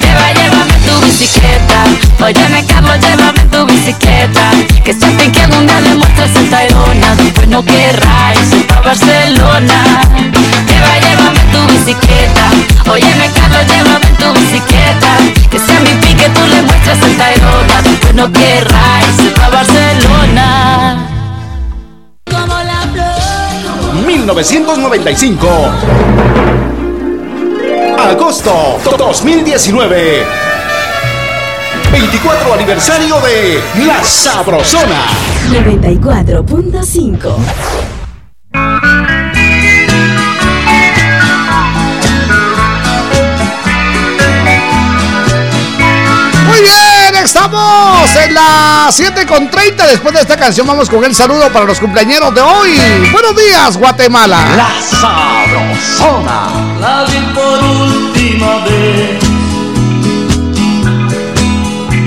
Lleva, 0.00 0.32
llévame 0.34 0.74
tu 0.86 1.04
bicicleta. 1.04 1.82
Óyeme, 2.24 2.64
Carlos, 2.64 2.96
llévame 3.00 3.40
tu 3.50 3.66
bicicleta. 3.66 4.50
Que 4.84 4.94
sienten 4.94 5.32
que 5.32 5.40
algún 5.40 5.66
día 5.66 5.80
le 5.80 5.96
muestres 5.96 6.36
el 6.36 6.48
Tayrona. 6.48 7.16
Después 7.16 7.48
no 7.48 7.64
querráis 7.64 8.52
ir 8.52 8.66
pa' 8.68 8.82
Barcelona. 8.82 10.08
Bicicleta. 11.88 12.50
Óyeme, 12.90 13.30
Carlos, 13.32 13.66
llévame 13.66 14.06
en 14.06 14.16
tu 14.16 14.32
bicicleta. 14.32 15.18
Que 15.50 15.58
sea 15.58 15.80
mi 15.80 15.90
pique, 16.00 16.30
tú 16.30 16.40
le 16.46 16.62
muestras 16.62 17.02
el 17.02 17.16
Tayrona. 17.16 17.82
Después 17.82 18.14
no 18.14 18.32
querráis 18.32 19.18
ir 19.24 19.34
pa' 19.34 19.48
Barcelona. 19.48 21.08
Como 22.30 22.56
la 22.58 22.86
flor. 22.92 24.04
1995. 24.06 25.48
Agosto 27.98 28.78
2019. 28.98 30.24
24 31.90 32.54
aniversario 32.54 33.18
de 33.20 33.60
La 33.86 34.04
Sabrosona. 34.04 35.06
94.5 35.50 37.97
estamos 47.88 48.16
en 48.16 48.34
las 48.34 48.94
7 48.94 49.26
con 49.26 49.50
30. 49.50 49.86
Después 49.86 50.14
de 50.14 50.20
esta 50.20 50.36
canción 50.36 50.66
vamos 50.66 50.90
con 50.90 51.04
el 51.04 51.14
saludo 51.14 51.50
para 51.52 51.64
los 51.64 51.80
cumpleaños 51.80 52.34
de 52.34 52.40
hoy. 52.40 52.78
Buenos 53.12 53.34
días, 53.36 53.76
Guatemala. 53.76 54.44
La 54.56 54.68
Sabrosona. 54.80 56.48
La 56.80 57.04
vi 57.04 57.18
por 57.34 57.64
última 57.64 58.64
vez 58.64 59.18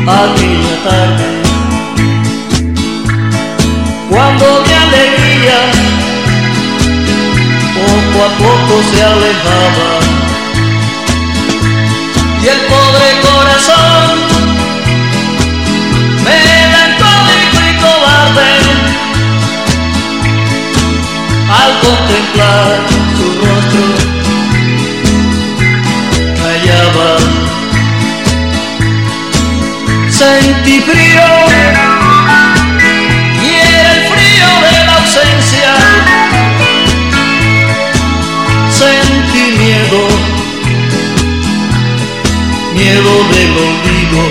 aquella 0.01 0.83
tarde 0.83 1.41
cuando 4.09 4.63
mi 4.65 4.73
alegría 4.73 5.71
poco 7.75 8.25
a 8.25 8.29
poco 8.37 8.83
se 8.93 9.03
alejaba 9.03 9.89
y 12.43 12.47
el 12.47 12.59
pobre 12.61 13.21
corazón 13.21 14.10
contemplar 21.81 22.79
su 23.17 23.27
rostro. 23.41 23.83
Callaba 26.37 27.09
sentí 30.09 30.81
frío 30.81 31.27
y 33.43 33.49
era 33.75 33.91
el 33.95 34.03
frío 34.11 34.49
de 34.65 34.85
la 34.85 34.93
ausencia. 34.97 35.71
Sentí 38.69 39.57
miedo 39.57 40.31
miedo 42.73 43.23
del 43.31 43.51
olvido 43.51 44.23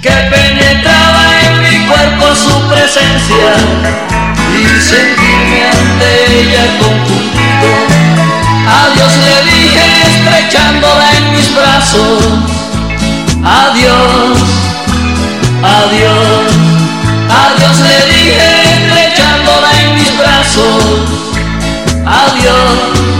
que 0.00 0.10
penetraba 0.30 1.24
en 1.46 1.62
mi 1.62 1.86
cuerpo 1.86 2.34
su 2.34 2.68
presencia 2.68 3.52
y 4.54 4.80
sentirme 4.80 5.66
ante 5.66 6.40
ella 6.40 6.78
confundido 6.78 7.42
adiós 8.66 9.12
le 9.24 9.36
dije 9.50 9.84
estrechándola 10.14 11.06
en 11.16 11.32
mis 11.32 11.54
brazos. 11.54 12.24
Adiós 13.44 14.38
adiós. 15.62 16.46
Adiós 17.44 17.80
le 17.80 17.98
dije 18.12 18.48
estrechándola 18.76 19.70
en 19.82 19.94
mis 19.94 20.18
brazos. 20.18 21.02
Adiós 22.06 22.22
adiós 22.22 23.11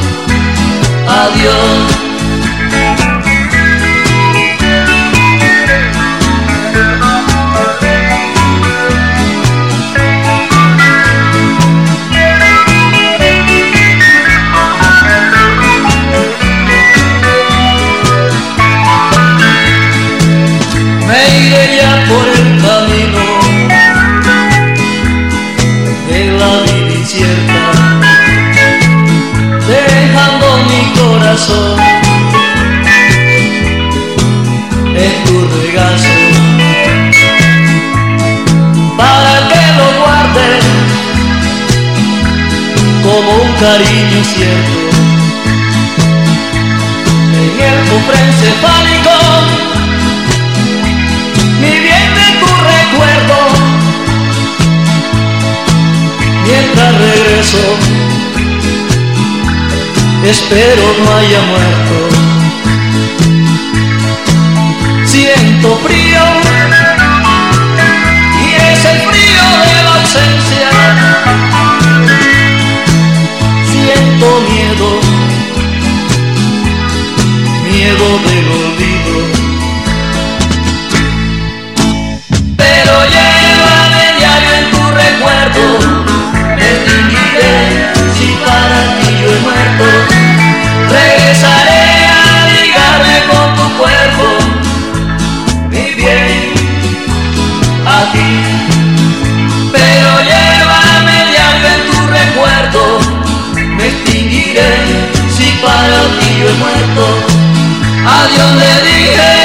cariño 43.62 44.24
cierto 44.24 44.78
en 47.43 47.60
el 47.60 47.78
cofre 47.89 48.18
encefálico 48.26 49.10
mi 51.60 51.70
bien 51.70 52.09
de 52.18 52.28
tu 52.40 52.51
recuerdo. 52.72 53.39
Mientras 56.44 56.93
regreso 56.98 57.64
espero 60.24 60.82
no 60.98 61.16
haya 61.18 61.40
muerto. 61.52 61.94
Siento 65.05 65.68
frío 65.84 66.24
y 68.40 68.55
es 68.72 68.84
el 68.86 68.98
frío 69.02 69.22
siento 74.02 74.40
miedo, 74.50 74.88
miedo 77.70 78.18
del 78.26 78.48
olvido. 78.48 79.41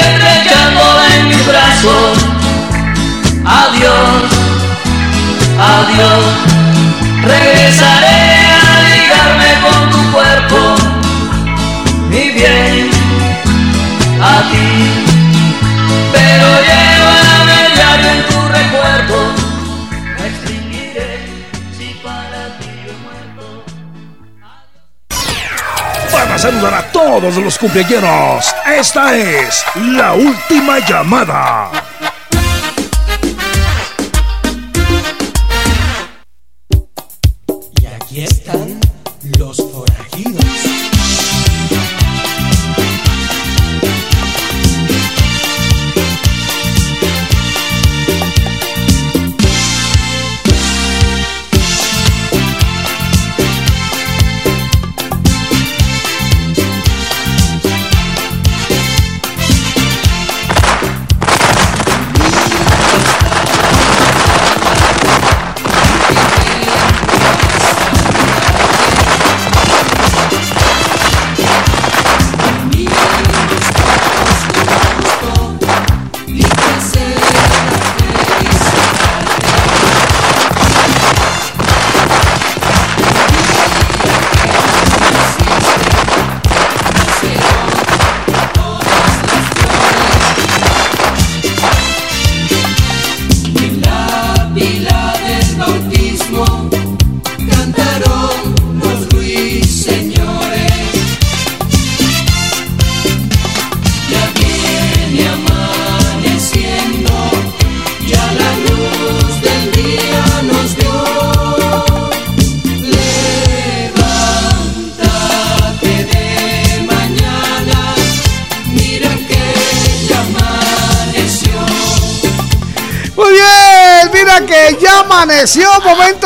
Estrechándola 0.08 1.06
en 1.16 1.28
mis 1.28 1.46
brazos. 1.46 2.18
Adiós, 3.44 4.22
adiós, 5.76 6.24
regresaré 7.22 8.20
a 8.58 8.82
ligarme 8.88 9.50
con 9.64 9.90
tu 9.90 10.12
cuerpo, 10.12 10.58
mi 12.10 12.30
bien, 12.30 12.90
a 14.20 14.42
ti. 14.50 14.68
Pero 16.12 16.48
llévame 16.68 17.58
diario 17.74 18.10
en 18.10 18.22
tu 18.28 18.37
Saludar 26.38 26.72
a 26.72 26.92
todos 26.92 27.36
los 27.36 27.58
cumpleaños, 27.58 28.54
esta 28.64 29.16
es 29.16 29.64
la 29.74 30.14
última 30.14 30.78
llamada. 30.78 31.68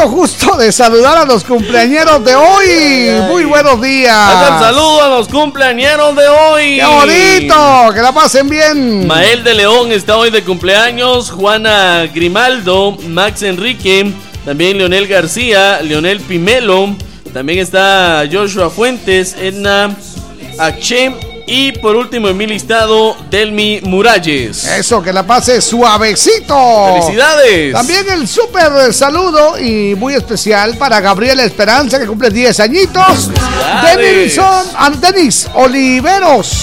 Momento 0.03 0.09
justo 0.09 0.57
de 0.57 0.73
saludar 0.73 1.19
a 1.19 1.25
los 1.25 1.45
cumpleañeros 1.45 2.25
de 2.25 2.35
hoy. 2.35 3.11
Muy 3.29 3.45
buenos 3.45 3.81
días. 3.81 4.15
Hagan 4.15 4.59
saludo 4.59 5.03
a 5.03 5.09
los 5.09 5.29
cumpleañeros 5.29 6.17
de 6.17 6.29
hoy. 6.29 6.77
¡Qué 6.77 6.85
bonito! 6.85 7.95
Que 7.95 8.01
la 8.01 8.13
pasen 8.13 8.49
bien. 8.49 9.07
Mael 9.07 9.45
de 9.45 9.55
León 9.55 9.93
está 9.93 10.17
hoy 10.17 10.31
de 10.31 10.43
cumpleaños, 10.43 11.31
Juana 11.31 12.07
Grimaldo, 12.13 12.97
Max 13.09 13.43
Enrique, 13.43 14.13
también 14.45 14.79
Leonel 14.79 15.07
García, 15.07 15.81
Leonel 15.83 16.21
Pimelo, 16.21 16.97
también 17.33 17.61
está 17.61 18.25
Joshua 18.31 18.71
Fuentes, 18.71 19.37
Edna 19.39 19.95
Ache 20.59 21.32
y 21.53 21.71
por 21.73 21.95
último 21.97 22.29
en 22.29 22.37
mi 22.39 22.47
listado 22.47 23.15
Delmi 23.29 23.83
Muralles. 23.83 24.65
Eso, 24.65 25.03
que 25.03 25.13
la 25.13 25.27
pase 25.27 25.61
suavecito. 25.61 26.57
¡Felicidades! 26.95 27.75
También 27.75 28.07
el 28.09 28.27
súper 28.27 28.95
saludo 28.95 29.59
y 29.59 29.95
muy 29.95 30.15
especial 30.15 30.79
para 30.79 30.99
Gabriela 31.03 31.45
Esperanza, 31.45 32.01
que 32.01 32.07
cumple 32.07 32.31
10 32.31 32.59
añitos. 32.59 33.31
Denilson, 33.85 34.67
Denis 34.99 35.47
Oliveros. 35.53 36.57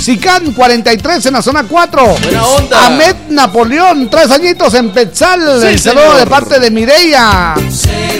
Sican 0.00 0.54
43 0.54 1.26
en 1.26 1.34
la 1.34 1.42
zona 1.42 1.64
4. 1.68 2.06
Buena 2.22 2.46
onda. 2.46 2.86
Ahmed 2.86 3.16
Napoleón, 3.28 4.08
3 4.08 4.30
añitos 4.30 4.72
en 4.72 4.90
Petzal. 4.90 5.60
Sí, 5.60 5.66
el 5.66 5.78
saludo 5.78 6.04
señor. 6.04 6.18
de 6.18 6.26
parte 6.26 6.58
de 6.58 6.70
Mireia. 6.70 7.54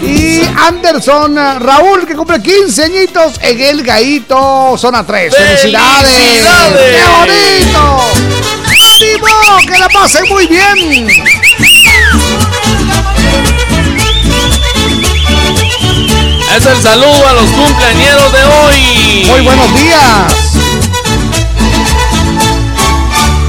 Y 0.03 0.43
Anderson 0.57 1.37
eh, 1.37 1.59
Raúl, 1.59 2.07
que 2.07 2.15
cumple 2.15 2.41
15 2.41 2.85
añitos 2.85 3.35
en 3.43 3.61
el 3.61 3.83
Gaito, 3.83 4.77
zona 4.79 5.05
3. 5.05 5.35
¡Felicidades! 5.35 6.11
¡Felicidades! 6.11 6.97
¡Qué 6.97 7.05
bonito! 7.19 8.01
¡Que 9.67 9.79
la 9.79 9.89
pasen 9.89 10.27
muy 10.29 10.47
bien! 10.47 11.09
Es 16.57 16.67
el 16.67 16.83
saludo 16.83 17.29
a 17.29 17.33
los 17.35 17.51
cumpleañeros 17.51 18.33
de 18.33 18.45
hoy. 18.45 19.25
Muy 19.29 19.41
buenos 19.43 19.75
días. 19.75 20.51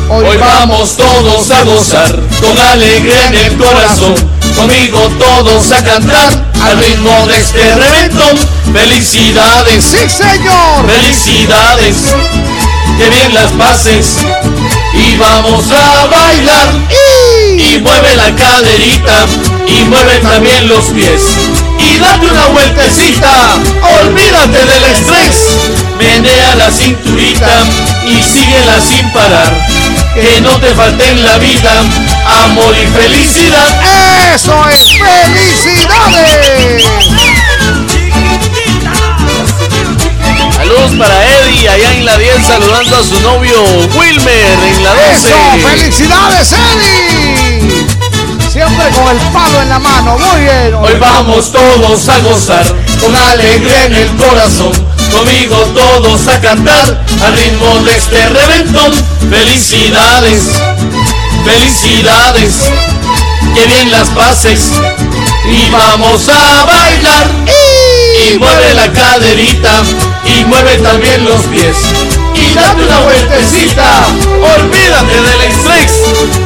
Hoy 0.09 0.37
vamos 0.37 0.97
todos 0.97 1.49
a 1.51 1.63
gozar 1.63 2.19
con 2.41 2.59
alegría 2.59 3.27
en 3.27 3.35
el 3.35 3.57
corazón. 3.57 4.40
Conmigo 4.61 4.99
todos 5.17 5.71
a 5.71 5.83
cantar 5.83 6.45
al 6.61 6.77
ritmo 6.77 7.25
de 7.25 7.35
este 7.35 7.75
reventón. 7.75 8.37
Felicidades, 8.71 9.83
sí 9.83 10.07
señor. 10.07 10.85
Felicidades, 10.87 11.95
que 12.95 13.09
bien 13.09 13.33
las 13.33 13.51
pases 13.53 14.17
y 14.93 15.17
vamos 15.17 15.65
a 15.71 16.05
bailar. 16.05 16.67
Y 17.57 17.79
mueve 17.79 18.15
la 18.15 18.35
caderita 18.35 19.25
y 19.65 19.83
mueve 19.85 20.19
también 20.19 20.67
los 20.67 20.85
pies. 20.91 21.23
Y 21.79 21.97
date 21.97 22.27
una 22.27 22.45
vueltecita, 22.49 23.55
olvídate 24.03 24.59
del 24.59 24.83
estrés. 24.83 25.57
Menea 25.97 26.55
la 26.55 26.69
cinturita 26.69 27.63
y 28.05 28.21
síguela 28.21 28.79
sin 28.79 29.11
parar. 29.11 30.00
Que 30.13 30.41
no 30.41 30.59
te 30.59 30.73
falte 30.75 31.09
en 31.09 31.23
la 31.23 31.37
vida 31.37 31.71
amor 32.43 32.75
y 32.75 32.85
felicidad. 32.87 33.81
¡Eso 34.33 34.67
es! 34.69 34.97
¡Felicidades! 34.97 36.85
Saludos 40.55 40.91
para 40.97 41.25
Eddie 41.25 41.69
allá 41.69 41.93
en 41.93 42.05
la 42.05 42.17
10 42.17 42.45
saludando 42.45 42.97
a 42.97 43.03
su 43.03 43.19
novio 43.21 43.63
Wilmer 43.95 44.59
en 44.67 44.83
la 44.83 44.93
12. 44.93 45.11
¡Eso! 45.13 45.37
¡Felicidades, 45.67 46.51
Eddie! 46.51 47.50
Siempre 48.51 48.89
con 48.89 49.07
el 49.07 49.17
palo 49.31 49.61
en 49.61 49.69
la 49.69 49.79
mano. 49.79 50.17
Muy 50.17 50.41
bien. 50.41 50.75
Hoy 50.75 50.99
vamos 50.99 51.53
todos 51.53 52.09
a 52.09 52.19
gozar 52.19 52.65
con 52.99 53.15
alegría 53.15 53.85
en 53.85 53.95
el 53.95 54.09
corazón. 54.17 54.73
Conmigo 55.09 55.55
todos 55.73 56.27
a 56.27 56.41
cantar 56.41 57.01
al 57.23 57.33
ritmo 57.37 57.79
de 57.85 57.95
este 57.95 58.27
reventón. 58.27 58.91
Felicidades, 59.29 60.49
felicidades, 61.45 62.55
que 63.55 63.65
bien 63.67 63.89
las 63.89 64.09
pases 64.09 64.59
y 65.45 65.69
vamos 65.69 66.27
a 66.27 66.65
bailar. 66.65 67.27
Y 68.27 68.37
mueve 68.37 68.73
la 68.73 68.91
caderita 68.91 69.81
y 70.25 70.43
mueve 70.43 70.77
también 70.79 71.23
los 71.23 71.39
pies. 71.43 71.77
Y 72.51 72.53
date 72.53 72.83
una 72.83 72.99
vueltecita, 72.99 73.83
olvídate 74.57 75.21
del 75.21 75.41
estrés. 75.41 75.93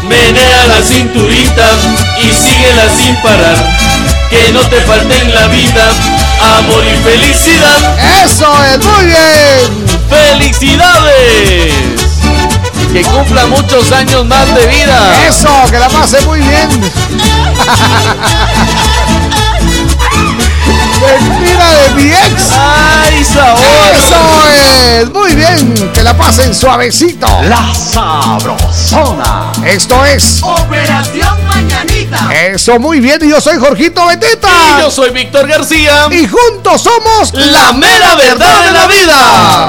Menea 0.04 0.68
la 0.68 0.84
cinturita 0.84 1.68
y 2.22 2.32
síguela 2.32 2.88
sin 2.96 3.16
parar. 3.24 3.58
Que 4.30 4.52
no 4.52 4.62
te 4.70 4.82
falte 4.82 5.20
en 5.20 5.34
la 5.34 5.48
vida 5.48 5.90
amor 6.60 6.86
y 6.86 6.96
felicidad. 7.04 7.98
¡Eso 8.24 8.54
es! 8.66 8.78
¡Muy 8.86 9.06
bien! 9.06 9.88
¡Felicidades! 10.08 11.74
Que 12.94 13.02
cumpla 13.02 13.48
muchos 13.48 13.92
años 13.92 14.26
más 14.26 14.54
de 14.54 14.68
vida. 14.68 15.26
¡Eso! 15.28 15.50
¡Que 15.72 15.80
la 15.80 15.90
pase 15.90 16.22
muy 16.22 16.40
bien! 16.40 16.70
¡Mentira 21.06 21.72
de 21.72 21.90
mi 21.96 22.10
ex! 22.10 22.52
¡Ay, 22.52 23.24
sabor! 23.24 23.60
¡Eso 23.60 24.50
es! 24.50 24.76
muy 25.14 25.36
bien, 25.36 25.92
que 25.94 26.04
la 26.04 26.16
pasen 26.16 26.54
suavecito. 26.54 27.28
La 27.44 27.74
sabrosona. 27.74 29.52
Esto 29.66 30.06
es 30.06 30.42
Operación 30.44 31.46
Mañanita. 31.48 32.30
Eso, 32.34 32.80
muy 32.80 33.00
bien, 33.00 33.20
y 33.22 33.30
yo 33.30 33.42
soy 33.42 33.58
Jorgito 33.58 34.06
Beteta. 34.08 34.50
Y 34.78 34.82
yo 34.82 34.92
soy 34.92 35.10
Víctor 35.12 35.48
García. 35.48 36.08
Y 36.12 36.28
juntos 36.28 36.82
somos 36.82 37.34
la 37.34 37.74
mera 37.74 38.16
verdad 38.16 38.66
de 38.66 38.72
la 38.72 38.88
vida. 38.88 39.68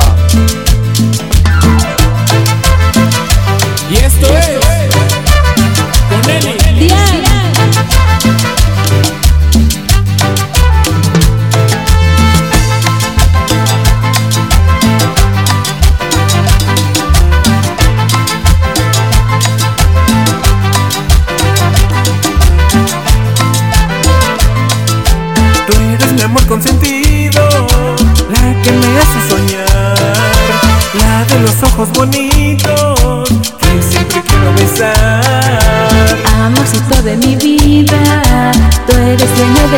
Y 3.91 3.97
esto 3.97 4.27
es 4.37 4.56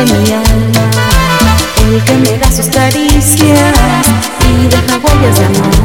de 0.05 0.13
mi 0.19 0.31
alma, 0.31 0.89
el 1.91 2.03
que 2.05 2.13
me 2.13 2.37
da 2.37 2.49
sus 2.49 2.67
caricias 2.67 3.75
y 4.47 4.67
deja 4.67 4.97
huellas 4.97 5.39
de 5.39 5.45
amor. 5.45 5.78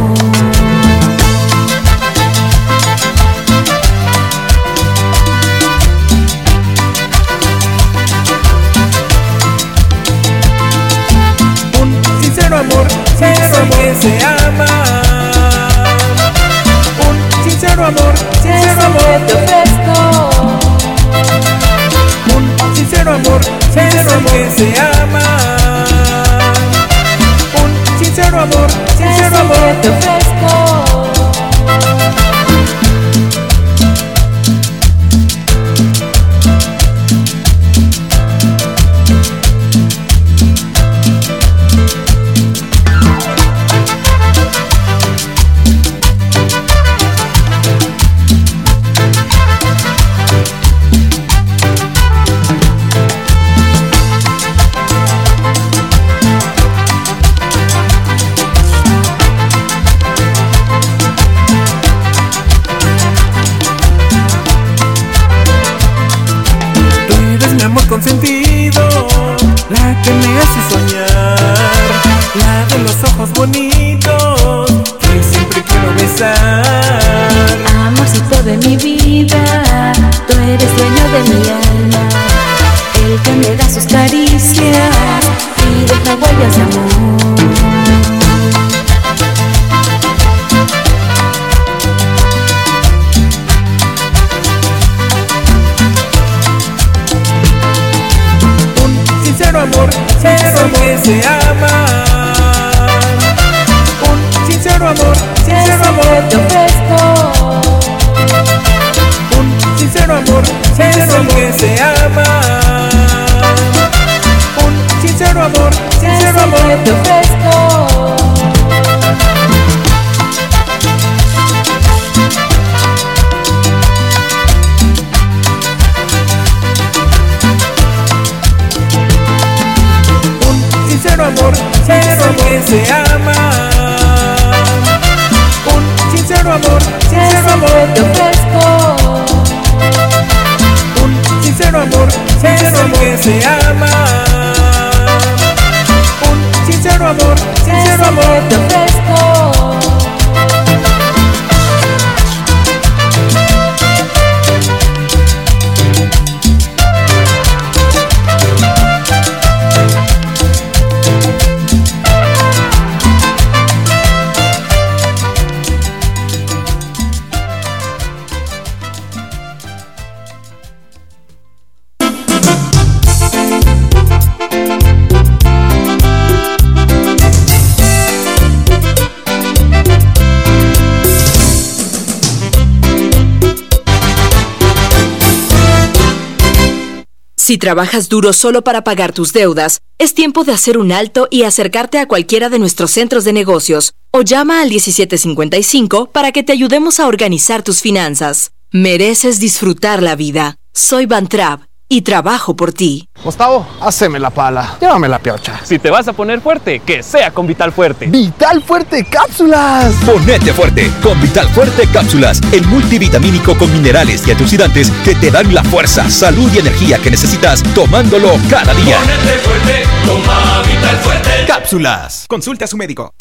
Si 187.47 187.59
trabajas 187.59 188.09
duro 188.09 188.33
solo 188.33 188.65
para 188.65 188.85
pagar 188.85 189.13
tus 189.13 189.35
deudas, 189.35 189.83
es 189.99 190.15
tiempo 190.15 190.45
de 190.45 190.53
hacer 190.53 190.79
un 190.79 190.93
alto 190.93 191.29
y 191.31 191.43
acercarte 191.43 191.99
a 191.99 192.09
cualquiera 192.09 192.49
de 192.49 192.59
nuestros 192.59 192.91
centros 192.93 193.25
de 193.25 193.35
negocios 193.35 193.93
o 194.13 194.23
llama 194.23 194.63
al 194.63 194.71
1755 194.71 196.07
para 196.07 196.33
que 196.33 196.43
te 196.43 196.53
ayudemos 196.53 197.01
a 197.01 197.07
organizar 197.07 197.63
tus 197.63 197.83
finanzas. 197.83 198.53
Mereces 198.71 199.41
disfrutar 199.41 200.03
la 200.03 200.17
vida. 200.17 200.57
Soy 200.73 201.05
Bantrap 201.05 201.61
y 201.89 202.03
trabajo 202.03 202.57
por 202.57 202.73
ti. 202.73 203.09
Gustavo, 203.23 203.67
haceme 203.81 204.19
la 204.19 204.31
pala. 204.31 204.77
Llévame 204.81 205.09
la 205.09 205.19
piocha. 205.19 205.61
Si 205.65 205.79
te 205.79 205.91
vas 205.91 206.09
a 206.09 206.13
poner 206.13 206.41
fuerte, 206.41 206.81
que 206.81 207.03
sea 207.03 207.31
con 207.31 207.47
Vital 207.47 207.73
Fuerte. 207.73 208.07
¡Vital 208.07 208.63
Fuerte 208.63 209.05
Cápsulas! 209.05 209.95
Ponete 210.05 210.53
fuerte 210.53 210.91
con 211.03 211.21
Vital 211.21 211.49
Fuerte 211.49 211.87
Cápsulas, 211.93 212.41
el 212.53 212.67
multivitamínico 212.67 213.57
con 213.57 213.73
minerales 213.73 214.27
y 214.27 214.31
antioxidantes 214.33 214.91
que 215.05 215.15
te 215.15 215.31
dan 215.31 215.53
la 215.55 215.63
fuerza, 215.65 216.09
salud 216.11 216.51
y 216.55 216.59
energía 216.59 216.99
que 216.99 217.11
necesitas 217.11 217.63
tomándolo 217.75 218.33
cada 218.51 218.75
día. 218.75 218.99
Ponete 218.99 219.39
fuerte, 219.39 219.83
toma 220.07 220.63
Vital 220.63 220.97
Fuerte. 220.97 221.31
Cápsulas. 221.47 222.27
Consulte 222.29 222.65
a 222.65 222.67
su 222.67 222.77
médico. 222.77 223.15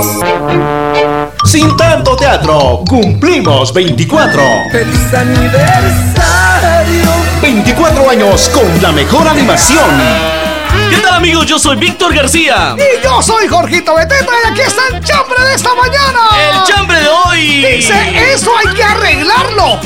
Sin 1.45 1.75
tanto 1.77 2.15
teatro, 2.15 2.83
cumplimos 2.87 3.73
24. 3.73 4.41
¡Feliz 4.71 5.13
aniversario! 5.13 6.42
24 7.43 8.09
años 8.09 8.49
con 8.53 8.81
la 8.81 8.93
mejor 8.93 9.27
animación. 9.27 9.83
¿Qué 11.13 11.19
tal 11.19 11.21
tal 11.21 11.29
amigos? 11.29 11.45
Yo 11.45 11.59
soy 11.59 11.75
Víctor 11.75 12.15
García. 12.15 12.75
Y 12.75 13.03
yo 13.03 13.21
soy 13.21 13.47
Jorgito 13.47 13.93
Beteta 13.93 14.31
y 14.45 14.51
aquí 14.51 14.61
está 14.61 14.81
el 14.91 15.03
chambre 15.03 15.43
de 15.45 15.53
esta 15.53 15.69
mañana. 15.75 16.19
El 16.51 16.63
chambre 16.73 16.99
de 16.99 17.07
hoy. 17.07 17.65
Dice, 17.75 18.33
eso 18.33 18.51
hay 18.57 18.73
que 18.73 18.83
arreglarlo. 18.83 19.79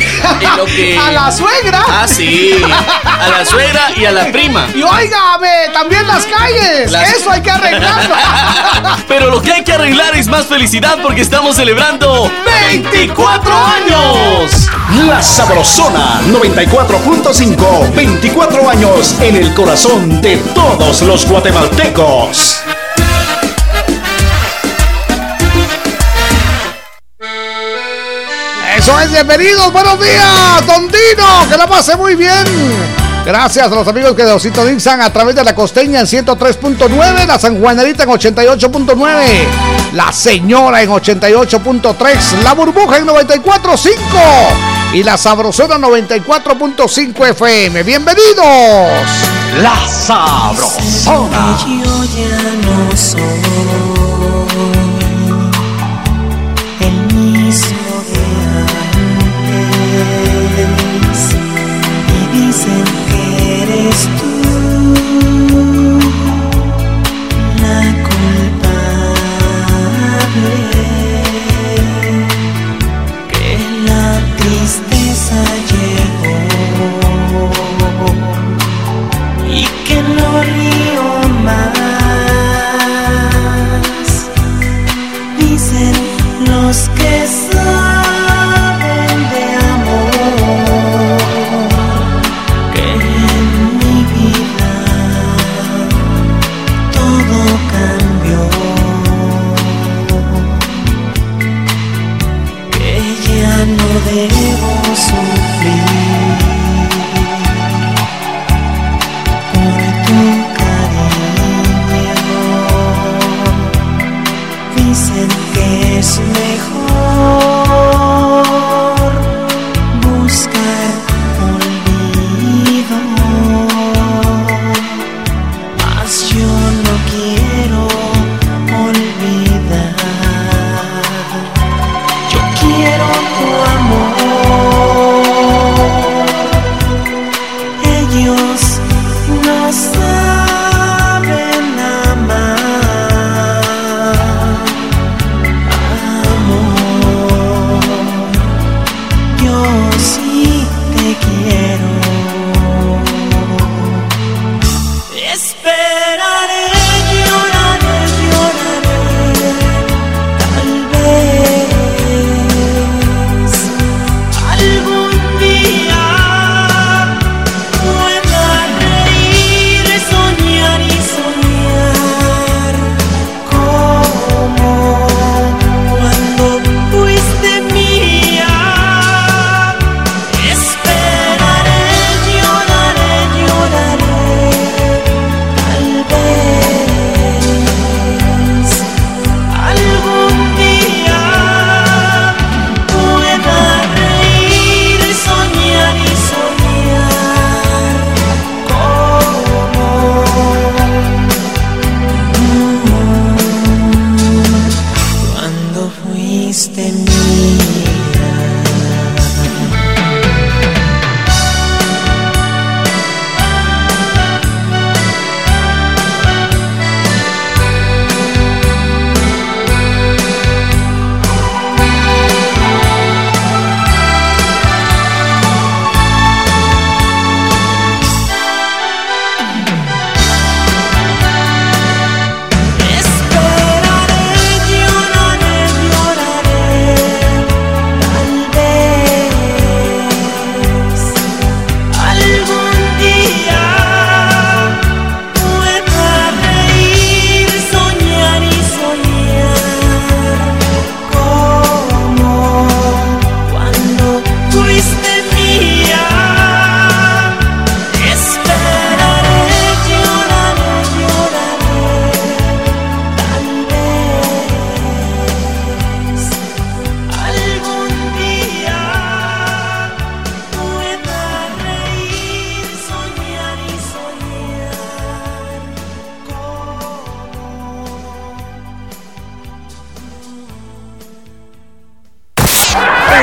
lo 0.58 0.66
que- 0.66 0.98
A 1.08 1.12
la 1.12 1.30
suegra. 1.32 1.84
Ah, 1.88 2.08
sí. 2.08 2.52
A 2.64 3.28
la 3.28 3.46
suegra 3.46 3.92
y 3.98 4.06
a 4.06 4.12
la 4.12 4.32
prima. 4.32 4.68
Y 4.74 4.82
óigame, 4.84 5.70
también 5.74 6.08
las 6.08 6.26
calles. 6.26 6.92
Las- 6.92 7.14
Eso 7.14 7.30
hay 7.32 7.42
que 7.42 7.52
arreglarlo. 7.52 8.16
Pero 9.10 9.30
lo 9.30 9.42
que 9.42 9.52
hay 9.52 9.64
que 9.66 9.74
arreglar 9.74 10.16
es 10.16 10.28
más 10.28 10.46
felicidad 10.46 10.98
porque 11.04 11.22
estamos 11.22 11.58
celebrando 11.58 12.32
24 12.70 13.54
años. 13.54 14.70
La 15.08 15.22
Sabrosona 15.22 16.22
94.5, 16.28 17.94
24 17.94 18.70
años 18.70 19.16
en 19.20 19.36
el 19.36 19.54
corazón 19.54 20.22
de 20.22 20.38
todos 20.56 21.02
los 21.02 21.17
guatemaltecos. 21.26 22.60
Eso 28.78 29.00
es, 29.00 29.12
bienvenidos, 29.12 29.74
buenos 29.74 30.00
días, 30.00 30.68
Don 30.68 30.88
Dino, 30.88 31.50
que 31.50 31.58
la 31.58 31.66
pase 31.66 31.96
muy 31.98 32.16
bien. 32.16 32.46
Gracias 33.26 33.72
a 33.72 33.76
los 33.76 33.88
amigos 33.88 34.14
que 34.14 34.24
nos 34.24 34.42
sintonizan 34.42 35.02
a 35.02 35.12
través 35.12 35.36
de 35.36 35.44
la 35.44 35.56
costeña 35.56 36.02
en 36.02 36.06
103.9, 36.06 37.26
la 37.26 37.40
San 37.40 37.60
Juanerita 37.60 38.04
en 38.04 38.10
88.9, 38.10 39.94
la 39.94 40.14
señora 40.14 40.82
en 40.82 40.90
88.3, 40.90 42.44
la 42.44 42.54
burbuja 42.54 42.98
en 42.98 43.08
94.5 43.08 44.77
y 44.94 45.04
la 45.04 45.18
sabrosona 45.18 45.78
94.5 45.78 47.30
FM. 47.30 47.84
Bienvenidos. 47.84 48.46
La 49.62 49.76
Sabrosona. 49.88 51.58
Yo 51.66 52.04
ya 52.06 52.38
no 52.66 52.96
soy 52.96 53.22
el 56.80 57.16
mismo 57.16 58.04
de 58.12 58.24
antes 60.64 61.22
y 62.14 62.38
dicen 62.38 62.86
que 63.10 63.22
eres 63.64 63.98
tú 64.20 64.27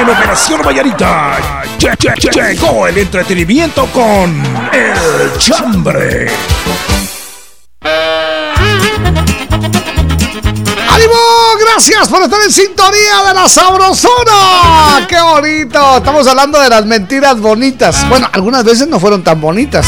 en 0.05 0.10
Operación 0.10 0.60
Vallarita. 0.62 1.62
Llegó 2.32 2.86
el 2.86 2.98
entretenimiento 2.98 3.86
con 3.86 4.43
El 4.72 5.39
Chambre. 5.39 6.31
¡Ánimo! 10.90 11.14
Gracias 11.59 12.09
por 12.09 12.22
estar 12.22 12.40
en 12.43 12.51
sintonía 12.52 13.22
de 13.28 13.35
la 13.35 13.48
sabrosona. 13.48 15.06
¡Qué 15.09 15.20
bonito! 15.20 15.97
Estamos 15.97 16.26
hablando 16.26 16.60
de 16.60 16.68
las 16.68 16.85
mentiras 16.85 17.40
bonitas. 17.40 18.06
Bueno, 18.09 18.28
algunas 18.32 18.64
veces 18.64 18.86
no 18.89 19.01
fueron 19.01 19.24
tan 19.24 19.40
bonitas, 19.40 19.86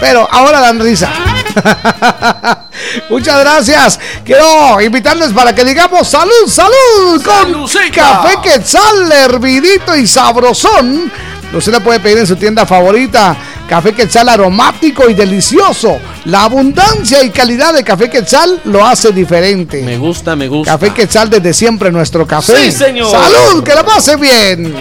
pero 0.00 0.26
ahora 0.30 0.60
dan 0.60 0.80
risa. 0.80 1.10
Muchas 3.10 3.40
gracias. 3.40 4.00
Quiero 4.24 4.80
invitarles 4.80 5.32
para 5.32 5.54
que 5.54 5.64
digamos 5.64 6.08
salud, 6.08 6.46
salud 6.46 7.22
con 7.22 7.66
café 7.92 8.38
quetzal, 8.42 9.12
hervidito 9.12 9.96
y 9.96 10.06
sabrosón. 10.06 11.10
Usted 11.52 11.72
la 11.72 11.80
puede 11.80 11.98
pedir 11.98 12.18
en 12.18 12.26
su 12.26 12.36
tienda 12.36 12.64
favorita. 12.64 13.36
Café 13.68 13.92
Quetzal 13.92 14.28
aromático 14.28 15.08
y 15.08 15.14
delicioso. 15.14 16.00
La 16.24 16.44
abundancia 16.44 17.22
y 17.22 17.30
calidad 17.30 17.72
de 17.72 17.84
Café 17.84 18.10
Quetzal 18.10 18.60
lo 18.64 18.84
hace 18.84 19.12
diferente. 19.12 19.82
Me 19.82 19.96
gusta, 19.96 20.34
me 20.34 20.48
gusta. 20.48 20.72
Café 20.72 20.92
Quetzal 20.92 21.30
desde 21.30 21.54
siempre 21.54 21.92
nuestro 21.92 22.26
café. 22.26 22.70
Sí, 22.70 22.72
señor. 22.72 23.10
¡Salud! 23.10 23.62
¡Que 23.62 23.74
la 23.74 23.84
pase 23.84 24.16
bien! 24.16 24.74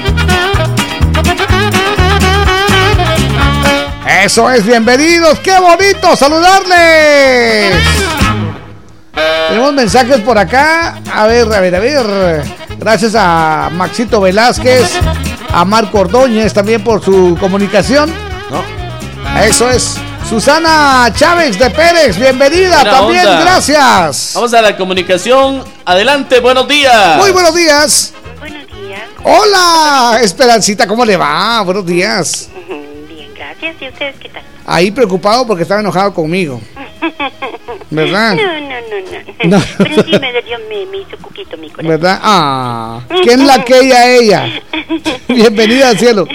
Eso 4.24 4.50
es, 4.50 4.66
bienvenidos. 4.66 5.40
¡Qué 5.40 5.58
bonito 5.60 6.14
saludarles! 6.14 7.74
Tenemos 9.48 9.74
mensajes 9.74 10.18
por 10.20 10.38
acá. 10.38 11.02
A 11.14 11.26
ver, 11.26 11.44
a 11.54 11.60
ver, 11.62 11.76
a 11.76 11.80
ver. 11.80 12.44
Gracias 12.78 13.14
a 13.16 13.70
Maxito 13.72 14.20
Velázquez, 14.20 14.92
a 15.54 15.64
Marco 15.64 16.00
Ordóñez 16.00 16.54
también 16.54 16.84
por 16.84 17.04
su 17.04 17.38
comunicación. 17.40 18.14
No. 18.52 19.42
Eso 19.42 19.70
es. 19.70 19.96
Susana 20.28 21.12
Chávez 21.16 21.58
de 21.58 21.70
Pérez, 21.70 22.18
bienvenida 22.20 22.76
Buena 22.82 22.92
también, 22.92 23.26
onda. 23.26 23.42
gracias. 23.42 24.32
Vamos 24.36 24.54
a 24.54 24.62
la 24.62 24.76
comunicación. 24.76 25.64
Adelante, 25.86 26.42
buenos 26.42 26.68
días. 26.68 27.18
Muy 27.18 27.32
buenos 27.32 27.56
días. 27.56 28.14
Buenos 28.38 28.68
días. 28.68 29.02
Hola, 29.24 30.20
Esperancita, 30.22 30.86
¿cómo 30.88 31.06
le 31.06 31.16
va? 31.16 31.62
Buenos 31.62 31.86
días. 31.86 32.50
¿Y 33.62 33.88
ustedes 33.88 34.16
qué 34.20 34.30
tal? 34.30 34.44
Ahí 34.66 34.92
preocupado 34.92 35.46
porque 35.46 35.64
estaba 35.64 35.82
enojado 35.82 36.14
conmigo. 36.14 36.62
¿Verdad? 37.90 38.36
No, 38.36 38.60
no, 38.60 38.70
no, 38.70 39.50
no. 39.50 39.58
No. 39.58 39.64
Pero 39.78 40.04
sí 40.04 40.20
me 40.20 40.32
dolió, 40.34 40.60
me, 40.70 40.86
me 40.86 40.98
hizo 41.00 41.18
poquito 41.18 41.58
mi 41.58 41.70
corazón. 41.70 41.88
¿Verdad? 41.88 42.20
Ah, 42.22 43.02
¿quién 43.24 43.46
la 43.46 43.64
que 43.64 44.18
ella? 44.20 44.62
Bienvenida 45.28 45.90
al 45.90 45.98
cielo. 45.98 46.28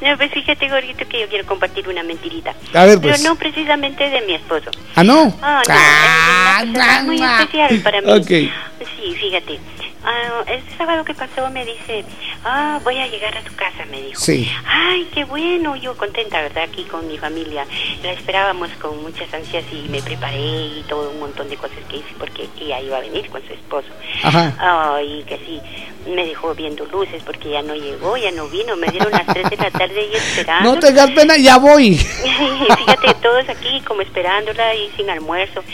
No, 0.00 0.16
pues 0.16 0.30
fíjate, 0.30 0.68
Gorito, 0.68 1.08
que 1.08 1.20
yo 1.20 1.28
quiero 1.28 1.46
compartir 1.46 1.88
una 1.88 2.02
mentirita. 2.02 2.50
A 2.74 2.84
ver, 2.84 3.00
Pero 3.00 3.14
pues. 3.14 3.22
no 3.24 3.36
precisamente 3.36 4.08
de 4.08 4.20
mi 4.22 4.34
esposo. 4.34 4.70
Ah, 4.94 5.02
no. 5.02 5.34
Ah, 5.42 5.62
no, 5.66 5.74
es 5.74 6.70
una 6.70 6.72
persona 6.72 7.02
muy 7.02 7.22
especial 7.22 7.80
para 7.80 8.00
mí. 8.02 8.12
Ok. 8.12 8.26
Sí, 8.26 9.14
fíjate. 9.18 9.58
Ah, 10.08 10.44
este 10.46 10.76
sábado 10.76 11.04
que 11.04 11.14
pasó 11.14 11.50
me 11.50 11.64
dice, 11.64 12.04
ah, 12.44 12.78
voy 12.84 12.96
a 12.98 13.08
llegar 13.08 13.36
a 13.36 13.42
tu 13.42 13.52
casa, 13.56 13.84
me 13.90 14.00
dijo. 14.00 14.20
Sí. 14.20 14.48
Ay, 14.64 15.08
qué 15.12 15.24
bueno, 15.24 15.74
yo 15.74 15.96
contenta, 15.96 16.40
¿verdad? 16.42 16.62
Aquí 16.62 16.84
con 16.84 17.08
mi 17.08 17.18
familia. 17.18 17.66
La 18.04 18.12
esperábamos 18.12 18.70
con 18.80 19.02
muchas 19.02 19.34
ansias 19.34 19.64
y 19.72 19.88
me 19.88 20.00
preparé 20.00 20.38
y 20.38 20.84
todo 20.88 21.10
un 21.10 21.18
montón 21.18 21.48
de 21.48 21.56
cosas 21.56 21.78
que 21.88 21.96
hice 21.96 22.14
porque 22.20 22.48
ella 22.60 22.80
iba 22.80 22.98
a 22.98 23.00
venir 23.00 23.28
con 23.30 23.44
su 23.44 23.52
esposo. 23.52 23.88
Ajá. 24.22 24.54
Ay, 24.94 25.24
que 25.26 25.38
sí, 25.38 25.60
me 26.08 26.24
dejó 26.24 26.54
viendo 26.54 26.84
luces 26.86 27.20
porque 27.24 27.50
ya 27.50 27.62
no 27.62 27.74
llegó, 27.74 28.16
ya 28.16 28.30
no 28.30 28.46
vino. 28.48 28.76
Me 28.76 28.86
dieron 28.88 29.10
las 29.10 29.26
3 29.26 29.50
de 29.50 29.56
la 29.56 29.70
tarde 29.72 30.08
y 30.12 30.16
esperando. 30.16 30.74
No 30.74 30.78
tengas 30.78 31.10
pena, 31.10 31.36
ya 31.36 31.58
voy. 31.58 31.96
Fíjate, 32.78 33.14
todos 33.22 33.48
aquí 33.48 33.80
como 33.80 34.02
esperándola 34.02 34.72
y 34.74 34.88
sin 34.96 35.10
almuerzo. 35.10 35.64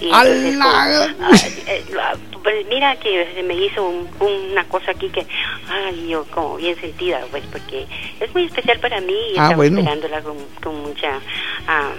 Y 0.00 0.06
entonces, 0.06 0.56
¡Ala! 0.60 1.14
pues, 1.28 1.44
ah, 1.44 1.48
eh, 1.68 1.84
pues 2.42 2.66
mira 2.66 2.96
que 2.96 3.30
se 3.34 3.42
me 3.42 3.54
hizo 3.54 3.81
un- 3.88 4.08
una 4.20 4.64
cosa 4.68 4.90
aquí 4.92 5.08
que, 5.10 5.26
ay, 5.68 6.08
yo 6.08 6.24
como 6.30 6.56
bien 6.56 6.78
sentida, 6.80 7.20
pues 7.30 7.42
porque 7.50 7.86
es 8.20 8.32
muy 8.34 8.44
especial 8.46 8.78
para 8.80 9.00
mí 9.00 9.12
y 9.12 9.30
Ah, 9.38 9.42
estaba 9.44 9.56
bueno. 9.56 9.78
esperándola 9.78 10.20
con, 10.22 10.36
con 10.62 10.82
mucha 10.82 11.18
ah, 11.66 11.90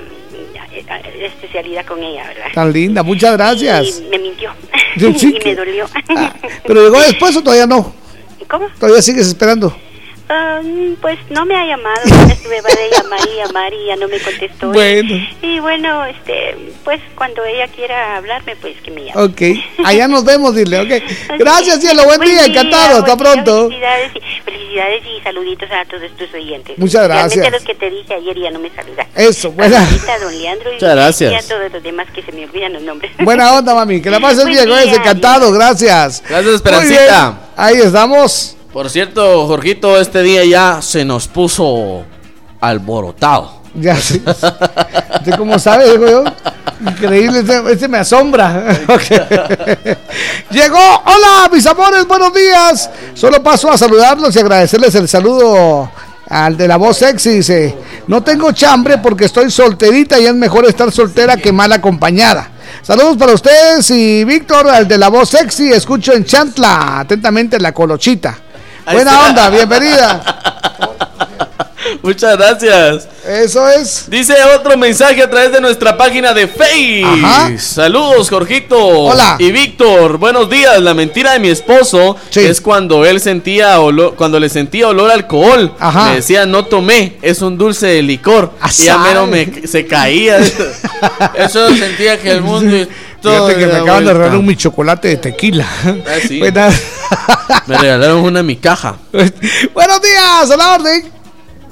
eh, 0.72 0.86
especialidad 1.26 1.86
con 1.86 2.02
ella, 2.04 2.28
¿verdad? 2.28 2.48
Tan 2.54 2.72
linda, 2.74 3.04
muchas 3.04 3.34
gracias. 3.38 4.00
Y 4.04 4.10
me 4.10 4.20
mintió 4.20 4.52
Sí, 4.98 5.14
sí 5.18 5.38
y 5.42 5.44
me 5.48 5.56
dolió. 5.56 5.86
¿Pero 6.66 6.84
llegó 6.84 7.00
después 7.02 7.36
o 7.36 7.42
todavía 7.44 7.66
no? 7.68 7.94
¿Cómo? 8.50 8.68
¿Todavía 8.80 9.02
sigues 9.02 9.28
esperando? 9.28 9.76
Ah, 10.36 10.60
pues 11.00 11.20
no 11.30 11.46
me 11.46 11.56
ha 11.56 11.64
llamado, 11.64 12.02
ya 12.06 12.34
estuve 12.34 12.56
de 12.56 12.90
llamar 12.90 13.20
y 13.32 13.38
llamar 13.38 13.72
y 13.72 13.86
ya 13.86 13.96
no 13.98 14.08
me 14.08 14.20
contestó. 14.20 14.72
Y- 14.72 14.74
Bueno. 14.74 15.28
Y, 15.44 15.60
bueno, 15.60 16.06
este, 16.06 16.74
pues 16.84 17.00
cuando 17.14 17.46
ella 17.46 17.68
quiera 17.68 18.18
hablarme, 18.18 18.56
pues 18.56 18.76
que 18.82 18.90
me 18.90 19.04
llame. 19.06 19.22
Ok, 19.22 19.86
allá 19.86 20.08
nos 20.08 20.26
vemos, 20.26 20.56
dile, 20.56 20.80
ok. 20.80 21.04
Gracias, 21.38 21.82
cielo, 21.82 22.06
buen 22.06 22.20
día, 22.22 22.46
encantado, 22.46 22.98
hasta 22.98 23.14
buen 23.14 23.18
día, 23.34 23.44
pronto. 23.44 23.70
Felicidades 23.70 24.12
y, 24.16 24.42
felicidades 24.44 25.04
y 25.06 25.22
saluditos 25.22 25.70
a 25.72 25.86
todos 25.86 26.12
tus 26.18 26.34
oyentes. 26.34 26.80
Muchas 26.80 27.04
gracias. 27.04 27.46
a 27.46 27.50
los 27.52 27.64
que 27.64 27.76
te 27.76 27.92
dije 27.92 28.14
ayer 28.16 28.40
ya 28.40 28.50
no 28.50 28.58
me 28.58 28.72
saludan. 28.72 29.06
Eso, 29.16 29.52
buena. 29.52 29.88
Don 30.20 30.36
Leandro 30.36 30.72
y, 30.72 30.74
Muchas 30.74 30.96
gracias. 30.96 31.32
y 31.32 31.36
a 31.36 31.48
todos 31.48 31.72
los 31.72 31.84
demás 31.84 32.08
que 32.12 32.24
se 32.24 32.32
me 32.32 32.46
olvidan 32.46 32.74
los 32.74 32.82
nombres. 32.82 33.12
Buena 33.20 33.54
onda, 33.54 33.76
mami, 33.76 34.02
que 34.02 34.10
la 34.10 34.20
pases 34.20 34.46
Buen 34.46 34.54
bien, 34.54 34.66
día, 34.66 34.76
oye, 34.78 34.96
encantado, 34.96 35.52
gracias. 35.52 36.24
Gracias, 36.28 36.56
Esperancita. 36.56 37.38
Ahí 37.56 37.76
estamos. 37.78 38.58
Por 38.74 38.90
cierto, 38.90 39.46
Jorgito, 39.46 40.00
este 40.02 40.24
día 40.24 40.44
ya 40.46 40.82
se 40.82 41.06
nos 41.06 41.28
puso 41.28 42.04
alborotado. 42.60 43.62
Ya. 43.76 43.94
¿Usted 43.94 45.36
cómo 45.38 45.60
sabe, 45.60 45.92
digo 45.92 46.10
yo? 46.10 46.24
Increíble, 46.82 47.42
este, 47.42 47.72
este 47.72 47.88
me 47.88 48.00
asombra. 48.00 48.66
Llegó, 50.50 51.04
hola 51.06 51.52
mis 51.52 51.64
amores, 51.68 52.08
buenos 52.08 52.34
días. 52.34 52.90
Solo 53.14 53.44
paso 53.44 53.72
a 53.72 53.78
saludarlos 53.78 54.36
y 54.36 54.40
agradecerles 54.40 54.96
el 54.96 55.08
saludo 55.08 55.92
al 56.28 56.58
de 56.58 56.68
la 56.68 56.78
voz 56.78 56.98
sexy. 56.98 57.30
Dice, 57.30 57.78
no 58.08 58.24
tengo 58.24 58.54
chambre 58.54 58.98
porque 58.98 59.26
estoy 59.26 59.52
solterita 59.52 60.20
y 60.20 60.26
es 60.26 60.34
mejor 60.34 60.66
estar 60.66 60.92
soltera 60.92 61.38
que 61.38 61.52
mal 61.52 61.72
acompañada. 61.74 62.50
Saludos 62.82 63.18
para 63.18 63.34
ustedes 63.34 63.92
y 63.92 64.24
Víctor, 64.24 64.68
al 64.68 64.88
de 64.88 64.98
la 64.98 65.10
voz 65.10 65.30
sexy, 65.30 65.72
escucho 65.72 66.12
en 66.14 66.26
Chantla, 66.26 67.02
atentamente 67.02 67.60
la 67.60 67.72
colochita. 67.72 68.36
Buena 68.86 69.30
onda, 69.30 69.50
bienvenida. 69.50 70.20
Muchas 72.02 72.38
gracias. 72.38 73.08
Eso 73.28 73.68
es. 73.70 74.10
Dice 74.10 74.36
otro 74.58 74.78
mensaje 74.78 75.22
a 75.22 75.30
través 75.30 75.52
de 75.52 75.62
nuestra 75.62 75.98
página 75.98 76.34
de 76.34 76.48
Face. 76.48 77.04
Ajá. 77.06 77.58
Saludos, 77.58 78.30
Jorgito. 78.30 78.78
Hola. 78.78 79.38
Y 79.40 79.52
Víctor, 79.52 80.18
buenos 80.18 80.50
días. 80.50 80.82
La 80.82 80.94
mentira 80.94 81.34
de 81.34 81.40
mi 81.40 81.50
esposo 81.50 82.18
es 82.34 82.62
cuando 82.62 83.06
él 83.06 83.20
sentía 83.20 83.80
olor, 83.80 84.16
cuando 84.16 84.40
le 84.40 84.50
sentía 84.50 84.88
olor 84.88 85.12
a 85.12 85.14
alcohol. 85.14 85.74
Ajá. 85.80 86.10
Me 86.10 86.16
decía, 86.18 86.46
no 86.46 86.66
tomé, 86.66 87.18
es 87.22 87.42
un 87.42 87.58
dulce 87.58 87.88
de 87.88 88.02
licor. 88.02 88.52
y 88.78 88.88
a 88.88 88.98
mero 88.98 89.28
me 89.28 89.68
se 89.68 89.86
caía. 89.86 90.40
Eso 91.36 91.70
sentía 91.76 92.20
que 92.20 92.32
el 92.32 92.42
mundo. 92.42 92.88
Fíjate 93.22 93.56
que 93.56 93.68
me 93.68 93.76
acaban 93.78 94.06
de 94.06 94.14
regalar 94.14 94.38
un 94.38 94.46
mi 94.46 94.56
chocolate 94.58 95.08
de 95.08 95.18
tequila. 95.18 95.66
Ah, 95.86 96.18
sí. 96.28 96.42
Me 97.68 97.78
regalaron 97.78 98.20
una 98.20 98.44
mi 98.44 98.58
caja. 98.58 98.98
Buenos 99.74 100.02
días, 100.02 100.52
a 100.52 100.58
la 100.58 100.74
orden. 100.74 101.23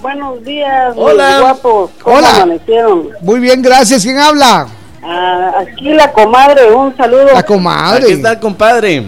Buenos 0.02 0.44
días, 0.44 0.94
Hola. 0.96 1.40
guapos. 1.42 1.92
¿Cómo 2.02 2.18
Hola. 2.18 2.36
amanecieron? 2.38 3.10
Muy 3.22 3.40
bien, 3.40 3.62
gracias. 3.62 4.02
¿Quién 4.04 4.18
habla? 4.18 4.68
Ah, 5.04 5.52
aquí 5.62 5.94
la 5.94 6.12
comadre, 6.12 6.72
un 6.74 6.96
saludo. 6.98 7.28
La 7.34 7.44
comadre. 7.44 8.04
Aquí 8.06 8.14
está, 8.14 8.40
compadre. 8.40 9.04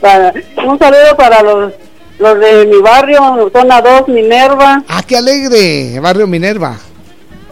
Para- 0.00 0.32
un 0.66 0.78
saludo 0.78 1.16
para 1.16 1.42
los, 1.42 1.72
los 2.18 2.38
de 2.40 2.66
mi 2.66 2.78
barrio, 2.80 3.50
zona 3.52 3.80
2, 3.80 4.08
Minerva. 4.08 4.82
Ah, 4.88 5.02
qué 5.06 5.16
alegre, 5.16 5.98
Barrio 6.00 6.26
Minerva. 6.26 6.76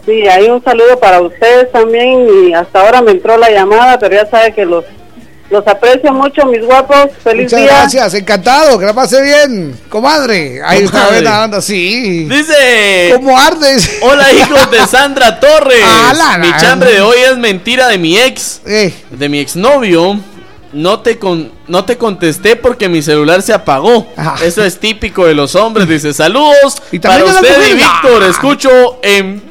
Sí, 0.05 0.27
hay 0.27 0.49
un 0.49 0.63
saludo 0.63 0.99
para 0.99 1.21
ustedes 1.21 1.71
también 1.71 2.27
y 2.47 2.53
hasta 2.53 2.81
ahora 2.81 3.01
me 3.01 3.11
entró 3.11 3.37
la 3.37 3.49
llamada, 3.51 3.97
pero 3.99 4.15
ya 4.15 4.25
sabe 4.29 4.51
que 4.53 4.65
los, 4.65 4.83
los 5.51 5.67
aprecio 5.67 6.13
mucho, 6.13 6.45
mis 6.45 6.65
guapos. 6.65 7.09
Feliz 7.23 7.43
Muchas 7.45 7.59
día. 7.59 7.69
gracias, 7.71 8.13
encantado, 8.13 8.79
que 8.79 8.85
la 8.85 8.93
pase 8.93 9.21
bien. 9.21 9.77
Comadre, 9.89 10.61
ahí 10.63 10.83
está, 10.83 11.43
onda, 11.43 11.61
sí. 11.61 12.25
Dice. 12.25 13.11
¿Cómo 13.15 13.37
ardes? 13.37 13.99
Hola, 14.01 14.31
hijos 14.31 14.71
de 14.71 14.79
Sandra 14.87 15.39
Torres. 15.39 15.83
Ah, 15.85 16.13
la 16.15 16.37
mi 16.37 16.49
chambre 16.57 16.93
de 16.93 17.01
hoy 17.01 17.17
es 17.29 17.37
mentira 17.37 17.89
de 17.89 17.97
mi 17.97 18.17
ex. 18.17 18.61
Eh. 18.65 18.93
De 19.11 19.27
mi 19.29 19.39
exnovio. 19.39 20.19
No 20.73 21.01
te, 21.01 21.19
con, 21.19 21.51
no 21.67 21.83
te 21.83 21.97
contesté 21.97 22.55
porque 22.55 22.87
mi 22.87 23.01
celular 23.01 23.41
se 23.41 23.53
apagó. 23.53 24.07
Eso 24.41 24.63
es 24.63 24.79
típico 24.79 25.25
de 25.25 25.33
los 25.33 25.53
hombres. 25.55 25.85
Dice, 25.85 26.13
saludos 26.13 26.81
Y 26.93 26.99
para 26.99 27.25
usted 27.25 27.71
y. 27.71 27.73
Víctor. 27.73 28.23
Escucho 28.23 28.69
en 29.01 29.50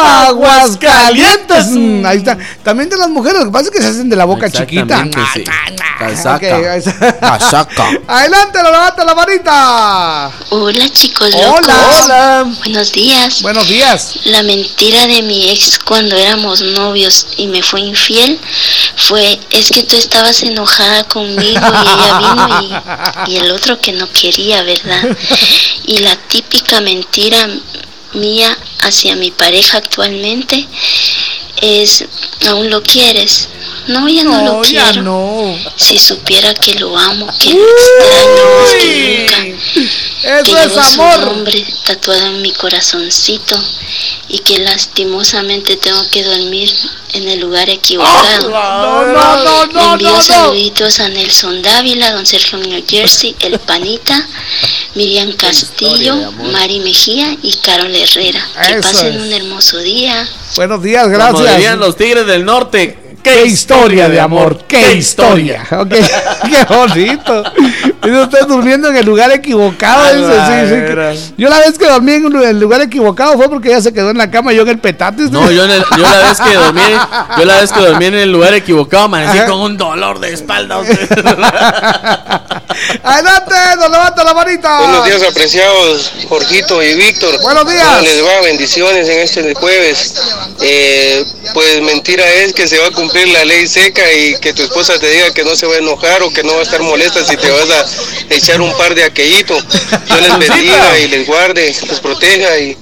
Aguascalientes! 0.00 1.66
Mm, 1.70 2.04
ahí 2.06 2.18
está. 2.18 2.36
También 2.62 2.88
de 2.88 2.96
las 2.96 3.08
mujeres, 3.08 3.40
lo 3.40 3.46
que 3.46 3.52
pasa 3.52 3.64
es 3.66 3.70
que 3.70 3.82
se 3.82 3.88
hacen 3.88 4.08
de 4.08 4.16
la 4.16 4.24
boca 4.24 4.50
chiquita. 4.50 5.02
Exactamente, 5.02 5.20
sí. 5.34 5.40
Ok, 5.42 5.98
Casaca. 5.98 6.72
ahí 6.72 6.78
está. 6.78 7.18
Casaca. 7.18 7.90
Adelante, 8.08 8.62
lo 8.62 8.70
levanta 8.72 9.04
la 9.04 9.14
manita. 9.14 10.30
Hola 10.50 10.88
chicos 10.90 11.30
Hola. 11.34 11.60
locos. 11.60 12.04
Hola. 12.04 12.46
Buenos 12.58 12.92
días. 12.92 13.42
Buenos 13.42 13.68
días. 13.68 14.14
La 14.24 14.42
mentira 14.42 15.06
de 15.06 15.22
mi 15.22 15.50
ex 15.50 15.78
cuando 15.78 16.16
éramos 16.16 16.62
novios 16.62 17.26
y 17.36 17.46
me 17.48 17.62
fue 17.62 17.80
infiel 17.80 18.38
fue 18.96 19.38
es 19.50 19.70
que 19.70 19.82
tú 19.82 19.96
estabas 19.96 20.42
enojada 20.42 21.04
conmigo 21.04 21.60
y 21.60 21.88
ella 21.88 22.18
vino 22.18 22.84
y, 23.26 23.32
y 23.32 23.36
el 23.36 23.50
otro 23.50 23.78
que 23.80 23.92
no 23.92 24.10
quería, 24.12 24.62
¿verdad? 24.62 25.16
Y 25.86 25.98
la 25.98 26.14
típica 26.28 26.80
mentira 26.80 27.48
mía 28.14 28.56
hacia 28.80 29.16
mi 29.16 29.30
pareja 29.30 29.78
actualmente 29.78 30.66
es 31.60 32.06
¿aún 32.48 32.70
lo 32.70 32.82
quieres? 32.82 33.48
No, 33.88 34.08
ya 34.08 34.24
no, 34.24 34.42
lo 34.44 34.62
ya 34.64 34.84
quiero. 34.84 35.02
no. 35.02 35.58
Si 35.76 35.98
supiera 35.98 36.54
que 36.54 36.74
lo 36.74 36.96
amo, 36.96 37.26
que 37.38 37.54
lo 37.54 37.60
extraño 37.60 38.60
más 38.60 38.74
que 38.74 39.18
nunca. 39.18 39.56
Eso 40.22 40.44
que 40.44 40.50
es 40.52 40.66
llevo 40.68 40.82
su 40.84 41.02
amor. 41.02 41.20
nombre 41.26 41.66
tatuado 41.86 42.26
en 42.26 42.42
mi 42.42 42.52
corazoncito 42.52 43.56
y 44.28 44.38
que 44.40 44.58
lastimosamente 44.58 45.76
tengo 45.76 46.08
que 46.10 46.22
dormir 46.22 46.70
en 47.14 47.26
el 47.28 47.40
lugar 47.40 47.68
equivocado. 47.70 48.50
No, 48.50 49.06
no, 49.06 49.36
no, 49.36 49.66
Le 49.66 49.72
no, 49.72 49.92
envío 49.92 50.08
no, 50.10 50.16
no. 50.16 50.22
saluditos 50.22 51.00
a 51.00 51.08
Nelson 51.08 51.62
Dávila, 51.62 52.12
don 52.12 52.26
Sergio 52.26 52.58
New 52.58 52.84
Jersey, 52.86 53.34
El 53.40 53.58
Panita, 53.58 54.28
Miriam 54.94 55.32
Castillo, 55.32 56.30
Mari 56.32 56.80
Mejía 56.80 57.36
y 57.42 57.54
Carol 57.56 57.94
Herrera. 57.94 58.46
Que 58.68 58.74
pasen 58.76 59.14
es. 59.16 59.22
un 59.22 59.32
hermoso 59.32 59.78
día. 59.78 60.28
Buenos 60.56 60.82
días, 60.82 61.04
Como 61.04 61.14
gracias. 61.16 61.56
dirían 61.56 61.78
los 61.80 61.96
Tigres 61.96 62.26
del 62.26 62.44
Norte. 62.44 63.09
Qué 63.22 63.44
historia 63.44 64.08
de 64.08 64.18
amor, 64.18 64.64
qué 64.66 64.94
historia. 64.94 65.66
Qué 65.70 66.64
bonito. 66.74 67.44
Dice 68.02 68.20
usted 68.22 68.46
durmiendo 68.46 68.88
en 68.88 68.96
el 68.96 69.04
lugar 69.04 69.30
equivocado. 69.30 70.02
Ay, 70.04 70.16
dice, 70.16 70.32
sí, 71.14 71.18
sí, 71.28 71.34
Yo 71.36 71.50
la 71.50 71.58
vez 71.58 71.76
que 71.78 71.84
dormí 71.86 72.14
en 72.14 72.34
el 72.34 72.58
lugar 72.58 72.80
equivocado 72.80 73.34
fue 73.36 73.50
porque 73.50 73.68
ella 73.68 73.82
se 73.82 73.92
quedó 73.92 74.08
en 74.10 74.16
la 74.18 74.30
cama 74.30 74.52
y 74.52 74.56
yo 74.56 74.62
en 74.62 74.68
el 74.68 74.78
petate. 74.78 75.24
No, 75.24 75.50
yo, 75.50 75.64
en 75.64 75.70
el- 75.72 75.84
yo 75.96 75.98
la 75.98 76.28
vez 76.28 76.40
que 76.40 76.54
dormí, 76.54 76.80
yo 77.38 77.44
la 77.44 77.60
vez 77.60 77.72
que 77.72 77.80
dormí 77.80 78.06
en 78.06 78.14
el 78.14 78.32
lugar 78.32 78.54
equivocado, 78.54 79.04
amanecí 79.04 79.38
Ajá. 79.38 79.48
con 79.48 79.60
un 79.60 79.76
dolor 79.76 80.18
de 80.18 80.32
espalda. 80.32 80.80
Adelante, 83.02 83.54
nos 83.78 83.90
levanta 83.90 84.24
la 84.24 84.32
manita. 84.32 84.78
Buenos 84.78 85.04
días, 85.04 85.22
apreciados 85.22 86.10
Jorgito 86.28 86.82
y 86.82 86.94
Víctor. 86.94 87.38
Buenos 87.42 87.70
días. 87.70 87.86
¿Cómo 87.86 88.00
les 88.00 88.24
va? 88.24 88.40
Bendiciones 88.42 89.08
en 89.08 89.20
este 89.20 89.54
jueves. 89.54 90.14
Eh, 90.62 91.24
pues 91.52 91.82
mentira 91.82 92.24
es 92.26 92.54
que 92.54 92.66
se 92.66 92.78
va 92.78 92.86
a 92.86 92.90
cumplir 92.92 93.09
la 93.14 93.44
ley 93.44 93.66
seca 93.66 94.02
y 94.12 94.36
que 94.38 94.52
tu 94.52 94.62
esposa 94.62 94.98
te 94.98 95.08
diga 95.10 95.32
que 95.32 95.44
no 95.44 95.54
se 95.56 95.66
va 95.66 95.74
a 95.74 95.78
enojar 95.78 96.22
o 96.22 96.32
que 96.32 96.42
no 96.42 96.54
va 96.54 96.60
a 96.60 96.62
estar 96.62 96.80
molesta 96.82 97.24
si 97.24 97.36
te 97.36 97.50
vas 97.50 97.68
a 97.70 98.34
echar 98.34 98.60
un 98.60 98.72
par 98.76 98.94
de 98.94 99.04
aquellitos. 99.04 99.64
Dios 100.06 100.20
les 100.20 100.38
bendiga 100.48 100.98
y 100.98 101.08
les 101.08 101.26
guarde, 101.26 101.74
les 101.88 102.00
proteja 102.00 102.58
y 102.58 102.76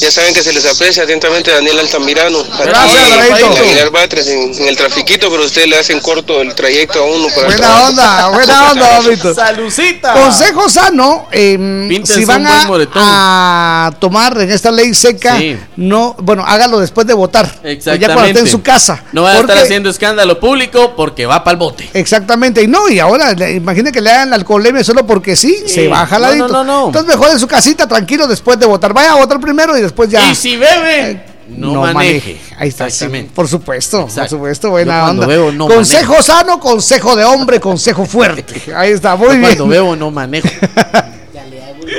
ya 0.00 0.10
saben 0.10 0.34
que 0.34 0.42
se 0.42 0.52
les 0.52 0.64
aprecia 0.66 1.02
atentamente 1.04 1.50
Daniel 1.50 1.78
Altamirano. 1.80 2.40
Aquí 2.40 2.62
Gracias, 2.64 3.90
Batres, 3.90 4.26
en, 4.28 4.54
en 4.54 4.68
el 4.68 4.76
trafiquito, 4.76 5.30
pero 5.30 5.44
ustedes 5.44 5.68
le 5.68 5.78
hacen 5.78 6.00
corto 6.00 6.40
el 6.40 6.54
trayecto 6.54 7.00
a 7.00 7.04
uno 7.06 7.28
para 7.34 7.46
Buena 7.46 7.88
onda, 7.88 8.28
buena 8.28 8.70
onda, 8.72 9.00
Víctor. 9.00 9.34
Salucita. 9.34 10.12
Consejo 10.14 10.68
sano, 10.68 11.28
eh, 11.30 12.00
si 12.04 12.24
van 12.24 12.46
a, 12.46 12.66
a 12.94 13.92
tomar 14.00 14.40
en 14.40 14.50
esta 14.50 14.70
ley 14.70 14.94
seca, 14.94 15.38
Sí. 15.38 15.56
no, 15.76 16.14
bueno, 16.18 16.44
hágalo 16.46 16.80
después 16.80 17.06
de 17.06 17.14
votar. 17.14 17.46
Exactamente. 17.62 18.00
Ya 18.00 18.06
cuando 18.14 18.28
esté 18.28 18.40
en 18.40 18.48
su 18.48 18.62
casa. 18.62 19.02
No 19.12 19.22
va 19.22 19.32
a 19.32 19.40
estar 19.40 19.66
haciendo 19.74 19.90
escándalo 19.90 20.38
público 20.38 20.94
porque 20.96 21.26
va 21.26 21.42
para 21.42 21.52
el 21.54 21.58
bote. 21.58 21.90
Exactamente, 21.94 22.62
y 22.62 22.68
no, 22.68 22.88
y 22.88 23.00
ahora 23.00 23.32
imagine 23.50 23.90
que 23.90 24.00
le 24.00 24.10
hagan 24.10 24.30
la 24.30 24.36
alcoholemia 24.36 24.84
solo 24.84 25.04
porque 25.04 25.34
sí, 25.34 25.64
se 25.66 25.88
baja 25.88 26.16
la 26.16 26.32
No, 26.36 26.46
no, 26.46 26.48
no, 26.48 26.64
no. 26.64 26.86
Entonces 26.86 27.08
mejor 27.08 27.32
en 27.32 27.40
su 27.40 27.48
casita, 27.48 27.88
tranquilo, 27.88 28.28
después 28.28 28.56
de 28.58 28.66
votar. 28.66 28.92
Vaya 28.92 29.12
a 29.12 29.16
votar 29.16 29.40
primero 29.40 29.76
y 29.76 29.82
después 29.82 30.08
ya. 30.08 30.30
Y 30.30 30.36
si 30.36 30.56
bebe, 30.56 31.24
no, 31.48 31.80
maneje. 31.80 32.40
Ahí 32.56 32.68
está, 32.68 32.84
sí, 32.84 32.94
Exactamente. 32.94 33.32
por 33.34 33.48
supuesto, 33.48 34.06
por 34.06 34.28
supuesto, 34.28 34.70
buena 34.70 35.00
cuando 35.00 35.22
onda. 35.22 35.26
bebo 35.26 35.50
no 35.50 35.66
consejo 35.66 36.22
sano, 36.22 36.60
consejo 36.60 37.16
de 37.16 37.24
hombre, 37.24 37.58
consejo 37.58 38.06
fuerte. 38.06 38.72
Ahí 38.76 38.92
está, 38.92 39.16
muy 39.16 39.26
Yo 39.26 39.32
bien. 39.32 39.42
Cuando 39.42 39.66
bebo 39.66 39.96
no 39.96 40.12
manejo. 40.12 40.48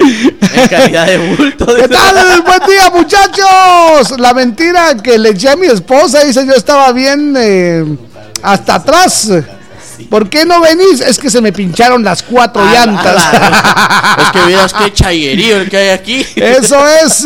en 0.01 0.67
calidad 0.67 1.07
de 1.07 1.17
bulto. 1.17 1.65
¿Qué 1.75 1.87
tal? 1.87 2.41
Buen 2.41 2.59
día, 2.69 2.89
muchachos. 2.93 4.19
La 4.19 4.33
mentira 4.33 4.95
que 4.97 5.17
le 5.17 5.29
eché 5.29 5.49
a 5.49 5.55
mi 5.55 5.67
esposa, 5.67 6.23
dice, 6.23 6.45
yo 6.45 6.53
estaba 6.53 6.91
bien 6.91 7.35
eh, 7.37 7.85
hasta 8.41 8.75
atrás. 8.75 9.29
¿Por 10.09 10.29
qué 10.29 10.45
no 10.45 10.61
venís? 10.61 11.01
Es 11.01 11.17
que 11.17 11.29
se 11.29 11.41
me 11.41 11.51
pincharon 11.51 12.03
las 12.03 12.23
cuatro 12.23 12.61
Ah, 12.63 12.71
llantas. 12.73 13.23
Es 14.25 14.31
que 14.31 14.47
vieras 14.47 14.73
qué 14.73 14.93
chayerío 14.93 15.57
el 15.57 15.69
que 15.69 15.77
hay 15.77 15.89
aquí. 15.89 16.25
Eso 16.35 16.77
es. 16.87 17.25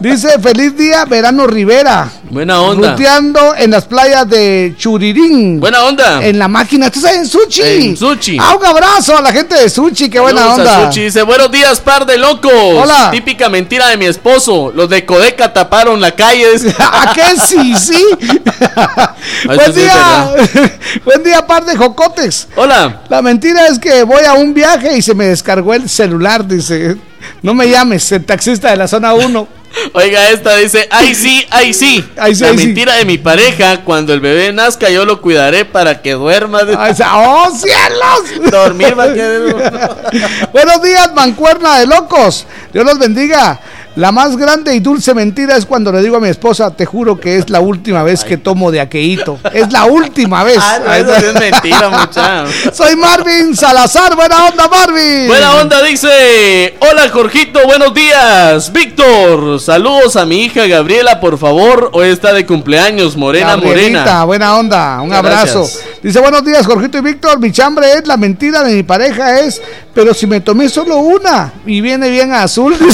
Dice, 0.00 0.38
feliz 0.40 0.76
día, 0.76 1.04
Verano 1.04 1.46
Rivera. 1.46 2.10
Buena 2.28 2.60
onda. 2.60 2.90
Ruteando 2.90 3.54
en 3.56 3.70
las 3.70 3.84
playas 3.84 4.28
de 4.28 4.74
Churirín. 4.76 5.60
Buena 5.60 5.84
onda. 5.84 6.24
En 6.24 6.38
la 6.38 6.48
máquina. 6.48 6.90
¿Tú 6.90 7.00
sabes 7.00 7.18
en 7.18 7.26
Suchi? 7.28 7.62
En 7.62 7.96
Suchi. 7.96 8.36
Ah, 8.40 8.56
un 8.58 8.66
abrazo 8.66 9.16
a 9.16 9.20
la 9.20 9.30
gente 9.32 9.54
de 9.54 9.70
Suchi. 9.70 10.10
Qué 10.10 10.18
buena 10.18 10.40
Saludos 10.40 10.58
onda. 10.58 10.86
Suchi. 10.86 11.02
Dice, 11.02 11.22
buenos 11.22 11.50
días, 11.52 11.80
par 11.80 12.04
de 12.04 12.18
locos. 12.18 12.52
Hola. 12.52 13.10
Típica 13.12 13.48
mentira 13.48 13.88
de 13.88 13.96
mi 13.96 14.06
esposo. 14.06 14.72
Los 14.74 14.90
de 14.90 15.06
Codeca 15.06 15.52
taparon 15.52 16.00
la 16.00 16.10
calle. 16.12 16.46
¿A 16.78 17.12
qué 17.14 17.40
sí, 17.46 17.74
sí? 17.76 18.04
Buen 19.46 19.60
sí 19.60 19.66
es 19.66 19.74
día. 19.76 20.30
Buen 21.04 21.22
día, 21.22 21.46
par 21.46 21.64
de 21.64 21.76
Hola. 22.56 23.02
La 23.08 23.22
mentira 23.22 23.66
es 23.66 23.78
que 23.78 24.02
voy 24.02 24.24
a 24.24 24.34
un 24.34 24.54
viaje 24.54 24.96
y 24.96 25.02
se 25.02 25.14
me 25.14 25.26
descargó 25.26 25.74
el 25.74 25.88
celular, 25.88 26.46
dice. 26.46 26.96
No 27.42 27.54
me 27.54 27.68
llames, 27.68 28.10
el 28.12 28.24
taxista 28.24 28.70
de 28.70 28.76
la 28.76 28.88
zona 28.88 29.14
1. 29.14 29.48
Oiga, 29.92 30.30
esta 30.30 30.56
dice, 30.56 30.88
ay 30.90 31.14
sí, 31.14 31.44
ay 31.50 31.74
sí. 31.74 32.04
Ay, 32.16 32.34
sí, 32.34 32.42
la 32.42 32.50
ay, 32.50 32.58
sí. 32.58 32.66
mentira 32.66 32.94
de 32.94 33.04
mi 33.04 33.18
pareja, 33.18 33.82
cuando 33.84 34.14
el 34.14 34.20
bebé 34.20 34.52
nazca 34.52 34.88
yo 34.88 35.04
lo 35.04 35.20
cuidaré 35.20 35.64
para 35.64 36.00
que 36.00 36.12
duerma. 36.12 36.60
Ay, 36.78 36.94
¡Oh, 37.14 37.50
cielos! 37.50 38.50
Dormir 38.50 38.98
va 38.98 39.04
a 39.04 39.12
quedar... 39.12 40.50
Buenos 40.52 40.82
días, 40.82 41.12
mancuerna 41.14 41.78
de 41.78 41.86
locos. 41.86 42.46
Dios 42.72 42.84
los 42.84 42.98
bendiga. 42.98 43.60
La 43.96 44.12
más 44.12 44.36
grande 44.36 44.74
y 44.74 44.80
dulce 44.80 45.14
mentira 45.14 45.56
es 45.56 45.64
cuando 45.64 45.90
le 45.90 46.02
digo 46.02 46.18
a 46.18 46.20
mi 46.20 46.28
esposa, 46.28 46.70
te 46.70 46.84
juro 46.84 47.18
que 47.18 47.38
es 47.38 47.48
la 47.48 47.60
última 47.60 48.02
vez 48.02 48.24
que 48.24 48.36
tomo 48.36 48.70
de 48.70 48.82
aqueíto. 48.82 49.38
Es 49.54 49.72
la 49.72 49.86
última 49.86 50.44
vez. 50.44 50.58
Ah, 50.60 50.80
no, 50.84 50.92
eso 50.92 51.14
es 51.14 51.40
mentira, 51.40 51.88
muchacho. 51.88 52.52
Soy 52.74 52.94
Marvin 52.94 53.56
Salazar. 53.56 54.14
Buena 54.14 54.48
onda, 54.48 54.68
Marvin. 54.68 55.28
Buena 55.28 55.54
onda, 55.54 55.82
dice. 55.82 56.76
Hola, 56.78 57.08
Jorgito, 57.08 57.58
buenos 57.64 57.94
días. 57.94 58.70
Víctor, 58.70 59.58
saludos 59.60 60.16
a 60.16 60.26
mi 60.26 60.44
hija 60.44 60.66
Gabriela, 60.66 61.18
por 61.18 61.38
favor. 61.38 61.88
Hoy 61.94 62.08
está 62.08 62.34
de 62.34 62.44
cumpleaños, 62.44 63.16
Morena 63.16 63.56
Gabrielita, 63.56 64.00
Morena. 64.00 64.24
buena 64.24 64.56
onda, 64.58 65.00
un 65.00 65.08
Muchas 65.08 65.18
abrazo. 65.20 65.58
gracias. 65.60 65.84
Dice, 66.02 66.20
buenos 66.20 66.44
días, 66.44 66.66
Jorgito 66.66 66.98
y 66.98 67.00
Víctor. 67.00 67.40
Mi 67.40 67.50
chambre 67.50 67.94
es 67.94 68.06
la 68.06 68.18
mentira 68.18 68.62
de 68.62 68.74
mi 68.74 68.82
pareja 68.82 69.40
es, 69.40 69.62
pero 69.94 70.12
si 70.12 70.26
me 70.26 70.42
tomé 70.42 70.68
solo 70.68 70.98
una 70.98 71.54
y 71.64 71.80
viene 71.80 72.10
bien 72.10 72.34
azul. 72.34 72.76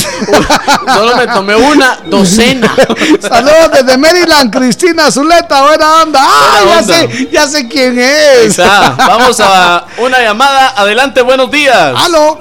Solo 0.94 1.16
me 1.16 1.26
tomé 1.26 1.54
una 1.56 1.98
docena. 2.06 2.74
Saludos 3.20 3.70
desde 3.72 3.98
Maryland, 3.98 4.52
Cristina 4.54 5.10
Zuleta, 5.10 5.62
buena 5.62 6.02
onda. 6.02 6.20
¡Ah, 6.22 6.60
Buena 6.64 6.80
ya 6.80 6.80
onda. 6.80 6.94
sé, 6.94 7.28
ya 7.30 7.48
sé 7.48 7.68
quién 7.68 7.98
es! 7.98 8.56
Vamos 8.58 9.38
a 9.40 9.86
una 9.98 10.20
llamada. 10.20 10.74
Adelante, 10.76 11.22
buenos 11.22 11.50
días. 11.50 11.94
¡Aló! 11.96 12.38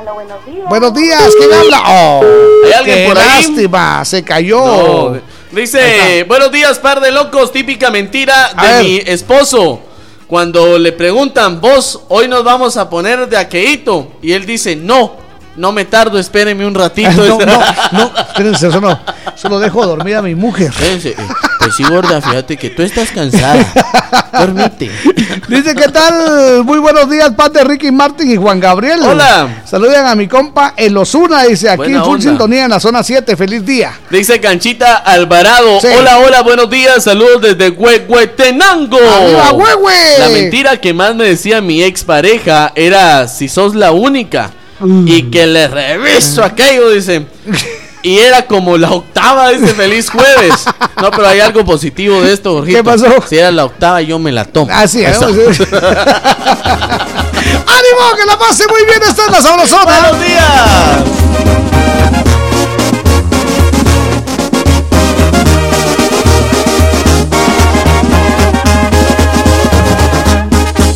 Hola, 0.00 0.12
buenos 0.12 0.44
días. 0.46 0.68
Buenos 0.68 0.94
días, 0.94 1.22
¿quién 1.38 1.52
habla? 1.52 1.82
¡Oh! 1.86 2.24
¿Hay 2.66 2.72
alguien 2.72 2.96
qué 2.98 3.06
por 3.08 3.18
ahí? 3.18 3.42
lástima, 3.42 4.04
se 4.04 4.22
cayó. 4.24 4.60
No, 4.60 5.20
dice, 5.52 6.24
buenos 6.28 6.52
días, 6.52 6.78
par 6.78 7.00
de 7.00 7.10
locos, 7.10 7.52
típica 7.52 7.90
mentira 7.90 8.50
A 8.56 8.66
de 8.66 8.72
ver. 8.72 8.82
mi 8.84 8.96
esposo. 9.06 9.80
Cuando 10.26 10.78
le 10.78 10.92
preguntan, 10.92 11.58
vos, 11.60 12.00
hoy 12.08 12.28
nos 12.28 12.44
vamos 12.44 12.76
a 12.76 12.90
poner 12.90 13.28
de 13.28 13.36
aqueíto. 13.38 14.08
Y 14.20 14.32
él 14.32 14.44
dice, 14.44 14.76
no, 14.76 15.16
no 15.58 15.72
me 15.72 15.84
tardo, 15.84 16.18
espérenme 16.18 16.64
un 16.66 16.74
ratito. 16.74 17.10
no, 17.16 17.38
no, 17.46 17.60
no, 17.92 18.12
espérense, 18.16 18.68
eso 18.68 18.80
no. 18.80 18.98
Solo 19.34 19.58
dejo 19.58 19.86
dormida 19.86 20.18
a 20.18 20.22
mi 20.22 20.34
mujer. 20.34 20.68
Espérense, 20.68 21.10
eh, 21.10 21.16
pues 21.58 21.74
sí, 21.74 21.82
gorda, 21.84 22.20
fíjate 22.20 22.56
que 22.56 22.70
tú 22.70 22.82
estás 22.82 23.10
cansada. 23.10 23.66
Dormite. 24.32 24.90
Dice, 25.48 25.74
¿qué 25.74 25.88
tal? 25.88 26.64
Muy 26.64 26.78
buenos 26.78 27.10
días, 27.10 27.30
Pate, 27.36 27.64
Ricky 27.64 27.90
Martin 27.90 28.30
y 28.30 28.36
Juan 28.36 28.60
Gabriel. 28.60 29.00
Hola. 29.02 29.62
Saluden 29.64 30.06
a 30.06 30.14
mi 30.14 30.28
compa 30.28 30.74
El 30.76 30.96
Osuna, 30.96 31.42
dice, 31.44 31.68
aquí 31.68 31.78
Buena 31.78 31.98
en 31.98 32.04
full 32.04 32.14
onda. 32.14 32.30
sintonía 32.30 32.64
en 32.64 32.70
la 32.70 32.80
zona 32.80 33.02
7. 33.02 33.36
Feliz 33.36 33.64
día. 33.64 33.98
Dice 34.10 34.40
Canchita 34.40 34.96
Alvarado. 34.96 35.80
Sí. 35.80 35.88
Hola, 35.98 36.18
hola, 36.18 36.42
buenos 36.42 36.70
días. 36.70 37.02
Saludos 37.02 37.42
desde 37.42 37.70
Huehuetenango. 37.70 38.98
¡Arriba, 38.98 39.52
Huehue! 39.52 40.18
La 40.18 40.28
mentira 40.28 40.76
que 40.80 40.94
más 40.94 41.14
me 41.14 41.24
decía 41.24 41.60
mi 41.60 41.82
expareja 41.82 42.72
era 42.74 43.26
si 43.26 43.48
sos 43.48 43.74
la 43.74 43.92
única. 43.92 44.52
Y 44.80 45.22
que 45.30 45.46
le 45.46 45.66
reviso 45.68 46.44
aquello, 46.44 46.90
dice. 46.90 47.26
y 48.02 48.18
era 48.18 48.46
como 48.46 48.76
la 48.78 48.90
octava 48.90 49.48
de 49.48 49.56
ese 49.56 49.74
feliz 49.74 50.08
jueves. 50.10 50.64
No, 51.00 51.10
pero 51.10 51.28
hay 51.28 51.40
algo 51.40 51.64
positivo 51.64 52.20
de 52.22 52.32
esto, 52.32 52.52
Jorgito. 52.54 52.78
¿Qué 52.78 52.84
pasó? 52.84 53.06
Si 53.28 53.36
era 53.36 53.50
la 53.50 53.64
octava, 53.64 54.00
yo 54.02 54.18
me 54.18 54.30
la 54.30 54.44
tomo. 54.44 54.70
Así 54.72 55.02
es. 55.02 55.18
¡Ánimo! 57.68 58.02
¡Que 58.16 58.26
la 58.26 58.38
pase 58.38 58.66
muy 58.68 58.84
bien! 58.84 59.00
Esta 59.02 59.26
es 59.26 59.30
la 59.30 59.42
sabrosona. 59.42 59.84
¡Buenos 59.84 60.20
días! 60.24 61.02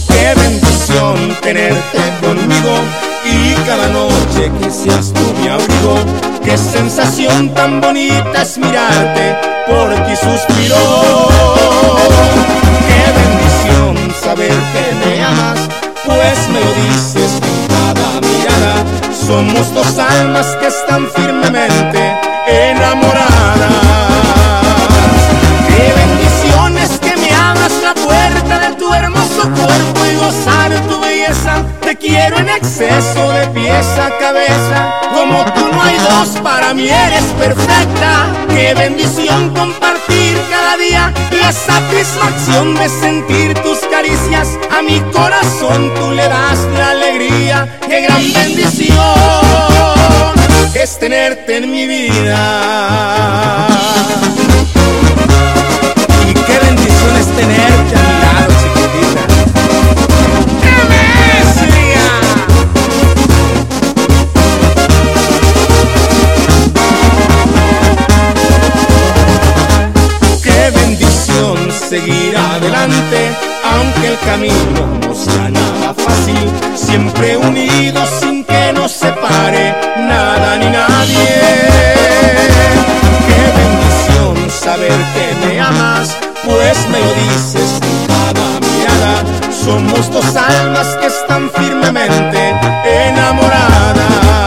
Qué 0.08 0.34
bendición 0.36 1.36
tenerte 1.42 1.98
conmigo 2.20 3.11
y 3.24 3.54
cada 3.66 3.88
noche 3.88 4.50
que 4.60 4.70
seas 4.70 5.12
tú 5.12 5.20
mi 5.40 5.48
abrigo. 5.48 5.94
Qué 6.44 6.56
sensación 6.56 7.54
tan 7.54 7.80
bonita 7.80 8.42
es 8.42 8.58
mirarte, 8.58 9.36
por 9.66 9.94
ti 10.06 10.16
suspiro. 10.16 10.76
Qué 12.88 13.02
bendición 13.20 14.14
saber 14.22 14.50
que 14.72 15.06
me 15.06 15.22
amas, 15.22 15.60
pues 16.04 16.48
me 16.48 16.60
lo 16.60 16.72
dices 16.84 17.32
en 17.42 17.68
cada 17.68 18.20
mirada. 18.20 18.74
Somos 19.26 19.72
dos 19.74 19.98
almas 19.98 20.46
que 20.60 20.66
están 20.66 21.08
firmemente 21.14 22.16
enamoradas. 22.48 23.72
Qué 25.68 25.92
bendiciones 25.94 26.98
que 26.98 27.16
me 27.16 27.32
abras 27.34 27.72
la 27.82 27.94
puerta 27.94 28.58
de 28.68 28.76
tu 28.76 28.92
hermoso 28.92 29.42
cuerpo 29.42 29.71
tu 30.88 31.00
belleza. 31.00 31.64
Te 31.80 31.96
quiero 31.96 32.38
en 32.38 32.48
exceso 32.48 33.30
de 33.32 33.46
pieza 33.48 34.06
a 34.06 34.18
cabeza. 34.18 34.92
Como 35.12 35.44
tú 35.52 35.68
no 35.72 35.82
hay 35.82 35.96
dos, 35.98 36.40
para 36.42 36.72
mí 36.74 36.88
eres 36.88 37.24
perfecta. 37.38 38.26
Qué 38.48 38.74
bendición 38.74 39.50
compartir 39.50 40.40
cada 40.50 40.76
día 40.76 41.12
la 41.40 41.52
satisfacción 41.52 42.74
de 42.74 42.88
sentir 42.88 43.54
tus 43.62 43.78
caricias. 43.90 44.48
A 44.70 44.82
mi 44.82 45.00
corazón 45.12 45.92
tú 45.94 46.12
le 46.12 46.28
das 46.28 46.58
la 46.76 46.90
alegría. 46.90 47.78
Qué 47.88 48.02
gran 48.02 48.32
bendición 48.32 48.96
es 50.74 50.98
tenerte 50.98 51.56
en 51.58 51.70
mi 51.70 51.86
vida. 51.86 53.68
Y 56.28 56.34
qué 56.34 56.58
bendición 56.58 57.16
es 57.16 57.26
tenerte 57.36 58.11
seguir 71.92 72.34
adelante, 72.34 73.20
aunque 73.70 74.06
el 74.12 74.18
camino 74.20 74.80
no 75.06 75.14
sea 75.14 75.50
nada 75.50 75.92
fácil. 75.92 76.48
Siempre 76.74 77.36
unidos 77.36 78.08
sin 78.18 78.44
que 78.44 78.72
nos 78.72 78.92
separe 78.92 79.74
nada 79.98 80.56
ni 80.56 80.68
nadie. 80.70 81.28
Qué 83.28 83.42
bendición 83.60 84.50
saber 84.50 84.98
que 85.14 85.26
me 85.46 85.60
amas, 85.60 86.16
pues 86.46 86.78
me 86.88 86.98
lo 86.98 87.12
dices 87.24 87.70
en 87.90 87.98
cada 88.12 88.48
mirada. 88.68 89.14
Somos 89.62 90.10
dos 90.10 90.34
almas 90.34 90.88
que 90.98 91.08
están 91.08 91.50
firmemente 91.50 92.40
enamoradas. 93.06 94.41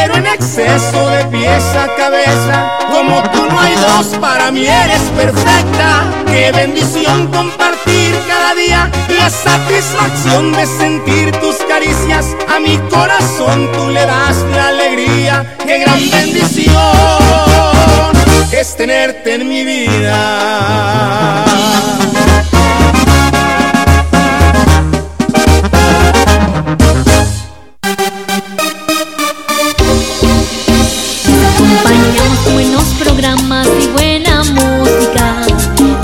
Quiero 0.00 0.16
en 0.16 0.26
exceso 0.28 1.10
de 1.10 1.26
pieza 1.26 1.84
a 1.84 1.94
cabeza. 1.94 2.70
Como 2.90 3.22
tú 3.32 3.44
no 3.44 3.60
hay 3.60 3.74
dos, 3.74 4.16
para 4.18 4.50
mí 4.50 4.66
eres 4.66 5.02
perfecta. 5.14 6.10
Qué 6.26 6.50
bendición 6.52 7.26
compartir 7.26 8.18
cada 8.26 8.54
día 8.54 8.90
la 9.18 9.28
satisfacción 9.28 10.52
de 10.52 10.64
sentir 10.64 11.32
tus 11.32 11.56
caricias. 11.68 12.34
A 12.48 12.58
mi 12.60 12.78
corazón 12.88 13.70
tú 13.74 13.88
le 13.88 14.06
das 14.06 14.38
la 14.54 14.68
alegría. 14.68 15.54
Qué 15.66 15.80
gran 15.80 16.00
bendición 16.10 16.72
es 18.52 18.74
tenerte 18.78 19.34
en 19.34 19.46
mi 19.46 19.64
vida. 19.64 21.44
Programas 33.30 33.68
y 33.80 33.86
buena 33.88 34.42
música. 34.42 35.46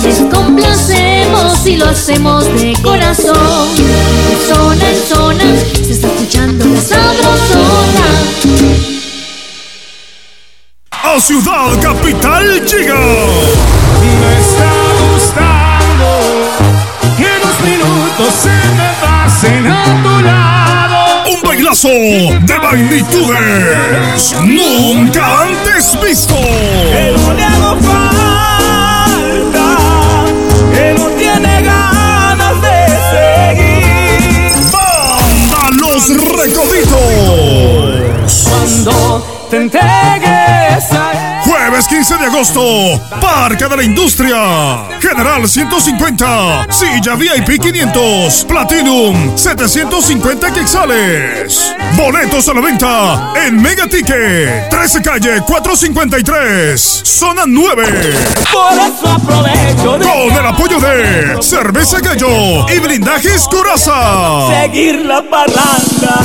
Les 0.03 0.19
complacemos 0.33 1.67
y 1.67 1.77
lo 1.77 1.87
hacemos 1.87 2.45
de 2.45 2.75
corazón. 2.83 3.77
De 3.77 4.55
zona 4.55 4.91
en 4.91 5.03
zona 5.09 5.45
se 5.75 5.93
está 5.93 6.07
escuchando 6.07 6.65
la 6.67 6.81
sabrosona. 6.81 8.07
A 10.91 11.21
Ciudad 11.21 11.81
Capital 11.83 12.65
llega. 12.65 12.95
Me 14.21 14.41
está 14.41 14.73
gustando 15.11 16.09
que 17.17 17.31
dos 17.43 17.61
minutos 17.65 18.35
se 18.43 18.49
me 18.49 18.91
pasen 19.01 19.67
a 19.67 20.03
tu 20.03 20.25
lado. 20.25 20.86
Bailazo 21.57 21.89
de 21.89 22.59
magnitudes 22.63 24.35
nunca 24.45 25.41
antes 25.41 25.99
visto. 26.03 26.35
Que 26.35 27.15
no 27.17 27.33
le 27.33 27.45
hago 27.45 27.77
falta, 27.81 29.67
que 30.75 30.93
no 30.99 31.07
tiene 31.13 31.63
ganas 31.63 32.61
de 32.61 32.77
seguir. 33.11 34.53
Banda 34.71 35.71
Los 35.81 36.09
Recoditos. 36.37 37.01
Cuando 38.51 39.36
te 39.51 39.57
entregues 39.57 40.93
a 40.93 41.13
él. 41.13 41.43
Jueves 41.45 41.87
15 41.87 42.17
de 42.17 42.25
agosto, 42.27 42.61
Parque 43.21 43.67
de 43.69 43.77
la 43.77 43.83
Industria. 43.85 44.85
General 45.01 45.49
150, 45.49 46.67
Silla 46.71 47.15
VIP 47.15 47.61
500, 47.63 48.45
Platinum 48.49 49.37
750 49.37 50.53
quetzales. 50.53 51.73
Boletos 51.97 52.49
a 52.49 52.55
la 52.55 52.61
venta 52.61 53.33
en 53.47 53.63
Mega 53.63 53.87
Ticket, 53.87 54.69
13 54.71 55.03
calle 55.03 55.41
453, 55.43 56.81
zona 57.05 57.43
9. 57.47 57.85
Por 58.53 58.73
eso 58.73 59.09
aprovecho 59.09 59.99
Con 59.99 60.33
el 60.33 60.47
apoyo 60.47 60.81
de 60.81 61.37
Cerveza 61.41 62.01
Gallo 62.01 62.69
y 62.69 62.79
Blindajes 62.81 63.47
Curaza. 63.49 64.49
seguir 64.63 65.05
la 65.05 65.23
parranda. 65.23 66.17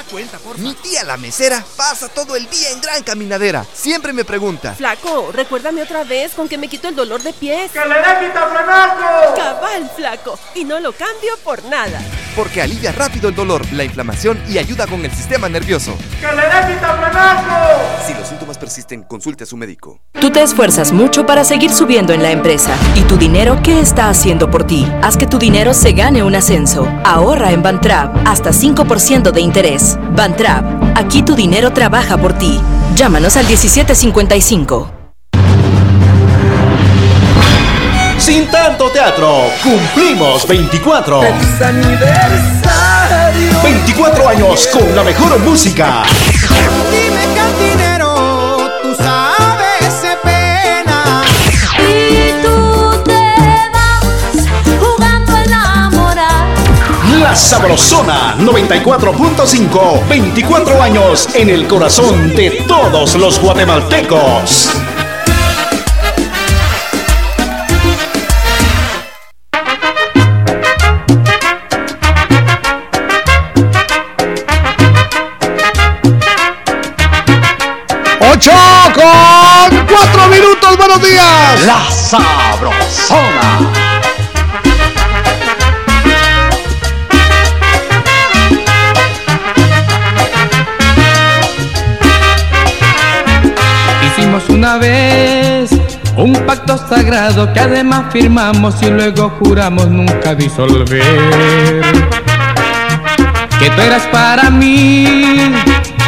La 0.00 0.06
cuenta, 0.10 0.38
por 0.38 0.56
Mi 0.58 0.72
tía 0.72 1.04
la 1.04 1.18
mesera 1.18 1.62
pasa 1.76 2.08
todo 2.08 2.34
el 2.34 2.48
día 2.48 2.70
en 2.70 2.80
gran 2.80 3.02
caminadera. 3.02 3.66
Siempre 3.74 4.14
me 4.14 4.24
pregunta. 4.24 4.72
Flaco, 4.72 5.30
recuérdame 5.30 5.82
otra 5.82 6.04
vez 6.04 6.32
con 6.32 6.48
que 6.48 6.56
me 6.56 6.68
quito 6.68 6.88
el 6.88 6.96
dolor 6.96 7.22
de 7.22 7.34
pies. 7.34 7.70
¡Que 7.72 7.80
le 7.80 7.96
dé 7.96 8.26
quitafrenaco! 8.26 9.34
Cabal, 9.36 9.90
flaco. 9.94 10.38
Y 10.54 10.64
no 10.64 10.80
lo 10.80 10.92
cambio 10.92 11.36
por 11.44 11.62
nada. 11.64 12.00
Porque 12.34 12.62
alivia 12.62 12.92
rápido 12.92 13.28
el 13.28 13.34
dolor, 13.34 13.70
la 13.72 13.84
inflamación 13.84 14.42
y 14.48 14.56
ayuda 14.56 14.86
con 14.86 15.04
el 15.04 15.10
sistema 15.10 15.50
nervioso. 15.50 15.94
¡Que 16.18 16.28
le 16.28 16.42
dé 16.42 16.74
quitafrenaco! 16.74 18.06
Si 18.06 18.14
los 18.14 18.26
síntomas 18.26 18.56
persisten, 18.56 19.02
consulte 19.02 19.44
a 19.44 19.46
su 19.46 19.58
médico. 19.58 20.00
Tú 20.18 20.30
te 20.30 20.42
esfuerzas 20.42 20.92
mucho 20.92 21.26
para 21.26 21.44
seguir 21.44 21.72
subiendo 21.74 22.14
en 22.14 22.22
la 22.22 22.30
empresa. 22.30 22.74
¿Y 22.94 23.02
tu 23.02 23.18
dinero 23.18 23.60
qué 23.62 23.80
está 23.80 24.08
haciendo 24.08 24.50
por 24.50 24.66
ti? 24.66 24.90
Haz 25.02 25.18
que 25.18 25.26
tu 25.26 25.38
dinero 25.38 25.74
se 25.74 25.92
gane 25.92 26.22
un 26.22 26.34
ascenso. 26.34 26.88
Ahorra 27.04 27.52
en 27.52 27.62
Bantrap 27.62 28.16
hasta 28.26 28.50
5% 28.50 29.30
de 29.30 29.40
interés. 29.42 29.89
Bantrap, 30.14 30.64
aquí 30.96 31.22
tu 31.22 31.34
dinero 31.34 31.72
trabaja 31.72 32.16
por 32.16 32.32
ti. 32.32 32.60
Llámanos 32.94 33.36
al 33.36 33.46
1755. 33.46 34.90
Sin 38.18 38.46
tanto 38.48 38.90
teatro, 38.90 39.44
cumplimos 39.62 40.46
24. 40.46 41.22
aniversario. 41.22 42.70
24 43.62 44.28
años 44.28 44.68
con 44.72 44.94
la 44.94 45.02
mejor 45.02 45.38
música. 45.40 46.02
La 57.30 57.36
Sabrosona 57.36 58.34
94.5, 58.38 60.08
24 60.08 60.82
años 60.82 61.28
en 61.32 61.48
el 61.48 61.68
corazón 61.68 62.34
de 62.34 62.50
todos 62.66 63.14
los 63.14 63.38
guatemaltecos. 63.38 64.72
¡Ocho 78.18 78.50
con 78.92 79.86
cuatro 79.86 80.26
minutos! 80.30 80.76
¡Buenos 80.76 81.00
días! 81.00 81.64
La 81.64 81.88
Sabrosona. 81.92 83.89
Una 94.60 94.76
vez 94.76 95.70
un 96.18 96.34
pacto 96.46 96.76
sagrado 96.76 97.50
que 97.50 97.60
además 97.60 98.12
firmamos 98.12 98.74
y 98.82 98.90
luego 98.90 99.30
juramos 99.38 99.88
nunca 99.88 100.34
disolver. 100.34 101.80
Que 103.58 103.70
tú 103.70 103.80
eras 103.80 104.02
para 104.12 104.50
mí, 104.50 105.54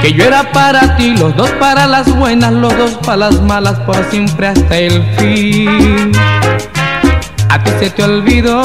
que 0.02 0.12
yo 0.12 0.24
era 0.24 0.52
para 0.52 0.98
ti, 0.98 1.16
los 1.16 1.34
dos 1.34 1.48
para 1.52 1.86
las 1.86 2.14
buenas, 2.14 2.52
los 2.52 2.76
dos 2.76 2.98
para 3.06 3.30
las 3.30 3.40
malas, 3.40 3.80
por 3.86 4.04
siempre 4.10 4.48
hasta 4.48 4.76
el 4.76 5.02
fin. 5.16 6.12
A 7.48 7.58
ti 7.64 7.70
se 7.80 7.88
te 7.88 8.04
olvidó, 8.04 8.60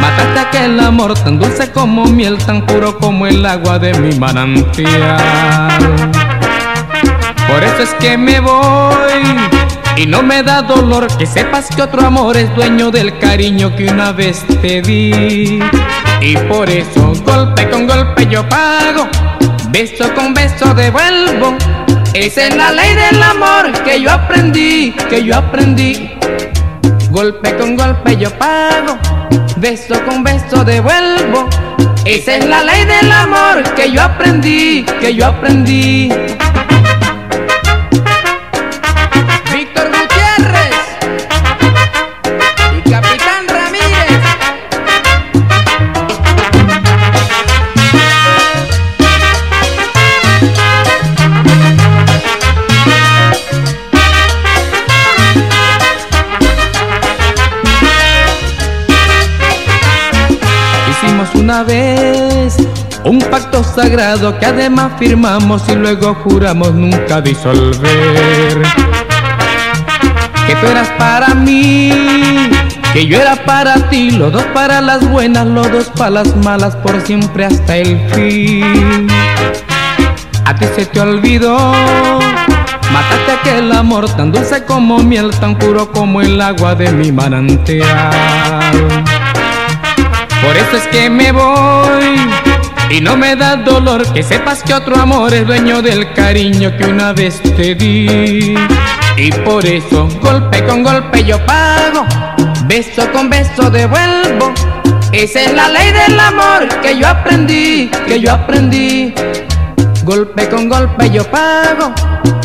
mataste 0.00 0.40
aquel 0.40 0.80
amor 0.80 1.12
tan 1.12 1.38
dulce 1.38 1.70
como 1.72 2.06
miel, 2.06 2.38
tan 2.38 2.64
puro 2.64 2.96
como 2.96 3.26
el 3.26 3.44
agua 3.44 3.78
de 3.78 3.92
mi 3.98 4.18
manantial. 4.18 6.15
Por 7.56 7.64
eso 7.64 7.84
es 7.84 7.94
que 7.94 8.18
me 8.18 8.38
voy 8.38 9.24
y 9.96 10.04
no 10.04 10.22
me 10.22 10.42
da 10.42 10.60
dolor 10.60 11.06
que 11.16 11.24
sepas 11.24 11.74
que 11.74 11.80
otro 11.80 12.06
amor 12.06 12.36
es 12.36 12.54
dueño 12.54 12.90
del 12.90 13.18
cariño 13.18 13.74
que 13.74 13.86
una 13.86 14.12
vez 14.12 14.44
te 14.60 14.82
di. 14.82 15.58
Y 16.20 16.36
por 16.50 16.68
eso 16.68 17.14
golpe 17.24 17.70
con 17.70 17.86
golpe 17.86 18.26
yo 18.26 18.46
pago, 18.46 19.08
beso 19.70 20.12
con 20.14 20.34
beso 20.34 20.74
devuelvo. 20.74 21.56
Esa 22.12 22.48
es 22.48 22.56
la 22.56 22.72
ley 22.72 22.94
del 22.94 23.22
amor 23.22 23.72
que 23.84 24.02
yo 24.02 24.12
aprendí, 24.12 24.94
que 25.08 25.24
yo 25.24 25.38
aprendí. 25.38 26.10
Golpe 27.08 27.56
con 27.56 27.74
golpe 27.74 28.18
yo 28.18 28.30
pago, 28.32 28.98
beso 29.56 29.94
con 30.04 30.22
beso 30.22 30.62
devuelvo. 30.62 31.48
Esa 32.04 32.36
es 32.36 32.44
la 32.44 32.62
ley 32.62 32.84
del 32.84 33.10
amor 33.10 33.62
que 33.74 33.90
yo 33.90 34.02
aprendí, 34.02 34.84
que 35.00 35.14
yo 35.14 35.24
aprendí. 35.24 36.12
Un 63.04 63.18
pacto 63.30 63.64
sagrado 63.64 64.38
que 64.38 64.46
además 64.46 64.92
firmamos 64.98 65.62
y 65.68 65.74
luego 65.74 66.14
juramos 66.14 66.72
nunca 66.74 67.20
disolver. 67.20 68.62
Que 70.46 70.54
tú 70.56 70.66
eras 70.66 70.88
para 70.98 71.34
mí, 71.34 71.90
que 72.92 73.06
yo 73.06 73.20
era 73.20 73.36
para 73.44 73.88
ti, 73.88 74.12
los 74.12 74.32
dos 74.32 74.44
para 74.54 74.80
las 74.80 75.08
buenas, 75.08 75.46
los 75.46 75.70
dos 75.70 75.90
para 75.96 76.10
las 76.10 76.36
malas, 76.36 76.76
por 76.76 77.00
siempre 77.00 77.46
hasta 77.46 77.76
el 77.76 77.98
fin. 78.10 79.08
A 80.44 80.54
ti 80.54 80.66
se 80.76 80.86
te 80.86 81.00
olvidó, 81.00 81.56
mataste 82.92 83.32
aquel 83.40 83.72
amor 83.72 84.08
tan 84.16 84.30
dulce 84.30 84.64
como 84.64 84.98
miel, 84.98 85.30
tan 85.40 85.58
puro 85.58 85.90
como 85.90 86.20
el 86.20 86.40
agua 86.40 86.76
de 86.76 86.92
mi 86.92 87.10
manantial. 87.10 87.84
Por 90.46 90.56
eso 90.56 90.76
es 90.76 90.86
que 90.92 91.10
me 91.10 91.32
voy 91.32 92.16
y 92.88 93.00
no 93.00 93.16
me 93.16 93.34
da 93.34 93.56
dolor 93.56 94.06
que 94.12 94.22
sepas 94.22 94.62
que 94.62 94.74
otro 94.74 94.94
amor 94.96 95.34
es 95.34 95.44
dueño 95.44 95.82
del 95.82 96.12
cariño 96.12 96.72
que 96.76 96.84
una 96.84 97.12
vez 97.12 97.42
te 97.56 97.74
di. 97.74 98.54
Y 99.16 99.32
por 99.44 99.66
eso 99.66 100.08
golpe 100.22 100.64
con 100.64 100.84
golpe 100.84 101.24
yo 101.24 101.44
pago, 101.44 102.06
beso 102.66 103.10
con 103.10 103.28
beso 103.28 103.70
devuelvo. 103.70 104.54
Esa 105.10 105.40
es 105.40 105.52
la 105.52 105.68
ley 105.68 105.90
del 105.90 106.20
amor 106.20 106.68
que 106.80 106.96
yo 106.96 107.08
aprendí, 107.08 107.90
que 108.06 108.20
yo 108.20 108.32
aprendí. 108.32 109.12
Golpe 110.04 110.48
con 110.48 110.68
golpe 110.68 111.10
yo 111.10 111.28
pago, 111.28 111.92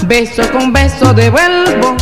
beso 0.07 0.41
con 0.51 0.73
beso 0.73 1.13
devuelvo. 1.13 1.95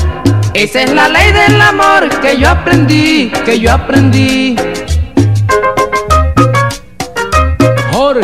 Esa 0.54 0.82
es 0.82 0.94
la 0.94 1.10
ley 1.10 1.34
del 1.34 1.62
amor 1.62 2.08
que 2.22 2.38
yo 2.38 2.50
aprendí, 2.50 3.34
que 3.46 3.60
yo 3.60 3.74
aprendí. 3.74 4.56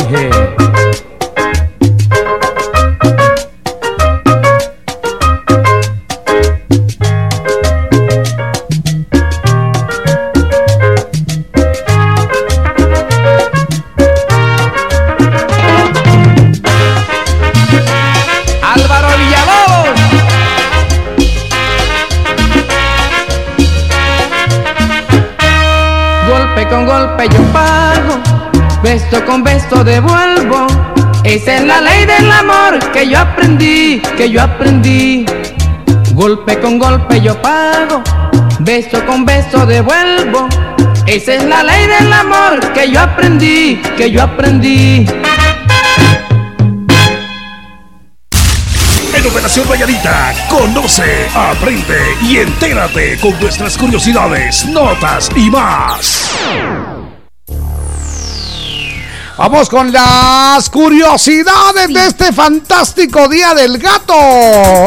Jorge. 0.02 0.25
Beso 29.68 29.84
devuelvo. 29.84 30.66
Esa 31.24 31.54
es 31.56 31.64
la 31.64 31.80
ley 31.80 32.04
del 32.06 32.30
amor 32.30 32.78
que 32.92 33.08
yo 33.08 33.18
aprendí, 33.18 34.00
que 34.16 34.30
yo 34.30 34.42
aprendí. 34.42 35.26
Golpe 36.12 36.58
con 36.60 36.78
golpe 36.78 37.20
yo 37.20 37.40
pago, 37.42 38.02
beso 38.60 39.04
con 39.06 39.24
beso 39.24 39.66
devuelvo. 39.66 40.48
Esa 41.06 41.34
es 41.34 41.44
la 41.44 41.62
ley 41.62 41.86
del 41.86 42.12
amor 42.12 42.60
que 42.72 42.90
yo 42.90 43.00
aprendí, 43.00 43.80
que 43.96 44.10
yo 44.10 44.22
aprendí. 44.22 45.06
En 49.14 49.26
Operación 49.26 49.68
Valladita, 49.68 50.32
conoce, 50.48 51.28
aprende 51.34 51.98
y 52.22 52.36
entérate 52.38 53.18
con 53.18 53.38
nuestras 53.40 53.76
curiosidades, 53.76 54.66
notas 54.66 55.30
y 55.34 55.50
más. 55.50 56.30
Vamos 59.38 59.68
con 59.68 59.92
las 59.92 60.70
curiosidades 60.70 61.92
de 61.92 62.06
este 62.06 62.32
fantástico 62.32 63.28
día 63.28 63.52
del 63.54 63.76
gato. 63.78 64.14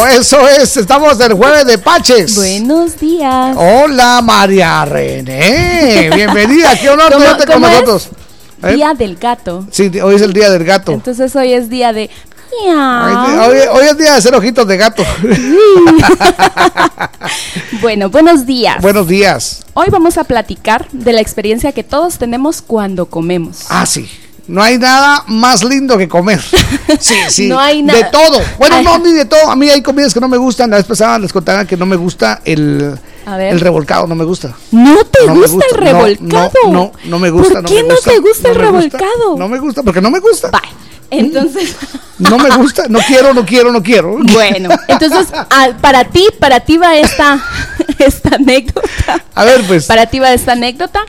Eso 0.08 0.48
es, 0.48 0.76
estamos 0.78 1.20
del 1.20 1.34
jueves 1.34 1.66
de 1.68 1.78
Paches. 1.78 2.36
Buenos 2.36 3.00
días. 3.00 3.56
Hola 3.56 4.22
María 4.24 4.86
René, 4.86 6.10
bienvenida, 6.16 6.76
qué 6.80 6.90
honor 6.90 7.12
¿Cómo- 7.14 7.24
tenerte 7.26 7.46
con 7.46 7.62
nosotros. 7.62 8.10
¿Eh? 8.64 8.74
Día 8.74 8.94
del 8.96 9.18
gato. 9.18 9.68
Sí, 9.72 9.92
hoy 10.02 10.16
es 10.16 10.22
el 10.24 10.34
día 10.34 10.50
del 10.50 10.66
gato. 10.66 10.94
Entonces 10.94 11.36
hoy 11.36 11.54
es 11.54 11.70
día 11.70 11.94
de. 11.94 12.10
Hoy, 12.52 13.56
hoy 13.72 13.86
es 13.86 13.98
día 13.98 14.12
de 14.14 14.18
hacer 14.18 14.34
ojitos 14.34 14.68
de 14.68 14.78
gato. 14.78 15.04
Bueno, 17.82 18.10
buenos 18.10 18.46
días. 18.46 18.82
Buenos 18.82 19.08
días. 19.08 19.62
Hoy 19.74 19.88
vamos 19.90 20.18
a 20.18 20.26
platicar 20.26 20.88
de 20.92 21.14
la 21.14 21.22
experiencia 21.22 21.72
que 21.72 21.84
todos 21.84 22.18
tenemos 22.18 22.62
cuando 22.62 23.06
comemos. 23.06 23.60
Ah, 23.70 23.86
sí. 23.86 24.10
No 24.50 24.64
hay 24.64 24.80
nada 24.80 25.24
más 25.28 25.64
lindo 25.64 25.98
que 25.98 26.08
comer. 26.08 26.42
Sí, 27.00 27.16
sí. 27.30 27.48
No 27.48 27.60
hay 27.60 27.84
nada. 27.84 28.00
De 28.00 28.06
todo. 28.06 28.42
Bueno, 28.58 28.78
Ay. 28.78 28.84
no, 28.84 28.98
ni 28.98 29.12
de 29.12 29.26
todo. 29.26 29.50
A 29.52 29.56
mí 29.56 29.70
hay 29.70 29.82
comidas 29.82 30.12
que 30.12 30.20
no 30.20 30.28
me 30.28 30.38
gustan. 30.38 30.72
La 30.72 30.78
vez 30.78 30.86
pasada 30.88 31.20
les 31.20 31.32
contaba 31.32 31.64
que 31.66 31.78
no 31.78 31.86
me 31.86 31.96
gusta 31.96 32.42
el, 32.44 32.98
A 33.28 33.38
ver. 33.38 33.54
el 33.54 33.60
revolcado. 33.60 34.08
No 34.08 34.16
me 34.16 34.26
gusta. 34.26 34.56
¿No 34.72 35.06
te 35.06 35.26
No 35.28 35.36
gusta, 35.36 35.66
el 35.72 35.76
No, 35.76 35.80
revolcado? 35.86 36.52
No, 36.66 36.72
no, 36.72 36.92
no 37.06 37.20
me 37.20 37.30
gusta. 37.30 37.62
¿Por 37.62 37.64
no 37.64 37.70
qué 37.70 37.84
no 37.84 37.94
gusta, 37.94 38.12
te 38.12 38.20
gusta 38.20 38.50
el 38.50 38.56
revolcado? 38.56 39.38
No 39.38 39.48
me 39.48 39.60
gusta, 39.60 39.84
porque 39.84 40.02
no 40.02 40.10
me 40.10 40.20
gusta. 40.20 40.50
Entonces, 41.12 41.76
No 42.18 42.38
me 42.38 42.50
gusta. 42.50 42.84
No 42.90 43.00
quiero, 43.08 43.34
no 43.34 43.46
quiero, 43.46 43.72
no 43.72 43.82
quiero. 43.84 44.18
bueno, 44.34 44.70
entonces 44.88 45.28
ah, 45.32 45.70
para 45.80 46.06
ti, 46.06 46.28
para 46.40 46.60
ti 46.60 46.78
va 46.78 46.98
esta, 46.98 47.40
esta 48.00 48.36
anécdota. 48.36 49.24
A 49.36 49.46
ver, 49.46 49.62
pues. 49.68 49.86
Para 49.86 50.08
ti 50.08 50.20
va 50.20 50.34
esta 50.34 50.54
anécdota. 50.54 51.02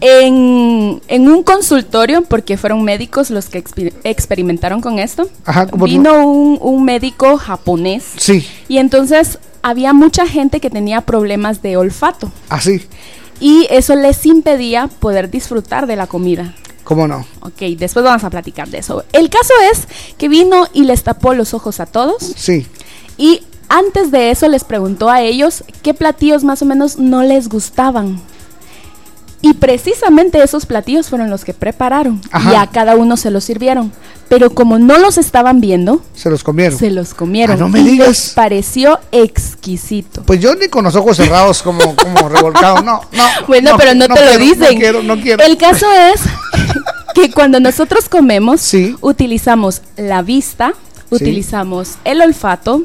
En, 0.00 1.02
en 1.08 1.28
un 1.28 1.42
consultorio, 1.42 2.22
porque 2.22 2.56
fueron 2.56 2.84
médicos 2.84 3.30
los 3.30 3.46
que 3.46 3.62
exper- 3.64 3.92
experimentaron 4.04 4.80
con 4.80 4.98
esto, 4.98 5.28
Ajá, 5.44 5.66
vino 5.72 6.26
un, 6.26 6.58
un 6.60 6.84
médico 6.84 7.36
japonés 7.36 8.04
Sí, 8.16 8.46
y 8.68 8.78
entonces 8.78 9.38
había 9.62 9.92
mucha 9.92 10.26
gente 10.26 10.60
que 10.60 10.70
tenía 10.70 11.00
problemas 11.00 11.62
de 11.62 11.76
olfato 11.76 12.30
así. 12.48 12.82
y 13.40 13.66
eso 13.70 13.96
les 13.96 14.24
impedía 14.24 14.86
poder 14.86 15.30
disfrutar 15.30 15.86
de 15.88 15.96
la 15.96 16.06
comida. 16.06 16.54
¿Cómo 16.84 17.06
no? 17.08 17.26
Ok, 17.40 17.60
después 17.76 18.04
vamos 18.04 18.24
a 18.24 18.30
platicar 18.30 18.68
de 18.68 18.78
eso. 18.78 19.04
El 19.12 19.28
caso 19.28 19.52
es 19.72 19.88
que 20.16 20.28
vino 20.28 20.66
y 20.72 20.84
les 20.84 21.02
tapó 21.02 21.34
los 21.34 21.52
ojos 21.54 21.80
a 21.80 21.86
todos 21.86 22.22
Sí. 22.36 22.66
y 23.18 23.42
antes 23.68 24.10
de 24.10 24.30
eso 24.30 24.48
les 24.48 24.64
preguntó 24.64 25.10
a 25.10 25.20
ellos 25.22 25.64
qué 25.82 25.92
platillos 25.92 26.44
más 26.44 26.62
o 26.62 26.64
menos 26.64 26.98
no 26.98 27.22
les 27.24 27.48
gustaban. 27.48 28.20
Y 29.40 29.54
precisamente 29.54 30.42
esos 30.42 30.66
platillos 30.66 31.08
fueron 31.08 31.30
los 31.30 31.44
que 31.44 31.54
prepararon 31.54 32.20
Ajá. 32.32 32.52
y 32.52 32.54
a 32.56 32.66
cada 32.66 32.96
uno 32.96 33.16
se 33.16 33.30
los 33.30 33.44
sirvieron. 33.44 33.92
Pero 34.28 34.50
como 34.50 34.78
no 34.78 34.98
los 34.98 35.16
estaban 35.16 35.60
viendo, 35.60 36.02
Se 36.14 36.28
los 36.28 36.42
comieron. 36.44 36.78
se 36.78 36.90
los 36.90 37.14
comieron. 37.14 37.56
Ah, 37.56 37.58
no 37.60 37.68
me 37.68 37.80
y 37.80 37.84
digas. 37.84 38.08
les 38.08 38.30
pareció 38.30 38.98
exquisito. 39.12 40.22
Pues 40.24 40.40
yo 40.40 40.54
ni 40.56 40.68
con 40.68 40.84
los 40.84 40.96
ojos 40.96 41.16
cerrados 41.16 41.62
como, 41.62 41.94
como 41.96 42.28
revolcado, 42.28 42.82
no, 42.82 43.00
no. 43.12 43.24
Bueno, 43.46 43.76
pero 43.78 43.94
no, 43.94 44.06
te 44.08 44.20
lo 44.20 44.26
quiero, 44.32 44.38
dicen. 44.38 44.74
No 44.74 44.78
quiero, 44.80 45.02
no 45.02 45.16
quiero. 45.20 45.44
El 45.44 45.56
caso 45.56 45.86
es 45.92 46.20
que 47.14 47.30
cuando 47.30 47.60
nosotros 47.60 48.08
comemos, 48.08 48.70
utilizamos 49.00 49.82
la 49.96 50.20
vista, 50.22 50.74
utilizamos 51.10 51.94
el 52.04 52.20
olfato 52.20 52.82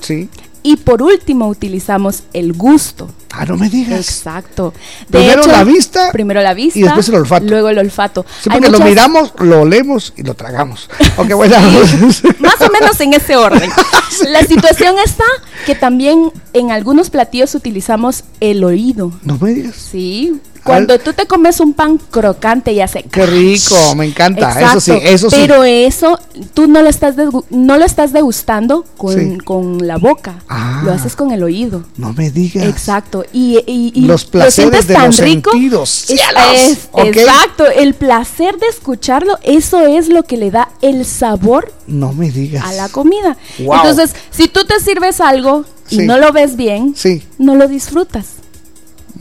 y 0.63 0.77
por 0.77 1.01
último 1.01 1.47
utilizamos 1.47 2.23
el 2.33 2.53
gusto. 2.53 3.09
Ah, 3.31 3.45
no 3.45 3.57
me 3.57 3.67
digas. 3.69 3.99
Exacto. 3.99 4.73
Primero 5.09 5.45
la 5.47 5.63
vista 5.63 6.11
Primero 6.11 6.41
la 6.41 6.53
vista. 6.53 6.77
y 6.77 6.83
después 6.83 7.09
el 7.09 7.15
olfato. 7.15 7.45
Luego 7.45 7.69
el 7.69 7.79
olfato. 7.79 8.25
Sí, 8.41 8.49
porque 8.49 8.69
lo 8.69 8.79
miramos, 8.79 9.33
lo 9.39 9.61
olemos 9.61 10.13
y 10.15 10.23
lo 10.23 10.33
tragamos. 10.35 10.89
Bueno. 11.35 11.55
Más 12.39 12.61
o 12.61 12.71
menos 12.71 12.99
en 13.01 13.13
ese 13.13 13.35
orden. 13.35 13.69
La 14.29 14.43
situación 14.43 14.95
está 15.03 15.23
que 15.65 15.75
también 15.75 16.31
en 16.53 16.71
algunos 16.71 17.09
platillos 17.09 17.55
utilizamos 17.55 18.23
el 18.39 18.63
oído. 18.63 19.11
No 19.23 19.37
me 19.39 19.51
digas. 19.51 19.75
Sí. 19.75 20.39
Cuando 20.63 20.97
tú 20.99 21.13
te 21.13 21.25
comes 21.25 21.59
un 21.59 21.73
pan 21.73 21.99
crocante 22.09 22.71
y 22.71 22.79
hace 22.81 23.03
Qué 23.03 23.25
rico, 23.25 23.75
me 23.95 24.05
encanta. 24.05 24.49
Eso 24.61 24.79
sí, 24.79 24.91
Exacto, 24.91 25.09
eso 25.13 25.29
sí. 25.29 25.35
Pero 25.39 25.63
eso 25.63 26.19
tú 26.53 26.67
no 26.67 26.81
lo 26.81 26.89
estás 26.89 27.15
no 27.49 27.77
lo 27.77 27.85
estás 27.85 28.13
degustando 28.13 28.85
con, 28.97 29.13
Sí. 29.13 29.37
con 29.43 29.85
la 29.87 29.97
boca. 29.97 30.35
Ah. 30.47 30.81
Lo 30.85 30.91
haces 30.93 31.15
con 31.15 31.31
el 31.31 31.43
oído. 31.43 31.83
No 31.97 32.13
me 32.13 32.31
digas. 32.31 32.65
Exacto. 32.65 33.25
Y, 33.33 33.57
y- 33.67 33.91
y 33.93 34.01
Los 34.05 34.25
lo 34.25 34.31
placeres 34.31 34.53
sientes 34.55 34.87
de 34.87 34.93
los 34.97 35.17
rico. 35.19 35.51
sentidos. 35.51 36.09
Es- 36.09 36.19
¡Cielos! 36.19 36.43
es- 36.55 36.87
Ok. 36.91 37.03
Exacto. 37.05 37.65
El 37.67 37.93
placer 37.93 38.57
de 38.57 38.67
escucharlo, 38.67 39.37
eso 39.43 39.85
es 39.85 40.07
lo 40.09 40.23
que 40.23 40.37
le 40.37 40.49
da 40.51 40.69
el 40.81 41.05
sabor 41.05 41.73
No 41.87 42.13
me 42.13 42.31
digas. 42.31 42.63
a 42.65 42.71
la 42.73 42.89
comida. 42.89 43.37
Wow. 43.59 43.75
Entonces, 43.75 44.13
si 44.31 44.47
tú 44.47 44.63
te 44.65 44.79
sirves 44.79 45.19
algo 45.21 45.65
y 45.89 45.97
Sí. 45.99 46.05
no 46.07 46.17
lo 46.17 46.31
ves 46.31 46.55
bien, 46.55 46.93
Sí. 46.95 47.21
no 47.37 47.55
lo 47.55 47.67
disfrutas. 47.67 48.25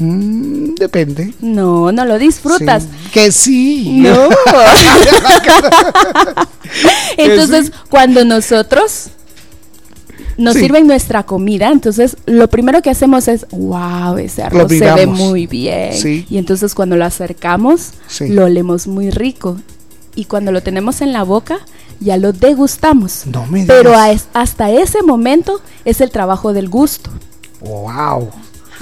Mm, 0.02 0.74
depende. 0.74 1.32
No, 1.40 1.92
no 1.92 2.04
lo 2.04 2.18
disfrutas. 2.18 2.82
Sí. 2.84 3.10
Que 3.12 3.32
sí. 3.32 3.90
No. 3.98 4.28
entonces, 7.16 7.72
cuando 7.88 8.24
nosotros 8.24 9.08
nos 10.36 10.54
Sí. 10.54 10.60
sirven 10.60 10.86
nuestra 10.86 11.24
comida, 11.24 11.70
entonces 11.70 12.16
lo 12.26 12.48
primero 12.48 12.82
que 12.82 12.90
hacemos 12.90 13.28
es, 13.28 13.46
wow, 13.50 14.16
ese 14.16 14.42
arroz 14.42 14.68
se 14.70 14.92
ve 14.92 15.06
muy 15.06 15.46
bien. 15.46 15.92
Sí. 15.94 16.26
Y 16.28 16.38
entonces 16.38 16.74
cuando 16.74 16.96
lo 16.96 17.04
acercamos, 17.04 17.90
lo 18.20 18.44
olemos 18.46 18.86
muy 18.86 19.10
rico. 19.10 19.58
Y 20.14 20.26
cuando 20.26 20.52
lo 20.52 20.62
tenemos 20.62 21.00
en 21.00 21.12
la 21.12 21.22
boca, 21.22 21.58
ya 22.00 22.16
lo 22.16 22.32
degustamos. 22.32 23.26
No 23.26 23.46
me 23.46 23.64
Pero 23.64 23.94
a 23.94 24.10
hasta 24.34 24.70
ese 24.70 25.02
momento 25.02 25.60
es 25.84 26.00
el 26.00 26.10
trabajo 26.10 26.52
del 26.52 26.68
gusto. 26.68 27.10
Wow. 27.60 28.30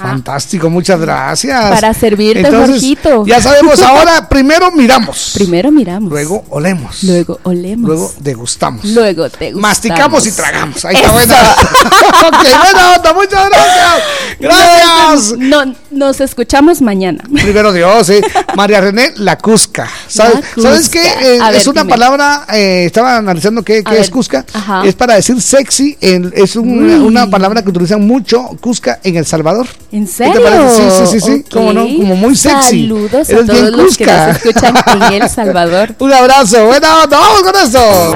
Fantástico, 0.01 0.69
muchas 0.69 0.99
gracias. 0.99 1.69
Para 1.69 1.93
servirte, 1.93 2.39
Entonces, 2.41 2.71
Jorgito. 2.75 3.25
Ya 3.25 3.41
sabemos 3.41 3.81
ahora, 3.81 4.27
primero 4.27 4.71
miramos. 4.71 5.31
Primero 5.35 5.71
miramos. 5.71 6.09
Luego 6.09 6.43
olemos. 6.49 7.03
Luego 7.03 7.39
olemos. 7.43 7.87
Luego 7.87 8.13
degustamos. 8.19 8.83
Luego 8.85 9.23
degustamos. 9.29 9.61
Masticamos 9.61 10.27
y 10.27 10.31
tragamos. 10.31 10.83
Ahí 10.85 10.95
está 10.95 11.07
Eso. 11.07 11.13
buena. 11.13 11.35
ok, 12.27 12.43
buena 12.63 12.91
onda, 12.95 13.13
muchas 13.13 13.49
gracias. 13.49 14.03
Gracias. 14.39 15.37
No, 15.37 15.65
no, 15.65 15.75
nos 15.91 16.19
escuchamos 16.21 16.81
mañana. 16.81 17.23
Primero 17.31 17.71
Dios, 17.73 18.09
eh. 18.09 18.21
María 18.55 18.81
René 18.81 19.13
La 19.17 19.37
Cusca. 19.37 19.87
¿Sabes, 20.11 20.39
¿sabes 20.61 20.89
qué? 20.89 21.01
Eh, 21.21 21.39
A 21.41 21.51
ver, 21.51 21.61
es 21.61 21.67
una 21.67 21.81
dime. 21.81 21.91
palabra, 21.93 22.45
eh, 22.53 22.83
estaba 22.85 23.17
analizando 23.17 23.63
qué, 23.63 23.83
qué 23.83 23.93
es 23.93 23.99
ver. 24.01 24.09
Cusca. 24.11 24.45
Ajá. 24.53 24.83
Es 24.85 24.95
para 24.95 25.15
decir 25.15 25.41
sexy. 25.41 25.97
en- 26.01 26.31
es 26.35 26.55
un- 26.55 26.83
una 27.01 27.29
palabra 27.29 27.61
que 27.63 27.69
utilizan 27.69 28.05
mucho 28.05 28.45
Cusca 28.59 28.99
en 29.03 29.15
El 29.15 29.25
Salvador. 29.25 29.67
¿En 29.91 30.05
¿Qué 30.05 30.11
serio? 30.11 30.33
te 30.33 30.39
parece? 30.41 30.75
Sí, 30.75 31.05
sí, 31.05 31.19
sí, 31.19 31.19
sí. 31.25 31.31
Ok. 31.45 31.53
¿Cómo 31.53 31.73
no? 31.73 31.83
Como 31.85 32.15
muy 32.15 32.35
sexy. 32.35 32.83
Saludos 32.83 33.29
Eres 33.29 33.43
a 33.43 33.45
todos 33.45 33.61
bien 33.61 33.77
los 33.77 33.97
que 33.97 34.05
Cusca. 34.05 34.27
nos 34.27 34.35
escuchan 34.37 34.75
en 35.11 35.21
El 35.21 35.29
Salvador. 35.29 35.95
Un 35.99 36.13
abrazo, 36.13 36.65
buena 36.65 37.03
onda, 37.03 37.17
vamos 37.19 37.43
con 37.43 37.55
eso. 37.61 38.15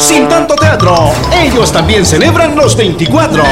Sin 0.00 0.28
tanto 0.28 0.54
teatro, 0.56 1.12
ellos 1.42 1.72
también 1.72 2.04
celebran 2.04 2.54
los 2.56 2.76
24. 2.76 3.42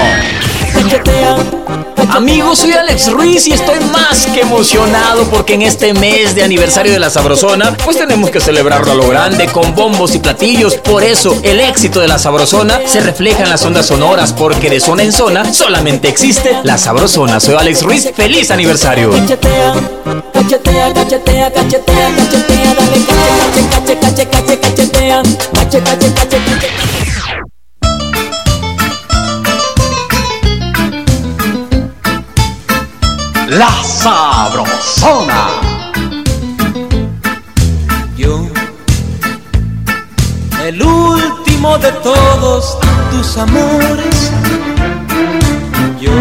Amigos, 2.11 2.61
soy 2.61 2.73
Alex 2.73 3.11
Ruiz 3.13 3.47
y 3.47 3.53
estoy 3.53 3.79
más 3.93 4.27
que 4.27 4.41
emocionado 4.41 5.29
porque 5.29 5.55
en 5.55 5.63
este 5.63 5.93
mes 5.93 6.35
de 6.35 6.43
aniversario 6.43 6.93
de 6.93 6.99
la 6.99 7.11
Sabrosona, 7.11 7.77
pues 7.85 7.99
tenemos 7.99 8.31
que 8.31 8.41
celebrarlo 8.41 8.93
a 8.93 8.95
lo 8.95 9.09
grande 9.09 9.47
con 9.49 9.75
bombos 9.75 10.15
y 10.15 10.21
platillos. 10.21 10.77
Por 10.77 11.03
eso, 11.03 11.37
el 11.43 11.61
éxito 11.61 12.01
de 12.01 12.09
la 12.09 12.19
Sabrosona 12.19 12.81
se 12.87 13.01
refleja 13.01 13.43
en 13.43 13.51
las 13.51 13.65
ondas 13.65 13.87
sonoras 13.87 14.33
porque 14.33 14.71
de 14.71 14.81
zona 14.81 15.03
en 15.03 15.13
zona 15.13 15.53
solamente 15.53 16.09
existe 16.09 16.57
la 16.63 16.79
Sabrosona. 16.79 17.41
Soy 17.41 17.57
Alex 17.57 17.83
Ruiz, 17.83 18.11
feliz 18.15 18.51
aniversario. 18.51 19.11
La 33.59 33.73
Sabrosona. 33.83 35.47
Yo, 38.15 38.47
el 40.63 40.83
último 40.83 41.79
de 41.79 41.91
todos 41.93 42.77
tus 43.11 43.39
amores. 43.39 44.31
Yo, 45.99 46.13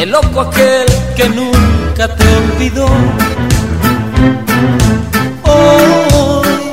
el 0.00 0.10
loco 0.10 0.40
aquel 0.40 0.86
que 1.14 1.28
nunca 1.28 2.16
te 2.16 2.24
olvidó. 2.36 2.86
Hoy 5.44 6.72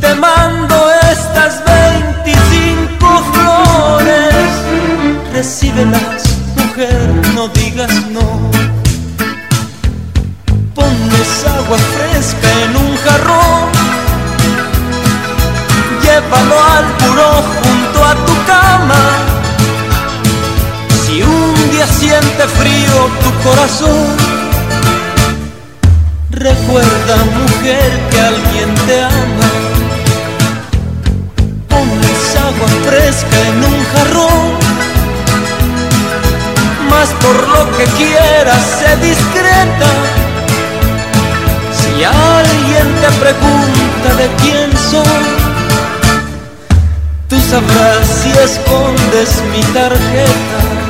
te 0.00 0.14
mando 0.14 0.76
estas 1.12 1.62
25 1.66 3.22
flores. 3.32 4.48
Recíbelas, 5.34 6.23
mujer, 6.74 7.08
no 7.34 7.46
digas 7.48 7.92
no. 8.10 8.50
Pones 10.74 11.44
agua 11.46 11.78
fresca 11.78 12.48
en 12.64 12.76
un 12.76 12.96
jarrón. 12.96 13.68
Llévalo 16.02 16.56
al 16.74 16.84
buró 17.00 17.32
junto 17.60 18.04
a 18.04 18.14
tu 18.26 18.34
cama. 18.46 19.02
Si 21.06 21.22
un 21.22 21.70
día 21.70 21.86
siente 21.86 22.44
frío 22.58 23.08
tu 23.22 23.48
corazón, 23.48 24.16
recuerda, 26.30 27.16
mujer, 27.38 28.00
que 28.10 28.20
alguien 28.20 28.74
te 28.86 29.04
ama. 29.04 29.48
Pones 31.68 32.36
agua 32.36 32.68
fresca 32.84 33.48
en 33.48 33.64
un 33.64 33.84
jarrón. 33.92 34.63
Por 37.20 37.48
lo 37.48 37.76
que 37.76 37.84
quieras, 37.84 38.62
sé 38.78 38.96
discreta. 38.96 39.90
Si 41.72 42.04
alguien 42.04 42.94
te 43.00 43.10
pregunta 43.18 44.14
de 44.16 44.28
quién 44.42 44.70
soy, 44.90 45.24
tú 47.28 47.36
sabrás 47.40 48.06
si 48.22 48.30
escondes 48.30 49.42
mi 49.52 49.62
tarjeta. 49.72 50.83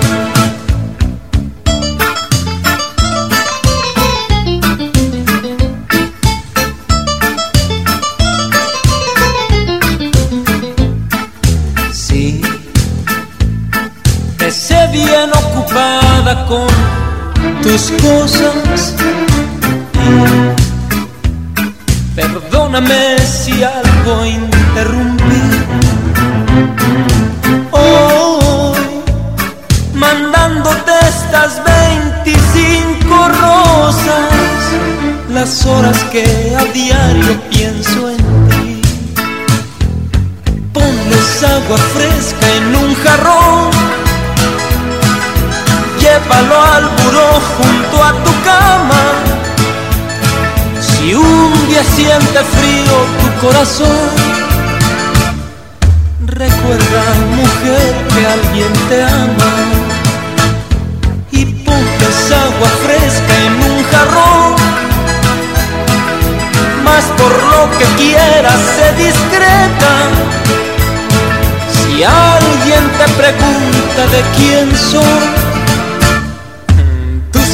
Con 16.49 16.69
tus 17.63 17.93
cosas. 18.03 18.95
Perdóname 22.15 23.19
si 23.19 23.63
algo 23.63 24.25
interrumpí. 24.25 25.43
Hoy, 27.73 29.03
mandándote 29.95 30.93
estas 31.09 31.63
25 31.65 33.29
rosas, 33.29 34.33
las 35.31 35.67
horas 35.67 35.99
que 36.13 36.25
a 36.59 36.65
diario 36.73 37.41
pienso 37.51 38.11
en 38.11 38.49
ti. 38.49 38.83
Pones 40.73 41.43
agua 41.43 41.79
fresca 41.79 42.47
en 42.57 42.77
un 42.77 42.95
jarrón 42.97 43.64
Palo 46.29 46.63
al 46.63 46.89
buró 46.89 47.41
junto 47.57 48.03
a 48.03 48.13
tu 48.25 48.33
cama. 48.45 49.03
Si 50.81 51.15
un 51.15 51.69
día 51.69 51.85
siente 51.85 52.41
frío 52.57 52.95
tu 53.21 53.47
corazón, 53.47 54.09
recuerda, 56.27 57.03
mujer, 57.37 57.95
que 58.15 58.27
alguien 58.27 58.73
te 58.89 59.03
ama. 59.03 59.53
Y 61.31 61.45
pongas 61.45 62.33
agua 62.33 62.69
fresca 62.85 63.35
en 63.47 63.55
un 63.71 63.85
jarrón. 63.91 64.55
Más 66.85 67.05
por 67.19 67.33
lo 67.53 67.79
que 67.79 67.85
quieras, 68.03 68.61
sé 68.77 69.05
discreta. 69.05 69.93
Si 71.71 72.03
alguien 72.03 72.85
te 72.99 73.13
pregunta 73.13 74.07
de 74.11 74.23
quién 74.37 74.77
soy, 74.77 75.54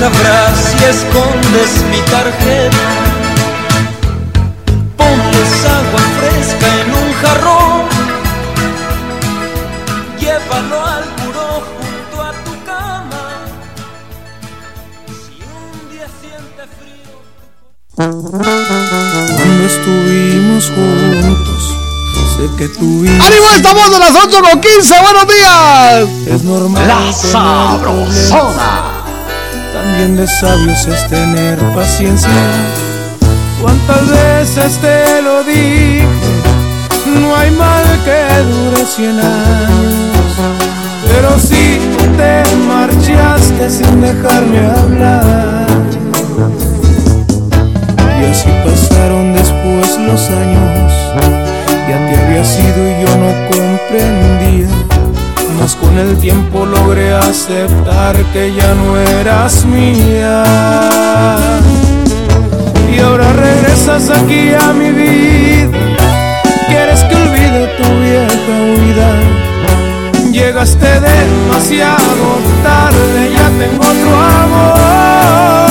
sabrás 0.00 0.56
si 0.56 0.78
escondes 0.82 1.72
mi 1.90 2.00
tarjeta. 2.10 2.88
Ponte 4.96 5.38
esa 5.42 5.72
agua 5.80 6.04
fresca 6.18 6.68
en 6.80 6.88
un 7.02 7.08
jarrón, 7.20 7.82
llévalo 10.18 10.78
al 10.86 11.04
buró 11.18 11.50
junto 11.68 12.16
a 12.28 12.30
tu 12.44 12.52
cama. 12.64 13.24
Si 15.06 15.34
un 15.60 15.72
día 15.92 16.08
siente 16.22 16.62
frío. 16.78 17.16
Cuando 19.36 19.62
estuvimos 19.66 20.64
juntos, 20.76 21.62
sé 22.36 22.44
que 22.56 22.66
tuvimos. 22.68 23.26
¡Ánimo! 23.26 23.46
Estamos 23.54 23.88
a 23.94 23.98
las 23.98 24.14
8 24.24 24.40
con 24.40 24.60
15. 24.62 24.94
¡Buenos 25.02 25.26
días! 25.28 26.08
Es 26.26 26.42
normal. 26.42 26.88
La 26.88 26.96
tener 26.96 27.12
Sabrosona. 27.12 28.89
También 29.80 30.14
de 30.14 30.26
sabios 30.26 30.86
es 30.86 31.08
tener 31.08 31.58
paciencia. 31.74 32.28
¿Cuántas 33.62 34.10
veces 34.10 34.76
te 34.76 35.22
lo 35.22 35.42
dije? 35.42 36.06
No 37.18 37.34
hay 37.34 37.50
mal 37.52 37.82
que 38.04 38.42
dure 38.42 38.84
cien 38.84 39.18
años. 39.18 40.36
Pero 41.06 41.38
si 41.38 41.80
te 42.18 42.42
marchaste 42.68 43.70
sin 43.70 44.02
dejarme 44.02 44.58
hablar. 44.66 45.66
Y 48.20 48.24
así 48.30 48.50
pasaron 48.62 49.32
después 49.32 49.98
los 49.98 50.28
años. 50.28 50.92
Ya 51.88 51.96
te 52.06 52.16
había 52.20 52.44
sido 52.44 52.86
y 52.86 53.02
yo 53.02 53.16
no 53.16 53.30
comprendía. 53.48 54.89
Mas 55.60 55.76
con 55.76 55.98
el 55.98 56.16
tiempo 56.16 56.64
logré 56.64 57.12
aceptar 57.12 58.16
que 58.32 58.54
ya 58.54 58.74
no 58.74 58.96
eras 58.98 59.66
mía. 59.66 60.42
Y 62.90 62.98
ahora 62.98 63.30
regresas 63.34 64.08
aquí 64.08 64.54
a 64.54 64.72
mi 64.72 64.90
vida. 64.90 65.78
Quieres 66.66 67.04
que 67.04 67.14
olvide 67.14 67.68
tu 67.76 67.88
vieja 68.00 68.54
huida. 68.72 69.10
Llegaste 70.32 70.88
demasiado 71.00 72.38
tarde, 72.62 73.30
ya 73.36 73.48
tengo 73.58 73.84
otro 73.84 74.16
amor. 74.16 75.69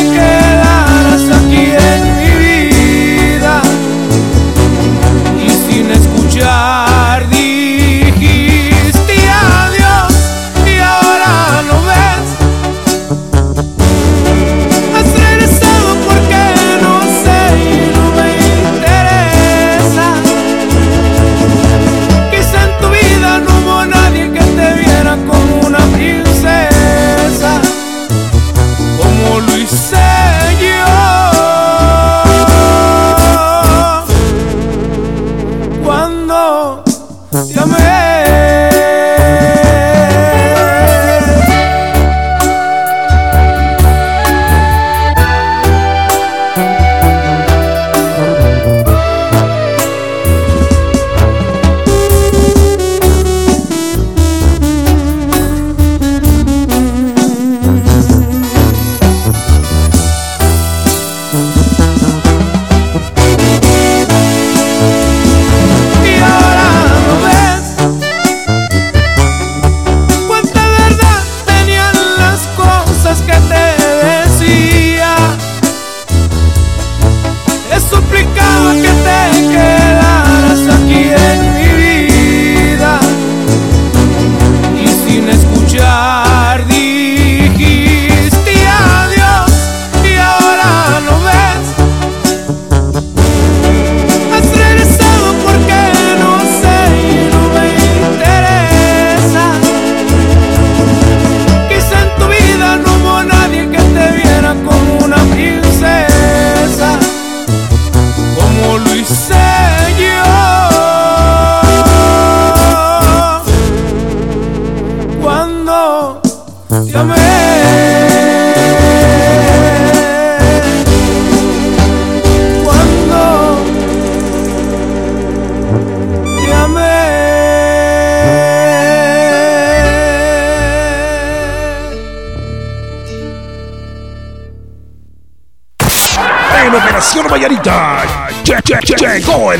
Que 0.00 0.29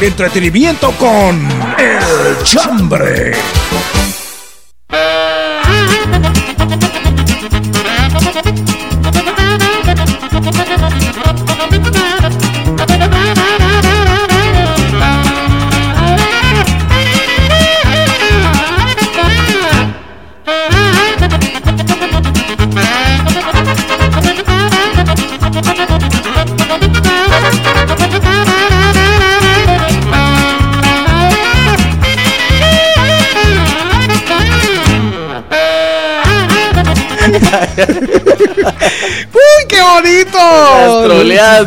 entretenimiento 0.06 0.93
con 0.93 1.48
El 1.78 2.43
Chambre. 2.44 3.32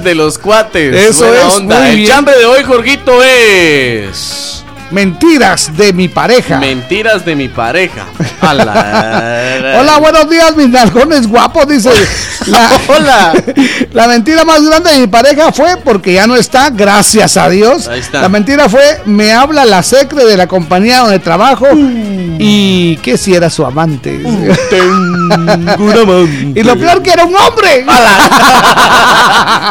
De 0.02 0.16
los 0.16 0.38
cuates. 0.38 0.96
Eso 0.96 1.26
Buena 1.28 1.48
es, 1.48 1.54
onda. 1.56 1.80
muy 1.80 1.90
El 1.90 1.96
bien. 1.98 2.10
chambre 2.10 2.38
de 2.38 2.46
hoy, 2.46 2.64
Jorgito, 2.64 3.22
es. 3.22 4.64
Mentiras 4.92 5.76
de 5.76 5.92
mi 5.92 6.08
pareja. 6.08 6.60
Mentiras 6.60 7.26
de 7.26 7.36
mi 7.36 7.50
pareja. 7.50 8.06
Hola, 8.44 9.98
buenos 10.00 10.30
días, 10.30 10.56
mis 10.56 10.70
nalgones 10.70 11.28
guapos, 11.28 11.68
dice. 11.68 11.90
La, 12.46 12.70
Hola. 12.88 13.34
La 13.94 14.08
mentira 14.08 14.44
más 14.46 14.62
grande 14.62 14.92
de 14.92 15.00
mi 15.00 15.08
pareja 15.08 15.52
fue 15.52 15.78
porque 15.84 16.14
ya 16.14 16.28
no 16.28 16.36
está, 16.36 16.70
gracias 16.70 17.38
a 17.38 17.50
Dios. 17.50 17.88
Ahí 17.88 18.02
está. 18.02 18.22
La 18.22 18.30
mentira 18.30 18.70
fue, 18.70 19.02
me 19.06 19.32
habla 19.34 19.66
la 19.66 19.82
secre 19.82 20.26
de 20.26 20.38
la 20.38 20.46
compañía 20.48 21.00
donde 21.00 21.18
trabajo 21.20 21.68
y 21.74 22.98
que 22.98 23.18
si 23.18 23.34
era 23.34 23.50
su 23.50 23.66
amante. 23.66 24.22
y 26.56 26.64
lo 26.64 26.78
peor 26.78 27.02
que 27.02 27.12
era 27.12 27.26
un 27.26 27.36
hombre. 27.36 27.86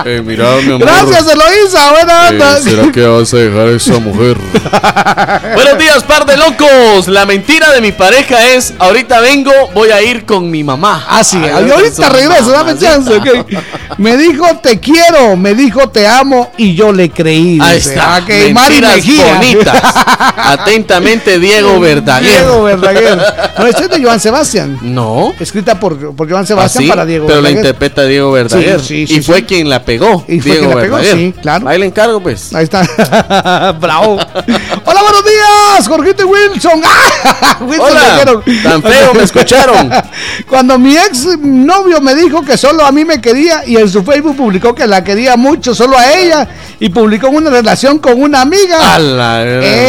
Eh, 0.05 0.23
mira, 0.25 0.57
mi 0.57 0.73
amor. 0.73 0.81
Gracias, 0.81 1.27
Eloísa, 1.27 1.93
buena 1.93 2.29
onda. 2.29 2.59
Eh, 2.59 2.63
¿Será 2.63 2.91
que 2.91 3.07
vas 3.07 3.33
a 3.33 3.37
dejar 3.37 3.69
a 3.69 3.71
esa 3.71 3.99
mujer? 3.99 4.37
Buenos 5.55 5.79
días, 5.79 6.03
par 6.05 6.27
de 6.27 6.37
locos. 6.37 7.09
La 7.09 7.25
mentira 7.27 7.71
de 7.71 7.81
mi 7.81 7.93
pareja 7.93 8.49
es: 8.49 8.75
ahorita 8.79 9.21
vengo, 9.21 9.53
voy 9.75 9.91
a 9.91 10.03
ir 10.03 10.25
con 10.25 10.51
mi 10.51 10.65
mamá. 10.65 11.05
Ah, 11.09 11.23
sí, 11.23 11.37
Ay, 11.37 11.71
ahorita 11.71 12.09
regreso, 12.09 12.51
dame 12.51 12.77
chance, 12.79 13.15
ok. 13.15 13.29
Me 13.99 14.17
dijo 14.17 14.47
te 14.63 14.81
quiero, 14.81 15.37
me 15.37 15.55
dijo 15.55 15.89
te 15.91 16.07
amo 16.07 16.51
y 16.57 16.75
yo 16.75 16.93
le 16.93 17.11
creí. 17.11 17.59
Ahí 17.61 17.77
dice. 17.77 17.91
está. 17.91 18.17
Ah, 18.17 18.25
que 18.25 18.53
Mejía. 18.53 19.35
bonitas. 19.35 19.83
Atentamente, 20.37 21.39
Diego 21.39 21.79
Verdaguer. 21.81 22.31
Diego 22.31 22.63
Verdaguer. 22.65 23.19
No, 23.59 23.67
esta 23.67 23.85
es 23.85 23.91
de 23.91 24.03
Joan 24.03 24.21
Sebastián. 24.21 24.79
No. 24.83 25.33
Escrita 25.39 25.79
por, 25.79 26.15
por 26.15 26.29
Joan 26.31 26.45
¿Ah, 26.45 26.47
Sebastián 26.47 26.85
sí? 26.85 26.89
para 26.91 27.05
Diego 27.07 27.27
Pero 27.27 27.41
la 27.41 27.49
Verdaguer. 27.49 27.65
interpreta 27.67 28.05
Diego 28.05 28.33
Verdaguer. 28.33 28.81
Sí, 28.81 29.07
sí, 29.07 29.15
y 29.17 29.23
fue 29.23 29.45
quien 29.45 29.69
la 29.69 29.83
pegó. 29.85 30.25
Y 30.29 30.41
fue 30.41 30.53
Diego 30.53 30.67
quien 30.67 30.77
la 30.77 30.83
pegó, 30.83 30.97
Verdaguer. 30.97 31.17
sí, 31.17 31.35
claro. 31.41 31.69
Ahí 31.69 31.79
le 31.79 31.87
encargo, 31.87 32.21
pues. 32.23 32.55
Ahí 32.55 32.65
está. 32.65 32.83
Bravo. 33.81 34.15
Hola, 34.15 35.03
buenos 35.03 35.25
días, 35.25 35.89
Jorgito 35.89 36.23
y 36.23 36.27
Wilson. 36.27 36.83
¡Ah! 36.85 37.59
Wilson 37.61 37.87
Hola. 37.91 38.43
Tan 38.63 38.83
feo, 38.83 39.15
me 39.15 39.23
escucharon. 39.23 39.91
Cuando 40.49 40.79
mi 40.79 40.97
ex 40.97 41.39
novio 41.39 42.01
me 42.01 42.15
dijo 42.15 42.43
que 42.43 42.57
solo 42.57 42.85
a 42.85 42.93
mí 42.93 43.05
me 43.05 43.21
quería 43.21 43.65
y 43.67 43.77
en 43.83 43.89
su 43.89 44.03
Facebook 44.03 44.37
publicó 44.37 44.75
que 44.75 44.87
la 44.87 45.05
quería 45.05 45.37
mucho 45.37 45.75
solo 45.75 45.97
a 45.97 46.13
ella 46.13 46.49
y 46.81 46.89
publicó 46.89 47.29
una 47.29 47.51
relación 47.51 47.99
con 47.99 48.21
una 48.21 48.41
amiga. 48.41 48.99
La 48.99 49.45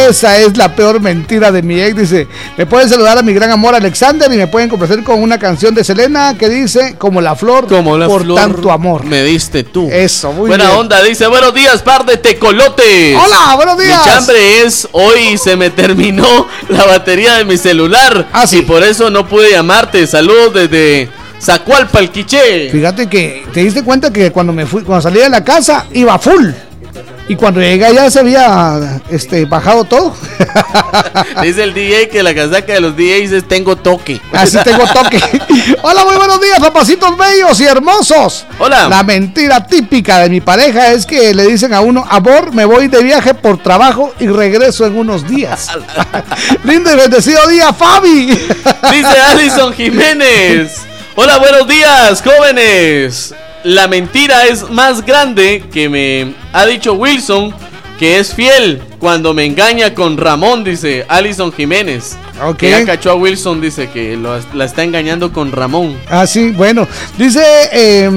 Esa 0.08 0.38
es 0.40 0.58
la 0.58 0.76
peor 0.76 1.00
mentira 1.00 1.52
de 1.52 1.62
mi 1.62 1.80
ex. 1.82 1.96
Dice, 1.96 2.28
me 2.58 2.66
pueden 2.66 2.90
saludar 2.90 3.18
a 3.18 3.22
mi 3.22 3.34
gran 3.34 3.52
amor 3.52 3.76
Alexander 3.76 4.32
y 4.32 4.38
me 4.38 4.48
pueden 4.48 4.70
complacer 4.70 5.04
con 5.04 5.22
una 5.22 5.40
canción 5.40 5.74
de 5.74 5.84
Selena 5.84 6.36
que 6.38 6.50
dice, 6.50 6.96
como 6.98 7.22
la 7.22 7.36
flor, 7.36 7.68
Como 7.68 7.98
la 7.98 8.08
por 8.08 8.24
flor 8.24 8.40
tanto 8.40 8.72
amor. 8.72 9.06
Me 9.06 9.24
diste 9.24 9.64
tú. 9.64 9.90
Eso, 9.92 10.34
muy 10.34 10.48
Buena 10.48 10.66
bien. 10.66 10.78
onda, 10.78 11.02
dice, 11.02 11.28
buenos 11.28 11.54
días, 11.54 11.82
par 11.82 12.06
de 12.06 12.18
tecolotes. 12.18 13.16
Hola, 13.16 13.56
buenos 13.56 13.78
días. 13.78 14.00
Mi 14.06 14.12
chambre 14.12 14.62
es, 14.64 14.88
hoy 14.92 15.38
se 15.38 15.56
me 15.56 15.70
terminó 15.70 16.48
la 16.70 16.86
batería 16.86 17.36
de 17.36 17.46
mi 17.46 17.58
celular. 17.58 18.28
Ah, 18.34 18.48
sí. 18.48 18.60
Y 18.60 18.62
por 18.64 18.84
eso 18.84 19.10
no 19.10 19.28
pude 19.28 19.52
llamarte. 19.52 20.06
Saludos 20.08 20.54
desde 20.54 21.10
Zacualpa, 21.44 22.00
el 22.00 22.10
Quiché. 22.10 22.70
Fíjate 22.70 23.08
que 23.08 23.46
te 23.54 23.64
diste 23.64 23.84
cuenta 23.84 24.12
que 24.14 24.32
cuando 24.32 24.54
me 24.54 24.66
fui, 24.66 24.84
cuando 24.84 25.02
salí 25.02 25.20
de 25.20 25.30
la 25.30 25.44
casa 25.44 25.86
iba 25.94 26.18
full. 26.18 26.52
Y 27.28 27.36
cuando 27.38 27.62
llegué 27.62 27.86
allá 27.86 28.10
se 28.12 28.20
había 28.20 29.02
este, 29.10 29.46
bajado 29.46 29.86
todo. 29.86 30.14
Dice 31.42 31.64
el 31.64 31.74
DJ 31.74 32.10
que 32.10 32.22
la 32.22 32.36
casaca 32.36 32.74
de 32.74 32.82
los 32.82 32.98
DJs 32.98 33.32
es 33.32 33.48
tengo 33.48 33.78
toque. 33.78 34.20
Así 34.34 34.58
tengo 34.64 34.86
toque. 34.88 35.22
Hola, 35.84 36.04
muy 36.04 36.16
buenos 36.16 36.42
días, 36.42 36.60
papacitos 36.60 37.18
bellos 37.18 37.60
y 37.62 37.66
hermosos. 37.66 38.46
Hola. 38.60 38.90
La 38.90 39.04
mentira 39.04 39.66
típica 39.66 40.20
de 40.20 40.30
mi 40.30 40.42
pareja 40.42 40.92
es 40.92 41.06
que 41.06 41.34
le 41.34 41.48
dicen 41.48 41.74
a 41.74 41.80
uno, 41.80 42.06
amor, 42.10 42.54
me 42.54 42.66
voy 42.66 42.90
de 42.90 43.02
viaje 43.02 43.34
por 43.34 43.58
trabajo 43.58 44.14
y 44.20 44.28
regreso 44.28 44.86
en 44.86 44.98
unos 44.98 45.28
días. 45.28 45.70
Lindo 46.66 46.92
y 46.92 46.96
bendecido 46.96 47.48
día, 47.48 47.72
Fabi. 47.72 48.28
Dice 48.28 49.22
Alison 49.32 49.74
Jiménez. 49.74 50.93
Hola, 51.16 51.38
buenos 51.38 51.67
días, 51.67 52.22
jóvenes. 52.24 53.33
La 53.64 53.88
mentira 53.88 54.45
es 54.48 54.69
más 54.69 55.06
grande 55.06 55.64
que 55.72 55.88
me 55.90 56.33
ha 56.51 56.66
dicho 56.66 56.93
Wilson 56.93 57.53
que 58.00 58.19
es 58.19 58.33
fiel 58.33 58.82
cuando 59.00 59.33
me 59.33 59.45
engaña 59.45 59.93
con 59.93 60.17
Ramón, 60.17 60.64
dice 60.64 61.06
Alison 61.08 61.53
Jiménez. 61.53 62.17
Ok. 62.43 62.58
Que 62.58 62.72
ya 62.72 62.85
cachó 62.85 63.11
a 63.11 63.16
Wilson, 63.16 63.61
dice 63.61 63.90
que 63.90 64.17
lo- 64.17 64.40
la 64.53 64.66
está 64.66 64.83
engañando 64.83 65.32
con 65.32 65.51
Ramón. 65.51 65.98
Ah, 66.09 66.25
sí, 66.27 66.50
bueno. 66.51 66.88
Dice, 67.17 68.09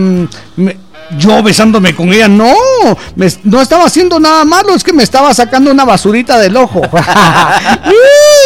me- 0.56 0.76
yo 1.18 1.40
besándome 1.42 1.94
con 1.94 2.12
ella. 2.12 2.26
No, 2.26 2.52
me- 3.14 3.28
no 3.44 3.60
estaba 3.60 3.84
haciendo 3.84 4.18
nada 4.18 4.44
malo, 4.44 4.74
es 4.74 4.82
que 4.82 4.92
me 4.94 5.02
estaba 5.04 5.32
sacando 5.34 5.70
una 5.70 5.84
basurita 5.84 6.38
del 6.38 6.56
ojo. 6.56 6.80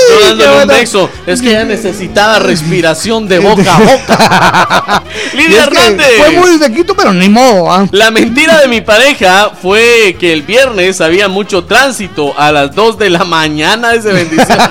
Yo 0.08 0.26
dándole 0.36 0.84
un. 0.94 1.08
Es 1.26 1.40
que 1.42 1.50
ella 1.50 1.64
necesitaba 1.64 2.38
respiración 2.38 3.28
de 3.28 3.38
boca 3.38 3.74
a 3.76 3.78
boca. 3.80 5.02
Lidia 5.34 5.64
Hernández. 5.64 6.06
Fue 6.16 6.30
muy 6.30 6.58
de 6.58 6.72
quito, 6.72 6.94
pero 6.94 7.12
ni 7.12 7.28
modo. 7.28 7.70
¿ah? 7.72 7.86
La 7.92 8.10
mentira 8.10 8.58
de 8.60 8.68
mi 8.68 8.80
pareja 8.80 9.50
fue 9.60 10.16
que 10.18 10.32
el 10.32 10.42
viernes 10.42 11.00
había 11.00 11.28
mucho 11.28 11.64
tránsito 11.64 12.34
a 12.38 12.50
las 12.52 12.74
2 12.74 12.98
de 12.98 13.10
la 13.10 13.24
mañana 13.24 13.94
ese 13.94 14.12
bendición. 14.12 14.58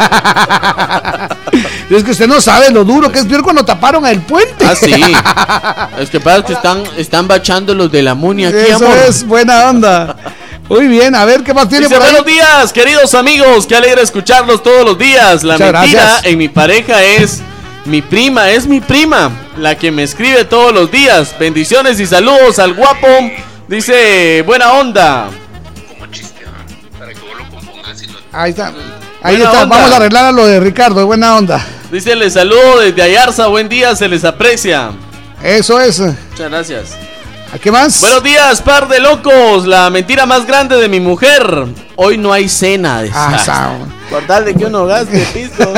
Es 1.89 2.03
que 2.03 2.11
usted 2.11 2.27
no 2.27 2.39
sabe 2.39 2.69
lo 2.69 2.83
duro 2.85 3.11
que 3.11 3.17
es 3.17 3.25
peor 3.25 3.41
cuando 3.41 3.65
taparon 3.65 4.05
el 4.05 4.21
puente. 4.21 4.63
Ah, 4.63 4.75
sí. 4.75 4.93
Es 5.97 6.09
que 6.11 6.19
pasa 6.19 6.43
que 6.45 6.53
están, 6.53 6.83
están 6.97 7.27
bachando 7.27 7.73
los 7.73 7.91
de 7.91 8.03
la 8.03 8.13
Muni 8.13 8.45
aquí, 8.45 8.57
Eso 8.57 8.85
amor. 8.85 8.97
es 9.07 9.23
buena 9.25 9.69
onda. 9.69 10.15
Muy 10.69 10.87
bien, 10.87 11.15
a 11.15 11.25
ver 11.25 11.43
qué 11.43 11.53
más 11.53 11.67
tiene 11.67 11.87
Dice, 11.87 11.95
por 11.95 12.05
ahí. 12.05 12.11
buenos 12.11 12.27
días, 12.27 12.71
queridos 12.73 13.15
amigos. 13.15 13.65
Qué 13.65 13.75
alegre 13.75 14.03
escucharlos 14.03 14.61
todos 14.61 14.85
los 14.85 14.97
días. 14.99 15.43
La 15.43 15.53
Muchas 15.55 15.73
mentira 15.73 16.01
gracias. 16.03 16.25
en 16.25 16.37
mi 16.37 16.47
pareja 16.47 17.03
es 17.03 17.41
mi 17.85 18.01
prima, 18.03 18.49
es 18.51 18.67
mi 18.67 18.79
prima, 18.79 19.31
la 19.57 19.75
que 19.75 19.91
me 19.91 20.03
escribe 20.03 20.45
todos 20.45 20.71
los 20.71 20.91
días. 20.91 21.35
Bendiciones 21.39 21.99
y 21.99 22.05
saludos 22.05 22.59
al 22.59 22.73
guapo. 22.75 23.07
Dice, 23.67 24.43
buena 24.45 24.73
onda. 24.73 25.29
Ahí 28.31 28.51
está. 28.51 28.67
Ahí 29.21 29.35
Buena 29.37 29.45
está, 29.45 29.63
onda. 29.63 29.75
vamos 29.75 29.91
a 29.91 29.95
arreglar 29.97 30.25
a 30.25 30.31
lo 30.31 30.45
de 30.45 30.59
Ricardo, 30.59 31.05
buena 31.07 31.35
onda. 31.35 31.65
Dice, 31.91 32.15
les 32.15 32.33
saludo 32.33 32.79
desde 32.79 33.01
Ayarza. 33.01 33.47
Buen 33.47 33.67
día, 33.67 33.95
se 33.95 34.07
les 34.07 34.23
aprecia. 34.23 34.91
Eso 35.43 35.79
es. 35.81 35.99
Muchas 35.99 36.49
gracias. 36.49 36.95
¿A 37.51 37.57
qué 37.57 37.71
más? 37.71 37.99
Buenos 37.99 38.21
días, 38.23 38.61
par 38.61 38.87
de 38.87 38.99
locos. 38.99 39.65
La 39.65 39.89
mentira 39.89 40.27
más 40.27 40.45
grande 40.45 40.75
de 40.77 40.87
mi 40.87 40.99
mujer. 40.99 41.65
Hoy 41.95 42.17
no 42.17 42.31
hay 42.31 42.47
cena. 42.47 43.01
dice. 43.01 43.15
Ah, 43.17 43.75
Por 44.09 44.25
tal 44.27 44.45
de 44.45 44.53
que 44.53 44.65
uno 44.65 44.85
gaste 44.85 45.19
pisto. 45.33 45.71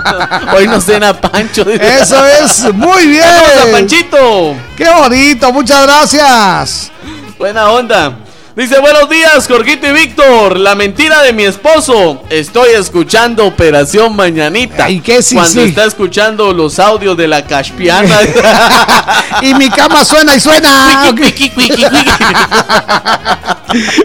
Hoy 0.56 0.66
no 0.66 0.80
cena 0.80 1.20
Pancho. 1.20 1.62
Eso 1.68 2.26
es, 2.26 2.72
muy 2.74 3.06
bien. 3.06 3.24
A 3.24 3.72
Panchito. 3.72 4.56
Qué 4.76 4.88
bonito, 4.88 5.52
muchas 5.52 5.82
gracias. 5.82 6.90
Buena 7.38 7.70
onda. 7.70 8.16
Dice, 8.54 8.78
buenos 8.80 9.08
días, 9.08 9.48
Jorgito 9.48 9.86
y 9.86 9.92
Víctor. 9.92 10.58
La 10.58 10.74
mentira 10.74 11.22
de 11.22 11.32
mi 11.32 11.44
esposo. 11.44 12.22
Estoy 12.28 12.72
escuchando 12.74 13.46
Operación 13.46 14.14
Mañanita. 14.14 14.90
¿Y 14.90 15.00
qué 15.00 15.22
sí, 15.22 15.36
Cuando 15.36 15.62
sí? 15.62 15.68
está 15.68 15.86
escuchando 15.86 16.52
los 16.52 16.78
audios 16.78 17.16
de 17.16 17.28
la 17.28 17.46
Caspiana. 17.46 18.14
Y 19.40 19.54
mi 19.54 19.70
cama 19.70 20.04
suena 20.04 20.36
y 20.36 20.40
suena. 20.40 21.10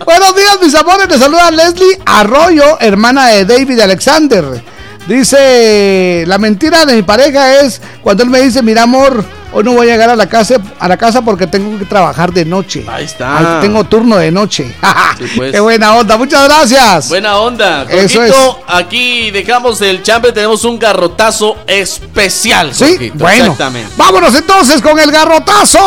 Buenos 0.06 0.36
días, 0.36 0.58
mis 0.62 0.74
amores. 0.76 1.10
Les 1.10 1.20
saluda 1.20 1.52
Leslie 1.52 2.00
Arroyo, 2.06 2.80
hermana 2.80 3.28
de 3.28 3.44
David 3.44 3.82
Alexander. 3.82 4.64
Dice, 5.08 6.24
la 6.26 6.38
mentira 6.38 6.86
de 6.86 6.96
mi 6.96 7.02
pareja 7.02 7.60
es 7.60 7.82
cuando 8.02 8.24
él 8.24 8.30
me 8.30 8.40
dice, 8.42 8.62
mira 8.64 8.84
amor, 8.84 9.26
hoy 9.58 9.64
no 9.64 9.72
voy 9.72 9.90
a 9.90 9.94
llegar 9.94 10.12
a 10.12 10.16
la 10.16 10.30
casa, 10.30 10.58
a 10.80 10.88
la 10.88 10.98
casa 10.98 11.24
porque 11.24 11.48
tengo 11.48 11.80
que 11.80 11.86
trabajar 11.86 12.32
de 12.32 12.46
noche. 12.46 12.86
Ahí 12.88 13.06
está. 13.06 13.58
Tengo 13.60 13.84
turno 13.86 14.18
de 14.18 14.32
noche. 14.32 14.72
Sí, 15.18 15.24
pues. 15.36 15.52
Qué 15.52 15.60
buena 15.60 15.96
onda, 15.96 16.16
muchas 16.16 16.44
gracias. 16.44 17.10
Buena 17.10 17.40
onda. 17.40 17.88
Eso 17.90 18.20
Jorgito, 18.20 18.64
aquí 18.68 19.32
dejamos 19.32 19.82
el 19.82 20.04
chambre. 20.04 20.32
Tenemos 20.32 20.64
un 20.64 20.78
garrotazo 20.78 21.58
especial. 21.66 22.72
Sí, 22.76 22.92
Jorgito. 22.92 23.16
bueno. 23.18 23.46
Exactamente. 23.46 23.92
Vámonos 23.98 24.36
entonces 24.36 24.80
con 24.80 25.00
el 25.00 25.12
garrotazo. 25.12 25.80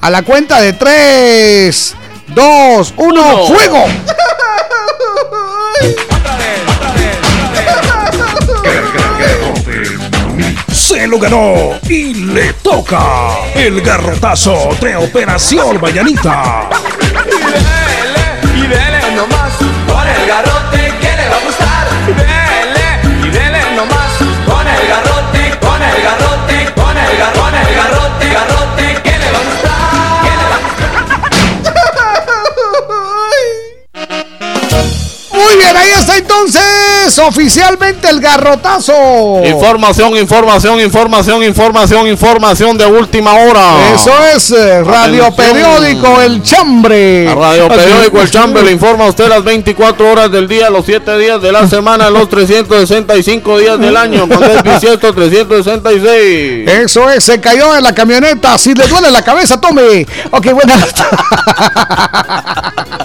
A 0.00 0.10
la 0.10 0.22
cuenta 0.22 0.60
de 0.60 0.74
3, 0.74 1.96
2, 2.28 2.94
1, 2.98 3.08
Uno. 3.08 3.46
fuego. 3.46 3.84
Se 10.88 11.06
lo 11.06 11.18
ganó 11.18 11.78
y 11.86 12.14
le 12.14 12.54
toca 12.54 13.00
el 13.54 13.82
garrotazo 13.82 14.70
de 14.80 14.96
Operación 14.96 15.78
Mañanita. 15.82 16.70
Y 18.56 18.60
dele 18.62 19.14
nomás 19.14 19.52
con 19.86 20.08
el 20.08 20.26
garrote 20.26 20.57
bien, 35.56 35.76
ahí 35.76 35.90
está 35.98 36.16
entonces 36.16 37.18
oficialmente 37.18 38.08
el 38.08 38.20
garrotazo. 38.20 38.92
Información, 39.44 40.16
información, 40.16 40.80
información, 40.80 41.42
información, 41.42 42.06
información 42.08 42.78
de 42.78 42.86
última 42.86 43.34
hora. 43.34 43.94
Eso 43.94 44.12
es 44.34 44.50
eh, 44.50 44.82
Radio. 44.82 45.34
Periódico 45.34 46.20
El 46.20 46.42
Chambre. 46.42 47.24
La 47.24 47.34
Radio 47.34 47.68
Periódico 47.68 48.20
El 48.20 48.30
Chambre 48.30 48.62
le 48.62 48.72
informa 48.72 49.04
a 49.04 49.08
usted 49.08 49.28
las 49.28 49.44
24 49.44 50.10
horas 50.10 50.30
del 50.30 50.48
día, 50.48 50.70
los 50.70 50.84
7 50.84 51.18
días 51.18 51.40
de 51.40 51.52
la 51.52 51.68
semana, 51.68 52.10
los 52.10 52.28
365 52.28 53.58
días 53.58 53.78
del 53.78 53.96
año. 53.96 54.26
Cuando 54.28 54.46
es 54.46 54.62
bisiesto, 54.62 55.12
366. 55.14 56.68
Eso 56.68 57.08
es, 57.10 57.24
se 57.24 57.40
cayó 57.40 57.76
en 57.76 57.82
la 57.84 57.94
camioneta. 57.94 58.58
Si 58.58 58.74
le 58.74 58.86
duele 58.86 59.10
la 59.10 59.22
cabeza, 59.22 59.60
tome. 59.60 60.06
Ok, 60.30 60.52
buena. 60.52 60.74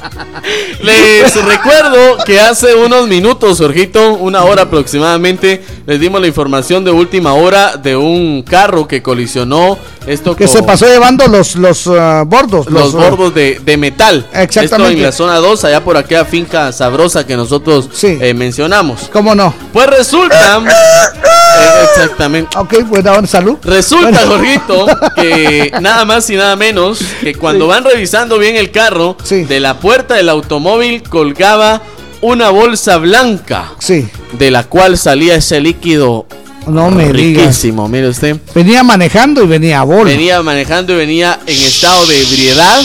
Les 0.81 1.45
recuerdo 1.45 2.17
que 2.25 2.39
hace 2.39 2.75
unos 2.75 3.07
minutos, 3.07 3.57
Jorgito, 3.59 4.13
una 4.15 4.43
hora 4.43 4.63
aproximadamente, 4.63 5.63
les 5.85 5.99
dimos 5.99 6.19
la 6.19 6.27
información 6.27 6.83
de 6.83 6.91
última 6.91 7.33
hora 7.33 7.77
de 7.77 7.95
un 7.95 8.43
carro 8.43 8.87
que 8.87 9.01
colisionó 9.01 9.77
esto 10.05 10.35
Que 10.35 10.45
con- 10.45 10.53
se 10.53 10.63
pasó 10.63 10.85
llevando 10.85 11.27
los, 11.27 11.55
los 11.55 11.87
ah, 11.87 12.23
bordos. 12.25 12.69
los 12.69 12.93
ah, 12.93 12.97
bordos 12.97 13.33
de, 13.33 13.61
de 13.63 13.77
metal. 13.77 14.27
Exactamente. 14.33 14.65
Esto 14.65 14.87
en 14.89 15.01
la 15.01 15.11
zona 15.11 15.35
2, 15.37 15.63
allá 15.63 15.83
por 15.83 15.95
aquella 15.95 16.25
finca 16.25 16.71
sabrosa 16.73 17.25
que 17.25 17.37
nosotros 17.37 17.89
eh, 18.03 18.33
mencionamos. 18.33 19.09
¿Cómo 19.13 19.33
no? 19.35 19.53
Pues 19.71 19.87
resulta. 19.87 20.61
eh, 21.59 21.83
exactamente. 21.83 22.57
Ok, 22.57 22.83
buena 22.87 23.25
salud. 23.27 23.57
Resulta, 23.63 24.25
Jorgito, 24.27 24.85
que 25.15 25.71
nada 25.81 26.05
más 26.05 26.29
y 26.29 26.35
nada 26.35 26.55
menos 26.55 26.99
que 27.21 27.35
cuando 27.35 27.67
van 27.67 27.83
revisando 27.83 28.37
bien 28.37 28.55
el 28.55 28.71
carro, 28.71 29.17
de 29.29 29.59
la 29.59 29.79
puerta 29.79 30.15
del 30.15 30.29
automóvil 30.29 31.03
colgaba 31.03 31.81
una 32.21 32.49
bolsa 32.49 32.97
blanca. 32.97 33.71
Sí. 33.79 34.07
De 34.33 34.49
la 34.49 34.63
cual 34.63 34.97
salía 34.97 35.35
ese 35.35 35.59
líquido 35.59 36.25
No 36.67 36.89
me 36.89 37.11
digas. 37.11 37.43
riquísimo, 37.43 37.87
mire 37.89 38.07
usted. 38.07 38.37
Venía 38.55 38.83
manejando 38.83 39.43
y 39.43 39.47
venía 39.47 39.81
a 39.81 39.83
bola. 39.83 40.09
Venía 40.11 40.41
manejando 40.41 40.93
y 40.93 40.97
venía 40.97 41.39
en 41.45 41.61
estado 41.61 42.05
de 42.07 42.21
ebriedad. 42.21 42.81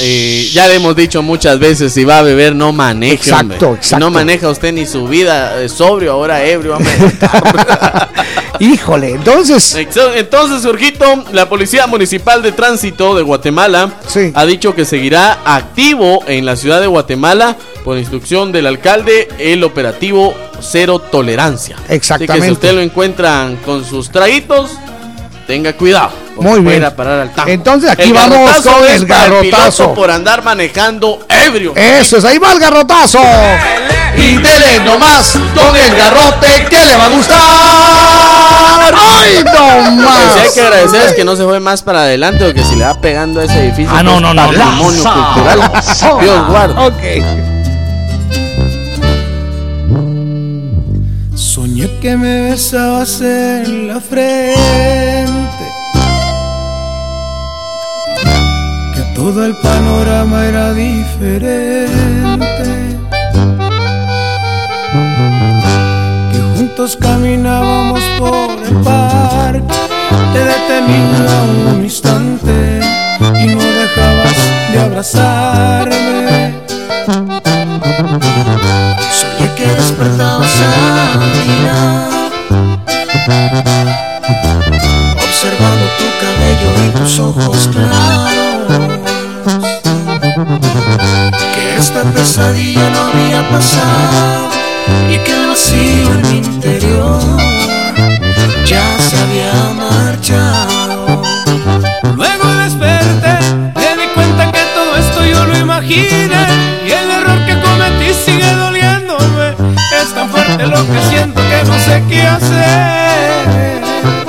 Eh, 0.00 0.48
ya 0.52 0.68
le 0.68 0.76
hemos 0.76 0.96
dicho 0.96 1.22
muchas 1.22 1.58
veces, 1.58 1.92
si 1.92 2.04
va 2.04 2.18
a 2.18 2.22
beber 2.22 2.54
no 2.54 2.72
maneje. 2.72 3.14
Exacto, 3.14 3.66
hombre. 3.66 3.80
exacto. 3.80 4.04
No 4.04 4.10
maneja 4.10 4.48
usted 4.48 4.72
ni 4.72 4.86
su 4.86 5.06
vida 5.06 5.62
eh, 5.62 5.68
sobrio, 5.68 6.12
ahora 6.12 6.44
ebrio. 6.44 6.76
hombre. 6.76 6.92
Híjole, 8.60 9.10
entonces. 9.10 9.74
Entonces, 9.74 10.64
Jorgito, 10.64 11.24
la 11.32 11.48
Policía 11.48 11.86
Municipal 11.86 12.42
de 12.42 12.52
Tránsito 12.52 13.16
de 13.16 13.22
Guatemala 13.22 13.94
ha 14.34 14.46
dicho 14.46 14.74
que 14.74 14.84
seguirá 14.84 15.40
activo 15.44 16.22
en 16.26 16.46
la 16.46 16.56
ciudad 16.56 16.80
de 16.80 16.86
Guatemala 16.86 17.56
por 17.84 17.98
instrucción 17.98 18.52
del 18.52 18.66
alcalde 18.66 19.28
el 19.38 19.64
operativo 19.64 20.34
Cero 20.60 21.00
Tolerancia. 21.00 21.76
Así 21.76 21.88
que 21.88 21.94
Exactamente. 21.94 22.46
si 22.46 22.52
usted 22.52 22.72
lo 22.74 22.80
encuentran 22.80 23.56
con 23.56 23.84
sus 23.84 24.10
traguitos, 24.10 24.70
tenga 25.52 25.74
cuidado. 25.74 26.12
Muy 26.36 26.60
bien. 26.60 26.82
a 26.82 26.96
parar 26.96 27.20
al 27.20 27.30
tanque. 27.30 27.52
Entonces, 27.52 27.90
aquí 27.90 28.04
El 28.04 28.14
vamos 28.14 28.38
garrotazo 28.38 28.72
con 28.72 28.90
el 28.90 29.04
garrotazo. 29.04 29.92
por 29.92 30.10
andar 30.10 30.42
manejando 30.42 31.26
ebrio. 31.28 31.74
Eso 31.76 32.16
es, 32.16 32.24
ahí 32.24 32.38
va 32.38 32.52
el 32.52 32.58
garrotazo. 32.58 33.20
Y 34.16 34.36
dele 34.38 34.80
nomás 34.82 35.32
con 35.54 35.76
el 35.76 35.94
garrote 35.94 36.64
que 36.70 36.84
le 36.86 36.96
va 36.96 37.04
a 37.04 37.08
gustar. 37.10 37.38
¡Ay, 38.94 39.44
no 39.44 40.02
Lo 40.02 40.08
que 40.08 40.32
sí 40.32 40.38
hay 40.40 40.54
que 40.54 40.60
agradecer 40.62 41.02
es 41.02 41.12
que 41.12 41.24
no 41.24 41.36
se 41.36 41.44
fue 41.44 41.60
más 41.60 41.82
para 41.82 42.00
adelante 42.00 42.46
porque 42.46 42.64
si 42.64 42.76
le 42.76 42.86
va 42.86 42.98
pegando 42.98 43.40
a 43.40 43.44
ese 43.44 43.66
edificio. 43.66 43.92
Ah, 43.94 44.02
no, 44.02 44.12
que 44.12 44.16
es 44.16 44.22
no, 44.22 44.32
no. 44.32 44.46
Patrimonio 44.46 45.02
cultural. 45.04 45.72
Dios 46.22 46.48
guarde. 46.48 46.86
Ok. 46.86 47.51
Que 51.82 52.16
me 52.16 52.50
besabas 52.50 53.20
en 53.20 53.86
la 53.86 54.00
frente, 54.00 54.56
que 58.92 59.02
todo 59.14 59.46
el 59.46 59.54
panorama 59.58 60.46
era 60.46 60.72
diferente, 60.74 61.38
que 66.32 66.40
juntos 66.56 66.96
caminábamos 67.00 68.02
por 68.18 68.50
el 68.66 68.74
parque, 68.82 69.74
te 70.32 70.40
detenía 70.40 71.42
un 71.72 71.84
instante 71.84 72.80
y 73.20 73.46
no 73.46 73.62
dejabas 73.62 74.38
de 74.72 74.78
abrazarme. 74.80 76.02
Soñé 79.32 79.54
que 79.54 79.66
despertabas 79.66 80.50
a 80.60 81.16
mi 81.16 81.46
lado, 81.64 82.30
observando 85.24 85.86
tu 85.98 86.06
cabello 86.22 86.70
y 86.84 86.90
tus 86.98 87.18
ojos 87.18 87.68
claros. 87.72 88.98
Que 91.54 91.76
esta 91.78 92.02
pesadilla 92.14 92.90
no 92.90 93.00
había 93.08 93.48
pasado 93.48 94.48
y 95.08 95.18
que 95.18 95.32
el 95.32 95.48
vacío 95.48 96.12
en 96.12 96.22
mi 96.22 96.36
interior 96.38 97.20
ya 98.66 98.98
se 98.98 99.16
había 99.18 99.54
marchado. 99.74 101.22
Luego 102.16 102.46
desperté, 102.64 103.38
me 103.74 104.02
di 104.02 104.08
cuenta 104.14 104.52
que 104.52 104.62
todo 104.74 104.96
esto 104.96 105.24
yo 105.24 105.44
lo 105.46 105.58
imaginé 105.58 106.72
Es 110.02 110.12
tan 110.14 110.28
fuerte 110.30 110.66
lo 110.66 110.84
que 110.84 111.00
siento 111.10 111.40
que 111.40 111.62
no 111.64 111.78
sé 111.78 112.02
qué 112.08 112.22
hacer. 112.26 113.80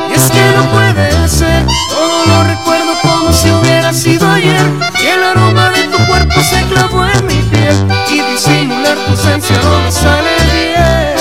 Y 0.07 0.13
es 0.13 0.29
que 0.29 0.51
no 0.55 0.69
puede 0.69 1.27
ser, 1.27 1.65
todo 1.89 2.25
lo 2.27 2.43
recuerdo 2.43 2.93
como 3.01 3.33
si 3.33 3.49
hubiera 3.49 3.91
sido 3.91 4.29
ayer. 4.29 4.69
Y 5.01 5.07
el 5.07 5.23
aroma 5.23 5.71
de 5.71 5.85
tu 5.87 5.97
cuerpo 6.05 6.39
se 6.43 6.61
clavó 6.67 7.03
en 7.05 7.25
mi 7.25 7.41
piel 7.49 7.75
y 8.07 8.21
disimular 8.21 8.97
tu 8.97 9.11
ausencia 9.13 9.57
no 9.63 9.79
me 9.79 9.91
sale 9.91 10.29
bien. 10.53 11.15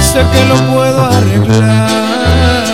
Sé 0.00 0.24
que 0.32 0.44
lo 0.46 0.54
puedo 0.72 1.04
arreglar, 1.04 2.64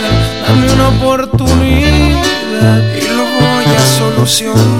dame 0.46 0.72
una 0.74 0.88
oportunidad 0.88 2.82
y 2.96 3.08
lo 3.16 3.24
voy 3.24 3.64
a 3.64 3.86
solucionar. 3.98 4.79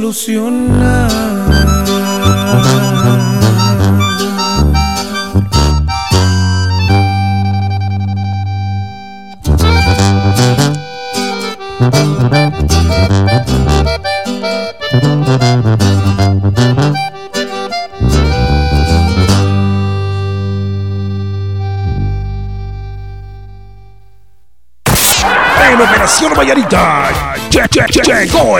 solucionar. 0.00 1.10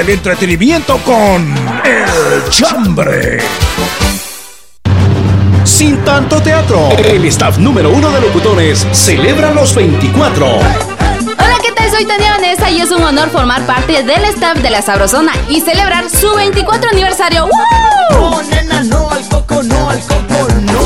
El 0.00 0.08
entretenimiento 0.08 0.96
con 1.04 1.54
El 1.84 2.48
Chambre. 2.48 3.38
Sin 5.62 6.02
tanto 6.04 6.40
teatro, 6.40 6.88
el 6.96 7.26
staff 7.26 7.58
número 7.58 7.90
uno 7.90 8.10
de 8.10 8.22
locutores 8.22 8.86
celebra 8.92 9.52
los 9.52 9.74
24. 9.74 10.46
Hola, 10.46 11.56
¿qué 11.62 11.72
tal? 11.72 11.90
Soy 11.90 12.06
Tania 12.06 12.30
Vanessa 12.30 12.70
y 12.70 12.80
es 12.80 12.90
un 12.90 13.02
honor 13.02 13.28
formar 13.28 13.66
parte 13.66 14.02
del 14.02 14.24
staff 14.24 14.58
de 14.58 14.70
La 14.70 14.80
Sabrosona 14.80 15.32
y 15.50 15.60
celebrar 15.60 16.08
su 16.08 16.34
24 16.34 16.90
aniversario. 16.92 17.44
¡Woo! 17.44 17.50
No, 18.12 18.42
nena, 18.44 18.82
no 18.84 19.10
al 19.10 19.28
coco, 19.28 19.62
no 19.62 19.90
al 19.90 20.00
coco, 20.00 20.48
no. 20.62 20.80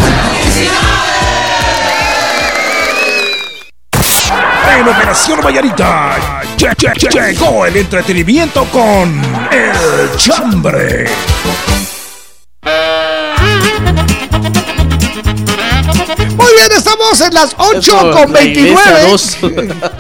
En 4.77 4.89
Operación 4.89 5.41
Vallarita 5.41 6.44
lle- 6.65 6.75
lle- 6.77 6.95
lle- 7.11 7.33
llegó 7.33 7.67
el 7.67 7.77
entretenimiento 7.77 8.65
con 8.73 9.21
El 9.53 10.17
Chambre. 10.17 11.05
Muy 16.37 16.53
bien, 16.53 16.73
estamos 16.77 17.21
en 17.21 17.35
las 17.35 17.55
8 17.57 17.79
Eso, 17.79 18.11
con 18.11 18.33
la 18.33 18.43
iglesia 18.43 18.93
29. 18.93 19.11
dos. 19.11 19.37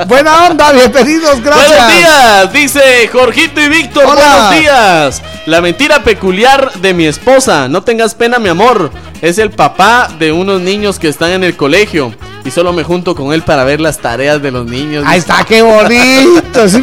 Buena 0.08 0.46
onda, 0.46 0.72
bienvenidos, 0.72 1.40
gracias. 1.42 1.68
Buenos 1.70 1.98
días, 1.98 2.52
dice 2.52 3.08
Jorgito 3.12 3.60
y 3.60 3.68
Víctor. 3.68 4.06
Buenos 4.06 4.50
días. 4.58 5.22
La 5.46 5.60
mentira 5.60 6.02
peculiar 6.02 6.72
de 6.80 6.94
mi 6.94 7.06
esposa. 7.06 7.68
No 7.68 7.82
tengas 7.82 8.14
pena, 8.14 8.38
mi 8.38 8.48
amor. 8.48 8.90
Es 9.22 9.38
el 9.38 9.50
papá 9.50 10.08
de 10.18 10.32
unos 10.32 10.60
niños 10.60 10.98
que 10.98 11.08
están 11.08 11.30
en 11.30 11.44
el 11.44 11.56
colegio. 11.56 12.14
Y 12.44 12.50
solo 12.50 12.74
me 12.74 12.84
junto 12.84 13.14
con 13.14 13.32
él 13.32 13.42
para 13.42 13.64
ver 13.64 13.80
las 13.80 13.98
tareas 13.98 14.42
de 14.42 14.50
los 14.50 14.66
niños. 14.66 15.02
Ahí 15.06 15.18
está, 15.18 15.44
qué 15.44 15.62
bonito. 15.62 16.68
sí, 16.68 16.82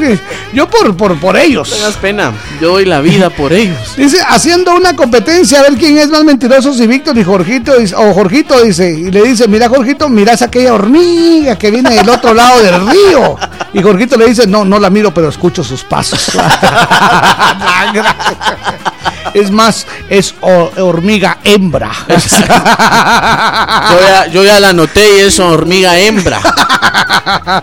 yo 0.53 0.67
por, 0.67 0.97
por, 0.97 1.19
por 1.19 1.37
ellos. 1.37 1.69
No 1.69 1.75
tengas 1.75 1.97
pena. 1.97 2.31
Yo 2.59 2.71
doy 2.71 2.85
la 2.85 2.99
vida 2.99 3.29
por 3.29 3.53
ellos. 3.53 3.77
Dice, 3.95 4.17
haciendo 4.27 4.75
una 4.75 4.95
competencia 4.95 5.59
a 5.59 5.63
ver 5.63 5.73
quién 5.73 5.99
es 5.99 6.09
más 6.09 6.23
mentiroso, 6.23 6.73
si 6.73 6.87
Víctor 6.87 7.15
y 7.19 7.23
Jorgito, 7.23 7.73
o 7.95 8.13
Jorgito 8.13 8.61
dice, 8.63 8.91
y 8.91 9.11
le 9.11 9.21
dice, 9.21 9.47
mira 9.47 9.69
Jorgito, 9.69 10.09
miras 10.09 10.41
aquella 10.41 10.73
hormiga 10.73 11.55
que 11.57 11.69
viene 11.69 11.91
del 11.91 12.09
otro 12.09 12.33
lado 12.33 12.61
del 12.61 12.87
río. 12.87 13.37
Y 13.73 13.83
Jorgito 13.83 14.17
le 14.17 14.27
dice, 14.27 14.47
no, 14.47 14.65
no 14.65 14.79
la 14.79 14.89
miro, 14.89 15.13
pero 15.13 15.29
escucho 15.29 15.63
sus 15.63 15.83
pasos. 15.83 16.31
es 19.33 19.51
más, 19.51 19.85
es 20.09 20.33
ho- 20.41 20.71
hormiga 20.77 21.37
hembra. 21.43 21.91
Yo 22.07 23.99
ya, 23.99 24.27
yo 24.31 24.43
ya 24.43 24.59
la 24.59 24.73
noté 24.73 25.17
y 25.17 25.21
es 25.21 25.39
hormiga 25.39 25.97
hembra. 25.97 26.39
Ha 26.43 27.61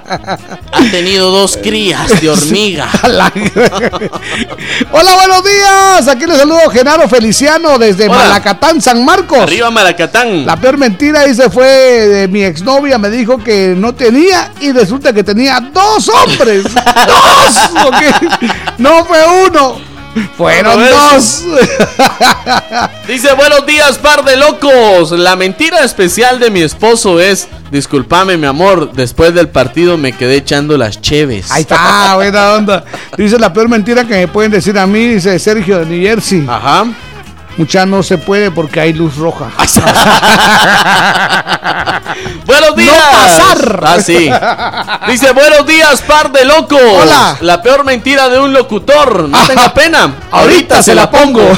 tenido 0.90 1.30
dos 1.30 1.58
crías 1.62 2.20
de 2.20 2.30
hormiga. 2.30 2.88
Hola, 4.92 5.14
buenos 5.14 5.44
días. 5.44 6.08
Aquí 6.08 6.26
les 6.26 6.38
saludo 6.38 6.70
Genaro 6.70 7.08
Feliciano 7.08 7.78
desde 7.78 8.08
Hola. 8.08 8.16
Malacatán, 8.18 8.80
San 8.80 9.04
Marcos. 9.04 9.38
Arriba 9.38 9.70
Malacatán. 9.70 10.44
La 10.46 10.56
peor 10.56 10.76
mentira, 10.78 11.24
dice, 11.24 11.50
fue 11.50 11.66
de 11.68 12.28
mi 12.28 12.42
exnovia. 12.42 12.98
Me 12.98 13.10
dijo 13.10 13.38
que 13.42 13.74
no 13.76 13.94
tenía 13.94 14.52
y 14.60 14.72
resulta 14.72 15.12
que 15.12 15.24
tenía 15.24 15.60
dos 15.60 16.08
hombres. 16.08 16.64
¡Dos! 16.64 17.84
¿ok? 17.86 18.02
No 18.78 19.04
fue 19.04 19.18
uno. 19.46 19.87
Fueron 20.36 20.78
dos. 20.78 21.44
Dice, 23.08 23.32
buenos 23.34 23.66
días, 23.66 23.98
par 23.98 24.24
de 24.24 24.36
locos. 24.36 25.12
La 25.12 25.36
mentira 25.36 25.84
especial 25.84 26.38
de 26.38 26.50
mi 26.50 26.60
esposo 26.60 27.20
es, 27.20 27.48
discúlpame, 27.70 28.36
mi 28.36 28.46
amor, 28.46 28.92
después 28.92 29.34
del 29.34 29.48
partido 29.48 29.96
me 29.96 30.12
quedé 30.12 30.36
echando 30.36 30.76
las 30.76 31.00
cheves. 31.00 31.50
Ahí 31.50 31.62
está, 31.62 32.14
buena 32.16 32.52
onda. 32.54 32.84
Dice 33.16 33.38
la 33.38 33.52
peor 33.52 33.68
mentira 33.68 34.04
que 34.04 34.14
me 34.14 34.28
pueden 34.28 34.52
decir 34.52 34.78
a 34.78 34.86
mí, 34.86 35.06
dice 35.06 35.38
Sergio 35.38 35.78
de 35.78 35.86
New 35.86 36.02
Jersey. 36.02 36.46
Ajá. 36.48 36.86
Mucha 37.58 37.84
no 37.86 38.02
se 38.04 38.18
puede 38.18 38.52
porque 38.52 38.78
hay 38.80 38.92
luz 38.92 39.16
roja. 39.16 39.50
Buenos 42.46 42.76
días. 42.76 43.04
pasar. 43.12 43.80
Ah, 43.84 43.98
sí. 44.00 44.30
Dice, 45.08 45.32
buenos 45.32 45.66
días, 45.66 46.00
par 46.02 46.30
de 46.30 46.44
locos. 46.44 46.80
Hola. 46.80 47.36
La 47.40 47.60
peor 47.60 47.84
mentira 47.84 48.28
de 48.28 48.38
un 48.38 48.52
locutor. 48.52 49.28
No 49.28 49.44
tenga 49.46 49.74
pena. 49.74 50.14
Ahorita 50.30 50.84
se 50.84 50.94
la 50.94 51.10
pongo. 51.10 51.42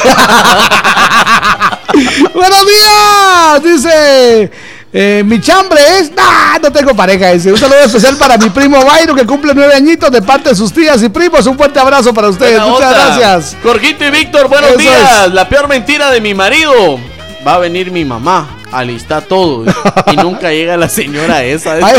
Buenos 2.34 2.66
días, 2.66 3.62
dice. 3.62 4.50
Eh, 4.92 5.22
mi 5.24 5.40
chambre 5.40 5.80
es. 5.98 6.10
Nah, 6.12 6.58
no 6.62 6.72
tengo 6.72 6.94
pareja. 6.94 7.30
Dice. 7.32 7.52
Un 7.52 7.58
saludo 7.58 7.78
especial 7.80 8.16
para 8.16 8.36
mi 8.38 8.50
primo 8.50 8.84
Bayro 8.84 9.14
que 9.14 9.24
cumple 9.26 9.52
nueve 9.54 9.74
añitos 9.74 10.10
de 10.10 10.20
parte 10.22 10.48
de 10.50 10.54
sus 10.54 10.72
tías 10.72 11.02
y 11.02 11.08
primos. 11.08 11.46
Un 11.46 11.56
fuerte 11.56 11.78
abrazo 11.78 12.12
para 12.12 12.28
ustedes. 12.28 12.58
Buena 12.60 12.66
Muchas 12.72 12.92
onda. 12.92 13.04
gracias. 13.06 13.56
Jorgito 13.62 14.04
y 14.04 14.10
Víctor, 14.10 14.48
buenos 14.48 14.70
Eso 14.70 14.78
días. 14.78 15.26
es. 15.26 15.32
La 15.34 15.48
peor 15.48 15.68
mentira 15.68 16.10
de 16.10 16.20
mi 16.20 16.34
marido. 16.34 16.98
Va 17.46 17.54
a 17.54 17.58
venir 17.58 17.90
mi 17.90 18.04
mamá. 18.04 18.56
Alista 18.72 19.20
todo. 19.20 19.64
Y 20.12 20.16
nunca 20.16 20.50
llega 20.52 20.76
la 20.76 20.88
señora 20.88 21.42
esa. 21.42 21.74
Ay, 21.82 21.96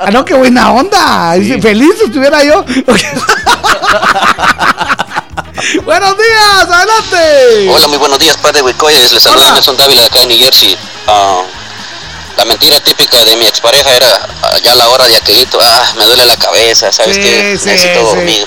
ah, 0.00 0.10
no, 0.10 0.24
qué 0.24 0.34
buena 0.34 0.72
onda. 0.72 1.34
Dice, 1.34 1.60
Feliz 1.60 1.94
estuviera 2.04 2.42
yo. 2.42 2.64
Buenos 5.84 6.16
días, 6.16 6.64
adelante. 6.68 7.68
Hola, 7.70 7.86
muy 7.88 7.98
buenos 7.98 8.18
días, 8.18 8.36
padre 8.38 8.62
Huicoyes. 8.62 9.12
Les 9.12 9.22
saluda 9.22 9.52
Nelson 9.52 9.76
Dávila 9.76 10.00
de 10.00 10.06
acá 10.06 10.20
de 10.20 10.26
New 10.28 10.38
Jersey. 10.38 10.76
Ah, 11.06 11.42
la 12.36 12.44
mentira 12.44 12.80
típica 12.80 13.22
de 13.24 13.36
mi 13.36 13.46
expareja 13.46 13.94
era 13.96 14.28
ah, 14.42 14.56
ya 14.62 14.72
a 14.72 14.76
la 14.76 14.88
hora 14.88 15.06
de 15.06 15.16
aquelito, 15.16 15.58
ah, 15.60 15.92
me 15.98 16.04
duele 16.06 16.24
la 16.26 16.36
cabeza, 16.36 16.90
¿sabes 16.92 17.16
Sí, 17.16 17.22
qué? 17.22 17.58
sí, 17.58 17.68
Necesito 17.68 18.00
sí. 18.00 18.16
dormir. 18.16 18.46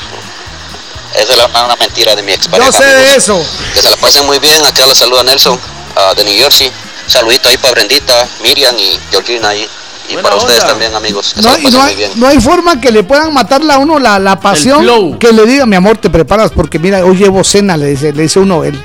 Esa 1.15 1.33
es 1.33 1.37
una, 1.37 1.65
una 1.65 1.75
mentira 1.75 2.15
de 2.15 2.23
mi 2.23 2.31
expareja. 2.31 2.71
Yo 2.71 2.77
sé 2.77 2.85
de 2.85 2.95
amigos. 2.95 3.15
eso. 3.17 3.45
Que 3.75 3.81
se 3.81 3.89
la 3.89 3.97
pasen 3.97 4.25
muy 4.25 4.39
bien. 4.39 4.65
Acá 4.65 4.85
la 4.87 4.95
saluda 4.95 5.23
Nelson 5.23 5.59
ah, 5.95 6.13
de 6.15 6.23
New 6.23 6.35
Jersey. 6.35 6.71
Saludito 7.05 7.49
ahí 7.49 7.57
para 7.57 7.73
Brendita, 7.73 8.27
Miriam 8.41 8.75
y 8.79 8.99
Georgina 9.11 9.49
ahí. 9.49 9.67
Y 10.09 10.17
para 10.17 10.35
ustedes 10.35 10.65
también, 10.65 10.93
amigos. 10.95 11.33
Que 11.35 11.41
No, 11.43 11.53
se 11.53 11.55
la 11.55 11.59
y 11.59 11.63
pasen 11.63 11.77
no 11.77 11.83
muy 11.83 11.89
hay, 11.91 11.95
bien. 11.95 12.11
no 12.15 12.27
hay 12.27 12.39
forma 12.41 12.81
que 12.81 12.91
le 12.91 13.03
puedan 13.03 13.31
matarle 13.33 13.71
a 13.73 13.77
uno 13.77 13.99
la, 13.99 14.17
la 14.19 14.39
pasión. 14.39 15.19
Que 15.19 15.31
le 15.31 15.45
diga, 15.45 15.65
mi 15.67 15.75
amor, 15.75 15.97
te 15.97 16.09
preparas 16.09 16.51
porque 16.51 16.79
mira, 16.79 17.05
hoy 17.05 17.15
llevo 17.17 17.43
cena, 17.43 17.77
le 17.77 17.87
dice, 17.87 18.11
le 18.11 18.23
dice 18.23 18.39
uno 18.39 18.63
él. 18.63 18.81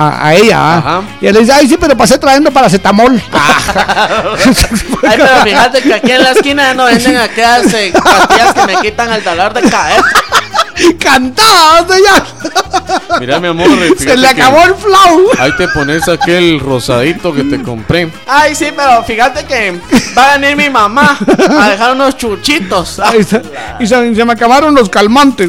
A, 0.00 0.28
a 0.28 0.34
ella, 0.34 0.56
¿ah? 0.58 1.02
y 1.20 1.26
él 1.26 1.34
le 1.34 1.40
dice, 1.40 1.52
ay, 1.52 1.66
sí, 1.66 1.76
pero 1.76 1.96
pasé 1.96 2.18
trayendo 2.18 2.52
paracetamol. 2.52 3.20
Ay, 5.02 5.16
pero 5.16 5.42
fíjate 5.42 5.82
que 5.82 5.94
aquí 5.94 6.12
en 6.12 6.22
la 6.22 6.30
esquina 6.30 6.72
no 6.74 6.84
venden 6.84 7.16
aquellas 7.16 7.74
eh, 7.74 7.92
pastillas 7.92 8.54
que 8.54 8.66
me 8.66 8.76
quitan 8.80 9.12
el 9.12 9.24
dolor 9.24 9.52
de 9.54 9.62
cabeza. 9.62 10.02
Cantaba, 10.98 11.80
o 11.82 11.88
sea, 11.88 11.98
ya. 11.98 13.18
Mira, 13.20 13.40
mi 13.40 13.48
amor. 13.48 13.68
Se 13.98 14.16
le 14.16 14.28
acabó 14.28 14.62
el 14.64 14.74
flow. 14.74 15.30
Ahí 15.38 15.52
te 15.56 15.68
pones 15.68 16.08
aquel 16.08 16.60
rosadito 16.60 17.32
que 17.34 17.44
te 17.44 17.62
compré. 17.62 18.10
Ay, 18.26 18.54
sí, 18.54 18.66
pero 18.76 19.02
fíjate 19.04 19.44
que 19.44 19.80
va 20.16 20.32
a 20.32 20.38
venir 20.38 20.56
mi 20.56 20.70
mamá 20.70 21.18
a 21.60 21.70
dejar 21.70 21.92
unos 21.92 22.16
chuchitos. 22.16 22.98
Ahí 23.00 23.20
está. 23.20 23.42
Y 23.80 23.86
se, 23.86 24.14
se 24.14 24.24
me 24.24 24.32
acabaron 24.32 24.74
los 24.74 24.88
calmantes. 24.88 25.48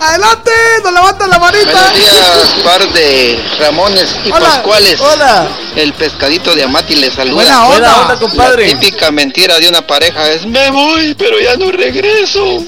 Adelante, 0.00 0.50
nos 0.82 0.92
levantan 0.92 1.30
la 1.30 1.38
manita. 1.38 1.70
Buenos 1.70 1.94
días, 1.94 2.56
par 2.64 2.92
de 2.92 3.44
Ramones 3.60 4.16
y 4.24 4.30
Hola, 4.32 4.46
Pascuales. 4.46 5.00
hola. 5.00 5.48
El 5.76 5.92
pescadito 5.92 6.54
de 6.54 6.64
Amati 6.64 6.96
les 6.96 7.12
saluda. 7.12 7.34
Buena 7.34 7.66
onda. 7.66 7.76
Buena 7.78 7.96
onda, 8.02 8.16
compadre. 8.18 8.72
La 8.72 8.80
típica 8.80 9.10
mentira 9.10 9.58
de 9.58 9.68
una 9.68 9.86
pareja 9.86 10.30
es 10.30 10.46
me 10.46 10.70
voy, 10.70 11.14
pero 11.18 11.38
ya 11.38 11.56
no 11.56 11.70
regreso. 11.70 12.64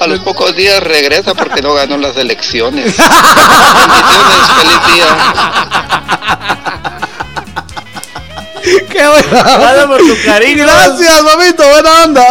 A 0.00 0.06
los 0.06 0.20
pocos 0.20 0.54
días 0.56 0.82
regresa 0.82 1.34
porque 1.34 1.62
no 1.62 1.74
ganó 1.74 1.96
las 1.96 2.16
elecciones. 2.16 2.96
Bendiciones, 2.96 4.48
feliz 4.58 4.80
día. 4.94 5.06
Qué 8.90 9.06
buena. 9.06 9.58
Gracias 9.58 9.86
por 9.86 9.98
tu 9.98 10.16
cariño. 10.24 10.64
Gracias, 10.64 11.22
mamito, 11.22 11.62
buena 11.68 12.04
onda. 12.04 12.24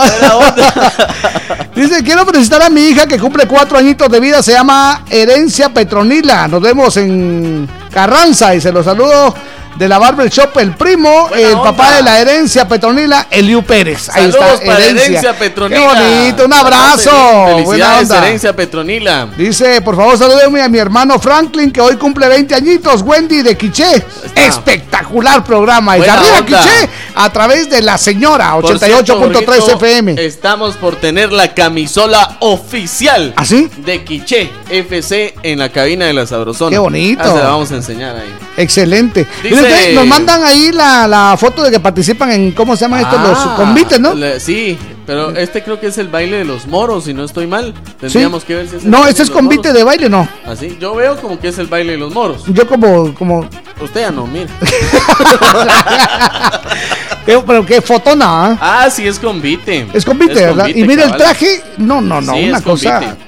Dice, 1.76 2.04
quiero 2.04 2.26
felicitar 2.26 2.62
a 2.62 2.70
mi 2.70 2.82
hija 2.82 3.08
que 3.08 3.20
cumple 3.20 3.48
cuatro 3.48 3.78
añitos 3.78 4.10
de 4.10 4.20
vida, 4.20 4.44
se 4.44 4.52
llama 4.52 5.04
Herencia 5.10 5.70
Petronila. 5.70 6.48
Nos 6.48 6.62
vemos 6.62 6.98
en 6.98 7.70
Carranza 7.92 8.54
y 8.56 8.62
se 8.62 8.72
los 8.72 8.86
saludo 8.86 9.34
de 9.76 9.88
la 9.88 9.98
Barber 9.98 10.30
Shop, 10.30 10.56
el 10.58 10.76
primo, 10.76 11.30
el 11.36 11.54
onda. 11.54 11.64
papá 11.64 11.96
de 11.96 12.04
la 12.04 12.20
Herencia 12.20 12.68
Petronila, 12.68 13.28
Eliu 13.30 13.64
Pérez. 13.64 14.10
Ahí 14.10 14.32
Saludos 14.32 14.54
está, 14.54 14.66
para 14.66 14.86
Herencia 14.86 15.34
Petronila. 15.38 15.80
Qué 15.80 15.86
bonito, 16.16 16.46
un 16.46 16.54
abrazo. 16.54 17.12
Buena 17.12 17.56
Felicidades, 17.66 18.02
onda. 18.12 18.18
Herencia 18.28 18.56
Petronila. 18.56 19.28
Dice, 19.38 19.82
por 19.82 19.96
favor, 19.96 20.18
salúdenme 20.18 20.62
a 20.62 20.70
mi 20.70 20.78
hermano 20.78 21.18
Franklin, 21.20 21.72
que 21.72 21.82
hoy 21.82 21.96
cumple 21.98 22.28
20 22.28 22.54
añitos, 22.56 23.02
Wendy 23.02 23.42
de 23.42 23.58
Quiché. 23.58 24.04
Espectacular 24.36 25.44
programa. 25.44 25.98
Y 25.98 26.02
de 26.02 26.08
Buena 26.08 26.22
arriba. 26.22 26.46
Quiché, 26.64 26.90
a 27.16 27.30
través 27.32 27.70
de 27.70 27.82
la 27.82 27.98
señora, 27.98 28.54
Por 28.60 28.78
cierto, 28.80 29.16
88.3 29.16 29.46
Jorgito, 29.60 29.72
FM. 29.78 30.16
Estamos 30.26 30.76
por 30.76 30.96
tener 30.98 31.32
la 31.32 31.54
camisola 31.54 32.38
oficial 32.40 33.34
¿Ah, 33.36 33.46
sí? 33.46 33.70
de 33.78 34.04
Quiché 34.04 34.52
FC 34.70 35.36
en 35.44 35.60
la 35.60 35.70
cabina 35.70 36.06
de 36.06 36.14
la 36.14 36.26
Sabrosona. 36.26 36.70
Qué 36.72 36.78
bonito. 36.78 37.22
Ah, 37.24 37.28
se 37.32 37.36
la 37.38 37.50
vamos 37.50 37.72
a 37.72 37.76
enseñar 37.76 38.16
ahí. 38.16 38.34
Excelente. 38.58 39.26
Dice- 39.42 39.56
ustedes 39.64 39.96
nos 39.96 40.08
mandan 40.08 40.44
ahí 40.44 40.72
la, 40.72 41.08
la 41.08 41.36
foto 41.38 41.64
de 41.64 41.72
que 41.72 41.80
participan 41.80 42.32
en, 42.32 42.52
¿cómo 42.52 42.76
se 42.76 42.86
llaman 42.86 43.02
estos? 43.02 43.20
Los 43.22 43.38
Ah, 43.40 43.54
convites, 43.58 44.00
¿no? 44.00 44.14
le- 44.14 44.40
sí, 44.40 44.78
pero 45.06 45.36
este 45.36 45.64
creo 45.64 45.80
que 45.80 45.88
es 45.88 45.98
el 45.98 46.08
baile 46.08 46.38
de 46.38 46.46
los 46.46 46.68
moros, 46.68 47.06
si 47.06 47.14
no 47.14 47.24
estoy 47.24 47.48
mal. 47.48 47.74
Tendríamos 48.00 48.44
que 48.46 48.56
ver 48.56 48.68
si 48.70 48.78
es 48.78 48.84
el 48.84 48.92
No, 48.92 49.08
este 49.08 49.24
es 49.24 49.30
convite 49.30 49.70
moros. 49.70 49.74
de 49.74 49.84
baile, 49.84 50.10
no. 50.10 50.28
Así, 50.46 50.78
yo 50.80 50.96
veo 50.96 51.18
como 51.18 51.40
que 51.40 51.50
es 51.50 51.58
el 51.58 51.68
baile 51.68 51.94
de 51.94 51.98
los 51.98 52.14
moros. 52.14 52.44
Yo 52.48 52.68
como, 52.68 53.14
como, 53.16 53.48
Usted 53.82 54.02
ya 54.02 54.12
no, 54.12 54.26
mire. 54.28 54.48
pero, 57.26 57.44
pero 57.46 57.66
qué 57.66 57.82
fotona, 57.82 58.26
¿ah? 58.52 58.58
Ah, 58.62 58.90
sí, 58.90 59.06
es 59.08 59.20
convite. 59.20 59.88
Es 59.94 60.06
convite, 60.06 60.34
¿verdad? 60.36 60.66
convite, 60.66 60.80
Y 60.80 60.84
mira 60.88 61.04
el 61.06 61.16
traje, 61.18 61.62
no, 61.78 62.00
no, 62.02 62.22
no, 62.22 62.34
Sí, 62.34 62.48
una 62.50 62.58
es 62.60 62.64
cosa 62.64 63.00
convite. 63.00 63.23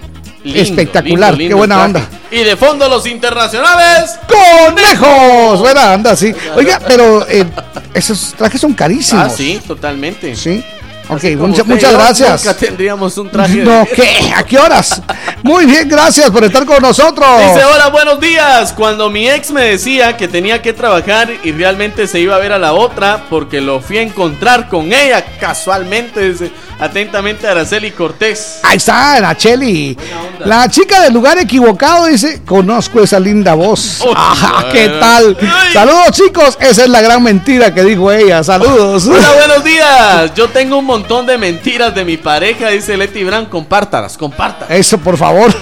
Lindo, 0.46 0.62
espectacular, 0.62 1.32
lindo, 1.32 1.40
lindo 1.40 1.56
qué 1.56 1.58
buena 1.58 1.84
onda. 1.84 2.02
Y 2.32 2.44
de 2.44 2.56
fondo 2.56 2.88
los 2.88 3.06
internacionales. 3.08 4.12
¡Conejos! 4.28 5.60
Buena 5.60 5.94
onda, 5.94 6.16
sí. 6.16 6.34
Oiga, 6.56 6.80
pero 6.88 7.26
eh, 7.28 7.46
esos 7.94 8.34
trajes 8.38 8.62
son 8.62 8.74
carísimos. 8.74 9.26
Ah, 9.26 9.30
sí, 9.30 9.60
totalmente. 9.68 10.36
Sí. 10.36 10.64
Ok, 11.08 11.24
mucha- 11.38 11.64
muchas 11.64 11.94
gracias. 11.94 12.44
Nunca 12.44 12.58
tendríamos 12.58 13.16
un 13.20 13.30
traje. 13.30 13.58
de- 13.58 13.64
No, 13.64 13.86
¿qué? 13.96 14.34
¿A 14.36 14.44
qué 14.44 14.58
horas? 14.58 15.02
Muy 15.44 15.66
bien, 15.68 15.88
gracias 15.88 16.32
por 16.32 16.44
estar 16.44 16.66
con 16.66 16.82
nosotros. 16.82 17.28
Dice, 17.42 17.64
hola, 17.64 17.90
buenos 17.90 18.20
días. 18.20 18.74
Cuando 18.74 19.12
mi 19.12 19.30
ex 19.30 19.52
me 19.52 19.62
decía 19.66 20.18
que 20.18 20.28
tenía 20.28 20.64
que 20.64 20.74
trabajar 20.74 21.32
y 21.44 21.52
realmente 21.52 22.08
se 22.08 22.20
iba 22.20 22.36
a 22.36 22.40
ver 22.40 22.54
a 22.54 22.58
la 22.58 22.74
otra 22.74 23.26
porque 23.30 23.62
lo 23.62 23.82
fui 23.82 24.00
a 24.00 24.02
encontrar 24.02 24.68
con 24.68 24.92
ella 24.92 25.24
casualmente, 25.40 26.32
dice, 26.32 26.52
atentamente 26.80 27.48
Araceli 27.48 27.92
Cortés. 27.92 28.60
Ahí 28.64 28.78
está, 28.78 29.20
Nacheli. 29.22 29.98
La 30.44 30.70
chica 30.70 31.02
del 31.02 31.14
lugar 31.14 31.38
equivocado 31.38 32.06
dice, 32.08 32.42
conozco 32.46 33.02
esa 33.02 33.20
linda 33.20 33.54
voz. 33.54 34.04
Ajá, 34.16 34.70
¿Qué 34.72 34.90
tal? 34.90 35.38
Saludos 35.74 36.12
chicos, 36.12 36.58
esa 36.60 36.84
es 36.84 36.90
la 36.90 37.02
gran 37.02 37.24
mentira 37.24 37.74
que 37.74 37.84
dijo 37.84 38.12
ella. 38.12 38.44
Saludos. 38.44 39.08
Hola, 39.08 39.32
buenos 39.34 39.64
días. 39.64 40.34
Yo 40.36 40.50
tengo 40.50 40.78
un 40.78 40.86
montón 40.86 41.26
de 41.26 41.38
mentiras 41.38 41.94
de 41.96 42.06
mi 42.06 42.18
pareja, 42.18 42.70
dice 42.70 42.98
Leti 42.98 43.24
Brown. 43.24 43.46
Compártalas, 43.46 44.18
compártalas. 44.18 44.70
Eso, 44.78 44.98
por 44.98 45.18
favor. 45.18 45.54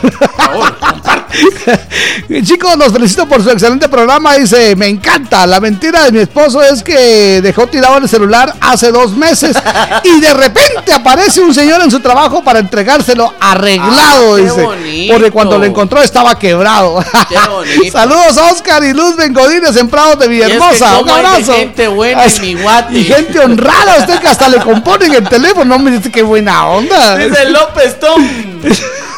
Chicos, 2.44 2.78
los 2.78 2.92
felicito 2.92 3.28
por 3.28 3.44
su 3.44 3.50
excelente 3.50 3.90
programa. 3.90 4.36
Dice, 4.36 4.76
me 4.76 4.88
encanta. 4.88 5.46
La 5.48 5.60
mentira 5.60 6.06
de 6.06 6.12
mi 6.12 6.20
esposo 6.20 6.62
es 6.62 6.84
que 6.84 7.42
dejó 7.42 7.68
tirado 7.68 7.98
el 7.98 8.08
celular 8.08 8.54
hace 8.60 8.92
dos 8.92 9.16
meses 9.16 9.56
y 10.04 10.20
de 10.20 10.34
repente 10.34 10.94
aparece 10.94 11.42
un 11.42 11.54
señor 11.54 11.82
en 11.82 11.92
su 11.92 12.00
trabajo 12.00 12.44
para 12.44 12.60
entregárselo 12.60 13.34
arreglado. 13.40 14.34
Ah, 14.34 14.38
qué 14.38 14.44
dice, 14.44 14.62
bonito. 14.64 15.14
porque 15.14 15.32
cuando 15.32 15.58
lo 15.58 15.66
encontró 15.66 16.02
estaba 16.02 16.38
quebrado. 16.38 17.04
Qué 17.30 17.38
bonito. 17.50 17.92
Saludos 17.92 18.38
a 18.38 18.52
Oscar 18.52 18.84
y 18.84 18.94
Luz 18.94 19.16
Bengodines 19.16 19.76
en 19.76 19.90
Prados 19.90 20.20
de 20.20 20.28
Villahermosa. 20.28 21.00
Un 21.00 21.10
abrazo. 21.10 21.54
gente 21.54 21.88
buena 21.88 22.26
en 22.26 22.42
mi 22.42 22.56
guate. 22.56 22.98
Y 22.98 23.04
gente 23.06 23.40
honrada, 23.40 23.98
usted 24.00 24.20
que 24.20 24.28
hasta 24.28 24.50
le 24.50 24.60
componen 24.60 25.14
el 25.14 25.28
teléfono. 25.28 25.66
No 25.66 25.80
me 25.80 25.92
dice 25.92 26.12
qué 26.12 26.22
buena 26.22 26.68
onda. 26.68 27.18
Dice 27.18 27.50
López 27.50 28.00
Tom. 28.00 28.22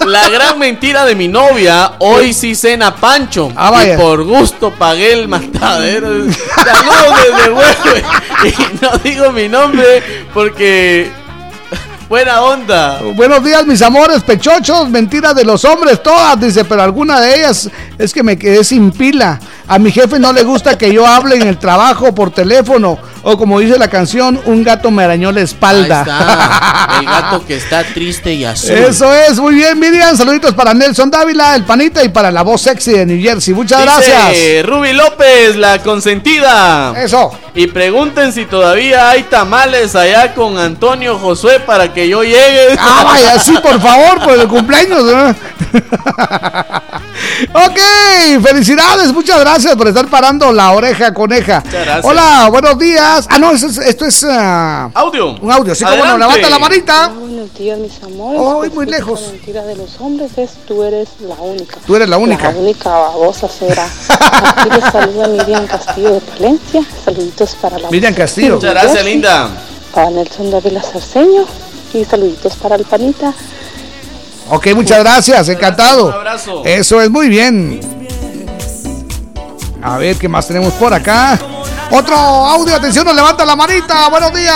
La 0.05 0.29
gran 0.29 0.59
mentira 0.59 1.05
de 1.05 1.15
mi 1.15 1.27
novia, 1.27 1.93
hoy 1.99 2.33
sí 2.33 2.55
cena 2.55 2.95
Pancho. 2.95 3.51
Ah, 3.55 3.71
vaya. 3.71 3.95
Y 3.95 3.97
por 3.97 4.23
gusto 4.23 4.71
pagué 4.71 5.13
el 5.13 5.27
matadero. 5.27 6.09
Saludos 6.65 7.15
desde 7.25 7.51
Huehue. 7.51 8.03
Y 8.45 8.83
no 8.83 8.97
digo 9.03 9.31
mi 9.31 9.47
nombre 9.47 10.03
porque. 10.33 11.11
Buena 12.07 12.43
onda. 12.43 13.01
Buenos 13.15 13.43
días, 13.43 13.65
mis 13.65 13.81
amores 13.81 14.21
pechochos. 14.21 14.89
Mentiras 14.89 15.33
de 15.33 15.43
los 15.43 15.65
hombres, 15.65 16.03
todas, 16.03 16.39
dice, 16.39 16.63
pero 16.63 16.83
alguna 16.83 17.19
de 17.19 17.39
ellas 17.39 17.67
es 17.97 18.13
que 18.13 18.21
me 18.21 18.37
quedé 18.37 18.63
sin 18.63 18.91
pila. 18.91 19.39
A 19.67 19.79
mi 19.79 19.91
jefe 19.91 20.19
no 20.19 20.31
le 20.31 20.43
gusta 20.43 20.77
que 20.77 20.93
yo 20.93 21.07
hable 21.07 21.35
en 21.35 21.47
el 21.47 21.57
trabajo 21.57 22.13
por 22.13 22.29
teléfono. 22.29 22.99
O 23.27 23.39
como 23.39 23.59
dice 23.59 23.79
la 23.79 23.87
canción, 23.87 24.39
un 24.45 24.63
gato 24.63 24.91
me 24.91 25.03
arañó 25.03 25.31
la 25.31 25.41
espalda. 25.41 26.01
Está 26.01 26.89
el 26.99 27.05
gato 27.07 27.43
que 27.43 27.55
está 27.55 27.83
triste 27.83 28.31
y 28.31 28.45
azul. 28.45 28.73
Eso 28.73 29.11
es, 29.11 29.39
muy 29.39 29.55
bien, 29.55 29.79
Miriam. 29.79 30.15
Saluditos 30.15 30.53
para 30.53 30.75
Nelson 30.75 31.09
Dávila, 31.09 31.55
el 31.55 31.63
panita, 31.63 32.03
y 32.03 32.09
para 32.09 32.29
la 32.29 32.43
voz 32.43 32.61
sexy 32.61 32.91
de 32.91 33.03
New 33.07 33.19
Jersey. 33.19 33.55
Muchas 33.55 33.81
Dice 33.81 34.11
gracias. 34.11 34.65
Ruby 34.67 34.93
López, 34.93 35.55
la 35.55 35.81
consentida. 35.81 36.93
Eso. 37.03 37.31
Y 37.55 37.65
pregunten 37.65 38.31
si 38.31 38.45
todavía 38.45 39.09
hay 39.09 39.23
tamales 39.23 39.95
allá 39.95 40.35
con 40.35 40.59
Antonio 40.59 41.17
Josué 41.17 41.59
para 41.61 41.91
que 41.91 42.07
yo 42.07 42.21
llegue. 42.21 42.75
Ah, 42.77 43.05
vaya, 43.05 43.39
sí, 43.39 43.55
por 43.63 43.81
favor, 43.81 44.23
por 44.23 44.39
el 44.39 44.47
cumpleaños. 44.47 45.03
¿no? 45.03 45.29
ok, 47.53 47.79
felicidades, 48.43 49.13
muchas 49.13 49.39
gracias 49.39 49.73
por 49.75 49.87
estar 49.87 50.05
parando 50.07 50.51
la 50.51 50.73
oreja 50.73 51.13
coneja. 51.13 51.63
gracias. 51.71 52.03
Hola, 52.03 52.49
buenos 52.51 52.77
días. 52.77 53.14
Ah, 53.29 53.39
no, 53.39 53.51
esto 53.51 53.67
es, 53.67 53.77
esto 53.77 54.05
es, 54.05 54.25
ah, 54.29 54.89
Audio. 54.93 55.35
un 55.41 55.51
audio. 55.51 55.73
Sí, 55.73 55.83
como 55.85 55.95
no, 55.97 56.03
Adelante. 56.03 56.25
levanta 56.35 56.49
la 56.49 56.59
manita. 56.59 57.07
Buenos 57.09 57.53
días, 57.53 57.79
mis 57.79 58.03
amores. 58.03 58.41
Oh, 58.43 58.57
Pues 58.59 58.73
muy 58.73 58.85
lejos. 58.87 59.21
La 59.21 59.27
mentira 59.29 59.61
de 59.63 59.75
los 59.75 59.99
hombres 60.01 60.31
es 60.37 60.51
tú 60.67 60.83
eres 60.83 61.07
la 61.21 61.35
única. 61.35 61.77
Tú 61.85 61.95
eres 61.95 62.09
la 62.09 62.17
única. 62.17 62.51
La 62.51 62.57
única 62.59 62.89
babosa 62.89 63.47
será. 63.47 63.85
Aquí 63.85 64.69
les 64.69 64.83
saluda 64.91 65.27
Miriam 65.29 65.65
Castillo 65.67 66.13
de 66.15 66.21
Palencia. 66.21 66.81
Saluditos 67.05 67.55
para 67.61 67.79
la 67.79 67.89
Miriam 67.89 68.13
Castillo. 68.13 68.55
Muchas 68.55 68.71
gracias, 68.71 69.05
linda. 69.05 69.49
Para 69.93 70.09
Nelson 70.09 70.51
Dávila 70.51 70.81
Sarceño. 70.83 71.45
Y 71.93 72.03
saluditos 72.03 72.55
para 72.57 72.75
el 72.75 72.83
panita. 72.83 73.33
Ok, 74.49 74.67
muchas 74.75 74.99
gracias, 74.99 75.47
encantado. 75.49 76.07
Un 76.07 76.13
abrazo. 76.13 76.61
Eso 76.65 77.01
es 77.01 77.09
muy 77.09 77.29
bien. 77.29 77.79
A 79.81 79.97
ver, 79.97 80.17
¿qué 80.17 80.27
más 80.27 80.47
tenemos 80.47 80.73
por 80.73 80.93
acá? 80.93 81.39
Otro 81.95 82.17
audio, 82.17 82.75
atención, 82.75 83.05
nos 83.05 83.15
levanta 83.15 83.45
la 83.45 83.55
manita. 83.55 84.09
Buenos 84.09 84.33
días. 84.33 84.53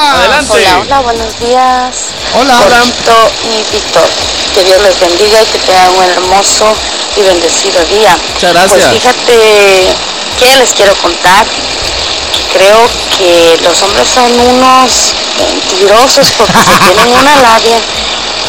Hola, 0.50 0.80
hola, 0.82 1.00
buenos 1.00 1.40
días. 1.40 1.95
Hola, 2.34 2.59
hola. 2.66 2.80
Corito 2.80 3.32
y 3.45 3.74
Víctor. 3.76 4.09
Que 4.53 4.64
Dios 4.66 4.82
les 4.82 5.00
bendiga 5.00 5.42
y 5.42 5.45
que 5.45 5.59
tengan 5.59 5.90
un 5.95 6.03
hermoso 6.03 6.76
y 7.16 7.22
bendecido 7.22 7.82
día. 7.85 8.18
Muchas 8.34 8.51
gracias. 8.51 8.90
Pues 8.90 9.01
fíjate 9.01 9.88
que 10.38 10.58
les 10.58 10.74
quiero 10.74 10.93
contar 10.95 11.45
que 11.48 12.58
creo 12.58 12.90
que 13.18 13.58
los 13.64 13.82
hombres 13.84 14.09
son 14.09 14.38
unos 14.38 15.14
mentirosos 15.40 16.27
porque 16.38 16.58
se 16.58 16.77
tienen 16.92 17.08
una 17.08 17.35
labia 17.38 17.80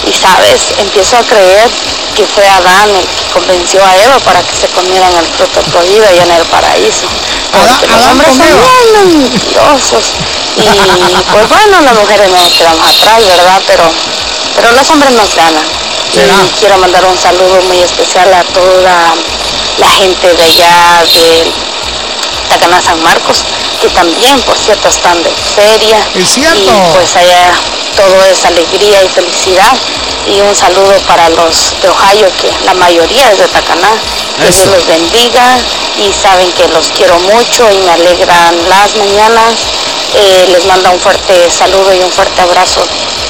y 0.07 0.13
sabes, 0.13 0.61
empiezo 0.79 1.17
a 1.17 1.23
creer 1.23 1.69
que 2.15 2.27
fue 2.27 2.47
Adán 2.47 2.91
el 2.91 3.07
que 3.07 3.33
convenció 3.33 3.85
a 3.85 3.97
Eva 3.97 4.19
para 4.21 4.43
que 4.43 4.57
se 4.57 4.67
comieran 4.69 5.13
el 5.17 5.27
fruto 5.27 5.61
prohibido 5.71 6.07
allá 6.07 6.25
en 6.25 6.33
el 6.33 6.45
paraíso. 6.47 7.07
Porque 7.53 7.87
los 7.87 8.07
hombres 8.07 8.37
son 8.37 8.47
bien 8.47 9.21
mentirosos. 9.21 10.05
Y 10.57 10.67
pues 11.33 11.49
bueno, 11.49 11.81
las 11.81 11.95
mujeres 11.95 12.31
no 12.31 12.39
nos 12.39 12.53
quedamos 12.53 12.89
atrás, 12.89 13.27
¿verdad? 13.27 13.61
Pero, 13.67 13.85
pero 14.57 14.73
los 14.73 14.91
hombres 14.91 15.13
nos 15.13 15.35
ganan. 15.35 15.65
Y 16.13 16.59
quiero 16.59 16.77
mandar 16.79 17.05
un 17.05 17.17
saludo 17.19 17.63
muy 17.69 17.79
especial 17.79 18.33
a 18.35 18.43
toda 18.45 19.15
la 19.79 19.91
gente 19.91 20.35
de 20.35 20.43
allá 20.43 21.05
de 21.15 21.53
Tacaná 22.51 22.83
San 22.83 23.01
Marcos, 23.03 23.39
que 23.81 23.89
también, 23.91 24.41
por 24.43 24.59
cierto, 24.59 24.89
están 24.89 25.23
de 25.23 25.31
feria. 25.55 25.99
Es 26.15 26.29
cierto. 26.35 26.71
Y 26.71 26.95
pues 26.95 27.17
allá 27.17 27.53
todo 27.97 28.25
es 28.25 28.45
alegría 28.45 29.03
y 29.05 29.09
felicidad. 29.09 29.73
Y 30.27 30.41
un 30.41 30.55
saludo 30.55 30.93
para 31.07 31.29
los 31.31 31.73
de 31.81 31.89
Ohio, 31.89 32.29
que 32.41 32.51
la 32.67 32.75
mayoría 32.75 33.31
es 33.31 33.39
de 33.39 33.49
Tacaná. 33.49 33.91
Que 34.37 34.49
Eso. 34.49 34.63
Dios 34.63 34.75
los 34.77 34.87
bendiga 34.87 35.59
y 35.99 36.13
saben 36.13 36.51
que 36.53 36.67
los 36.69 36.89
quiero 36.97 37.19
mucho 37.21 37.71
y 37.71 37.79
me 37.79 37.91
alegran 37.93 38.55
las 38.69 38.97
mañanas. 38.97 39.55
Eh, 40.15 40.49
les 40.51 40.67
manda 40.67 40.91
un 40.91 40.99
fuerte 40.99 41.51
saludo 41.51 41.95
y 41.95 42.01
un 42.01 42.11
fuerte 42.11 42.41
abrazo. 42.43 42.83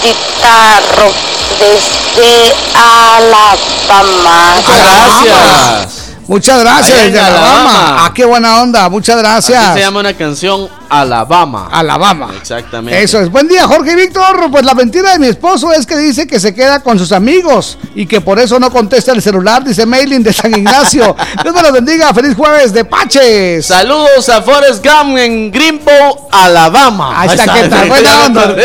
Tita 0.03 0.81
Ro 0.97 1.13
desde 1.59 2.55
Alabama. 2.75 4.55
Gracias. 4.67 6.00
Muchas 6.31 6.61
gracias, 6.61 6.97
desde 6.97 7.19
Alabama. 7.19 8.05
Ah, 8.07 8.13
qué 8.15 8.25
buena 8.25 8.63
onda, 8.63 8.89
muchas 8.89 9.17
Así 9.17 9.53
gracias. 9.53 9.75
se 9.75 9.81
llama 9.81 9.99
una 9.99 10.15
canción 10.17 10.69
Alabama. 10.91 11.69
Alabama. 11.71 12.31
Exactamente. 12.37 13.01
Eso 13.03 13.21
es. 13.21 13.31
Buen 13.31 13.47
día, 13.49 13.67
Jorge 13.67 13.93
y 13.93 13.95
Víctor. 13.95 14.51
Pues 14.51 14.65
la 14.65 14.75
mentira 14.75 15.13
de 15.13 15.19
mi 15.21 15.29
esposo 15.29 15.73
es 15.73 15.87
que 15.87 15.97
dice 15.97 16.27
que 16.27 16.41
se 16.41 16.53
queda 16.55 16.81
con 16.83 16.99
sus 16.99 17.13
amigos 17.13 17.79
y 17.95 18.07
que 18.07 18.21
por 18.21 18.39
eso 18.41 18.59
no 18.59 18.71
contesta 18.73 19.13
el 19.13 19.23
celular, 19.23 19.63
dice 19.65 19.87
Mailin 19.87 20.23
de 20.23 20.33
San 20.33 20.51
Ignacio. 20.53 21.15
Dios 21.43 21.55
me 21.55 21.63
los 21.63 21.73
bendiga. 21.73 22.13
Feliz 22.13 22.35
jueves 22.37 22.73
de 22.73 22.85
Paches. 22.85 23.67
Saludos 23.67 24.29
a 24.29 24.43
Forrest 24.43 24.85
Gump 24.85 25.17
en 25.17 25.53
Greenbow, 25.53 26.29
Alabama. 26.33 27.21
Ahí 27.21 27.29
está, 27.37 27.55
¿qué 27.55 27.69
tal? 27.69 27.89
Buena 27.89 28.25
onda. 28.27 28.57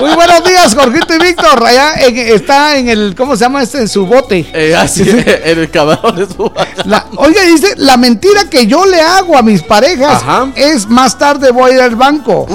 Muy 0.00 0.14
buenos 0.14 0.44
días, 0.44 0.74
Jorgito 0.74 1.14
y 1.14 1.18
Víctor. 1.18 1.64
Allá 1.66 1.94
en- 2.06 2.16
está 2.16 2.76
en 2.76 2.88
el, 2.88 3.14
¿cómo 3.16 3.36
se 3.36 3.44
llama 3.44 3.62
este? 3.62 3.78
En 3.78 3.88
su 3.88 4.06
bote. 4.06 4.46
Eh, 4.52 4.76
así, 4.76 5.02
en 5.02 5.58
el 5.58 5.70
camarón 5.70 6.14
de 6.16 6.26
su 6.26 6.52
La- 6.84 7.06
oiga, 7.16 7.42
dice, 7.42 7.74
la 7.78 7.96
mentira 7.96 8.48
que 8.48 8.66
yo 8.68 8.86
le 8.86 9.00
hago 9.00 9.36
a 9.36 9.42
mis 9.42 9.62
parejas 9.62 10.22
Ajá. 10.22 10.46
es 10.54 10.86
más 10.88 11.18
tarde 11.18 11.50
voy 11.50 11.63
a 11.70 11.74
ir 11.74 11.80
al 11.80 11.96
banco. 11.96 12.46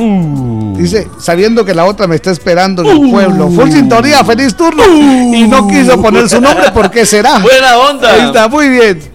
Dice, 0.76 1.08
sabiendo 1.20 1.66
que 1.66 1.74
la 1.74 1.86
otra 1.86 2.08
me 2.08 2.16
está 2.16 2.32
esperando 2.32 2.84
en 2.84 3.04
el 3.04 3.12
pueblo. 3.12 3.50
Full 3.50 3.72
sintonía, 3.72 4.24
feliz 4.24 4.56
turno. 4.56 4.84
Y 4.86 5.48
no 5.48 5.68
quiso 5.68 6.02
poner 6.02 6.30
su 6.30 6.40
nombre, 6.40 6.72
¿por 6.72 6.90
qué 6.90 7.06
será? 7.06 7.40
Buena 7.40 7.78
onda. 7.78 8.14
Ahí 8.14 8.22
está, 8.28 8.48
muy 8.48 8.70
bien. 8.70 9.09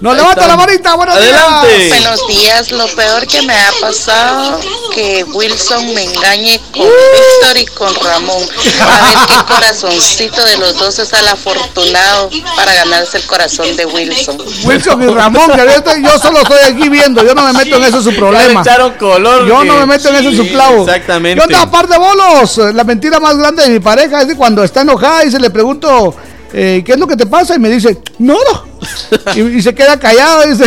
Nos 0.00 0.16
levanta 0.16 0.46
la 0.46 0.56
manita, 0.56 0.94
buenos 0.94 1.14
Adelante. 1.14 1.68
días. 1.68 1.88
Buenos 1.90 2.26
días, 2.28 2.70
lo 2.72 2.86
peor 2.88 3.26
que 3.26 3.42
me 3.42 3.52
ha 3.54 3.70
pasado 3.82 4.58
que 4.94 5.24
Wilson 5.24 5.92
me 5.92 6.04
engañe 6.04 6.58
con 6.72 6.86
Uh. 6.86 6.90
Víctor 6.90 7.58
y 7.58 7.66
con 7.66 7.94
Ramón. 7.96 8.42
A 8.80 9.04
ver 9.04 9.16
qué 9.28 9.44
corazoncito 9.54 10.42
de 10.46 10.56
los 10.56 10.78
dos 10.78 10.98
es 10.98 11.12
el 11.12 11.28
afortunado 11.28 12.30
para 12.56 12.72
ganarse 12.76 13.18
el 13.18 13.26
corazón 13.26 13.76
de 13.76 13.84
Wilson. 13.84 14.38
Wilson 14.64 15.02
y 15.02 15.06
Ramón, 15.08 15.50
que 15.50 15.58
yo, 15.58 16.10
yo 16.10 16.18
solo 16.18 16.40
estoy 16.40 16.60
aquí 16.64 16.88
viendo, 16.88 17.22
yo 17.22 17.34
no 17.34 17.42
me 17.42 17.52
meto 17.52 17.76
en 17.76 17.84
eso, 17.84 17.98
es 17.98 18.04
su 18.04 18.14
problema. 18.16 18.62
Echaron 18.62 18.92
color. 18.94 19.46
Yo 19.46 19.64
no 19.64 19.74
me 19.80 19.86
meto 19.86 20.08
en 20.08 20.16
eso, 20.16 20.30
es 20.30 20.36
su 20.36 20.48
clavo. 20.48 20.84
Exactamente. 20.84 21.46
¿Qué 21.46 21.54
onda, 21.54 21.70
par 21.70 21.86
de 21.86 21.98
bolos? 21.98 22.56
La 22.74 22.84
mentira 22.84 23.20
más 23.20 23.36
grande 23.36 23.64
de 23.64 23.68
mi 23.68 23.80
pareja 23.80 24.22
es 24.22 24.28
que 24.28 24.36
cuando 24.36 24.64
está 24.64 24.80
enojada 24.80 25.24
y 25.26 25.30
se 25.30 25.38
le 25.38 25.50
pregunto, 25.50 26.16
eh, 26.52 26.82
¿qué 26.84 26.92
es 26.92 26.98
lo 26.98 27.06
que 27.06 27.16
te 27.16 27.26
pasa? 27.26 27.54
Y 27.54 27.58
me 27.58 27.68
dice, 27.68 27.98
nada. 28.18 28.64
y, 29.34 29.40
y 29.40 29.62
se 29.62 29.74
queda 29.74 29.98
callado 29.98 30.46
dice. 30.46 30.64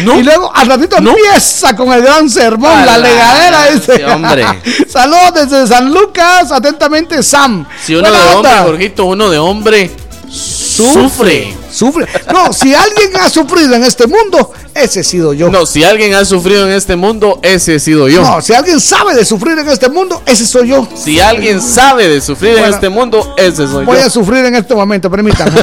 y 0.00 0.22
luego 0.22 0.54
al 0.54 0.66
ratito 0.66 0.98
empieza 0.98 1.74
con 1.74 1.92
el 1.92 2.02
gran 2.02 2.28
sermón, 2.28 2.84
la 2.84 2.98
la 2.98 2.98
legadera. 2.98 3.70
Dice. 3.70 4.04
hombre. 4.04 4.44
Saludos 4.88 5.34
desde 5.34 5.66
San 5.66 5.92
Lucas, 5.92 6.52
atentamente 6.52 7.22
Sam. 7.22 7.66
Si 7.82 7.94
uno 7.94 8.10
de 8.10 8.34
hombre. 8.34 8.52
Jorgito, 8.62 9.04
uno 9.06 9.30
de 9.30 9.38
hombre 9.38 9.90
sufre. 10.30 11.56
Sufre. 11.72 12.06
No, 12.32 12.52
si 12.52 12.74
alguien 12.74 13.16
ha 13.20 13.28
sufrido 13.28 13.74
en 13.74 13.84
este 13.84 14.06
mundo, 14.06 14.52
ese 14.74 15.00
he 15.00 15.04
sido 15.04 15.32
yo. 15.32 15.50
No, 15.50 15.66
si 15.66 15.84
alguien 15.84 16.14
ha 16.14 16.24
sufrido 16.24 16.66
en 16.66 16.72
este 16.72 16.96
mundo, 16.96 17.38
ese 17.42 17.76
he 17.76 17.80
sido 17.80 18.08
yo. 18.08 18.22
No, 18.22 18.40
si 18.40 18.52
alguien 18.54 18.80
sabe 18.80 19.14
de 19.14 19.24
sufrir 19.24 19.58
en 19.58 19.68
este 19.68 19.88
mundo, 19.88 20.22
ese 20.26 20.46
soy 20.46 20.68
yo. 20.68 20.86
Si 20.94 21.20
alguien 21.20 21.60
sabe 21.60 22.08
de 22.08 22.20
sufrir 22.20 22.58
en 22.58 22.64
este 22.72 22.88
mundo, 22.88 23.34
ese 23.36 23.66
soy 23.66 23.84
Voy 23.84 23.98
yo. 23.98 24.06
a 24.06 24.10
sufrir 24.10 24.44
en 24.44 24.54
este 24.54 24.74
momento, 24.74 25.10
permítanme. 25.10 25.62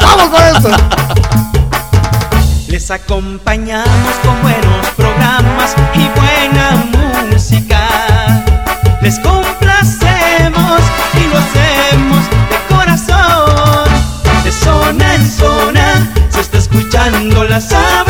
Vamos 0.00 0.28
con 0.28 0.56
esto. 0.56 0.70
Les 2.68 2.90
acompañamos 2.90 4.14
con 4.24 4.40
buenos 4.42 4.86
programas 4.96 5.74
y 5.94 6.08
buena 6.18 6.84
música. 7.32 7.88
Les 9.02 9.18
escuchando 16.90 17.44
la 17.44 17.60
sabrosona. 17.60 18.09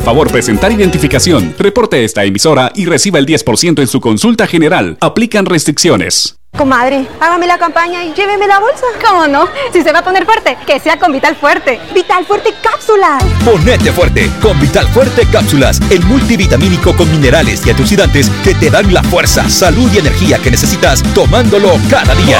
favor 0.00 0.30
presentar 0.30 0.72
identificación. 0.72 1.54
Reporte 1.58 2.04
esta 2.04 2.24
emisora 2.24 2.72
y 2.74 2.86
reciba 2.86 3.18
el 3.18 3.26
10% 3.26 3.80
en 3.80 3.86
su 3.86 4.00
consulta 4.00 4.46
general. 4.46 4.96
Aplican 5.00 5.46
restricciones. 5.46 6.36
Comadre, 6.56 7.04
hágame 7.20 7.48
la 7.48 7.58
campaña 7.58 8.04
y 8.04 8.14
lléveme 8.14 8.46
la 8.46 8.60
bolsa. 8.60 8.86
¿Cómo 9.04 9.26
no? 9.26 9.48
Si 9.72 9.82
se 9.82 9.92
va 9.92 9.98
a 9.98 10.04
poner 10.04 10.24
fuerte, 10.24 10.56
que 10.64 10.78
sea 10.78 10.98
con 10.98 11.10
Vital 11.10 11.34
Fuerte. 11.34 11.80
Vital 11.92 12.24
Fuerte 12.24 12.54
Cápsula. 12.62 13.18
Ponete 13.44 13.90
fuerte 13.90 14.30
con 14.40 14.60
Vital 14.60 14.86
Fuerte 14.88 15.26
Cápsulas, 15.32 15.80
el 15.90 16.04
multivitamínico 16.04 16.96
con 16.96 17.10
minerales 17.10 17.66
y 17.66 17.70
antioxidantes 17.70 18.30
que 18.44 18.54
te 18.54 18.70
dan 18.70 18.94
la 18.94 19.02
fuerza, 19.02 19.48
salud 19.50 19.90
y 19.92 19.98
energía 19.98 20.38
que 20.38 20.52
necesitas 20.52 21.02
tomándolo 21.12 21.72
cada 21.90 22.14
día. 22.14 22.38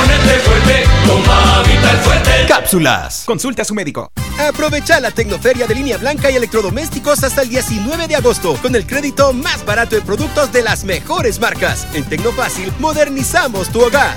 Cápsulas. 2.47 3.25
Consulte 3.27 3.63
a 3.63 3.65
su 3.65 3.75
médico. 3.75 4.11
Aprovecha 4.39 5.01
la 5.01 5.11
Tecnoferia 5.11 5.67
de 5.67 5.75
línea 5.75 5.97
blanca 5.97 6.31
y 6.31 6.37
electrodomésticos 6.37 7.23
hasta 7.23 7.43
el 7.43 7.49
19 7.49 8.09
de 8.09 8.17
agosto 8.17 8.57
con 8.61 8.75
el 8.75 8.87
crédito 8.87 9.33
más 9.33 9.65
barato 9.65 9.95
de 9.95 10.03
productos 10.03 10.53
de 10.53 10.63
las 10.63 10.85
mejores 10.85 11.39
marcas. 11.39 11.87
En 11.95 12.05
Tecnofácil 12.05 12.73
modernizamos 12.81 13.69
tu 13.69 13.81
hogar. 13.83 14.17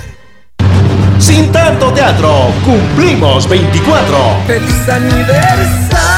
Sin 1.18 1.50
tanto 1.52 1.92
teatro, 1.92 2.52
cumplimos 2.64 3.48
24. 3.48 4.42
¡Feliz 4.46 4.88
aniversario! 4.88 6.17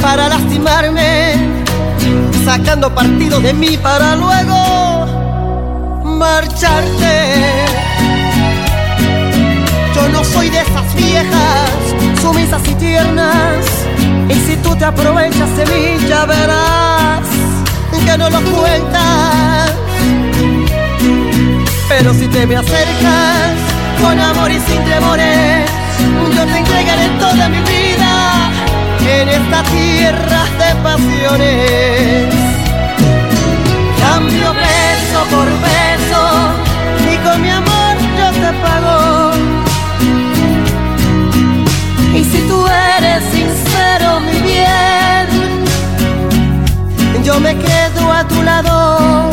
Para 0.00 0.30
lastimarme, 0.30 1.34
sacando 2.42 2.94
partido 2.94 3.38
de 3.38 3.52
mí 3.52 3.76
para 3.76 4.16
luego 4.16 6.02
marcharte. 6.04 7.64
Yo 9.94 10.08
no 10.08 10.24
soy 10.24 10.48
de 10.48 10.60
esas 10.60 10.94
viejas, 10.94 11.70
sumisas 12.22 12.62
y 12.66 12.74
tiernas. 12.76 13.66
Y 14.30 14.34
si 14.46 14.56
tú 14.56 14.74
te 14.74 14.86
aprovechas 14.86 15.54
de 15.54 15.66
mí, 15.66 16.08
ya 16.08 16.24
verás 16.24 17.26
que 18.06 18.16
no 18.16 18.30
lo 18.30 18.40
cuentas. 18.40 19.70
Pero 21.90 22.14
si 22.14 22.26
te 22.26 22.46
me 22.46 22.56
acercas 22.56 23.52
con 24.00 24.18
amor 24.18 24.50
y 24.50 24.58
sin 24.60 24.82
temores, 24.84 25.70
yo 26.34 26.46
te 26.46 26.58
entregaré 26.58 27.08
toda 27.20 27.48
mi 27.50 27.58
vida 27.58 27.81
en 29.06 29.28
esta 29.28 29.62
tierra 29.64 30.44
de 30.60 30.74
pasiones. 30.82 32.34
Cambio 33.98 34.54
beso 34.54 35.20
por 35.30 35.46
beso 35.68 36.22
y 37.12 37.16
con 37.24 37.42
mi 37.42 37.50
amor 37.50 37.96
yo 38.18 38.30
te 38.42 38.52
pago. 38.64 39.32
Y 42.14 42.24
si 42.24 42.38
tú 42.48 42.66
eres 42.96 43.22
sincero, 43.32 44.20
mi 44.20 44.38
bien, 44.40 45.26
yo 47.24 47.40
me 47.40 47.56
quedo 47.56 48.12
a 48.12 48.26
tu 48.28 48.42
lado. 48.42 49.30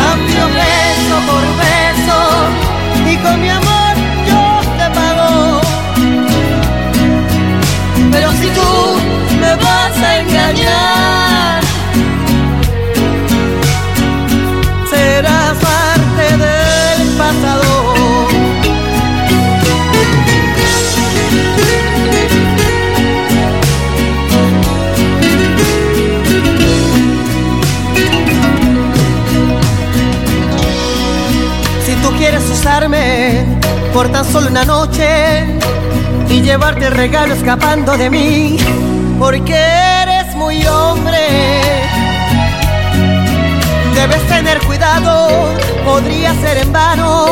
Cambio 0.00 0.44
beso 0.62 1.16
por 1.28 1.44
beso 1.64 2.18
y 3.10 3.16
con 3.16 3.40
mi 3.40 3.50
amor 3.50 3.67
serás 14.90 15.56
parte 15.58 16.36
del 16.36 17.08
pasado. 17.16 18.26
Si 31.84 31.94
tú 32.02 32.10
quieres 32.16 32.42
usarme 32.50 33.46
por 33.92 34.08
tan 34.10 34.24
solo 34.24 34.48
una 34.48 34.64
noche 34.64 35.44
y 36.28 36.42
llevarte 36.42 36.90
regalo 36.90 37.34
escapando 37.34 37.96
de 37.96 38.10
mí, 38.10 38.56
porque 39.18 39.54
eres 39.54 39.87
Debes 43.98 44.24
tener 44.28 44.60
cuidado, 44.60 45.28
podría 45.84 46.32
ser 46.34 46.58
en 46.58 46.72
vano. 46.72 47.26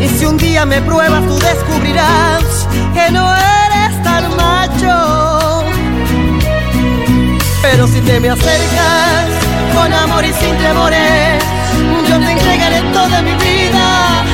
Y 0.00 0.08
si 0.08 0.24
un 0.24 0.38
día 0.38 0.64
me 0.64 0.80
pruebas, 0.80 1.22
tú 1.26 1.38
descubrirás 1.38 2.66
que 2.94 3.10
no 3.10 3.30
eres 3.36 4.02
tan 4.02 4.24
macho. 4.36 5.64
Pero 7.60 7.86
si 7.88 8.00
te 8.00 8.18
me 8.20 8.30
acercas 8.30 9.26
con 9.74 9.92
amor 9.92 10.24
y 10.24 10.32
sin 10.32 10.56
temores, 10.56 11.44
yo 12.08 12.20
te 12.20 12.30
entregaré 12.32 12.80
toda 12.94 13.20
mi 13.20 13.34
vida 13.34 14.24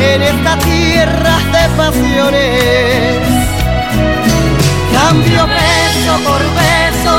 en 0.00 0.22
esta 0.22 0.58
tierra 0.60 1.36
de 1.52 1.68
pasiones. 1.76 3.18
Cambio 4.94 5.46
beso 5.46 6.14
por 6.24 6.40
beso 6.62 7.16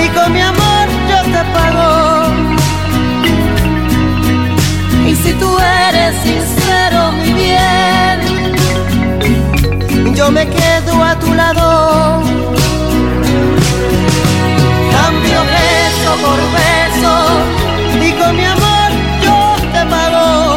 y 0.00 0.08
con 0.16 0.32
mi 0.32 0.42
amor 0.42 0.86
yo 1.10 1.22
te 1.32 1.44
pago. 1.52 1.93
Tú 5.40 5.58
eres 5.58 6.14
sincero, 6.22 7.12
mi 7.12 7.32
bien, 7.32 8.18
yo 10.14 10.30
me 10.30 10.46
quedo 10.48 11.02
a 11.02 11.18
tu 11.18 11.32
lado. 11.34 12.22
Cambio 14.96 15.40
beso 15.54 16.10
por 16.24 16.38
beso 16.58 17.14
y 18.06 18.12
con 18.12 18.36
mi 18.36 18.44
amor 18.44 18.90
yo 19.24 19.38
te 19.72 19.82
pago. 19.86 20.56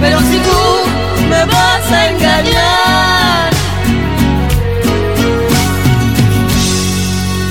Pero 0.00 0.18
si 0.20 0.38
tú 0.46 0.60
me 1.30 1.44
vas 1.44 1.92
a 1.92 2.08
engañar, 2.10 3.50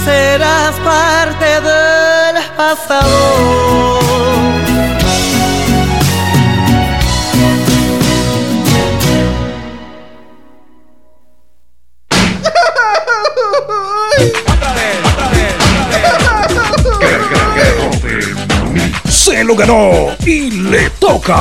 serás 0.05 0.75
parte 0.85 1.49
del 1.67 2.35
pasado. 2.55 3.17
Lo 19.47 19.55
ganó 19.55 20.09
y 20.25 20.51
le 20.51 20.89
toca 20.89 21.37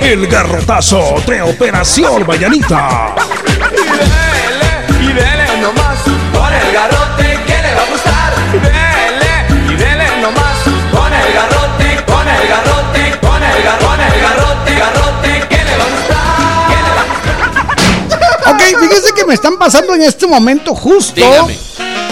el 0.00 0.26
garrotazo 0.26 1.14
de 1.26 1.40
Operación 1.40 2.26
Mañanita. 2.26 3.14
Y 5.00 5.06
dele 5.06 5.46
nomás 5.62 6.02
con 6.34 6.52
el 6.52 6.72
garrote 6.74 7.40
que 7.46 7.62
le 7.62 7.74
va 7.74 7.80
a 7.80 7.90
gustar. 7.90 8.34
Dele 8.60 9.72
y 9.72 9.74
dele 9.74 10.04
nomás 10.20 10.64
con 10.92 11.10
el 11.14 11.32
garrote, 11.32 12.04
con 12.04 12.28
el 12.28 12.46
garrote, 12.46 13.18
con 13.22 13.42
el 13.42 13.62
garrote, 13.62 14.02
el 14.04 14.20
garrote, 14.20 14.74
garrote 14.74 15.48
que 15.48 15.64
le 15.64 15.76
va 15.78 15.84
a 15.84 15.90
gustar. 18.36 18.54
Ok, 18.54 18.60
fíjese 18.80 19.14
que 19.14 19.24
me 19.24 19.32
están 19.32 19.56
pasando 19.56 19.94
en 19.94 20.02
este 20.02 20.26
momento 20.26 20.74
justo 20.74 21.14
Dígame. 21.14 21.65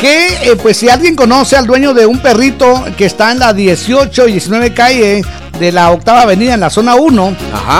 Que 0.05 0.51
eh, 0.51 0.57
pues 0.61 0.77
si 0.77 0.91
alguien 0.91 1.17
conoce 1.17 1.57
al 1.57 1.67
dueño 1.67 1.95
de 1.95 2.05
un 2.05 2.19
perrito 2.19 2.85
que 2.99 3.07
está 3.07 3.33
en 3.33 3.39
la 3.39 3.55
18 3.55 4.29
y 4.29 4.33
19 4.33 4.75
calle 4.75 5.23
de 5.59 5.73
la 5.73 5.91
octava 5.93 6.23
avenida 6.23 6.53
en 6.53 6.61
la 6.61 6.69
zona 6.69 6.95
1, 6.95 7.37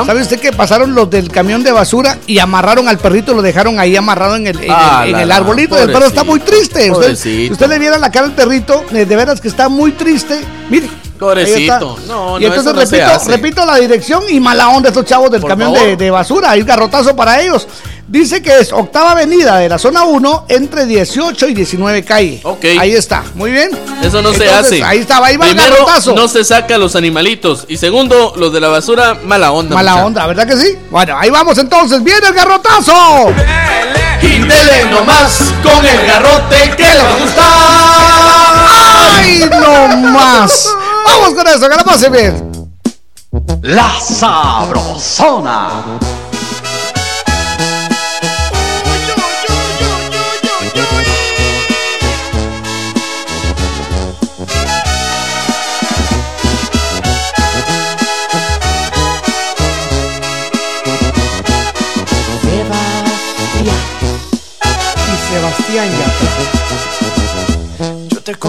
¿sabe 0.07 0.23
usted 0.23 0.41
que 0.41 0.51
pasaron 0.51 0.95
los 0.95 1.11
del 1.11 1.29
camión 1.31 1.63
de 1.63 1.71
basura 1.73 2.17
y 2.27 2.39
amarraron 2.39 2.89
al 2.89 2.97
perrito 2.97 3.33
y 3.33 3.35
lo 3.35 3.43
dejaron 3.43 3.79
ahí 3.79 3.95
amarrado 3.95 4.37
en 4.37 4.47
el, 4.47 4.59
en 4.59 4.71
Ah, 4.71 5.01
el- 5.03 5.09
en 5.11 5.13
la, 5.17 5.23
el 5.23 5.33
arbolito? 5.33 5.77
El 5.77 5.93
perro 5.93 6.07
está 6.07 6.25
muy 6.25 6.41
triste. 6.41 6.91
Usted, 6.91 7.03
pobrecito. 7.03 7.53
usted 7.53 7.69
le 7.69 7.79
viera 7.79 7.99
la 7.99 8.11
cara 8.11 8.25
al 8.25 8.33
perrito, 8.33 8.83
eh, 8.93 9.05
de 9.05 9.17
veras 9.17 9.39
que 9.43 9.49
está 9.49 9.69
muy 9.69 9.93
triste. 9.93 10.41
Mire. 10.71 10.89
Pobrecito. 11.19 11.97
No, 12.09 12.41
y 12.41 12.45
entonces 12.47 12.73
no 12.75 12.81
repito, 12.81 13.29
repito 13.29 13.65
la 13.67 13.77
dirección 13.77 14.25
y 14.29 14.41
mala 14.41 14.69
onda 14.71 14.89
estos 14.89 15.05
chavos 15.05 15.31
del 15.31 15.41
Por 15.41 15.51
camión 15.51 15.73
de, 15.73 15.97
de 15.97 16.11
basura. 16.11 16.51
Hay 16.51 16.63
garrotazo 16.63 17.15
para 17.15 17.41
ellos. 17.41 17.67
Dice 18.07 18.43
que 18.43 18.59
es 18.59 18.71
octava 18.73 19.13
avenida 19.13 19.57
de 19.57 19.69
la 19.69 19.79
zona 19.79 20.05
1 20.05 20.45
entre 20.49 20.85
18 20.87 21.49
y 21.49 21.55
19 21.55 22.05
calle. 22.05 22.41
Ok. 22.45 22.65
Ahí 22.79 22.93
está. 22.93 23.25
Muy 23.35 23.51
bien. 23.51 23.71
Eso 24.03 24.21
no 24.21 24.33
se 24.35 24.49
hace. 24.51 24.85
Ahí 24.85 24.99
estaba, 24.99 25.29
ahí 25.29 25.37
va 25.39 25.49
el 25.49 25.55
Primero, 25.57 25.77
garrotazo. 25.77 26.15
no 26.15 26.29
se 26.29 26.45
saca 26.45 26.77
los 26.77 26.97
animalitos. 26.97 27.65
Y 27.67 27.79
segundo, 27.79 28.35
los 28.37 28.53
de 28.53 28.61
la 28.61 28.69
basura, 28.69 29.15
mala 29.25 29.53
onda. 29.53 29.75
Mala 29.75 29.93
mucha. 29.93 30.05
onda, 30.07 30.27
¿verdad 30.27 30.47
que 30.47 30.57
sí? 30.57 30.77
Bueno, 30.91 31.17
ahí 31.19 31.31
vamos 31.31 31.57
entonces. 31.59 32.03
¡Viene 32.05 32.27
el 32.29 32.35
garrotazo! 32.35 33.33
Y 34.23 34.39
dele 34.39 34.85
nomás 34.91 35.53
con 35.63 35.85
el 35.85 36.07
garrote 36.07 36.75
que 36.77 36.83
le 36.85 37.03
va 37.03 37.11
a 37.11 37.19
gustar. 37.19 37.47
¡Ay, 39.17 39.51
no 39.51 39.97
más! 40.11 40.69
Vamos 41.07 41.35
con 41.35 41.47
eso, 41.49 41.69
que 41.69 41.77
la 41.77 41.85
pase 41.85 42.11
bien. 42.11 42.51
La 43.63 43.91
Sabrosona. 44.01 45.71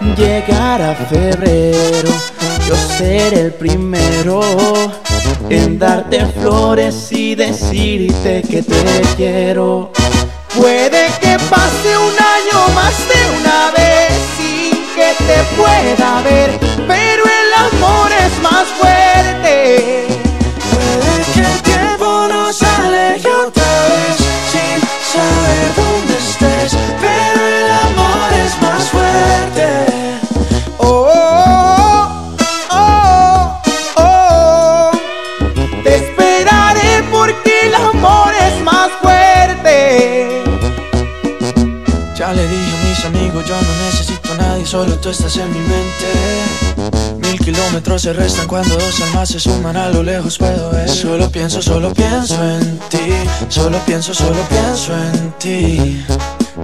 Llegará 0.00 0.94
febrero, 0.94 2.10
yo 2.66 2.74
seré 2.96 3.40
el 3.40 3.52
primero 3.52 4.40
en 5.50 5.78
darte 5.78 6.24
flores 6.26 7.12
y 7.12 7.34
decirte 7.34 8.42
que 8.48 8.62
te 8.62 9.02
quiero. 9.16 9.92
Puede 10.56 11.06
que 11.20 11.36
pase 11.50 11.98
un 11.98 12.14
año 12.14 12.74
más 12.74 12.96
de 13.08 13.20
una 13.40 13.70
vez 13.76 14.12
sin 14.38 14.72
que 14.94 15.12
te 15.22 15.38
pueda 15.56 16.22
ver, 16.22 16.58
pero 16.88 17.22
el 17.24 17.52
amor 17.76 18.10
es 18.10 18.42
más 18.42 18.66
fuerte. 18.80 20.06
Puede 20.72 21.24
que 21.34 21.40
el 21.40 21.62
tiempo 21.62 22.26
nos 22.28 22.62
aleje 22.62 23.28
otra 23.28 23.72
vez 23.90 24.16
sin 24.50 24.80
saber 25.12 25.68
dónde 25.76 25.99
solo 44.70 44.94
tú 45.00 45.08
estás 45.08 45.36
en 45.36 45.52
mi 45.52 45.58
mente. 45.58 47.18
Mil 47.18 47.38
kilómetros 47.40 48.02
se 48.02 48.12
restan 48.12 48.46
cuando 48.46 48.76
dos 48.76 49.00
almas 49.00 49.28
se 49.28 49.40
suman 49.40 49.76
a 49.76 49.88
lo 49.88 50.04
lejos 50.04 50.38
puedo 50.38 50.70
ver. 50.70 50.88
Solo 50.88 51.28
pienso, 51.28 51.60
solo 51.60 51.92
pienso 51.92 52.36
en 52.44 52.78
ti, 52.88 53.10
solo 53.48 53.78
pienso, 53.84 54.14
solo 54.14 54.40
pienso 54.48 54.96
en 54.96 55.32
ti. 55.40 56.04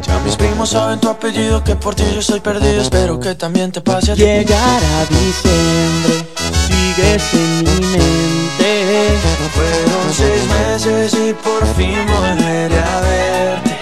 Ya 0.06 0.20
mis 0.20 0.36
primos 0.36 0.70
saben 0.70 1.00
tu 1.00 1.08
apellido, 1.08 1.64
que 1.64 1.74
por 1.74 1.96
ti 1.96 2.04
yo 2.14 2.20
estoy 2.20 2.38
perdido, 2.38 2.80
espero 2.80 3.18
que 3.18 3.34
también 3.34 3.72
te 3.72 3.80
pase 3.80 4.12
a 4.12 4.14
ti. 4.14 4.22
Llegará 4.22 5.06
diciembre, 5.10 6.26
sigues 6.68 7.34
en 7.34 7.64
mi 7.64 7.86
mente. 7.88 9.18
Fueron 9.52 10.14
seis 10.14 10.42
meses 10.60 11.12
y 11.12 11.34
por 11.34 11.66
fin 11.74 11.98
volveré 12.06 12.78
a 12.78 13.00
verte. 13.00 13.76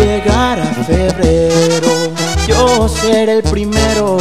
Llegará 0.00 0.64
febrero, 0.86 2.12
yo 2.46 2.88
seré 2.88 3.38
el 3.38 3.42
primero 3.42 4.16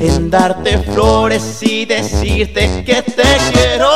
en 0.00 0.30
darte 0.30 0.78
flores 0.78 1.62
y 1.62 1.84
decirte 1.84 2.84
que 2.84 3.02
te 3.02 3.36
quiero. 3.52 3.90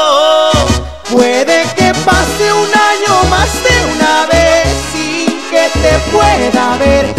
Puede 1.11 1.65
que 1.77 1.93
pase 2.05 2.53
un 2.53 2.71
año 2.91 3.31
más 3.31 3.49
de 3.63 3.93
una 3.95 4.27
vez 4.27 4.67
sin 4.93 5.27
que 5.51 5.69
te 5.81 5.99
pueda 6.11 6.77
ver, 6.79 7.15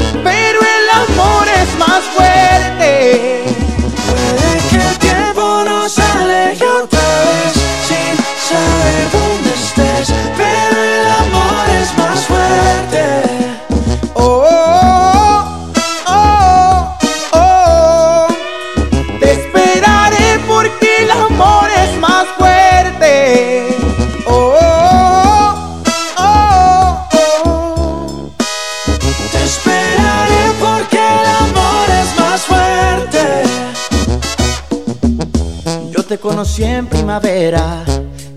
conocí 36.24 36.64
en 36.64 36.88
primavera, 36.88 37.84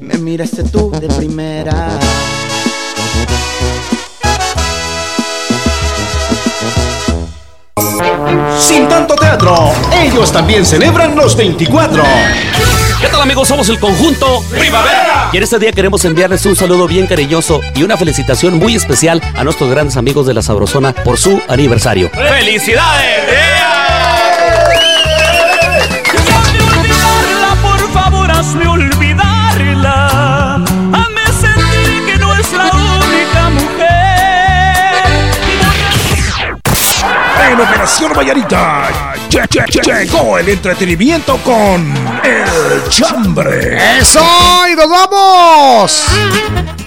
me 0.00 0.18
miraste 0.18 0.64
tú 0.64 0.90
de 0.90 1.06
primera. 1.06 1.88
Sin 8.58 8.88
tanto 8.88 9.14
teatro, 9.14 9.70
ellos 10.02 10.32
también 10.32 10.66
celebran 10.66 11.14
los 11.14 11.36
24. 11.36 12.02
¿Qué 13.00 13.06
tal 13.06 13.20
amigos? 13.20 13.46
Somos 13.46 13.68
el 13.68 13.78
conjunto 13.78 14.42
Primavera. 14.50 15.30
Y 15.32 15.36
en 15.36 15.44
este 15.44 15.60
día 15.60 15.70
queremos 15.70 16.04
enviarles 16.04 16.44
un 16.44 16.56
saludo 16.56 16.88
bien 16.88 17.06
cariñoso 17.06 17.60
y 17.76 17.84
una 17.84 17.96
felicitación 17.96 18.58
muy 18.58 18.74
especial 18.74 19.22
a 19.36 19.44
nuestros 19.44 19.70
grandes 19.70 19.96
amigos 19.96 20.26
de 20.26 20.34
la 20.34 20.42
Sabrosona 20.42 20.92
por 20.92 21.18
su 21.18 21.40
aniversario. 21.46 22.10
¡Felicidades! 22.10 23.65
En 37.86 37.92
Operación 37.92 38.12
Vallarita 38.16 39.05
lle- 39.30 39.46
lle- 39.48 39.66
lle- 39.66 39.82
llegó 40.04 40.38
el 40.38 40.48
entretenimiento 40.48 41.36
con 41.38 41.92
El 42.24 42.88
Chambre. 42.88 43.98
¡Eso! 44.00 44.20
¡Y 44.72 44.76
nos 44.76 44.88
vamos! 44.88 46.04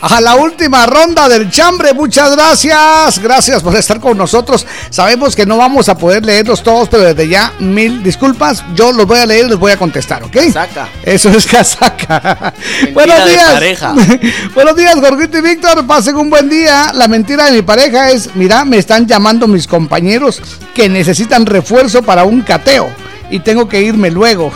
A 0.01 0.22
la 0.22 0.35
última 0.35 0.85
ronda 0.85 1.27
del 1.27 1.50
chambre, 1.50 1.92
muchas 1.93 2.32
gracias. 2.34 3.19
Gracias 3.19 3.61
por 3.61 3.76
estar 3.76 4.00
con 4.00 4.18
nosotros. 4.18 4.66
Sabemos 4.90 5.35
que 5.35 5.45
no 5.45 5.58
vamos 5.58 5.90
a 5.90 5.98
poder 5.98 6.26
leerlos 6.26 6.64
todos, 6.64 6.88
pero 6.88 7.03
desde 7.03 7.27
ya 7.27 7.51
mil 7.59 8.01
disculpas. 8.01 8.64
Yo 8.76 8.93
los 8.93 9.06
voy 9.06 9.19
a 9.19 9.26
leer 9.26 9.48
y 9.48 9.50
les 9.50 9.59
voy 9.59 9.74
a 9.74 9.77
contestar, 9.77 10.24
¿ok? 10.24 10.38
Saca. 10.53 10.88
Eso 11.03 11.27
es 11.32 11.45
casaca. 11.45 12.53
Buenos 12.93 13.26
de 13.26 13.32
días. 13.32 13.51
pareja. 13.51 13.93
Buenos 14.56 14.77
días, 14.77 14.95
Jorgito 14.95 15.38
y 15.38 15.42
Víctor. 15.42 15.85
Pasen 15.85 16.16
un 16.16 16.30
buen 16.30 16.48
día. 16.48 16.92
La 16.93 17.09
mentira 17.09 17.48
de 17.48 17.51
mi 17.51 17.61
pareja 17.61 18.09
es, 18.09 18.30
mira, 18.35 18.64
me 18.64 18.77
están 18.77 19.06
llamando 19.06 19.50
mis 19.50 19.68
compañeros 19.68 20.42
que 20.74 20.88
necesitan 20.88 21.45
refuerzo 21.45 22.03
para 22.03 22.24
un 22.30 22.41
cateo 22.41 22.90
y 23.30 23.40
tengo 23.40 23.67
que 23.67 23.82
irme 23.82 24.09
luego. 24.11 24.48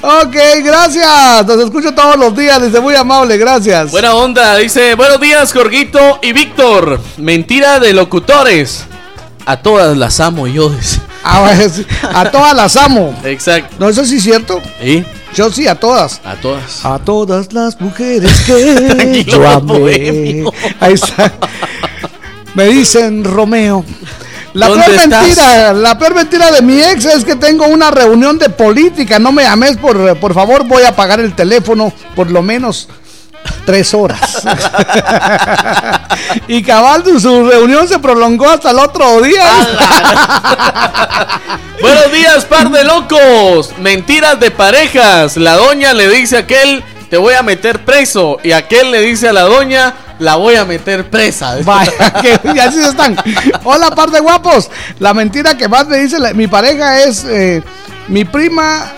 ok, 0.00 0.36
gracias. 0.64 1.46
Los 1.46 1.64
escucho 1.64 1.94
todos 1.94 2.16
los 2.16 2.36
días. 2.36 2.62
Dice 2.62 2.80
muy 2.80 2.94
amable, 2.94 3.36
gracias. 3.38 3.90
Buena 3.90 4.14
onda, 4.14 4.56
dice, 4.56 4.94
buenos 4.94 5.20
días, 5.20 5.52
Jorgito 5.52 6.18
y 6.22 6.32
Víctor. 6.32 7.00
Mentira 7.18 7.78
de 7.80 7.92
locutores. 7.92 8.86
A 9.44 9.56
todas 9.56 9.96
las 9.96 10.20
amo 10.20 10.46
yo. 10.46 10.70
Ah, 11.24 11.54
sí, 11.72 11.86
a 12.02 12.32
todas 12.32 12.52
las 12.52 12.76
amo. 12.76 13.16
Exacto. 13.22 13.76
No, 13.78 13.88
eso 13.88 14.04
sí 14.04 14.16
es 14.16 14.24
cierto. 14.24 14.60
¿Y? 14.82 15.04
Yo 15.36 15.52
sí, 15.52 15.68
a 15.68 15.76
todas. 15.76 16.20
A 16.24 16.34
todas. 16.34 16.84
A 16.84 16.98
todas 16.98 17.52
las 17.52 17.80
mujeres 17.80 18.40
que 18.40 19.24
yo 19.28 19.48
amé. 19.48 20.44
Ahí 20.80 20.94
está. 20.94 21.32
Me 22.54 22.64
dicen 22.64 23.22
Romeo. 23.22 23.84
La 24.54 24.68
¿Dónde 24.68 24.84
peor 24.84 25.00
estás? 25.00 25.22
mentira, 25.22 25.72
la 25.72 25.98
peor 25.98 26.14
mentira 26.14 26.50
de 26.50 26.62
mi 26.62 26.80
ex 26.80 27.06
es 27.06 27.24
que 27.24 27.36
tengo 27.36 27.66
una 27.66 27.90
reunión 27.90 28.38
de 28.38 28.50
política. 28.50 29.18
No 29.18 29.32
me 29.32 29.44
llames, 29.44 29.78
por, 29.78 30.16
por 30.18 30.34
favor, 30.34 30.64
voy 30.64 30.82
a 30.82 30.94
pagar 30.94 31.20
el 31.20 31.34
teléfono 31.34 31.92
por 32.14 32.30
lo 32.30 32.42
menos 32.42 32.88
tres 33.64 33.94
horas. 33.94 34.42
y 36.48 36.62
cabal, 36.62 37.04
su 37.20 37.48
reunión 37.48 37.88
se 37.88 37.98
prolongó 37.98 38.50
hasta 38.50 38.70
el 38.70 38.78
otro 38.78 39.22
día. 39.22 39.44
Buenos 41.80 42.12
días, 42.12 42.44
par 42.44 42.70
de 42.70 42.84
locos. 42.84 43.70
Mentiras 43.78 44.38
de 44.38 44.50
parejas. 44.50 45.36
La 45.36 45.54
doña 45.54 45.92
le 45.94 46.08
dice 46.08 46.36
a 46.36 46.40
aquel, 46.40 46.84
te 47.10 47.16
voy 47.16 47.34
a 47.34 47.42
meter 47.42 47.84
preso. 47.84 48.38
Y 48.42 48.52
aquel 48.52 48.90
le 48.90 49.00
dice 49.00 49.28
a 49.28 49.32
la 49.32 49.42
doña, 49.42 49.94
la 50.22 50.36
voy 50.36 50.54
a 50.56 50.64
meter 50.64 51.10
presa. 51.10 51.56
Vaya, 51.64 51.92
que 52.22 52.38
y 52.54 52.58
así 52.58 52.80
están. 52.82 53.16
Hola, 53.64 53.90
par 53.90 54.10
de 54.10 54.20
guapos. 54.20 54.70
La 54.98 55.12
mentira 55.14 55.56
que 55.56 55.68
más 55.68 55.86
me 55.86 55.98
dice 55.98 56.18
la- 56.18 56.32
mi 56.32 56.46
pareja 56.46 57.00
es 57.00 57.24
eh, 57.24 57.62
mi 58.08 58.24
prima. 58.24 58.92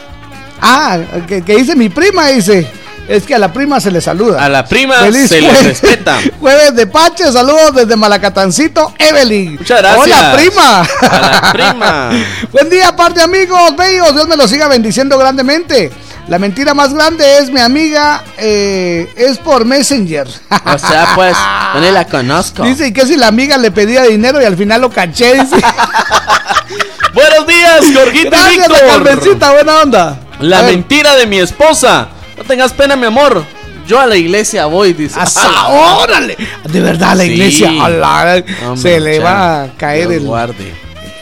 Ah, 0.60 0.98
que, 1.26 1.42
que 1.42 1.56
dice 1.56 1.74
mi 1.76 1.88
prima, 1.88 2.28
dice. 2.28 2.70
Es 3.06 3.24
que 3.24 3.34
a 3.34 3.38
la 3.38 3.52
prima 3.52 3.80
se 3.80 3.90
le 3.90 4.00
saluda. 4.00 4.42
A 4.42 4.48
la 4.48 4.64
prima 4.64 4.94
Feliz 4.94 5.28
se 5.28 5.38
le 5.42 5.48
jueves. 5.48 5.66
respeta. 5.82 6.18
Jueves 6.40 6.74
de 6.74 6.86
Pache, 6.86 7.30
saludos 7.30 7.74
desde 7.74 7.96
Malacatancito, 7.96 8.94
Evelyn. 8.98 9.56
Muchas 9.56 9.78
gracias. 9.82 10.06
Hola, 10.06 10.32
prima. 10.34 10.80
A 11.10 11.20
la 11.20 11.52
prima. 11.52 12.10
Buen 12.52 12.70
día, 12.70 12.96
par 12.96 13.12
de 13.12 13.20
amigos, 13.22 13.76
bellos. 13.76 14.14
Dios 14.14 14.26
me 14.26 14.36
los 14.38 14.48
siga 14.50 14.68
bendiciendo 14.68 15.18
grandemente. 15.18 15.92
La 16.28 16.38
mentira 16.38 16.72
más 16.72 16.94
grande 16.94 17.38
es 17.38 17.50
mi 17.50 17.60
amiga, 17.60 18.24
eh, 18.38 19.06
es 19.16 19.36
por 19.38 19.64
Messenger. 19.66 20.26
O 20.26 20.78
sea, 20.78 21.12
pues, 21.14 21.36
no 21.74 21.80
ni 21.80 21.90
la 21.90 22.06
conozco. 22.06 22.62
Dice, 22.62 22.86
¿y 22.88 22.92
qué 22.92 23.06
si 23.06 23.16
la 23.16 23.26
amiga 23.26 23.58
le 23.58 23.70
pedía 23.70 24.04
dinero 24.04 24.40
y 24.40 24.44
al 24.46 24.56
final 24.56 24.80
lo 24.80 24.90
caché? 24.90 25.34
Dice. 25.34 25.56
Buenos 27.14 27.46
días, 27.46 27.80
Jorgito 27.94 28.28
y 28.28 28.30
Gracias, 28.30 28.68
Víctor. 28.68 28.86
Carmencita, 29.04 29.52
buena 29.52 29.82
onda. 29.82 30.20
La 30.40 30.60
A 30.60 30.62
ver. 30.62 30.72
mentira 30.72 31.14
de 31.14 31.26
mi 31.26 31.38
esposa. 31.38 32.08
No 32.36 32.42
tengas 32.44 32.72
pena, 32.72 32.96
mi 32.96 33.06
amor. 33.06 33.44
Yo 33.86 34.00
a 34.00 34.06
la 34.06 34.16
iglesia 34.16 34.64
voy, 34.66 34.94
dice. 34.94 35.20
Asa- 35.20 35.46
¡Ala! 35.46 35.68
¡Órale! 35.98 36.36
De 36.64 36.80
verdad, 36.80 37.10
a 37.10 37.14
la 37.16 37.24
Sí. 37.24 37.30
iglesia. 37.32 37.70
a 37.84 37.88
la- 37.90 38.42
Hombre, 38.66 38.80
se 38.80 38.98
le 38.98 39.18
va 39.20 39.64
a 39.64 39.68
caer 39.76 40.08
Dios 40.08 40.22
el, 40.22 40.26
guarde. 40.26 40.74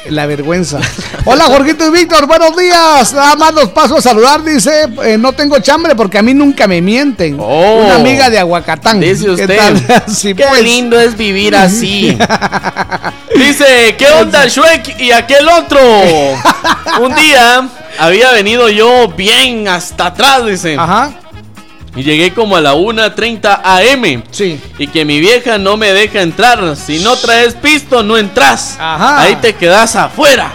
La 0.08 0.26
vergüenza. 0.26 0.80
Hola, 1.24 1.44
Jorgito 1.44 1.86
y 1.86 1.90
Víctor, 1.90 2.26
buenos 2.26 2.56
días. 2.56 3.12
Nada 3.12 3.36
más 3.36 3.54
los 3.54 3.68
paso 3.70 3.98
a 3.98 4.02
saludar. 4.02 4.42
Dice: 4.42 4.88
eh, 5.04 5.16
No 5.18 5.32
tengo 5.32 5.58
chambre 5.60 5.94
porque 5.94 6.18
a 6.18 6.22
mí 6.22 6.34
nunca 6.34 6.66
me 6.66 6.80
mienten. 6.80 7.36
Oh. 7.38 7.82
Una 7.84 7.96
amiga 7.96 8.28
de 8.28 8.38
Aguacatán. 8.38 9.00
Dice 9.00 9.24
¿Qué 9.24 9.30
usted. 9.30 9.56
tal? 9.56 10.02
Sí, 10.12 10.34
Qué 10.34 10.44
pues. 10.48 10.62
lindo 10.62 10.98
es 11.00 11.16
vivir 11.16 11.54
así. 11.56 12.16
Dice, 13.36 13.94
¿qué 13.98 14.06
onda 14.20 14.46
Shrek 14.46 15.00
y 15.00 15.10
aquel 15.12 15.48
otro? 15.48 15.80
Un 17.00 17.14
día 17.14 17.68
había 17.98 18.30
venido 18.32 18.68
yo 18.68 19.08
bien 19.08 19.68
hasta 19.68 20.06
atrás, 20.06 20.44
dice. 20.44 20.76
Ajá. 20.78 21.12
Y 21.94 22.02
llegué 22.02 22.32
como 22.32 22.56
a 22.56 22.60
la 22.60 22.74
1.30 22.74 23.60
am. 23.62 24.22
Sí. 24.30 24.58
Y 24.78 24.86
que 24.86 25.04
mi 25.04 25.20
vieja 25.20 25.58
no 25.58 25.76
me 25.76 25.92
deja 25.92 26.22
entrar. 26.22 26.76
Si 26.76 27.00
no 27.00 27.16
traes 27.16 27.54
pisto, 27.54 28.02
no 28.02 28.16
entras. 28.16 28.76
Ajá. 28.78 29.20
Ahí 29.20 29.36
te 29.36 29.54
quedas 29.54 29.94
afuera. 29.96 30.52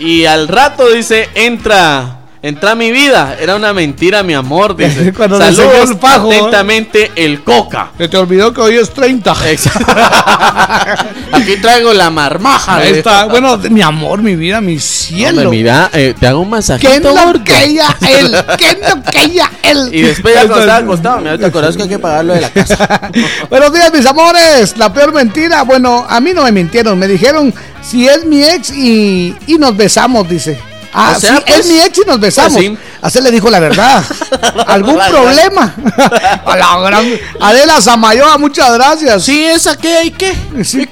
Y 0.00 0.24
al 0.24 0.48
rato 0.48 0.90
dice, 0.90 1.28
entra. 1.34 2.23
Entra 2.44 2.74
mi 2.74 2.92
vida. 2.92 3.38
Era 3.40 3.56
una 3.56 3.72
mentira, 3.72 4.22
mi 4.22 4.34
amor. 4.34 4.76
Dice. 4.76 5.14
Cuando 5.14 5.38
Saludos 5.38 5.92
el 5.92 5.96
¿eh? 5.96 5.98
atentamente 6.02 7.10
el 7.16 7.42
coca. 7.42 7.92
Se 7.96 8.06
te 8.06 8.18
olvidó 8.18 8.52
que 8.52 8.60
hoy 8.60 8.76
es 8.76 8.92
30. 8.92 9.32
Aquí 11.32 11.56
traigo 11.62 11.94
la 11.94 12.10
marmaja. 12.10 12.76
Ahí 12.76 12.98
está. 12.98 13.24
Bueno, 13.24 13.56
mi 13.70 13.80
amor, 13.80 14.20
mi 14.20 14.36
vida, 14.36 14.60
mi 14.60 14.78
cielo. 14.78 15.40
Hombre, 15.40 15.56
mira, 15.56 15.88
eh, 15.94 16.14
te 16.20 16.26
hago 16.26 16.40
un 16.40 16.48
¿Qué 16.48 16.50
masajito. 16.50 17.14
no 17.14 17.24
gordo. 17.24 17.44
quería 17.44 17.96
él? 18.06 18.36
¿Qué 18.58 18.78
no 18.86 19.02
quería 19.02 19.50
él? 19.62 19.88
Y 19.90 20.02
después 20.02 20.34
ya 20.34 20.40
cuando 20.40 20.60
estaba 20.60 20.78
acostado, 20.80 21.20
mira, 21.20 21.38
te 21.38 21.46
acordás 21.46 21.78
que 21.78 21.84
hay 21.84 21.88
que 21.88 21.98
pagarlo 21.98 22.34
de 22.34 22.42
la 22.42 22.50
casa. 22.50 23.10
Buenos 23.48 23.72
días, 23.72 23.90
mis 23.90 24.04
amores. 24.04 24.76
La 24.76 24.92
peor 24.92 25.14
mentira. 25.14 25.62
Bueno, 25.62 26.04
a 26.06 26.20
mí 26.20 26.34
no 26.34 26.42
me 26.42 26.52
mintieron. 26.52 26.98
Me 26.98 27.08
dijeron 27.08 27.54
si 27.80 28.06
es 28.06 28.26
mi 28.26 28.44
ex 28.44 28.70
y, 28.70 29.34
y 29.46 29.56
nos 29.56 29.74
besamos, 29.74 30.28
dice. 30.28 30.73
Ah, 30.94 31.14
O 31.16 31.20
sea, 31.20 31.36
sí, 31.38 31.42
pues, 31.46 31.58
es 31.60 31.66
mi 31.66 31.78
ex 31.80 31.98
y 31.98 32.02
nos 32.06 32.20
besamos. 32.20 32.52
pues 32.52 32.64
sí. 32.66 32.78
Así 33.02 33.20
le 33.20 33.30
dijo 33.32 33.50
la 33.50 33.58
verdad. 33.60 34.02
¿Algún 34.66 34.96
La 34.96 35.08
problema? 35.08 35.74
A 36.46 36.56
la 36.56 36.80
gran- 36.80 37.18
Adela 37.40 37.80
Samayoa, 37.80 38.38
muchas 38.38 38.72
gracias. 38.74 39.24
Sí, 39.24 39.44
esa 39.44 39.76
qué 39.76 40.04
y 40.04 40.10
qué. 40.12 40.34
Sí. 40.64 40.88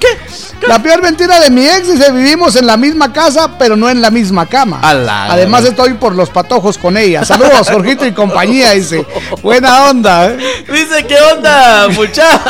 La 0.67 0.81
peor 0.81 1.03
mentira 1.03 1.41
de 1.41 1.51
mi 1.51 1.67
ex 1.67 1.91
dice, 1.93 2.13
vivimos 2.13 2.55
en 2.57 2.67
la 2.67 2.77
misma 2.77 3.13
casa, 3.13 3.51
pero 3.59 3.75
no 3.77 3.89
en 3.91 4.01
la 4.01 4.11
misma 4.11 4.47
cama. 4.47 4.81
La 4.95 5.25
Además 5.27 5.63
gran- 5.63 5.73
estoy 5.73 5.95
por 5.95 6.15
los 6.15 6.31
patojos 6.31 6.79
con 6.79 6.97
ella. 6.97 7.25
Saludos, 7.25 7.69
Jorgito 7.71 8.05
y 8.07 8.13
compañía, 8.13 8.73
dice. 8.73 9.05
Buena 9.43 9.87
onda, 9.87 10.27
¿eh? 10.27 10.39
Dice, 10.73 11.05
¿qué 11.07 11.17
onda, 11.33 11.89
muchacha? 11.89 12.41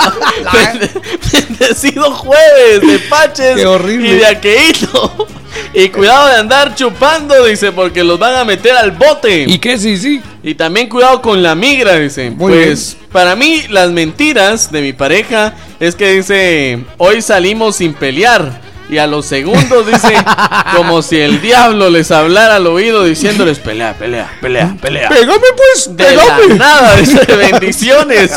Bendecido 1.33 2.13
jueves 2.13 2.81
de 2.87 2.99
Paches 3.09 3.57
Qué 3.57 3.67
horrible. 3.67 4.09
y 4.11 4.15
de 4.17 4.27
Aqueíto. 4.27 5.27
Y 5.75 5.89
cuidado 5.89 6.29
de 6.29 6.37
andar 6.37 6.75
chupando, 6.75 7.45
dice, 7.45 7.73
porque 7.73 8.05
los 8.05 8.19
van 8.19 8.35
a 8.35 8.45
meter 8.45 8.73
al 8.77 8.93
bote. 8.93 9.45
¿Y 9.49 9.59
qué? 9.59 9.79
Sí, 9.79 9.97
sí. 9.97 10.21
Y 10.43 10.55
también 10.55 10.89
cuidado 10.89 11.23
con 11.23 11.43
la 11.43 11.55
migra, 11.55 11.99
dice. 11.99 12.31
Muy 12.31 12.53
pues 12.53 12.97
para 13.13 13.37
mí 13.37 13.65
las 13.69 13.91
mentiras 13.91 14.73
de 14.73 14.81
mi 14.81 14.93
pareja 14.93 15.55
es 15.79 15.95
que 15.95 16.13
dice, 16.15 16.85
hoy 16.99 17.23
salimos 17.23 17.77
sin 17.77 17.95
pelear. 17.95 18.73
Y 18.89 18.99
a 18.99 19.07
los 19.07 19.25
segundos 19.25 19.87
dice, 19.87 20.15
como 20.77 21.01
si 21.01 21.19
el 21.19 21.41
diablo 21.41 21.89
les 21.89 22.11
hablara 22.11 22.57
al 22.57 22.67
oído 22.67 23.05
diciéndoles, 23.05 23.59
pelea, 23.59 23.95
pelea, 23.95 24.37
pelea, 24.41 24.77
pelea. 24.81 25.09
Pégame 25.09 25.47
pues, 25.57 25.97
De 25.97 26.15
la 26.15 26.37
pégame. 26.37 26.55
nada, 26.57 26.97
dice, 27.01 27.25
bendiciones. 27.25 28.33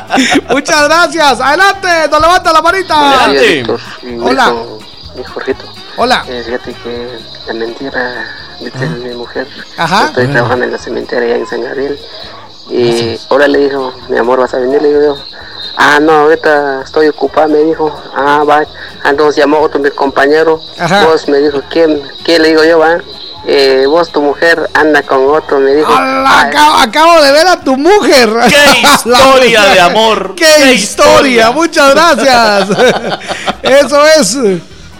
Muchas 0.50 0.88
gracias. 0.88 1.40
Adelante, 1.40 1.88
nos 2.10 2.20
levanta 2.20 2.52
la 2.52 2.62
manita. 2.62 3.24
Adelante. 3.24 3.64
Hola. 4.20 4.54
mi 5.16 5.22
Jorgito. 5.22 5.69
Hola. 5.96 6.24
Eh, 6.28 6.42
fíjate 6.44 6.72
que 6.74 7.08
la 7.46 7.54
mentira 7.54 8.24
de 8.60 8.86
mi 8.88 9.14
mujer. 9.14 9.46
Ajá. 9.76 10.06
Estoy 10.06 10.26
Ah. 10.26 10.32
trabajando 10.32 10.64
en 10.66 10.72
la 10.72 10.78
cementera 10.78 11.22
allá 11.24 11.36
en 11.36 11.46
San 11.46 11.62
Gabriel. 11.62 11.98
Y 12.70 13.18
ahora 13.28 13.48
le 13.48 13.58
dijo, 13.58 13.92
mi 14.08 14.18
amor, 14.18 14.38
¿vas 14.40 14.54
a 14.54 14.58
venir? 14.58 14.80
Le 14.80 14.88
digo 14.88 15.00
yo. 15.02 15.16
Ah, 15.76 15.98
no, 16.00 16.12
ahorita 16.12 16.82
estoy 16.84 17.08
ocupada, 17.08 17.48
me 17.48 17.58
dijo. 17.58 17.92
Ah, 18.14 18.44
va. 18.48 18.62
Entonces 19.04 19.36
llamó 19.36 19.58
otro 19.60 19.80
mi 19.80 19.90
compañero. 19.90 20.60
Ajá. 20.78 21.04
Vos 21.06 21.26
me 21.28 21.38
dijo, 21.38 21.60
¿quién? 21.70 22.00
¿Qué 22.24 22.38
le 22.38 22.48
digo 22.50 22.64
yo, 22.64 22.78
va? 22.78 22.98
Eh, 23.46 23.84
vos, 23.86 24.10
tu 24.12 24.20
mujer, 24.20 24.68
anda 24.74 25.02
con 25.02 25.26
otro, 25.30 25.58
me 25.58 25.74
dijo. 25.74 25.92
Ala, 25.92 26.40
acabo, 26.42 26.76
acabo 26.76 27.22
de 27.22 27.32
ver 27.32 27.46
a 27.48 27.60
tu 27.60 27.76
mujer. 27.76 28.28
¡Qué 28.48 28.80
historia 28.94 29.62
de 29.64 29.80
amor! 29.80 30.34
¡Qué, 30.36 30.44
¡Qué 30.44 30.72
historia! 30.74 31.46
historia! 31.46 31.50
Muchas 31.50 31.94
gracias. 31.94 32.68
Eso 33.62 34.06
es. 34.06 34.38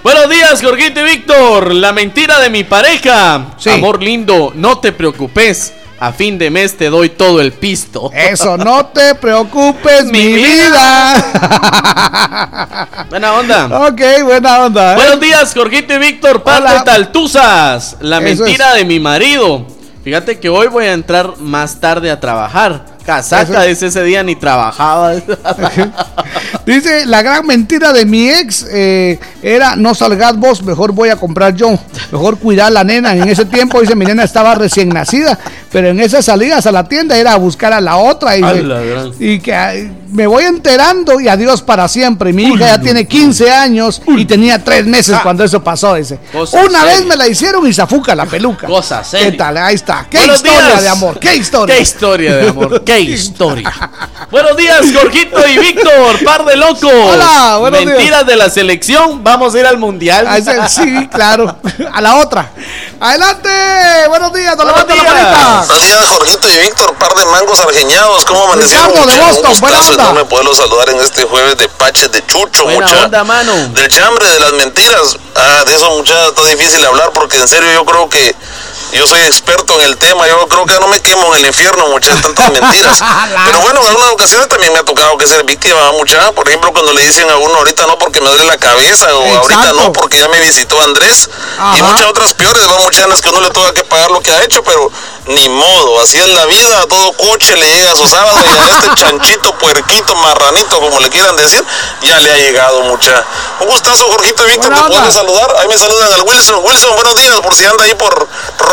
Buenos 0.02 0.30
días, 0.30 0.62
Jorgito 0.62 1.00
y 1.00 1.02
Víctor. 1.02 1.74
La 1.74 1.92
mentira 1.92 2.40
de 2.40 2.48
mi 2.48 2.64
pareja. 2.64 3.48
Amor 3.70 4.02
lindo, 4.02 4.50
no 4.54 4.78
te 4.78 4.92
preocupes. 4.92 5.74
A 5.98 6.12
fin 6.12 6.38
de 6.38 6.50
mes 6.50 6.74
te 6.78 6.88
doy 6.88 7.10
todo 7.10 7.42
el 7.42 7.52
pisto. 7.52 8.10
Eso, 8.14 8.56
no 8.56 8.86
te 8.86 9.14
preocupes, 9.14 10.06
mi, 10.06 10.24
Mi 10.24 10.34
vida. 10.36 11.16
Buena 13.10 13.34
onda. 13.34 13.88
ok, 13.88 14.00
buena 14.24 14.64
onda. 14.64 14.92
¿eh? 14.92 14.96
Buenos 14.96 15.20
días, 15.20 15.52
Jorgito 15.54 15.92
y 15.92 15.98
Víctor. 15.98 16.42
De 16.42 16.80
Taltuzas. 16.82 17.98
La 18.00 18.16
Eso 18.20 18.44
mentira 18.44 18.72
de 18.72 18.86
mi 18.86 18.98
marido. 18.98 19.66
Fíjate 20.02 20.40
que 20.40 20.48
hoy 20.48 20.68
voy 20.68 20.86
a 20.86 20.94
entrar 20.94 21.36
más 21.36 21.78
tarde 21.78 22.10
a 22.10 22.18
trabajar. 22.18 22.89
Casaca, 23.04 23.62
dice 23.62 23.86
ese 23.86 24.02
día 24.04 24.22
ni 24.22 24.36
trabajaba. 24.36 25.12
Dice, 26.66 27.06
la 27.06 27.22
gran 27.22 27.46
mentira 27.46 27.92
de 27.92 28.04
mi 28.04 28.28
ex 28.28 28.64
eh, 28.70 29.18
era, 29.42 29.74
no 29.76 29.94
salgas 29.94 30.36
vos, 30.36 30.62
mejor 30.62 30.92
voy 30.92 31.08
a 31.08 31.16
comprar 31.16 31.54
yo. 31.54 31.78
Mejor 32.12 32.38
cuidar 32.38 32.68
a 32.68 32.70
la 32.70 32.84
nena. 32.84 33.14
En 33.14 33.28
ese 33.28 33.44
tiempo, 33.44 33.80
dice, 33.80 33.94
mi 33.96 34.04
nena 34.04 34.22
estaba 34.24 34.54
recién 34.54 34.88
nacida, 34.90 35.38
pero 35.72 35.88
en 35.88 35.98
esas 36.00 36.24
salidas 36.26 36.66
a 36.66 36.72
la 36.72 36.84
tienda 36.84 37.16
era 37.16 37.32
a 37.32 37.36
buscar 37.36 37.72
a 37.72 37.80
la 37.80 37.96
otra. 37.96 38.36
Y, 38.36 38.42
A 38.42 38.52
la 38.52 38.80
gran- 38.80 39.12
y 39.18 39.40
que 39.40 39.54
ay, 39.54 39.90
me 40.12 40.26
voy 40.26 40.44
enterando 40.44 41.20
y 41.20 41.28
adiós 41.28 41.62
para 41.62 41.88
siempre. 41.88 42.32
Mi 42.32 42.44
hija 42.44 42.66
ya 42.76 42.80
tiene 42.80 43.06
15 43.06 43.50
años 43.50 44.02
y 44.06 44.24
tenía 44.26 44.62
3 44.62 44.86
meses 44.86 45.16
cuando 45.22 45.42
eso 45.44 45.62
pasó, 45.64 45.94
dice. 45.94 46.18
Cosa 46.32 46.62
Una 46.64 46.84
vez 46.84 47.04
me 47.06 47.16
la 47.16 47.26
hicieron 47.26 47.66
y 47.66 47.72
zafuca 47.72 48.14
la 48.14 48.26
peluca. 48.26 48.66
Cosa 48.66 49.00
¿Qué 49.00 49.06
seria. 49.18 49.36
tal? 49.38 49.56
Ahí 49.56 49.74
está. 49.74 50.06
¿Qué 50.10 50.18
Buenos 50.18 50.36
historia 50.36 50.66
días. 50.66 50.82
de 50.82 50.88
amor? 50.88 51.18
¿Qué 51.18 51.36
historia? 51.36 51.74
¿Qué 51.74 51.80
historia 51.82 52.36
de 52.36 52.48
amor? 52.50 52.84
¿Qué 52.90 53.00
historia? 53.02 53.72
Buenos 54.32 54.56
días, 54.56 54.84
Jorgito 54.92 55.46
y 55.46 55.58
Víctor, 55.58 56.24
par 56.24 56.44
de 56.44 56.56
locos. 56.56 56.90
Hola, 56.92 57.58
buenos 57.60 57.80
días. 57.80 57.92
Mentiras 57.94 58.26
de 58.26 58.34
la 58.34 58.50
selección, 58.50 59.22
vamos 59.22 59.54
a 59.54 59.60
ir 59.60 59.66
al 59.66 59.78
mundial. 59.78 60.26
Ah, 60.28 60.68
sí, 60.68 61.06
claro. 61.08 61.56
A 61.92 62.00
la 62.00 62.16
otra. 62.16 62.50
Adelante. 62.98 63.48
Buenos 64.08 64.32
días. 64.32 64.56
Don 64.56 64.66
Buenos 64.66 64.86
Levanta 64.88 64.96
la 64.96 65.02
días. 65.02 65.14
manita. 65.14 65.64
Buenos 65.68 65.86
días, 65.86 66.04
Jorgito 66.16 66.48
y 66.48 66.58
Víctor, 66.58 66.94
par 66.94 67.14
de 67.14 67.24
mangos 67.26 67.60
argeñados. 67.60 68.24
¿Cómo 68.24 68.44
amanecieron? 68.46 68.88
Ricardo 68.88 69.06
de 69.06 69.18
Boston, 69.20 69.60
buena 69.60 69.80
onda. 69.82 70.02
enorme 70.04 70.24
poderlos 70.24 70.56
saludar 70.56 70.88
en 70.90 71.00
este 71.00 71.22
jueves 71.22 71.56
de 71.58 71.68
Paches 71.68 72.10
de 72.10 72.26
Chucho, 72.26 72.64
Buena 72.64 72.80
mucha. 72.88 73.04
onda, 73.04 73.22
mano. 73.24 73.52
Del 73.68 73.86
chambre, 73.88 74.28
de 74.28 74.40
las 74.40 74.52
mentiras. 74.54 75.16
Ah, 75.36 75.62
de 75.64 75.74
eso, 75.76 75.90
mucha, 75.96 76.26
está 76.26 76.44
difícil 76.46 76.84
hablar 76.84 77.10
porque 77.14 77.36
en 77.38 77.46
serio 77.46 77.68
yo 77.72 77.84
creo 77.84 78.08
que 78.08 78.34
yo 78.92 79.06
soy 79.06 79.20
experto 79.22 79.74
en 79.80 79.86
el 79.86 79.96
tema. 79.96 80.26
Yo 80.26 80.46
creo 80.48 80.66
que 80.66 80.78
no 80.80 80.88
me 80.88 81.00
quemo 81.00 81.34
en 81.34 81.40
el 81.40 81.46
infierno, 81.46 81.88
muchas 81.88 82.20
tantas 82.20 82.50
mentiras. 82.60 83.02
Pero 83.44 83.60
bueno, 83.60 83.80
en 83.82 83.88
algunas 83.88 84.10
ocasiones 84.10 84.48
también 84.48 84.72
me 84.72 84.80
ha 84.80 84.84
tocado 84.84 85.16
que 85.16 85.26
ser 85.26 85.44
víctima, 85.44 85.92
mucha. 85.92 86.32
Por 86.32 86.48
ejemplo, 86.48 86.72
cuando 86.72 86.92
le 86.92 87.02
dicen 87.02 87.28
a 87.30 87.36
uno 87.36 87.54
ahorita 87.56 87.86
no 87.86 87.98
porque 87.98 88.20
me 88.20 88.28
duele 88.28 88.44
la 88.44 88.58
cabeza 88.58 89.14
o 89.14 89.36
ahorita 89.38 89.72
no 89.74 89.92
porque 89.92 90.18
ya 90.18 90.28
me 90.28 90.40
visitó 90.40 90.80
Andrés. 90.82 91.28
Y 91.78 91.82
muchas 91.82 92.06
otras 92.06 92.34
peores, 92.34 92.68
va 92.68 92.78
muchas 92.78 93.04
en 93.04 93.10
las 93.10 93.20
que 93.20 93.28
uno 93.28 93.40
le 93.40 93.50
toca 93.50 93.72
que 93.72 93.84
pagar 93.84 94.10
lo 94.10 94.20
que 94.20 94.30
ha 94.30 94.42
hecho, 94.42 94.62
pero 94.64 94.90
ni 95.26 95.48
modo, 95.48 96.00
así 96.00 96.18
es 96.18 96.28
la 96.28 96.46
vida, 96.46 96.80
a 96.80 96.86
todo 96.86 97.12
coche 97.12 97.54
le 97.56 97.70
llega 97.70 97.94
su 97.94 98.08
sábado 98.08 98.36
y 98.44 98.48
a 98.48 98.68
este 98.68 98.94
chanchito, 98.94 99.56
puerquito, 99.58 100.14
marranito, 100.16 100.80
como 100.80 100.98
le 100.98 101.10
quieran 101.10 101.36
decir, 101.36 101.64
ya 102.02 102.18
le 102.20 102.32
ha 102.32 102.36
llegado 102.36 102.82
mucha. 102.82 103.24
Un 103.60 103.68
gustazo, 103.68 104.04
Jorgito 104.10 104.46
y 104.46 104.52
Víctor, 104.52 104.72
pueden 104.72 104.98
onda. 104.98 105.10
saludar. 105.10 105.54
Ahí 105.58 105.68
me 105.68 105.78
saludan 105.78 106.12
al 106.14 106.22
Wilson. 106.22 106.64
Wilson, 106.64 106.94
buenos 106.96 107.14
días, 107.16 107.40
por 107.40 107.54
si 107.54 107.66
anda 107.66 107.84
ahí 107.84 107.94
por 107.94 108.28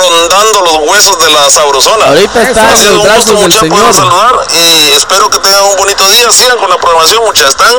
rondando 0.07 0.61
los 0.61 0.77
huesos 0.89 1.17
de 1.19 1.29
la 1.29 1.49
sabrosona. 1.49 2.05
Ahorita 2.05 2.41
está 2.43 2.71
Ha 2.71 2.75
sido 2.77 3.01
un 3.01 3.07
gusto, 3.07 3.33
del 3.33 3.43
mucha, 3.43 3.59
Señor. 3.59 3.79
poder 3.79 3.93
saludar 3.93 4.47
y 4.51 4.91
espero 4.93 5.29
que 5.29 5.39
tengan 5.39 5.63
un 5.63 5.75
bonito 5.77 6.07
día. 6.09 6.31
Sigan 6.31 6.57
con 6.57 6.69
la 6.69 6.77
programación, 6.77 7.23
muchas 7.25 7.49
están, 7.49 7.73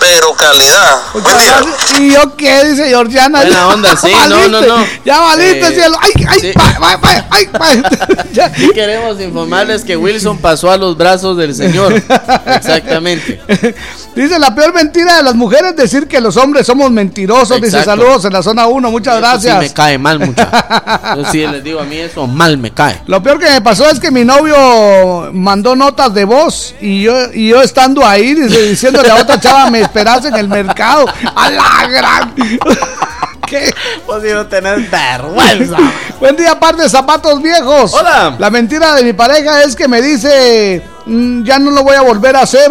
pero 0.00 0.32
calidad. 0.34 0.98
Buen 1.12 1.24
día. 1.24 1.60
¿Y 2.00 2.12
yo 2.12 2.36
qué? 2.36 2.64
Dice 2.64 2.88
Georgiana. 2.88 3.40
Buena 3.40 3.54
Ya 3.54 3.68
onda, 3.68 3.96
sí, 3.96 4.12
valiste, 4.12 4.48
no, 4.48 4.48
no, 4.60 4.60
no. 4.78 4.86
Ya 5.04 5.20
valiste, 5.20 5.66
Eh, 5.68 5.74
cielo. 5.74 5.96
Ay, 6.00 6.12
ay, 6.28 6.40
sí. 6.40 6.52
pa, 6.54 6.76
pa, 6.78 6.98
pa, 7.00 7.26
ay, 7.30 7.46
pa. 7.46 7.68
Ya. 8.32 8.52
Y 8.56 8.70
queremos 8.70 9.20
informarles 9.20 9.82
que 9.82 9.96
Wilson 9.96 10.38
pasó 10.38 10.70
a 10.70 10.76
los 10.76 10.96
brazos 10.96 11.36
del 11.36 11.54
Señor. 11.54 11.92
Exactamente. 12.46 13.40
Dice 14.14 14.38
la 14.38 14.54
peor 14.54 14.72
mentira 14.74 15.16
de 15.16 15.22
las 15.22 15.34
mujeres 15.34 15.76
decir 15.76 16.06
que 16.08 16.20
los 16.20 16.36
hombres 16.36 16.66
somos 16.66 16.90
mentirosos. 16.90 17.60
Dice 17.60 17.82
saludos 17.84 18.24
en 18.24 18.32
la 18.32 18.42
zona 18.42 18.66
1. 18.66 18.90
Muchas 18.90 19.14
Eso 19.14 19.20
gracias. 19.20 19.54
Sí 19.54 19.68
me 19.68 19.72
cae 19.72 19.98
mal, 19.98 20.18
mucha. 20.18 21.14
Yo 21.16 21.24
sí 21.30 21.46
les 21.46 21.62
digo 21.64 21.80
a 21.80 21.84
mí 21.84 21.96
eso, 21.96 22.26
mal 22.26 22.58
me 22.58 22.72
cae. 22.72 23.00
Lo 23.06 23.22
peor 23.22 23.38
que 23.38 23.48
me 23.48 23.60
pasó 23.60 23.88
es 23.88 23.98
que 24.00 24.10
mi 24.10 24.24
novio 24.24 25.30
mandó 25.32 25.74
notas 25.76 26.12
de 26.14 26.24
voz 26.24 26.74
y 26.80 27.02
yo, 27.02 27.32
y 27.32 27.48
yo 27.48 27.62
estando 27.62 28.04
ahí 28.06 28.34
dice, 28.34 28.62
diciéndole 28.62 29.10
a 29.10 29.16
otra 29.16 29.40
chava 29.40 29.70
me 29.70 29.87
esperas 29.88 30.24
en 30.26 30.36
el 30.36 30.48
mercado. 30.48 31.06
A 31.34 31.50
la 31.50 31.86
gran. 31.88 32.34
¿Qué? 33.46 33.72
Pues 34.04 34.22
si 34.22 34.28
no 34.30 34.46
tenés 34.46 34.90
vergüenza. 34.90 35.78
Buen 36.20 36.36
día, 36.36 36.60
par 36.60 36.76
de 36.76 36.86
zapatos 36.88 37.40
viejos. 37.40 37.94
Hola. 37.94 38.36
La 38.38 38.50
mentira 38.50 38.94
de 38.94 39.02
mi 39.02 39.14
pareja 39.14 39.62
es 39.62 39.74
que 39.74 39.88
me 39.88 40.02
dice, 40.02 40.82
"Mm, 41.06 41.44
ya 41.44 41.58
no 41.58 41.70
lo 41.70 41.82
voy 41.82 41.94
a 41.94 42.02
volver 42.02 42.36
a 42.36 42.42
hacer. 42.42 42.70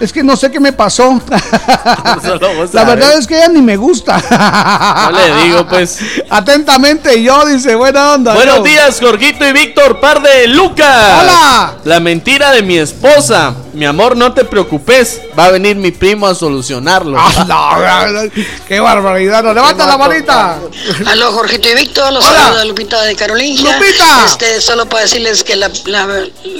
Es 0.00 0.12
que 0.12 0.22
no 0.22 0.36
sé 0.36 0.50
qué 0.50 0.60
me 0.60 0.72
pasó. 0.72 1.20
Solo 2.22 2.54
vos 2.54 2.72
La 2.72 2.84
verdad 2.84 3.18
es 3.18 3.26
que 3.26 3.36
ella 3.36 3.48
ni 3.48 3.62
me 3.62 3.76
gusta. 3.76 4.22
No 5.10 5.18
le 5.18 5.44
digo, 5.44 5.66
pues. 5.66 5.98
Atentamente 6.30 7.22
yo, 7.22 7.46
dice, 7.46 7.74
buena 7.74 8.12
onda. 8.14 8.34
Buenos 8.34 8.56
yo. 8.58 8.62
días, 8.62 8.98
Jorgito 9.00 9.46
y 9.46 9.52
Víctor, 9.52 10.00
par 10.00 10.20
de 10.22 10.46
Lucas. 10.48 11.20
Hola. 11.22 11.74
La 11.84 12.00
mentira 12.00 12.50
de 12.52 12.62
mi 12.62 12.76
esposa. 12.78 13.54
Mi 13.72 13.86
amor, 13.86 14.16
no 14.16 14.32
te 14.32 14.44
preocupes. 14.44 15.20
Va 15.38 15.46
a 15.46 15.50
venir 15.50 15.76
mi 15.76 15.90
primo 15.90 16.26
a 16.26 16.34
solucionarlo. 16.34 17.16
Ah, 17.18 17.44
no, 17.48 18.30
qué 18.66 18.80
barbaridad. 18.80 19.42
No, 19.42 19.54
levanta 19.54 19.86
la 19.86 19.96
manita. 19.96 20.58
Aló, 21.06 21.32
Jorgito 21.32 21.68
y 21.70 21.74
Víctor, 21.74 22.12
los 22.12 22.24
Hola. 22.24 22.38
saluda 22.42 22.64
Lupita 22.64 23.02
de 23.02 23.14
Carolina. 23.16 23.62
Lupita. 23.62 24.26
Este, 24.26 24.60
solo 24.60 24.88
para 24.88 25.02
decirles 25.02 25.42
que 25.44 25.56
la, 25.56 25.70
la- 25.86 26.06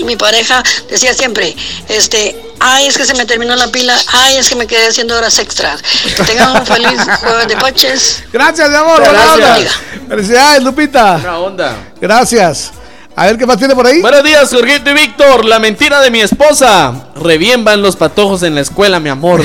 mi 0.05 0.17
pareja 0.17 0.63
decía 0.89 1.13
siempre, 1.15 1.55
este, 1.89 2.48
ay, 2.61 2.87
es 2.87 2.97
que 2.97 3.05
se 3.05 3.15
me 3.15 3.27
terminó 3.27 3.55
la 3.57 3.69
pila, 3.69 3.97
ay, 4.09 4.37
es 4.37 4.49
que 4.49 4.57
me 4.57 4.67
quedé 4.67 4.89
haciendo 4.89 5.17
horas 5.17 5.39
extras. 5.39 5.83
Que 6.17 6.25
tengan 6.25 6.61
un 6.61 6.67
feliz 6.67 7.01
jueves 7.21 7.49
de 7.49 7.57
coches. 7.57 8.25
Gracias, 8.33 8.69
mi 8.69 8.77
amor. 8.77 9.01
Gracias. 9.01 9.31
buena 9.31 9.57
onda. 9.57 9.71
Felicidades, 10.09 10.63
Lupita. 10.63 11.21
Una 11.23 11.39
onda. 11.39 11.77
Gracias. 12.01 12.73
A 13.19 13.27
ver 13.27 13.37
qué 13.37 13.45
más 13.47 13.59
tiene 13.59 13.75
por 13.75 13.85
ahí. 13.85 14.01
Buenos 14.01 14.23
días, 14.23 14.49
Jorgito 14.49 14.91
y 14.91 14.95
Víctor. 14.95 15.45
La 15.45 15.59
mentira 15.59 16.01
de 16.01 16.09
mi 16.09 16.21
esposa. 16.21 17.09
Revienban 17.21 17.83
los 17.83 17.97
patojos 17.97 18.45
en 18.45 18.55
la 18.55 18.61
escuela, 18.61 19.01
mi 19.01 19.09
amor. 19.09 19.41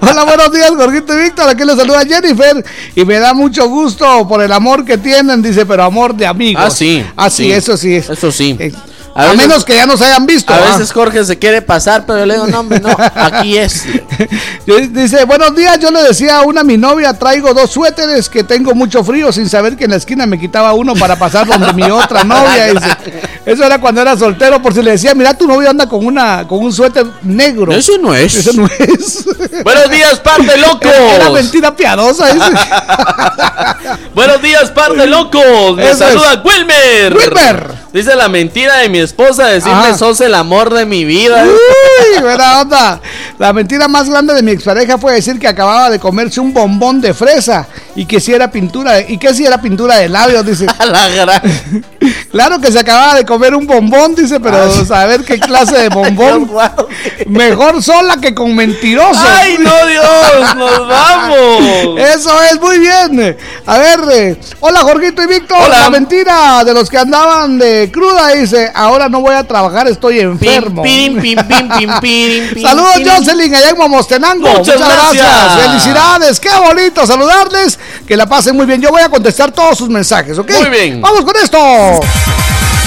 Hola, 0.00 0.22
buenos 0.22 0.52
días, 0.52 0.70
Jorgito 0.76 1.18
y 1.18 1.22
Víctor. 1.24 1.48
Aquí 1.48 1.64
les 1.64 1.76
saluda 1.76 2.04
Jennifer. 2.06 2.64
Y 2.94 3.04
me 3.04 3.18
da 3.18 3.34
mucho 3.34 3.68
gusto 3.68 4.28
por 4.28 4.42
el 4.42 4.52
amor 4.52 4.84
que 4.84 4.96
tienen, 4.96 5.42
dice, 5.42 5.66
pero 5.66 5.82
amor 5.82 6.14
de 6.14 6.28
amigos. 6.28 6.62
Ah, 6.64 6.70
sí. 6.70 7.04
Ah, 7.16 7.28
sí, 7.28 7.46
sí. 7.46 7.50
eso 7.50 7.76
sí. 7.76 7.96
es. 7.96 8.10
Eso 8.10 8.30
sí. 8.30 8.56
A, 9.16 9.22
veces- 9.24 9.38
menos 9.38 9.64
que 9.64 9.74
ya 9.74 9.86
nos 9.86 10.00
hayan 10.02 10.26
visto. 10.26 10.52
A 10.52 10.58
veces 10.60 10.92
Jorge 10.92 11.24
se 11.24 11.38
quiere 11.38 11.62
pasar, 11.62 12.04
pero 12.06 12.18
yo 12.20 12.26
le 12.26 12.34
digo, 12.34 12.46
no, 12.46 12.60
hombre, 12.60 12.80
no, 12.80 12.94
aquí 13.14 13.56
es. 13.56 13.84
Dice, 14.90 15.24
buenos 15.24 15.54
días, 15.54 15.78
yo 15.78 15.90
le 15.90 16.02
decía 16.02 16.38
a 16.38 16.42
una 16.42 16.62
mi 16.62 16.76
novia, 16.76 17.14
traigo 17.14 17.54
dos 17.54 17.70
suéteres 17.70 18.28
que 18.28 18.44
tengo 18.44 18.74
mucho 18.74 19.02
frío, 19.04 19.32
sin 19.32 19.48
saber 19.48 19.76
que 19.76 19.84
en 19.84 19.90
la 19.90 19.96
esquina 19.96 20.26
me 20.26 20.38
quitaba 20.38 20.72
uno 20.74 20.94
para 20.94 21.16
pasar 21.16 21.46
donde 21.46 21.72
mi 21.72 21.84
otra 21.90 22.24
novia. 22.24 22.66
Dice, 22.74 22.96
eso 23.46 23.64
era 23.64 23.80
cuando 23.80 24.00
era 24.02 24.16
soltero, 24.16 24.60
por 24.60 24.74
si 24.74 24.82
le 24.82 24.92
decía, 24.92 25.14
mira, 25.14 25.34
tu 25.34 25.46
novio 25.46 25.70
anda 25.70 25.88
con 25.88 26.04
una 26.04 26.46
con 26.46 26.58
un 26.64 26.72
suéter 26.72 27.06
negro. 27.22 27.72
Eso 27.72 27.96
no 27.98 28.14
es. 28.14 28.34
Eso 28.34 28.52
no 28.54 28.66
es. 28.66 29.24
Buenos 29.64 29.90
días, 29.90 30.18
par 30.20 30.42
de 30.42 30.56
locos. 30.58 30.92
Era 31.14 31.30
mentira 31.30 31.74
piadosa. 31.74 32.26
dice. 32.34 32.46
Buenos 34.14 34.42
días, 34.42 34.70
par 34.70 34.92
de 34.94 35.06
locos. 35.06 35.76
Me 35.76 35.84
Eso 35.84 35.92
es. 35.92 35.98
saluda 35.98 36.42
Wilmer. 36.44 37.14
Wilmer. 37.16 37.86
Dice 37.92 38.14
la 38.14 38.28
mentira 38.28 38.76
de 38.78 38.88
mi 38.90 38.98
esposa, 38.98 39.46
decirme 39.46 39.72
Ajá. 39.78 39.96
sos 39.98 40.20
el 40.20 40.34
amor 40.34 40.72
de 40.74 40.84
mi 40.84 41.04
vida. 41.04 41.44
Uy, 41.44 42.20
buena 42.22 42.60
onda. 42.60 43.00
La 43.38 43.52
mentira 43.52 43.88
más 43.88 44.08
grande 44.10 44.34
de 44.34 44.42
mi 44.42 44.50
expareja 44.52 44.98
fue 44.98 45.14
decir 45.14 45.38
que 45.38 45.48
acababa 45.48 45.88
de 45.90 45.98
comerse 45.98 46.40
un 46.40 46.52
bombón 46.52 47.00
de 47.00 47.14
fresa 47.14 47.66
y 47.94 48.04
que 48.04 48.20
si 48.20 48.32
era 48.34 48.50
pintura 48.50 48.92
de- 48.92 49.06
y 49.08 49.18
que 49.18 49.32
si 49.32 49.46
era 49.46 49.60
pintura 49.60 49.96
de 49.96 50.08
labios, 50.08 50.44
dice. 50.44 50.66
la 50.86 51.08
gran. 51.08 51.42
Claro 52.30 52.60
que 52.60 52.70
se 52.70 52.78
acababa 52.78 53.14
de 53.14 53.24
comer 53.24 53.54
un 53.54 53.66
bombón, 53.66 54.14
dice, 54.14 54.40
pero 54.40 54.70
saber 54.84 55.22
qué 55.24 55.38
clase 55.38 55.78
de 55.78 55.88
bombón. 55.88 56.50
Mejor 57.26 57.82
sola 57.82 58.18
que 58.20 58.34
con 58.34 58.54
mentirosos. 58.54 59.16
¡Ay, 59.26 59.56
no, 59.58 59.86
Dios! 59.86 60.56
¡Nos 60.56 60.86
vamos! 60.88 61.98
Eso 61.98 62.42
es, 62.42 62.60
muy 62.60 62.78
bien. 62.78 63.36
A 63.66 63.78
ver, 63.78 64.00
eh, 64.12 64.40
hola 64.60 64.80
Jorgito 64.80 65.22
y 65.22 65.26
Víctor. 65.26 65.58
Hola. 65.60 65.80
La 65.80 65.90
mentira 65.90 66.62
de 66.64 66.72
los 66.72 66.88
que 66.88 66.98
andaban 66.98 67.58
de 67.58 67.90
cruda 67.92 68.28
dice, 68.28 68.70
ahora 68.74 69.08
no 69.08 69.20
voy 69.20 69.34
a 69.34 69.44
trabajar, 69.44 69.88
estoy 69.88 70.20
enfermo. 70.20 70.82
Pim, 70.82 71.20
pim, 71.20 71.36
Saludos. 72.62 72.94
Jocelyn 73.04 73.54
allá 73.54 73.70
en 73.70 73.78
Momostenango. 73.78 74.48
Muchas 74.48 74.78
gracias. 74.78 75.62
Felicidades. 75.62 76.40
Qué 76.40 76.50
bonito 76.50 77.06
saludarles. 77.06 77.78
Que 78.06 78.16
la 78.16 78.26
pasen 78.26 78.56
muy 78.56 78.66
bien. 78.66 78.80
Yo 78.80 78.90
voy 78.90 79.02
a 79.02 79.08
contestar 79.08 79.52
todos 79.52 79.78
sus 79.78 79.88
mensajes, 79.88 80.38
¿ok? 80.38 80.50
Muy 80.60 80.70
bien. 80.70 81.00
Vamos 81.00 81.24
con 81.24 81.34
esto. 81.36 81.58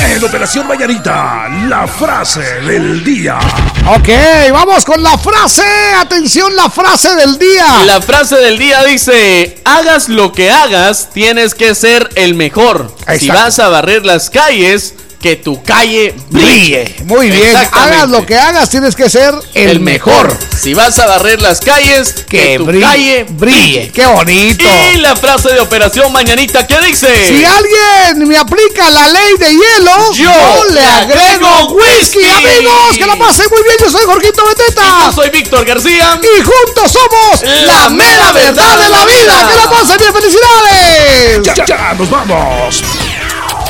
En 0.01 0.23
Operación 0.23 0.65
Mañanita, 0.65 1.49
la 1.67 1.85
frase 1.85 2.41
del 2.61 3.03
día. 3.03 3.37
Ok, 3.85 4.07
vamos 4.51 4.85
con 4.85 5.03
la 5.03 5.17
frase. 5.17 5.63
Atención, 5.99 6.55
la 6.55 6.69
frase 6.69 7.15
del 7.15 7.37
día. 7.37 7.83
La 7.85 8.01
frase 8.01 8.37
del 8.37 8.57
día 8.57 8.83
dice, 8.85 9.61
hagas 9.65 10.07
lo 10.07 10.31
que 10.31 10.51
hagas, 10.51 11.09
tienes 11.13 11.53
que 11.53 11.75
ser 11.75 12.09
el 12.15 12.33
mejor. 12.33 12.95
Si 13.17 13.27
vas 13.27 13.59
a 13.59 13.67
barrer 13.67 14.05
las 14.05 14.29
calles, 14.29 14.95
que 15.19 15.35
tu 15.35 15.61
calle 15.61 16.15
brille. 16.29 16.95
Muy 17.05 17.29
bien. 17.29 17.55
Hagas 17.71 18.09
lo 18.09 18.25
que 18.25 18.37
hagas, 18.37 18.69
tienes 18.69 18.95
que 18.95 19.09
ser 19.09 19.33
el, 19.53 19.79
mejor. 19.79 20.35
Si 20.57 20.73
vas 20.73 20.97
a 20.99 21.07
barrer 21.07 21.41
las 21.41 21.59
calles, 21.59 22.25
que, 22.27 22.57
tu 22.57 22.65
brille, 22.65 22.81
calle 22.81 23.25
brille. 23.29 23.91
Qué 23.93 24.05
bonito. 24.05 24.63
Y 24.93 24.97
la 24.97 25.15
frase 25.15 25.49
de 25.53 25.59
Operación 25.59 26.11
Mañanita, 26.13 26.65
¿qué 26.65 26.79
dice? 26.81 27.07
Si 27.27 27.43
alguien 27.43 28.27
me 28.27 28.37
aplica 28.37 28.89
la 28.89 29.09
ley 29.09 29.37
de 29.37 29.51
hielo, 29.51 30.13
yo, 30.13 30.63
le 30.71 30.85
agrego 30.85 31.73
whisky. 31.73 32.23
Amigos, 32.23 32.97
que 32.97 33.05
la 33.05 33.15
pasen 33.17 33.45
muy 33.51 33.63
bien. 33.63 33.75
Yo 33.79 33.91
soy 33.91 34.05
Jorgito 34.05 34.45
Beteta. 34.45 34.83
Yo 35.05 35.11
soy 35.11 35.29
Víctor 35.29 35.65
García. 35.65 36.19
Y 36.23 36.41
juntos 36.41 36.91
somos 36.91 37.41
la, 37.65 37.89
mera 37.89 38.31
verdad 38.31 38.77
de 38.77 38.89
la 38.89 39.05
vida. 39.05 39.49
Que 39.49 39.55
la 39.55 39.69
pasen 39.69 39.97
bien. 39.97 40.13
Felicidades. 40.13 41.55
Ya, 41.55 41.65
ya 41.65 41.93
nos 41.93 42.09
vamos. 42.09 42.83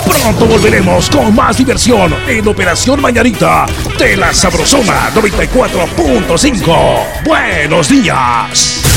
Pronto 0.09 0.45
volveremos 0.47 1.09
con 1.09 1.35
más 1.35 1.57
diversión 1.57 2.13
en 2.27 2.47
Operación 2.47 2.99
Mañanita 2.99 3.67
de 3.99 4.17
la 4.17 4.33
Sabrosona 4.33 5.11
94.5. 5.11 7.23
Buenos 7.23 7.89
días. 7.89 8.88